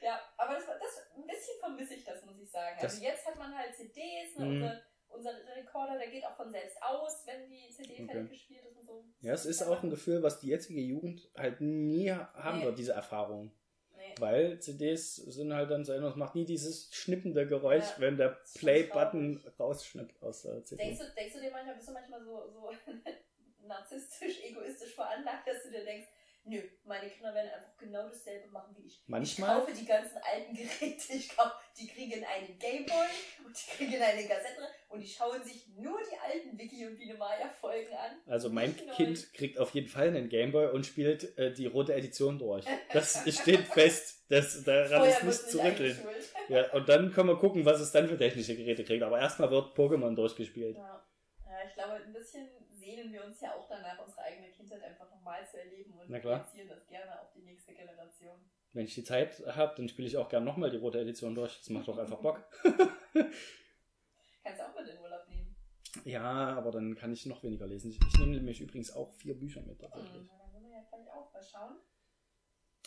Ja, 0.00 0.20
aber 0.36 0.54
das, 0.56 0.68
war- 0.68 0.78
das 0.78 0.98
ein 1.16 1.26
bisschen 1.26 1.58
vermisse 1.60 1.94
ich 1.94 2.04
das, 2.04 2.22
muss 2.26 2.38
ich 2.38 2.50
sagen. 2.50 2.76
Das- 2.78 2.92
also 2.92 3.04
jetzt 3.04 3.24
hat 3.26 3.36
man 3.36 3.56
halt 3.56 3.74
CDs, 3.74 4.36
ne, 4.36 4.44
Mhm. 4.44 4.62
unser, 4.62 4.82
unser 5.14 5.32
Rekorder, 5.56 5.98
der 5.98 6.08
geht 6.08 6.24
auch 6.26 6.36
von 6.36 6.50
selbst 6.50 6.76
aus, 6.82 7.26
wenn 7.26 7.48
die 7.48 7.68
CD 7.70 7.92
Okay. 7.92 8.06
fertig 8.06 8.30
gespielt 8.30 8.64
ist 8.64 8.76
und 8.78 8.86
so. 8.86 9.04
Ja, 9.22 9.32
es 9.32 9.46
ist 9.46 9.62
auch 9.62 9.82
ein 9.82 9.90
Gefühl, 9.90 10.22
was 10.22 10.40
die 10.40 10.48
jetzige 10.48 10.80
Jugend 10.80 11.30
halt 11.36 11.60
nie 11.60 12.10
haben 12.10 12.58
Nee. 12.58 12.64
wird, 12.66 12.78
diese 12.78 12.92
Erfahrung. 12.92 13.52
Nee. 13.96 14.14
Weil 14.18 14.58
CDs 14.60 15.16
sind 15.16 15.52
halt 15.54 15.70
dann 15.70 15.84
so, 15.84 15.92
es 15.92 16.16
macht 16.16 16.34
nie 16.34 16.44
dieses 16.44 16.92
schnippende 16.92 17.46
Geräusch, 17.46 17.94
Ja, 17.96 18.00
wenn 18.00 18.16
der 18.16 18.38
Play-Button 18.54 19.42
rausschnippt 19.58 20.22
aus 20.22 20.42
der 20.42 20.64
CD. 20.64 20.82
Denkst 20.82 20.98
du, 20.98 21.14
denkst 21.14 21.34
du 21.34 21.40
dir 21.40 21.50
manchmal, 21.50 21.74
bist 21.76 21.88
du 21.88 21.92
manchmal 21.92 22.22
so, 22.22 22.48
so 22.50 22.70
narzisstisch, 23.66 24.42
egoistisch 24.44 24.94
veranlagt, 24.94 25.48
dass 25.48 25.62
du 25.62 25.70
dir 25.70 25.84
denkst, 25.84 26.08
nö, 26.44 26.60
meine 26.84 27.08
Kinder 27.08 27.34
werden 27.34 27.50
einfach 27.50 27.76
genau 27.78 28.08
dasselbe 28.08 28.48
machen 28.48 28.74
wie 28.76 28.86
ich. 28.86 29.02
Manchmal? 29.06 29.58
Ich 29.58 29.64
kaufe 29.64 29.72
die 29.72 29.86
ganzen 29.86 30.18
alten 30.18 30.54
Geräte, 30.54 31.12
ich 31.12 31.36
kaufe, 31.36 31.52
die 31.78 31.86
kriegen 31.86 32.24
einen 32.24 32.58
Gameboy 32.58 33.06
und 33.44 33.56
die 33.56 33.70
kriegen 33.76 34.02
eine 34.02 34.26
Kassette 34.26 34.68
und 34.88 35.00
die 35.00 35.08
schauen 35.08 35.42
sich 35.42 35.66
nur 35.76 35.98
die 36.00 36.18
alten 36.18 36.58
Vicky 36.58 36.86
und 36.86 36.96
Biene 36.96 37.14
Maya 37.14 37.48
Folgen 37.48 37.94
an. 37.94 38.12
Also 38.26 38.50
mein 38.50 38.70
Nicht 38.70 38.86
neu. 38.86 38.94
Kind 38.94 39.32
kriegt 39.32 39.58
auf 39.58 39.70
jeden 39.70 39.88
Fall 39.88 40.08
einen 40.08 40.28
Gameboy 40.28 40.70
und 40.72 40.86
spielt 40.86 41.36
äh, 41.38 41.52
die 41.52 41.66
rote 41.66 41.94
Edition 41.94 42.38
durch. 42.38 42.64
Das 42.92 43.22
steht 43.40 43.66
fest. 43.68 44.24
Das, 44.28 44.64
daran 44.64 44.88
Vorher 44.88 45.18
ist 45.18 45.22
nicht 45.24 45.50
zu 45.50 45.62
rütteln. 45.62 45.98
Ja, 46.48 46.70
und 46.72 46.86
dann 46.90 47.10
können 47.10 47.30
wir 47.30 47.38
gucken, 47.38 47.64
was 47.64 47.80
es 47.80 47.90
dann 47.90 48.06
für 48.06 48.18
technische 48.18 48.54
Geräte 48.54 48.84
kriegt. 48.84 49.02
Aber 49.02 49.18
erstmal 49.18 49.50
wird 49.50 49.74
Pokémon 49.74 50.14
durchgespielt. 50.14 50.76
Ja. 50.76 51.06
ja, 51.46 51.52
ich 51.66 51.72
glaube, 51.72 51.94
ein 52.04 52.12
bisschen 52.12 52.50
sehnen 52.84 53.12
wir 53.12 53.24
uns 53.24 53.40
ja 53.40 53.54
auch 53.54 53.66
danach, 53.68 53.98
unsere 54.04 54.22
eigene 54.22 54.50
Kindheit 54.50 54.82
einfach 54.82 55.10
nochmal 55.10 55.46
zu 55.46 55.58
erleben 55.58 55.92
und 55.98 56.08
projizieren 56.08 56.68
das 56.68 56.86
gerne 56.86 57.20
auf 57.20 57.32
die 57.32 57.42
nächste 57.42 57.74
Generation. 57.74 58.38
Wenn 58.72 58.84
ich 58.84 58.94
die 58.94 59.04
Zeit 59.04 59.42
habe, 59.46 59.74
dann 59.76 59.88
spiele 59.88 60.08
ich 60.08 60.16
auch 60.16 60.28
gern 60.28 60.44
nochmal 60.44 60.70
die 60.70 60.76
rote 60.76 61.00
Edition 61.00 61.34
durch. 61.34 61.58
Das 61.58 61.70
macht 61.70 61.88
doch 61.88 61.98
einfach 61.98 62.18
Bock. 62.22 62.44
Kannst 62.62 64.60
du 64.60 64.66
auch 64.66 64.74
mit 64.74 64.88
in 64.88 64.98
Urlaub 64.98 65.28
nehmen. 65.28 65.56
Ja, 66.04 66.56
aber 66.56 66.72
dann 66.72 66.94
kann 66.96 67.12
ich 67.12 67.24
noch 67.26 67.42
weniger 67.42 67.66
lesen. 67.66 67.90
Ich, 67.90 67.98
ich 68.06 68.18
nehme 68.18 68.32
nämlich 68.32 68.60
übrigens 68.60 68.92
auch 68.92 69.12
vier 69.14 69.38
Bücher 69.38 69.62
mit 69.62 69.80
tatsächlich. 69.80 70.26
dann 70.28 70.52
können 70.52 70.66
wir 70.66 70.72
ja 70.72 70.84
vielleicht 70.88 71.10
auch 71.10 71.32
mal 71.32 71.42
schauen. 71.42 71.76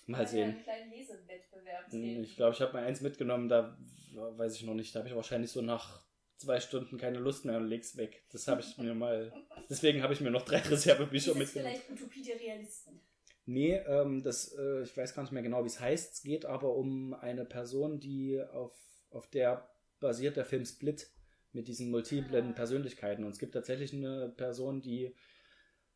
Mal 0.07 0.19
wir 0.19 0.27
sehen. 0.27 0.49
einen 0.49 0.63
kleinen 0.63 0.91
Lesewettbewerb 0.91 1.91
Hm. 1.91 2.23
Ich 2.23 2.35
glaube, 2.35 2.53
ich 2.53 2.61
habe 2.61 2.73
mal 2.73 2.83
eins 2.83 3.01
mitgenommen, 3.01 3.47
da 3.49 3.77
weiß 4.13 4.55
ich 4.55 4.63
noch 4.63 4.73
nicht. 4.73 4.93
Da 4.93 4.99
habe 4.99 5.09
ich 5.09 5.15
wahrscheinlich 5.15 5.51
so 5.51 5.61
nach 5.61 6.06
zwei 6.37 6.59
Stunden 6.59 6.97
keine 6.97 7.19
Lust 7.19 7.45
mehr 7.45 7.57
und 7.57 7.67
leg's 7.67 7.97
weg. 7.97 8.23
Das 8.31 8.47
habe 8.47 8.61
ich 8.61 8.77
mir 8.77 8.93
mal. 8.93 9.31
Deswegen 9.69 10.01
habe 10.03 10.13
ich 10.13 10.21
mir 10.21 10.31
noch 10.31 10.43
drei 10.43 10.59
Reservebücher 10.59 11.35
mitgenommen. 11.35 11.73
vielleicht 11.75 11.89
Utopie 11.91 12.21
der 12.23 12.39
Realisten. 12.39 12.99
Nee, 13.45 13.75
ähm, 13.87 14.23
das, 14.23 14.53
äh, 14.57 14.83
ich 14.83 14.95
weiß 14.95 15.15
gar 15.15 15.23
nicht 15.23 15.31
mehr 15.31 15.41
genau, 15.43 15.63
wie 15.63 15.67
es 15.67 15.79
heißt. 15.79 16.15
Es 16.15 16.21
geht 16.21 16.45
aber 16.45 16.75
um 16.75 17.13
eine 17.13 17.45
Person, 17.45 17.99
die 17.99 18.41
auf, 18.41 18.73
auf 19.09 19.27
der 19.27 19.69
basiert 19.99 20.35
der 20.37 20.45
Film 20.45 20.65
Split 20.65 21.09
mit 21.53 21.67
diesen 21.67 21.89
multiplen 21.89 22.49
Ah. 22.49 22.53
Persönlichkeiten. 22.53 23.23
Und 23.23 23.31
es 23.31 23.39
gibt 23.39 23.53
tatsächlich 23.53 23.93
eine 23.93 24.29
Person, 24.29 24.81
die 24.81 25.15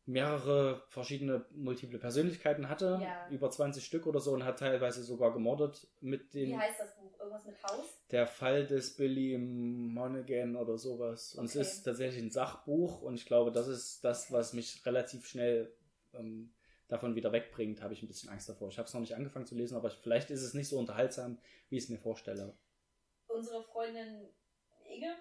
mehrere 0.06 0.82
verschiedene 0.88 1.44
multiple 1.52 1.98
Persönlichkeiten 1.98 2.68
hatte, 2.68 2.98
Ja. 3.02 3.28
über 3.30 3.50
20 3.50 3.84
Stück 3.84 4.06
oder 4.06 4.20
so, 4.20 4.32
und 4.32 4.44
hat 4.44 4.58
teilweise 4.58 5.02
sogar 5.04 5.32
gemordet 5.32 5.86
mit 6.00 6.34
Wie 6.34 6.38
den 6.48 6.58
heißt 6.58 6.80
das 6.80 6.96
Buch? 6.96 7.18
Irgendwas 7.20 7.44
mit 7.44 7.62
Haus? 7.62 7.84
der 8.10 8.26
Fall 8.26 8.66
des 8.66 8.96
Billy 8.96 9.38
Monaghan 9.38 10.56
oder 10.56 10.76
sowas. 10.76 11.34
Und 11.34 11.48
Okay. 11.48 11.60
es 11.60 11.68
ist 11.74 11.82
tatsächlich 11.84 12.22
ein 12.22 12.30
Sachbuch 12.30 13.00
und 13.00 13.14
ich 13.14 13.26
glaube, 13.26 13.52
das 13.52 13.68
ist 13.68 14.04
das, 14.04 14.30
was 14.32 14.52
mich 14.52 14.84
relativ 14.84 15.26
schnell 15.26 15.72
ähm, 16.14 16.52
davon 16.88 17.14
wieder 17.14 17.32
wegbringt, 17.32 17.80
habe 17.80 17.94
ich 17.94 18.02
ein 18.02 18.08
bisschen 18.08 18.28
Angst 18.28 18.48
davor. 18.48 18.68
Ich 18.68 18.78
habe 18.78 18.86
es 18.86 18.92
noch 18.94 19.00
nicht 19.00 19.14
angefangen 19.16 19.46
zu 19.46 19.54
lesen, 19.54 19.76
aber 19.76 19.88
vielleicht 19.90 20.30
ist 20.30 20.42
es 20.42 20.52
nicht 20.52 20.68
so 20.68 20.78
unterhaltsam, 20.78 21.38
wie 21.70 21.76
ich 21.78 21.84
es 21.84 21.88
mir 21.90 21.98
vorstelle. 21.98 22.54
Unsere 23.28 23.62
Freundin 23.62 24.28
Ege, 24.92 25.16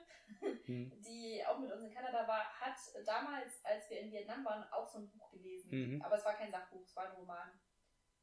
Hm. 0.66 0.92
die 1.06 1.44
auch 1.46 1.60
mit 1.60 1.72
uns 1.72 1.84
in 1.84 1.94
Kanada 1.94 2.28
war, 2.28 2.44
hat 2.60 2.78
damals, 3.06 3.64
als 3.66 3.90
wir 3.90 4.00
in 4.00 4.12
Vietnam 4.12 4.46
waren, 4.46 4.64
auch 4.72 4.88
so 4.88 5.00
ein 5.00 5.10
Buch 5.10 5.30
gelesen. 5.32 5.70
Mhm. 5.96 6.02
Aber 6.02 6.16
es 6.16 6.24
war 6.26 6.36
kein 6.36 6.52
Sachbuch, 6.52 6.84
es 6.86 6.96
war 6.96 7.06
ein 7.10 7.16
Roman. 7.16 7.50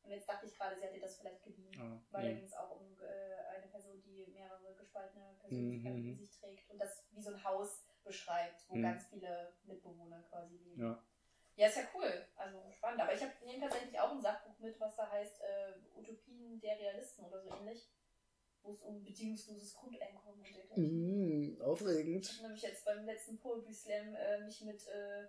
Und 0.03 0.11
jetzt 0.12 0.28
dachte 0.28 0.46
ich 0.46 0.57
gerade, 0.57 0.76
sie 0.76 0.84
hat 0.86 0.94
dir 0.94 1.01
das 1.01 1.18
vielleicht 1.18 1.42
geliehen. 1.42 1.74
Ah, 1.78 2.01
Weil 2.11 2.22
da 2.22 2.28
nee. 2.30 2.34
ging 2.36 2.44
es 2.46 2.55
auch 2.55 2.70
um 2.80 2.96
äh, 3.03 3.34
eine 3.57 3.66
Person, 3.66 4.01
die 4.01 4.26
mehrere 4.32 4.74
gespaltene 4.74 5.36
Persönlichkeiten 5.40 6.01
Mhm. 6.03 6.09
in 6.12 6.16
sich 6.16 6.30
trägt 6.38 6.70
und 6.70 6.78
das 6.78 7.07
wie 7.11 7.20
so 7.20 7.30
ein 7.30 7.44
Haus 7.44 7.84
beschreibt, 8.05 8.64
wo 8.68 8.76
Mhm. 8.76 8.82
ganz 8.82 9.07
viele 9.09 9.55
Mitbewohner 9.64 10.22
quasi 10.30 10.57
leben. 10.57 10.80
Ja. 10.80 11.05
Ja, 11.57 11.66
ist 11.66 11.76
ja 11.76 11.82
cool. 11.94 12.26
Also 12.36 12.70
spannend. 12.70 13.01
Aber 13.03 13.12
ich 13.12 13.20
habe 13.20 13.32
nehme 13.44 13.61
tatsächlich 13.61 13.99
auch 14.01 14.12
ein 14.12 14.22
Sachbuch 14.22 14.57
mit, 14.61 14.78
was 14.80 14.94
da 14.96 15.11
heißt 15.11 15.40
äh, 15.42 15.74
Utopien 15.94 16.59
der 16.61 16.78
Realisten 16.78 17.24
oder 17.24 17.40
so 17.42 17.53
ähnlich. 17.53 17.90
Wo 18.68 18.74
es 18.74 18.82
um 18.82 19.02
bedingungsloses 19.02 19.74
Grundeinkommen 19.74 20.40
und 20.44 20.54
dergleichen 20.54 21.56
Mm, 21.56 21.62
aufregend. 21.62 22.26
ich 22.26 22.32
habe 22.36 22.42
nämlich 22.48 22.62
jetzt 22.62 22.84
beim 22.84 23.04
letzten 23.06 23.38
Poetry 23.38 23.72
Slam 23.72 24.14
äh, 24.14 24.44
mich 24.44 24.60
mit 24.60 24.86
äh, 24.88 25.26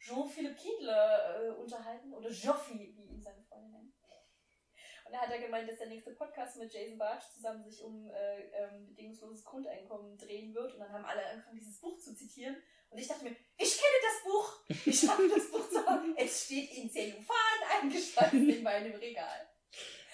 Jean-Philippe 0.00 0.56
Kindler 0.56 1.40
äh, 1.40 1.50
unterhalten, 1.50 2.12
oder 2.12 2.28
Joffi, 2.30 2.94
wie 2.96 3.14
ihn 3.14 3.22
seine 3.22 3.42
Freunde 3.44 3.70
nennen. 3.70 3.94
Und 5.04 5.12
da 5.12 5.22
hat 5.22 5.30
er 5.30 5.38
gemeint, 5.38 5.68
dass 5.68 5.78
der 5.78 5.88
nächste 5.88 6.12
Podcast 6.12 6.56
mit 6.56 6.72
Jason 6.72 6.98
Bartsch 6.98 7.30
zusammen 7.34 7.64
sich 7.64 7.82
um 7.82 8.10
äh, 8.10 8.42
ähm, 8.52 8.88
bedingungsloses 8.88 9.44
Grundeinkommen 9.44 10.16
drehen 10.18 10.54
wird. 10.54 10.74
Und 10.74 10.80
dann 10.80 10.92
haben 10.92 11.04
alle 11.04 11.24
angefangen, 11.26 11.58
dieses 11.58 11.80
Buch 11.80 11.96
zu 11.98 12.14
zitieren. 12.14 12.56
Und 12.90 12.98
ich 12.98 13.06
dachte 13.08 13.24
mir, 13.24 13.30
ich 13.30 13.76
kenne 13.76 13.98
das 14.02 14.24
Buch! 14.24 14.60
Ich 14.86 15.08
habe 15.08 15.28
das 15.28 15.50
Buch 15.50 15.68
zu 15.68 15.86
Hause. 15.86 16.14
Es 16.16 16.44
steht 16.44 16.72
in 16.76 16.90
Zellophan 16.90 17.80
eingeschweißt 17.80 18.34
in 18.34 18.62
meinem 18.62 18.94
Regal. 18.94 19.48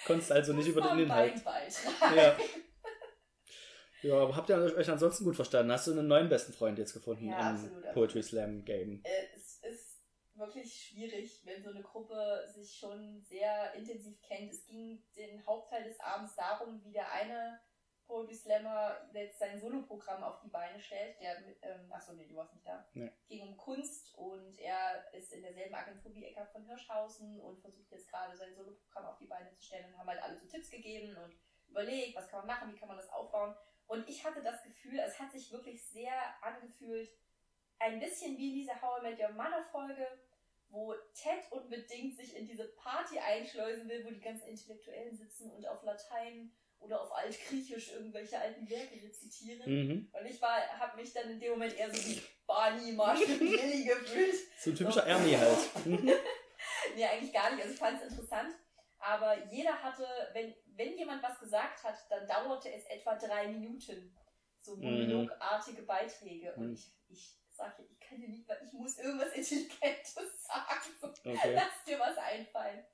Konntest 0.06 0.32
also 0.32 0.52
nicht 0.52 0.68
über 0.68 0.80
den 0.80 1.00
Inhalt. 1.00 1.44
Beitrag. 1.44 2.16
Ja. 2.16 2.36
ja, 4.06 4.14
aber 4.22 4.36
habt 4.36 4.48
ihr 4.48 4.56
euch 4.56 4.90
ansonsten 4.90 5.24
gut 5.24 5.36
verstanden? 5.36 5.72
Hast 5.72 5.86
du 5.86 5.92
einen 5.92 6.06
neuen 6.06 6.28
besten 6.28 6.52
Freund 6.52 6.78
jetzt 6.78 6.92
gefunden 6.94 7.28
Ja, 7.28 7.38
im 7.38 7.46
absolut, 7.56 7.76
absolut. 7.78 7.94
Poetry 7.94 8.22
Slam 8.22 8.64
Game? 8.64 9.00
äh, 9.04 9.26
es 9.34 9.58
ist 9.62 10.02
wirklich 10.34 10.72
schwierig, 10.90 11.42
wenn 11.44 11.62
so 11.62 11.70
eine 11.70 11.82
Gruppe 11.82 12.46
sich 12.54 12.76
schon 12.78 13.20
sehr 13.22 13.72
intensiv 13.74 14.20
kennt. 14.22 14.50
Es 14.52 14.64
ging 14.66 15.02
den 15.16 15.44
Hauptteil 15.46 15.84
des 15.84 15.98
Abends 16.00 16.34
darum, 16.36 16.82
wie 16.84 16.92
der 16.92 17.10
eine 17.10 17.58
Poetry 18.06 18.34
Slammer 18.34 18.96
jetzt 19.12 19.38
sein 19.40 19.58
Soloprogramm 19.58 20.22
auf 20.22 20.38
die 20.40 20.48
Beine 20.48 20.78
stellt. 20.80 21.16
Der, 21.20 21.38
ähm, 21.62 21.90
achso, 21.90 22.12
nee, 22.12 22.26
du 22.28 22.36
warst 22.36 22.52
nicht 22.54 22.66
da. 22.66 22.86
Nee. 22.94 23.10
ging 23.28 23.42
um 23.48 23.56
Kunst 23.56 24.14
und 24.14 24.56
er 24.60 25.12
ist 25.12 25.32
in 25.32 25.42
derselben 25.42 25.74
Agentur 25.74 26.14
wie 26.14 26.24
Eckhard 26.24 26.50
von 26.52 26.64
Hirschhausen 26.66 27.40
und 27.40 27.58
versucht 27.60 27.90
jetzt 27.90 28.08
gerade 28.08 28.36
sein 28.36 28.54
Soloprogramm 28.54 29.06
auf 29.06 29.18
die 29.18 29.26
Beine 29.26 29.50
zu 29.54 29.60
stellen 29.62 29.86
und 29.86 29.98
haben 29.98 30.08
halt 30.08 30.22
alle 30.22 30.38
so 30.38 30.46
Tipps 30.46 30.70
gegeben 30.70 31.16
und 31.16 31.34
überlegt, 31.68 32.14
was 32.16 32.28
kann 32.28 32.46
man 32.46 32.56
machen, 32.56 32.72
wie 32.72 32.78
kann 32.78 32.88
man 32.88 32.96
das 32.96 33.10
aufbauen. 33.10 33.56
Und 33.86 34.08
ich 34.08 34.24
hatte 34.24 34.42
das 34.42 34.62
Gefühl, 34.62 34.98
es 34.98 35.18
hat 35.18 35.30
sich 35.30 35.50
wirklich 35.52 35.84
sehr 35.84 36.12
angefühlt, 36.42 37.10
ein 37.78 38.00
bisschen 38.00 38.36
wie 38.36 38.48
in 38.50 38.54
dieser 38.54 38.80
How 38.80 39.00
I 39.00 39.02
Met 39.02 39.20
Your 39.20 39.32
Mother 39.32 39.64
Folge, 39.70 40.06
wo 40.68 40.94
Ted 41.14 41.50
unbedingt 41.50 42.16
sich 42.16 42.36
in 42.36 42.46
diese 42.46 42.68
Party 42.68 43.18
einschleusen 43.18 43.88
will, 43.88 44.04
wo 44.04 44.10
die 44.10 44.20
ganzen 44.20 44.48
Intellektuellen 44.48 45.14
sitzen 45.14 45.50
und 45.50 45.66
auf 45.66 45.82
Latein 45.82 46.52
oder 46.80 47.00
auf 47.00 47.12
Altgriechisch 47.12 47.92
irgendwelche 47.92 48.38
alten 48.38 48.68
Werke 48.68 49.02
rezitieren. 49.02 49.62
Mhm. 49.66 50.10
Und 50.12 50.26
ich 50.26 50.40
war, 50.42 50.56
habe 50.78 50.96
mich 51.00 51.12
dann 51.12 51.30
in 51.30 51.40
dem 51.40 51.52
Moment 51.52 51.76
eher 51.76 51.92
so 51.92 52.04
wie 52.04 52.20
Barney 52.46 52.92
Marshall 52.92 53.36
Lilly 53.38 53.84
gefühlt. 53.84 54.34
So 54.58 54.70
ein 54.70 54.76
typischer 54.76 55.06
Ernie 55.06 55.36
halt. 55.36 55.58
Mhm. 55.86 56.12
Nee, 56.96 57.04
eigentlich 57.04 57.32
gar 57.32 57.50
nicht. 57.50 57.62
Also 57.62 57.74
ich 57.74 57.78
fand 57.78 58.00
es 58.00 58.10
interessant. 58.10 58.54
Aber 58.98 59.36
jeder 59.52 59.82
hatte, 59.82 60.06
wenn, 60.32 60.54
wenn 60.76 60.96
jemand 60.96 61.22
was 61.22 61.38
gesagt 61.38 61.82
hat, 61.84 61.96
dann 62.10 62.26
dauerte 62.26 62.72
es 62.72 62.84
etwa 62.86 63.14
drei 63.16 63.48
Minuten. 63.48 64.14
So 64.62 64.76
Mhm. 64.76 64.82
monologartige 64.82 65.82
Beiträge. 65.82 66.52
Und 66.54 66.68
Mhm. 66.68 66.74
ich, 66.74 66.92
ich 67.08 67.36
sag 67.50 67.78
ich, 67.78 67.90
ich 67.92 68.00
kann 68.00 68.20
dir 68.20 68.28
nicht, 68.28 68.44
ich 68.64 68.72
muss 68.72 68.98
irgendwas 68.98 69.32
Intelligentes 69.34 70.14
sagen. 70.46 71.14
Okay. 71.24 71.52
Lass 71.54 71.84
dir 71.86 71.98
was 71.98 72.16
einfallen. 72.18 72.84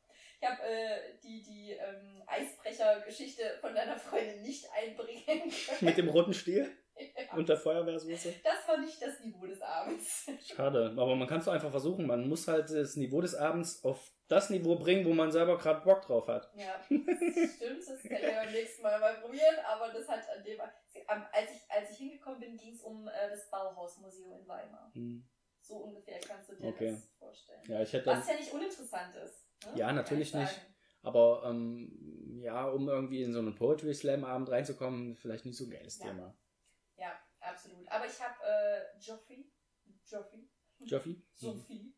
Ich 0.40 0.48
habe 0.48 0.60
äh, 0.62 1.18
die, 1.22 1.40
die 1.42 1.70
ähm, 1.70 2.22
Eisbrecher-Geschichte 2.26 3.58
von 3.60 3.74
deiner 3.74 3.96
Freundin 3.96 4.42
nicht 4.42 4.66
einbringen 4.72 5.24
können. 5.50 5.52
Mit 5.80 5.96
dem 5.96 6.08
roten 6.08 6.34
Stiel 6.34 6.76
Ja. 6.96 7.36
und 7.36 7.48
der 7.48 7.56
Feuerwehrsoße. 7.56 8.34
Das 8.44 8.68
war 8.68 8.78
nicht 8.78 9.00
das 9.00 9.20
Niveau 9.20 9.46
des 9.46 9.62
Abends. 9.62 10.26
Schade, 10.44 10.90
aber 10.96 11.14
man 11.16 11.26
kann 11.28 11.38
es 11.38 11.44
doch 11.46 11.52
einfach 11.52 11.70
versuchen. 11.70 12.06
Man 12.06 12.28
muss 12.28 12.46
halt 12.48 12.70
das 12.70 12.96
Niveau 12.96 13.20
des 13.20 13.34
Abends 13.34 13.84
auf 13.84 14.12
das 14.32 14.50
Niveau 14.50 14.74
bringen, 14.76 15.04
wo 15.06 15.12
man 15.12 15.30
selber 15.30 15.56
gerade 15.58 15.82
Bock 15.84 16.02
drauf 16.02 16.26
hat. 16.26 16.50
Ja, 16.56 16.74
das 16.78 16.86
stimmt, 17.56 17.80
das 17.86 18.02
kann 18.02 18.12
ich 18.16 18.22
beim 18.34 18.52
nächsten 18.52 18.82
Mal 18.82 18.98
mal 18.98 19.14
probieren, 19.20 19.56
aber 19.66 19.92
das 19.92 20.08
hat 20.08 20.22
an 20.36 20.42
dem, 20.42 20.60
als 20.60 21.50
ich, 21.52 21.70
als 21.70 21.90
ich 21.90 21.98
hingekommen 21.98 22.40
bin, 22.40 22.56
ging 22.56 22.74
es 22.74 22.82
um 22.82 23.06
äh, 23.08 23.30
das 23.30 23.48
Bauhausmuseum 23.50 24.32
in 24.40 24.48
Weimar. 24.48 24.90
Hm. 24.94 25.28
So 25.60 25.76
ungefähr 25.76 26.18
kannst 26.20 26.50
du 26.50 26.56
dir 26.56 26.66
Okay. 26.66 26.90
das 26.92 27.08
vorstellen. 27.18 27.62
Ja, 27.68 27.82
ich 27.82 27.92
hätte 27.92 28.06
Was 28.06 28.26
ja 28.28 28.34
nicht 28.34 28.52
uninteressant 28.52 29.14
ist. 29.16 29.46
Ne? 29.66 29.72
Ja, 29.78 29.92
natürlich 29.92 30.34
nicht. 30.34 30.60
Aber 31.02 31.42
ähm, 31.46 32.40
ja, 32.42 32.66
um 32.68 32.88
irgendwie 32.88 33.22
in 33.22 33.32
so 33.32 33.38
einen 33.40 33.54
Poetry 33.54 33.94
Slam 33.94 34.24
Abend 34.24 34.50
reinzukommen, 34.50 35.14
vielleicht 35.16 35.44
nicht 35.44 35.56
so 35.56 35.64
ein 35.64 35.70
geiles 35.70 35.98
Ja. 35.98 36.06
Thema. 36.06 36.36
Ja, 36.96 37.12
absolut. 37.40 37.88
Aber 37.90 38.06
ich 38.06 38.20
habe 38.20 38.34
äh, 38.44 38.98
Joffrey, 39.00 39.52
Joffrey, 40.06 40.48
Joffi? 40.84 41.22
Sophie, 41.32 41.94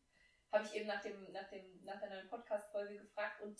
habe 0.55 0.65
ich 0.65 0.75
eben 0.75 0.87
nach, 0.87 1.01
dem, 1.01 1.31
nach, 1.31 1.47
dem, 1.49 1.83
nach 1.83 1.99
der 1.99 2.09
neuen 2.09 2.27
Podcast-Folge 2.29 2.97
gefragt 2.99 3.41
und 3.41 3.57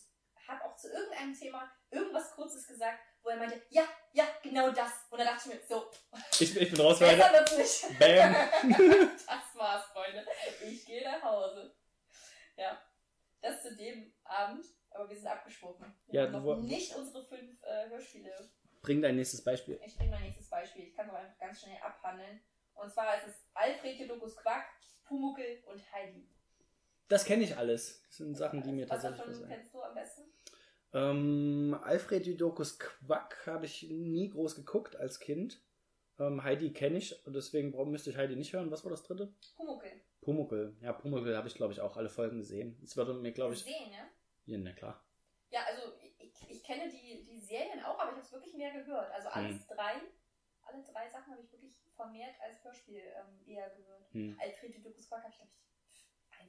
habe 0.47 0.63
auch 0.63 0.75
zu 0.75 0.91
irgendeinem 0.91 1.33
Thema 1.33 1.71
irgendwas 1.89 2.31
Kurzes 2.31 2.67
gesagt, 2.67 2.99
wo 3.23 3.29
er 3.29 3.37
meinte, 3.37 3.61
ja, 3.69 3.83
ja, 4.13 4.25
genau 4.43 4.69
das. 4.71 4.91
Und 5.09 5.17
dann 5.19 5.27
dachte 5.27 5.49
ich 5.49 5.55
mir, 5.55 5.61
so, 5.67 5.89
Ich, 6.39 6.55
ich 6.55 6.71
bin 6.71 6.81
raus, 6.81 6.99
Leute. 6.99 7.17
besser 7.17 7.33
wird's 7.33 7.57
nicht. 7.57 7.99
Bam. 7.99 8.33
das 9.27 9.55
war's, 9.55 9.85
Freunde. 9.85 10.25
Ich 10.63 10.85
gehe 10.85 11.03
nach 11.03 11.21
Hause. 11.23 11.75
Ja, 12.57 12.79
das 13.41 13.61
zu 13.63 13.75
dem 13.75 14.13
Abend. 14.23 14.65
Aber 14.91 15.09
wir 15.09 15.17
sind 15.17 15.27
abgeschworen. 15.27 15.93
Wir 16.07 16.21
Ja, 16.21 16.31
haben 16.31 16.43
noch 16.45 16.55
nicht 16.61 16.95
unsere 16.95 17.25
fünf 17.25 17.61
äh, 17.63 17.89
Hörspiele 17.89 18.33
Bring 18.81 19.01
dein 19.01 19.15
nächstes 19.17 19.43
Beispiel. 19.43 19.77
ich 19.83 19.97
bringe 19.97 20.11
mein 20.11 20.21
nächstes 20.21 20.49
Beispiel. 20.49 20.83
Ich 20.87 20.95
kann 20.95 21.07
es 21.07 21.11
aber 21.11 21.19
einfach 21.19 21.37
ganz 21.39 21.59
schnell 21.61 21.77
abhandeln. 21.81 22.39
Und 22.75 22.93
zwar 22.93 23.17
ist 23.17 23.27
es 23.27 23.49
Alfred 23.53 23.99
Jodokus 23.99 24.37
Quack, 24.37 24.67
Pumuckel 25.05 25.63
und 25.65 25.91
Heidi. 25.91 26.29
Das 27.07 27.25
kenne 27.25 27.43
ich 27.43 27.55
alles. 27.57 28.03
Das 28.07 28.17
sind 28.17 28.35
Sachen, 28.35 28.61
die 28.63 28.71
mir 28.71 28.83
Was 28.89 29.01
tatsächlich 29.01 29.17
davon 29.19 29.31
passieren. 29.33 29.49
kennst 29.49 29.73
du 29.73 29.81
am 29.81 29.93
besten? 29.93 30.21
Ähm, 30.93 31.79
Alfred 31.83 32.25
Judokus 32.25 32.79
Quack 32.79 33.45
habe 33.47 33.65
ich 33.65 33.83
nie 33.89 34.29
groß 34.29 34.55
geguckt 34.55 34.95
als 34.95 35.19
Kind. 35.19 35.61
Ähm, 36.17 36.43
Heidi 36.43 36.71
kenne 36.71 36.97
ich, 36.97 37.25
und 37.25 37.33
deswegen 37.33 37.71
müsste 37.91 38.09
ich 38.09 38.17
Heidi 38.17 38.35
nicht 38.37 38.53
hören. 38.53 38.71
Was 38.71 38.85
war 38.85 38.91
das 38.91 39.03
dritte? 39.03 39.33
Pumuckel. 39.57 39.91
Pumuckel. 40.21 40.77
Ja, 40.81 40.93
Pumuckel 40.93 41.35
habe 41.35 41.47
ich, 41.49 41.55
glaube 41.55 41.73
ich, 41.73 41.81
auch 41.81 41.97
alle 41.97 42.09
Folgen 42.09 42.37
gesehen. 42.37 42.79
Es 42.83 42.95
würde 42.95 43.13
mir, 43.15 43.33
glaube 43.33 43.53
ich. 43.53 43.63
Sehen, 43.63 43.91
ja? 43.91 44.07
Ja, 44.45 44.57
na 44.57 44.71
klar. 44.71 45.03
Ja, 45.49 45.59
also 45.67 45.93
ich, 46.01 46.49
ich 46.49 46.63
kenne 46.63 46.89
die, 46.89 47.25
die 47.25 47.39
Serien 47.39 47.83
auch, 47.83 47.99
aber 47.99 48.11
ich 48.11 48.15
habe 48.17 48.21
es 48.25 48.31
wirklich 48.31 48.55
mehr 48.55 48.71
gehört. 48.71 49.11
Also 49.11 49.27
alles 49.29 49.67
Hm. 49.67 49.75
drei, 49.75 49.93
alle 50.63 50.83
drei 50.83 51.07
Sachen 51.09 51.33
habe 51.33 51.41
ich 51.43 51.51
wirklich 51.51 51.75
vermehrt 51.95 52.35
als 52.41 52.63
Hörspiel 52.63 53.01
ähm, 53.01 53.45
eher 53.45 53.69
gehört. 53.71 54.09
Hm. 54.13 54.37
Alfred 54.41 54.73
Jodokus 54.75 55.07
Quack 55.09 55.23
habe 55.23 55.31
ich, 55.31 55.37
glaube 55.37 55.51
ich, 55.51 55.64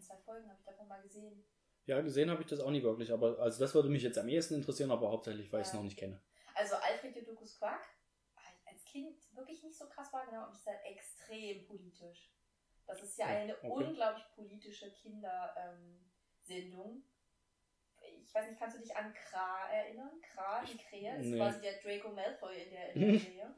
zwei 0.07 0.17
Folgen 0.19 0.49
habe 0.49 0.59
ich 0.59 0.65
davon 0.65 0.89
mal 0.89 1.03
gesehen. 1.03 1.45
Ja, 1.87 2.01
gesehen 2.01 2.31
habe 2.31 2.43
ich 2.43 2.49
das 2.49 2.61
auch 2.61 2.71
nie 2.71 2.83
wirklich, 2.83 3.13
aber 3.13 3.39
also 3.39 3.61
das 3.61 3.75
würde 3.75 3.89
mich 3.89 4.03
jetzt 4.03 4.19
am 4.19 4.29
ehesten 4.29 4.55
interessieren, 4.55 4.91
aber 4.91 5.11
hauptsächlich, 5.11 5.53
weil 5.53 5.61
ich 5.61 5.67
es 5.69 5.73
Ja. 5.73 5.79
noch 5.79 5.85
nicht 5.85 5.99
kenne. 5.99 6.21
Also 6.55 6.75
Alfred 6.77 7.15
Jodokus 7.15 7.59
Quack, 7.59 7.87
als 8.65 8.85
Kind 8.85 9.17
wirklich 9.37 9.63
nicht 9.63 9.77
so 9.79 9.89
krass 9.89 10.13
wahrgenommen 10.13 10.49
und 10.49 10.55
ist 10.55 10.67
halt 10.67 10.81
extrem 10.85 11.65
politisch. 11.67 12.33
Das 12.87 13.03
ist 13.03 13.19
ja 13.19 13.31
Ja, 13.31 13.39
eine 13.41 13.57
okay. 13.59 13.69
unglaublich 13.69 14.25
politische 14.35 14.91
Kindersendung. 14.93 17.03
Ich 18.23 18.35
weiß 18.35 18.49
nicht, 18.49 18.59
kannst 18.59 18.77
du 18.77 18.81
dich 18.81 18.97
an 18.97 19.13
Kra 19.13 19.69
erinnern? 19.71 20.21
Kra, 20.23 20.65
die 20.65 20.77
Krähe, 20.77 21.17
ist 21.17 21.27
nee. 21.27 21.39
quasi 21.39 21.61
der 21.61 21.81
Draco 21.81 22.11
Malfoy 22.13 22.63
in 22.63 22.71
der, 22.71 22.93
in 22.95 23.01
der 23.13 23.21
Serie. 23.21 23.55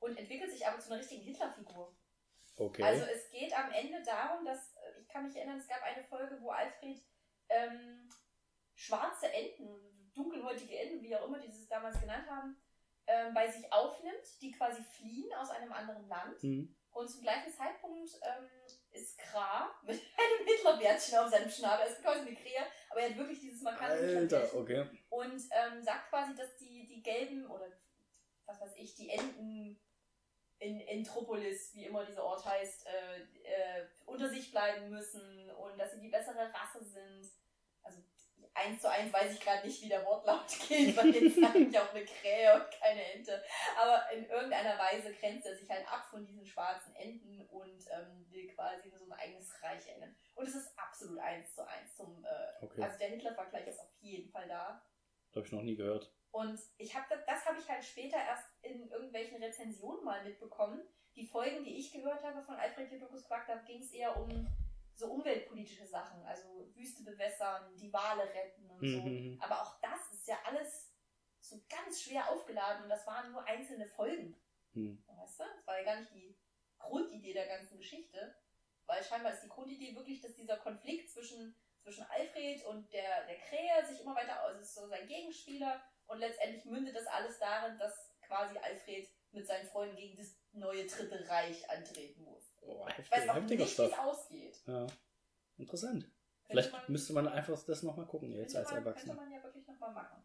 Und 0.00 0.18
entwickelt 0.18 0.50
sich 0.50 0.66
aber 0.66 0.78
zu 0.78 0.90
einer 0.90 1.00
richtigen 1.00 1.22
Hitlerfigur. 1.22 1.96
Okay. 2.56 2.82
Also 2.82 3.04
es 3.04 3.30
geht 3.30 3.56
am 3.56 3.70
Ende 3.70 4.02
darum, 4.02 4.44
dass, 4.44 4.74
ich 5.06 5.12
kann 5.12 5.24
mich 5.24 5.36
erinnern, 5.36 5.58
es 5.58 5.68
gab 5.68 5.82
eine 5.82 6.02
Folge, 6.04 6.38
wo 6.40 6.50
Alfred 6.50 7.00
ähm, 7.48 8.08
schwarze 8.74 9.32
Enten, 9.32 10.12
dunkelhäutige 10.14 10.78
Enten, 10.78 11.02
wie 11.02 11.14
auch 11.14 11.26
immer 11.26 11.38
die 11.38 11.48
es 11.48 11.68
damals 11.68 12.00
genannt 12.00 12.28
haben, 12.28 12.56
ähm, 13.06 13.34
bei 13.34 13.48
sich 13.48 13.72
aufnimmt, 13.72 14.40
die 14.40 14.52
quasi 14.52 14.82
fliehen 14.82 15.32
aus 15.34 15.50
einem 15.50 15.72
anderen 15.72 16.08
Land. 16.08 16.40
hm. 16.40 16.76
Und 16.90 17.10
zum 17.10 17.20
gleichen 17.20 17.52
Zeitpunkt 17.52 18.10
ähm, 18.22 18.48
ist 18.90 19.18
Kra 19.18 19.70
mit 19.82 20.00
einem 20.18 20.46
Hitlerbärtchen 20.46 21.18
auf 21.18 21.28
seinem 21.28 21.50
Schnabel. 21.50 21.86
Er 21.86 21.92
ist 21.92 22.02
quasi 22.02 22.20
eine 22.20 22.34
Krähe, 22.34 22.66
aber 22.88 23.00
er 23.00 23.10
hat 23.10 23.18
wirklich 23.18 23.40
dieses 23.40 23.62
markante 23.62 24.06
Hitlerbärtchen 24.06 24.58
okay. 24.58 24.88
und 25.10 25.42
ähm, 25.50 25.82
sagt 25.82 26.08
quasi, 26.08 26.34
dass 26.34 26.56
die, 26.56 26.86
die 26.86 27.02
gelben 27.02 27.46
oder 27.50 27.70
was 28.46 28.60
weiß 28.60 28.76
ich, 28.76 28.94
die 28.94 29.10
Enten 29.10 29.78
in 30.58 30.80
Entropolis, 30.80 31.74
wie 31.74 31.84
immer 31.84 32.04
dieser 32.04 32.24
Ort 32.24 32.44
heißt, 32.44 32.86
äh, 32.86 33.20
äh, 33.44 33.86
unter 34.06 34.28
sich 34.28 34.50
bleiben 34.50 34.88
müssen 34.90 35.50
und 35.50 35.78
dass 35.78 35.92
sie 35.92 36.00
die 36.00 36.08
bessere 36.08 36.52
Rasse 36.52 36.82
sind. 36.84 37.30
Also 37.82 38.00
eins 38.54 38.80
zu 38.80 38.90
eins 38.90 39.12
weiß 39.12 39.34
ich 39.34 39.40
gerade 39.40 39.66
nicht, 39.66 39.82
wie 39.82 39.88
der 39.88 40.04
Wortlaut 40.04 40.46
geht, 40.68 40.96
weil 40.96 41.14
jetzt 41.14 41.38
sage 41.38 41.58
ich 41.58 41.78
auch 41.78 41.92
eine 41.94 42.04
Krähe 42.04 42.54
und 42.54 42.70
keine 42.80 43.12
Ente. 43.12 43.44
Aber 43.78 44.10
in 44.12 44.24
irgendeiner 44.26 44.78
Weise 44.78 45.12
grenzt 45.12 45.46
er 45.46 45.56
sich 45.56 45.68
halt 45.68 45.86
ab 45.86 46.06
von 46.08 46.24
diesen 46.24 46.46
schwarzen 46.46 46.94
Enten 46.96 47.42
und 47.48 47.84
ähm, 47.92 48.26
will 48.30 48.48
quasi 48.54 48.90
so 48.90 49.04
ein 49.04 49.12
eigenes 49.12 49.52
Reich 49.62 49.86
ändern. 49.88 50.16
Und 50.34 50.48
es 50.48 50.54
ist 50.54 50.78
absolut 50.78 51.18
eins 51.18 51.54
zu 51.54 51.66
eins 51.66 51.94
zum, 51.96 52.24
äh, 52.24 52.64
Okay. 52.64 52.82
also 52.82 52.98
der 52.98 53.08
Hitler-Vergleich 53.08 53.66
ist 53.66 53.80
auf 53.80 53.92
jeden 54.00 54.30
Fall 54.30 54.48
da. 54.48 54.82
Habe 55.36 55.46
ich 55.46 55.52
noch 55.52 55.62
nie 55.62 55.76
gehört. 55.76 56.12
Und 56.30 56.58
ich 56.78 56.94
habe 56.94 57.06
das, 57.08 57.24
das 57.26 57.46
habe 57.46 57.58
ich 57.58 57.68
halt 57.68 57.84
später 57.84 58.16
erst 58.16 58.46
in 58.62 58.88
irgendwelchen 58.88 59.42
Rezensionen 59.42 60.04
mal 60.04 60.24
mitbekommen. 60.24 60.82
Die 61.14 61.26
Folgen, 61.26 61.64
die 61.64 61.78
ich 61.78 61.92
gehört 61.92 62.22
habe 62.22 62.42
von 62.42 62.56
Alfred 62.56 62.90
Jodokus 62.90 63.24
Quack, 63.26 63.46
da 63.46 63.56
ging 63.56 63.80
es 63.80 63.92
eher 63.92 64.16
um 64.16 64.46
so 64.94 65.08
umweltpolitische 65.08 65.86
Sachen, 65.86 66.22
also 66.24 66.70
Wüste 66.74 67.04
bewässern, 67.04 67.74
die 67.76 67.92
Wale 67.92 68.22
retten 68.22 68.68
und 68.68 68.80
so. 68.80 69.00
Mhm. 69.02 69.38
Aber 69.40 69.62
auch 69.62 69.80
das 69.80 70.12
ist 70.12 70.26
ja 70.26 70.38
alles 70.44 70.94
so 71.40 71.62
ganz 71.68 72.02
schwer 72.02 72.28
aufgeladen 72.30 72.84
und 72.84 72.88
das 72.88 73.06
waren 73.06 73.30
nur 73.32 73.44
einzelne 73.44 73.86
Folgen. 73.86 74.34
Hm. 74.72 75.02
Weißt 75.06 75.40
du? 75.40 75.44
Das 75.44 75.66
war 75.66 75.78
ja 75.78 75.84
gar 75.84 76.00
nicht 76.00 76.12
die 76.12 76.36
Grundidee 76.78 77.32
der 77.32 77.46
ganzen 77.46 77.78
Geschichte. 77.78 78.34
Weil 78.86 79.02
scheinbar 79.02 79.32
ist 79.32 79.42
die 79.42 79.48
Grundidee 79.48 79.94
wirklich, 79.96 80.20
dass 80.20 80.34
dieser 80.34 80.58
Konflikt 80.58 81.10
zwischen, 81.10 81.56
zwischen 81.86 82.04
Alfred 82.10 82.64
und 82.66 82.92
der, 82.92 83.26
der 83.28 83.36
Krähe 83.38 83.86
sich 83.86 84.00
immer 84.00 84.16
weiter 84.16 84.42
aus, 84.44 84.56
es 84.56 84.68
ist 84.68 84.74
so 84.74 84.88
sein 84.88 85.06
Gegenspieler 85.06 85.80
und 86.08 86.18
letztendlich 86.18 86.64
mündet 86.64 86.96
das 86.96 87.06
alles 87.06 87.38
darin, 87.38 87.78
dass 87.78 88.12
quasi 88.26 88.58
Alfred 88.58 89.08
mit 89.30 89.46
seinen 89.46 89.66
Freunden 89.68 89.94
gegen 89.96 90.16
das 90.16 90.34
neue 90.52 90.84
Dritte 90.86 91.28
Reich 91.28 91.68
antreten 91.70 92.24
muss. 92.24 92.52
Oh, 92.62 92.84
Ich 92.98 93.08
weiß 93.10 93.20
heftiger, 93.20 93.32
auch 93.34 93.40
nicht, 93.40 93.50
wie 93.58 93.62
es 93.62 93.72
Stoff. 93.72 93.98
ausgeht. 94.00 94.56
Ja. 94.66 94.86
Interessant. 95.58 96.02
Könnte 96.02 96.12
Vielleicht 96.48 96.72
man- 96.72 96.82
müsste 96.88 97.12
man 97.12 97.28
einfach 97.28 97.62
das 97.64 97.82
nochmal 97.84 98.06
gucken, 98.06 98.32
jetzt 98.32 98.54
Könnte 98.54 98.58
als 98.58 98.72
man, 98.72 98.74
könnte 98.84 98.88
Erwachsener. 98.90 99.14
man 99.14 99.32
ja 99.32 99.42
wirklich 99.44 99.66
nochmal 99.68 99.92
machen. 99.92 100.22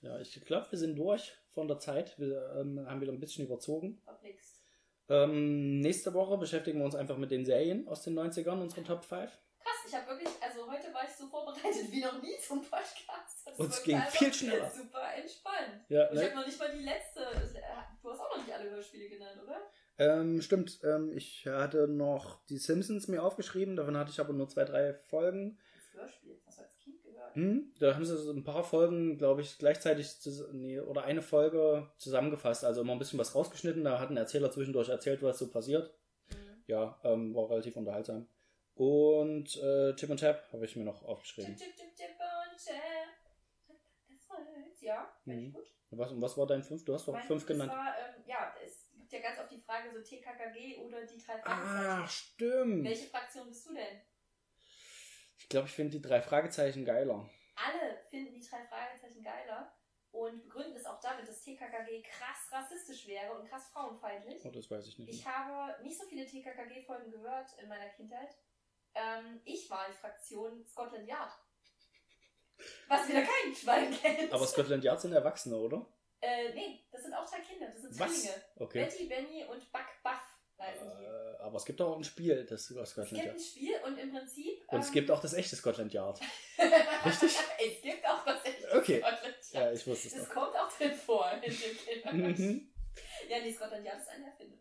Ja, 0.00 0.18
ich 0.18 0.44
glaube, 0.44 0.72
wir 0.72 0.78
sind 0.78 0.96
durch 0.96 1.36
von 1.52 1.68
der 1.68 1.78
Zeit. 1.78 2.18
Wir 2.18 2.56
ähm, 2.58 2.84
haben 2.88 3.00
wieder 3.00 3.12
ein 3.12 3.20
bisschen 3.20 3.44
überzogen. 3.46 4.00
Verblickst. 4.04 4.60
Ähm, 5.08 5.80
nächste 5.80 6.14
Woche 6.14 6.36
beschäftigen 6.38 6.78
wir 6.78 6.84
uns 6.86 6.94
einfach 6.96 7.16
mit 7.16 7.30
den 7.30 7.44
Serien 7.44 7.86
aus 7.86 8.02
den 8.02 8.18
90ern, 8.18 8.60
unsere 8.60 8.82
Top 8.82 9.04
5. 9.04 9.30
Krass, 9.58 9.74
ich 9.86 9.94
habe 9.94 10.06
wirklich, 10.06 10.28
also 10.40 10.49
war 11.00 11.08
ich 11.08 11.16
so 11.16 11.26
vorbereitet 11.26 11.90
wie 11.90 12.00
noch 12.00 12.20
nie 12.22 12.36
zum 12.38 12.60
Podcast. 12.60 13.46
Das 13.46 13.58
Uns 13.58 13.76
wirkt 13.76 13.84
ging 13.84 14.00
viel 14.10 14.32
schneller. 14.32 14.70
Super 14.74 15.14
entspannt. 15.16 15.84
Ja, 15.88 16.08
Und 16.08 16.16
ich 16.16 16.20
ne? 16.20 16.26
habe 16.26 16.40
noch 16.40 16.46
nicht 16.46 16.58
mal 16.58 16.72
die 16.76 16.84
letzte. 16.84 17.20
Du 18.02 18.10
hast 18.10 18.20
auch 18.20 18.36
noch 18.36 18.44
nicht 18.44 18.54
alle 18.54 18.70
Hörspiele 18.70 19.08
genannt, 19.08 19.40
oder? 19.42 19.60
ähm, 19.98 20.40
stimmt. 20.42 20.80
Ähm, 20.84 21.12
ich 21.16 21.46
hatte 21.46 21.88
noch 21.88 22.44
die 22.46 22.58
Simpsons 22.58 23.08
mir 23.08 23.22
aufgeschrieben, 23.22 23.76
davon 23.76 23.96
hatte 23.96 24.10
ich 24.10 24.20
aber 24.20 24.32
nur 24.32 24.48
zwei, 24.48 24.64
drei 24.64 24.94
Folgen. 24.94 25.58
Das 25.74 26.02
Hörspiel, 26.02 26.34
das 26.34 26.46
hast 26.46 26.58
du 26.58 26.62
als 26.62 26.76
Kind 26.78 27.02
gehört. 27.02 27.34
Hm, 27.34 27.74
da 27.78 27.94
haben 27.94 28.04
sie 28.04 28.16
so 28.16 28.32
ein 28.32 28.44
paar 28.44 28.64
Folgen, 28.64 29.18
glaube 29.18 29.40
ich, 29.42 29.58
gleichzeitig 29.58 30.16
nee, 30.52 30.80
oder 30.80 31.04
eine 31.04 31.22
Folge 31.22 31.90
zusammengefasst. 31.96 32.64
Also 32.64 32.82
immer 32.82 32.92
ein 32.92 32.98
bisschen 32.98 33.18
was 33.18 33.34
rausgeschnitten. 33.34 33.84
Da 33.84 33.98
hat 33.98 34.10
ein 34.10 34.16
Erzähler 34.16 34.50
zwischendurch 34.50 34.88
erzählt, 34.88 35.22
was 35.22 35.38
so 35.38 35.50
passiert. 35.50 35.94
Mhm. 36.30 36.62
Ja, 36.66 36.98
ähm, 37.04 37.34
war 37.34 37.50
relativ 37.50 37.76
unterhaltsam. 37.76 38.26
Und 38.80 39.56
äh, 39.56 39.94
Chip 39.96 40.08
und 40.08 40.20
Tap 40.20 40.50
habe 40.54 40.64
ich 40.64 40.74
mir 40.74 40.84
noch 40.84 41.02
aufgeschrieben. 41.02 41.54
Chip, 41.54 41.76
chip, 41.76 41.76
chip, 41.76 41.94
chip 41.94 42.16
und 42.18 42.56
chip. 42.58 42.80
Das 44.08 44.30
war's. 44.30 44.80
Ja, 44.80 45.14
Mhm. 45.26 45.52
gut. 45.52 45.66
Was, 45.90 46.10
und 46.12 46.22
was 46.22 46.38
war 46.38 46.46
dein 46.46 46.62
fünf? 46.62 46.82
Du 46.86 46.94
hast 46.94 47.06
doch 47.06 47.12
Mein 47.12 47.26
fünf 47.26 47.44
genannt. 47.44 47.70
War, 47.70 47.94
ähm, 47.98 48.22
ja, 48.24 48.54
es 48.64 48.90
gibt 48.96 49.12
ja 49.12 49.20
ganz 49.20 49.38
oft 49.38 49.50
die 49.50 49.60
Frage 49.60 49.90
so 49.92 50.00
TKKG 50.00 50.76
oder 50.78 51.04
die 51.04 51.18
drei 51.18 51.34
Ah, 51.44 52.06
Fragezeichen. 52.06 52.08
stimmt. 52.08 52.84
Welche 52.84 53.06
Fraktion 53.08 53.48
bist 53.48 53.68
du 53.68 53.74
denn? 53.74 54.00
Ich 55.36 55.48
glaube, 55.50 55.66
ich 55.68 55.74
finde 55.74 55.98
die 55.98 56.00
drei 56.02 56.22
Fragezeichen 56.22 56.86
geiler. 56.86 57.28
Alle 57.56 57.98
finden 58.08 58.32
die 58.32 58.40
drei 58.48 58.64
Fragezeichen 58.64 59.22
geiler. 59.22 59.76
und 60.12 60.42
begründen 60.42 60.74
es 60.76 60.86
auch 60.86 60.98
damit, 61.00 61.28
dass 61.28 61.40
TKKG 61.42 62.02
krass 62.02 62.50
rassistisch 62.50 63.06
wäre 63.06 63.32
und 63.38 63.46
krass 63.48 63.68
frauenfeindlich. 63.72 64.42
Oh, 64.44 64.50
das 64.50 64.68
weiß 64.70 64.86
ich 64.88 64.98
nicht. 64.98 65.08
Ich 65.10 65.24
habe 65.26 65.80
nicht 65.84 65.96
so 66.00 66.04
viele 66.08 66.26
TKKG-Folgen 66.26 67.12
gehört 67.12 67.46
in 67.62 67.68
meiner 67.68 67.88
Kindheit. 67.90 68.34
Ähm, 68.94 69.40
ich 69.44 69.68
war 69.70 69.86
in 69.86 69.94
Fraktion 69.94 70.64
Scotland 70.66 71.06
Yard. 71.08 71.32
Was 72.88 73.08
wieder 73.08 73.22
kein 73.22 73.54
Schwein 73.54 73.90
kennt. 73.98 74.32
Aber 74.32 74.46
Scotland 74.46 74.84
Yard 74.84 75.00
sind 75.00 75.12
Erwachsene, 75.12 75.56
oder? 75.56 75.86
Äh, 76.20 76.52
nee, 76.52 76.84
das 76.92 77.02
sind 77.02 77.14
auch 77.14 77.28
drei 77.28 77.40
Kinder, 77.40 77.68
das 77.72 77.80
sind 77.82 77.98
Was? 77.98 78.20
Zwillinge. 78.22 78.42
Okay. 78.56 78.84
Betty, 78.84 79.04
Benny 79.06 79.44
und 79.44 79.72
Buck 79.72 79.86
Buff. 80.02 80.12
Äh, 80.58 81.42
aber 81.42 81.56
es 81.56 81.64
gibt 81.64 81.80
auch 81.80 81.96
ein 81.96 82.04
Spiel, 82.04 82.44
das 82.44 82.68
über 82.68 82.82
Es 82.82 82.90
Scotland 82.90 83.14
gibt 83.14 83.24
Yard. 83.24 83.36
ein 83.36 83.42
Spiel 83.42 83.74
und 83.86 83.96
im 83.98 84.10
Prinzip. 84.12 84.62
Und 84.68 84.80
es 84.80 84.88
ähm, 84.88 84.92
gibt 84.92 85.10
auch 85.10 85.20
das 85.20 85.32
echte 85.32 85.56
Scotland 85.56 85.94
Yard. 85.94 86.20
Richtig? 87.06 87.34
es 87.58 87.82
gibt 87.82 88.04
auch 88.06 88.26
was 88.26 88.44
echtes 88.44 88.70
Okay. 88.74 88.98
Scotland 89.00 89.24
Yard. 89.24 89.52
Ja, 89.52 89.72
ich 89.72 89.86
wusste 89.86 90.08
es 90.08 90.14
Das 90.14 90.28
doch. 90.28 90.34
kommt 90.34 90.56
auch 90.56 90.70
drin 90.76 90.94
vor 90.94 91.30
in 91.32 91.40
dem 91.40 91.52
Film. 92.36 92.72
Ja, 93.30 93.38
nee, 93.38 93.52
Scotland 93.52 93.84
Yard 93.86 94.00
ist 94.00 94.08
eine 94.08 94.26
Erfindung. 94.26 94.58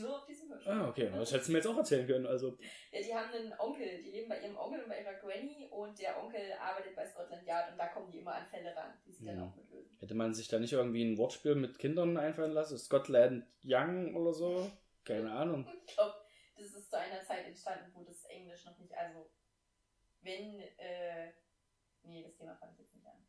Nur 0.00 0.16
auf 0.18 0.24
diesem 0.26 0.48
Hörspiel. 0.48 0.72
Ah, 0.72 0.88
okay. 0.88 1.10
Das 1.14 1.30
hättest 1.30 1.48
du 1.48 1.52
mir 1.52 1.58
jetzt 1.58 1.66
auch 1.66 1.76
erzählen 1.76 2.06
können. 2.06 2.26
Also, 2.26 2.56
Ja, 2.90 3.00
die 3.02 3.14
haben 3.14 3.30
einen 3.30 3.52
Onkel, 3.60 4.02
die 4.02 4.10
leben 4.12 4.30
bei 4.30 4.40
ihrem 4.40 4.56
Onkel 4.56 4.82
und 4.82 4.88
bei 4.88 5.00
ihrer 5.02 5.12
Granny 5.14 5.68
und 5.70 5.98
der 5.98 6.18
Onkel 6.22 6.40
arbeitet 6.58 6.96
bei 6.96 7.06
Scotland 7.06 7.46
Yard 7.46 7.72
und 7.72 7.76
da 7.78 7.88
kommen 7.88 8.10
die 8.10 8.20
immer 8.20 8.34
an 8.34 8.46
Fälle 8.46 8.74
ran, 8.74 8.94
die 9.04 9.12
sie 9.12 9.26
dann 9.26 9.36
Mhm. 9.36 9.42
auch 9.42 9.56
mitlösen. 9.56 9.98
hätte 10.00 10.14
man 10.14 10.32
sich 10.32 10.48
da 10.48 10.58
nicht 10.58 10.72
irgendwie 10.72 11.04
ein 11.04 11.18
Wortspiel 11.18 11.54
mit 11.54 11.78
Kindern 11.78 12.16
einfallen 12.16 12.52
lassen? 12.52 12.78
Scotland 12.78 13.44
Young 13.62 14.16
oder 14.16 14.32
so? 14.32 14.70
Keine 15.04 15.30
Ahnung. 15.30 15.66
Ich 15.86 15.94
glaube, 15.94 16.14
das 16.56 16.66
ist 16.72 16.88
zu 16.90 16.96
einer 16.98 17.22
Zeit 17.22 17.44
entstanden, 17.46 17.92
wo 17.94 18.04
das 18.04 18.24
Englisch 18.24 18.64
noch 18.64 18.78
nicht, 18.78 18.94
also 18.96 19.30
wenn, 20.22 20.60
äh, 20.78 21.32
nee, 22.04 22.22
das 22.24 22.36
Thema 22.36 22.56
fange 22.56 22.72
ich 22.72 22.78
jetzt 22.80 22.94
nicht 22.94 23.06
an. 23.06 23.22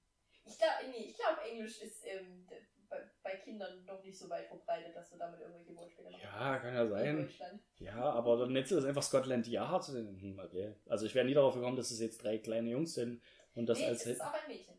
Ich 0.46 0.58
glaube, 0.58 0.88
nee, 0.90 1.10
ich 1.10 1.18
glaube, 1.18 1.42
Englisch 1.42 1.82
ist 1.82 2.06
ähm, 2.06 2.48
bei, 2.90 2.98
bei 3.24 3.36
Kindern 3.38 3.86
noch 3.86 4.04
nicht 4.04 4.18
so 4.18 4.30
weit 4.30 4.48
verbreitet, 4.48 4.96
dass 4.96 5.10
du 5.10 5.18
damit 5.18 5.40
irgendwelche 5.40 5.76
Wortspiele 5.76 6.10
machst. 6.12 6.24
Ja, 6.24 6.58
kann 6.60 6.74
ja 6.74 7.02
In 7.02 7.30
sein. 7.30 7.60
Ja, 7.80 8.12
aber 8.12 8.38
dann 8.38 8.52
nennst 8.52 8.72
du 8.72 8.76
das 8.76 8.86
einfach 8.86 9.04
Scotland 9.04 9.48
Yard. 9.48 9.88
Hm, 9.88 10.40
Okay. 10.44 10.74
Also 10.88 11.06
ich 11.06 11.16
wäre 11.16 11.26
nie 11.26 11.34
darauf 11.34 11.54
gekommen, 11.54 11.78
dass 11.78 11.92
es 11.92 12.00
jetzt 12.00 12.24
drei 12.24 12.38
kleine 12.38 12.70
Jungs 12.70 12.94
sind 12.94 13.22
und 13.56 13.68
das 13.68 13.80
nee, 13.80 13.86
als 13.86 14.02
es 14.02 14.14
ist 14.14 14.22
auch 14.22 14.34
ein 14.34 14.48
Mädchen. 14.48 14.76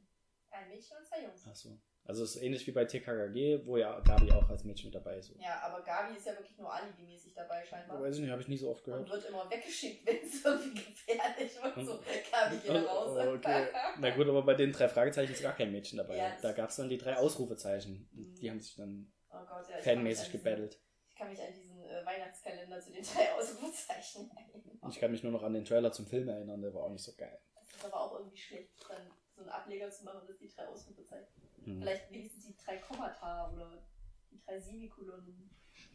Ein 0.50 0.68
Mädchen 0.68 0.96
und 0.96 1.06
zwei 1.06 1.22
Jungs. 1.22 1.44
Ach 1.48 1.54
so. 1.56 1.78
Also 2.04 2.24
es 2.24 2.34
ist 2.34 2.42
ähnlich 2.42 2.66
wie 2.66 2.72
bei 2.72 2.84
TKKG, 2.86 3.64
wo 3.66 3.76
ja 3.76 4.00
Gabi 4.00 4.32
auch 4.32 4.48
als 4.48 4.64
Mädchen 4.64 4.86
mit 4.88 4.94
dabei 4.96 5.18
ist. 5.18 5.30
Ja, 5.38 5.60
aber 5.62 5.82
Gabi 5.82 6.16
ist 6.16 6.26
ja 6.26 6.32
wirklich 6.32 6.56
nur 6.58 6.72
alibimäßig 6.72 7.34
dabei 7.34 7.64
scheinbar. 7.64 8.00
Weiß 8.02 8.16
ich 8.16 8.22
nicht, 8.22 8.30
habe 8.30 8.42
ich 8.42 8.48
nie 8.48 8.56
so 8.56 8.70
oft 8.70 8.80
Und 8.88 8.92
gehört. 8.92 9.10
wird 9.10 9.24
immer 9.26 9.48
weggeschickt, 9.50 10.04
wenn 10.06 10.16
es 10.16 10.44
irgendwie 10.44 10.82
gefährlich 10.84 11.52
wird. 11.62 11.86
So, 11.86 12.00
Gabi, 12.32 12.56
geh 12.64 12.70
Oh, 12.70 12.86
raus. 12.86 13.26
oh, 13.26 13.34
okay. 13.34 13.68
Na 13.98 14.10
gut, 14.10 14.28
aber 14.28 14.42
bei 14.42 14.54
den 14.54 14.72
drei 14.72 14.88
Fragezeichen 14.88 15.32
ist 15.32 15.42
gar 15.42 15.54
kein 15.54 15.70
Mädchen 15.70 15.98
dabei. 15.98 16.16
Ja. 16.16 16.36
Da 16.42 16.52
gab 16.52 16.70
es 16.70 16.76
dann 16.76 16.88
die 16.88 16.98
drei 16.98 17.16
Ausrufezeichen. 17.16 18.08
Die 18.40 18.50
haben 18.50 18.60
sich 18.60 18.74
dann 18.74 19.12
Oh 19.32 19.44
Gott, 19.48 19.68
ja, 19.70 19.78
fanmäßig 19.80 20.32
gebettelt. 20.32 20.80
Ich 21.10 21.14
kann 21.14 21.28
mich 21.28 21.40
an 21.40 21.52
diesen 21.54 21.84
äh, 21.84 22.04
Weihnachtskalender 22.04 22.80
zu 22.80 22.90
den 22.92 23.04
drei 23.04 23.30
Ausrufezeichen 23.34 24.30
erinnern. 24.36 24.80
Ich 24.90 24.98
kann 24.98 25.10
mich 25.12 25.22
nur 25.22 25.30
noch 25.32 25.42
an 25.44 25.52
den 25.52 25.64
Trailer 25.64 25.92
zum 25.92 26.06
Film 26.06 26.28
erinnern, 26.28 26.60
der 26.62 26.74
war 26.74 26.82
auch 26.84 26.90
nicht 26.90 27.04
so 27.04 27.12
geil. 27.14 27.38
Das 27.68 27.76
ist 27.76 27.84
aber 27.84 28.00
auch 28.00 28.18
irgendwie 28.18 28.38
schlecht, 28.38 28.70
dann 28.88 29.08
so 29.36 29.42
einen 29.42 29.50
Ableger 29.50 29.88
zu 29.90 30.02
machen, 30.04 30.26
das 30.26 30.38
die 30.38 30.48
drei 30.48 30.66
Ausrufezeichen. 30.66 31.39
Hm. 31.64 31.80
Vielleicht 31.80 32.10
wenigstens 32.10 32.46
die 32.46 32.56
drei 32.56 32.76
Kommata 32.78 33.50
oder 33.50 33.82
die 34.30 34.40
drei 34.44 34.58
Semikolonnen. 34.58 35.50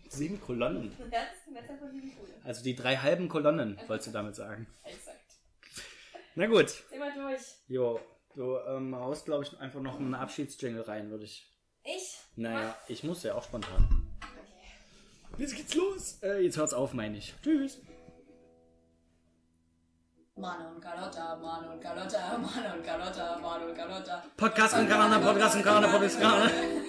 Sieben 0.10 0.40
Kolonnen. 0.40 0.96
Ja, 1.00 1.06
das 1.08 1.34
ist 1.38 1.80
von 1.80 1.92
Semikolonnen. 1.92 2.44
Also 2.44 2.64
die 2.64 2.76
drei 2.76 2.96
halben 2.98 3.28
Kolonnen, 3.28 3.80
wolltest 3.88 4.10
du 4.10 4.12
damit 4.12 4.36
sagen. 4.36 4.68
Exakt. 4.84 5.20
Na 6.36 6.48
gut. 6.48 6.70
Sehen 6.70 7.00
wir 7.00 7.14
durch. 7.14 7.42
Jo, 7.68 8.00
du 8.36 8.58
ähm, 8.68 8.96
haust, 8.96 9.26
glaube 9.26 9.44
ich, 9.44 9.58
einfach 9.60 9.82
noch 9.82 10.00
einen 10.00 10.14
Abschiedsjingle 10.14 10.88
rein, 10.88 11.10
würde 11.10 11.24
ich. 11.24 11.52
Ich? 11.84 12.18
Naja, 12.36 12.78
ich 12.88 13.04
muss 13.04 13.24
ja 13.24 13.36
auch 13.36 13.44
spontan. 13.44 14.18
Okay. 14.20 15.42
Jetzt 15.42 15.56
geht's 15.56 15.74
los. 15.76 16.20
Äh, 16.24 16.40
jetzt 16.44 16.58
hört's 16.58 16.74
auf, 16.74 16.94
meine 16.94 17.18
ich. 17.18 17.34
Tschüss. 17.42 17.80
Manu 20.38 20.68
und 20.76 20.82
Carlotta, 20.82 21.38
Manu 21.38 21.72
und 21.72 21.80
Carlotta, 21.82 22.38
Manu 22.38 22.74
und 22.76 22.84
Carlotta, 22.84 23.40
Manu 23.40 23.68
und 23.70 23.76
Carlotta. 23.76 24.22
Podcast 24.36 24.76
und 24.78 24.90
Kanal, 24.90 25.22
Podcast 25.22 25.56
und 25.56 25.64
Kanal, 25.64 25.90
Podcast 25.90 26.16
und 26.18 26.22
Kanal. 26.24 26.52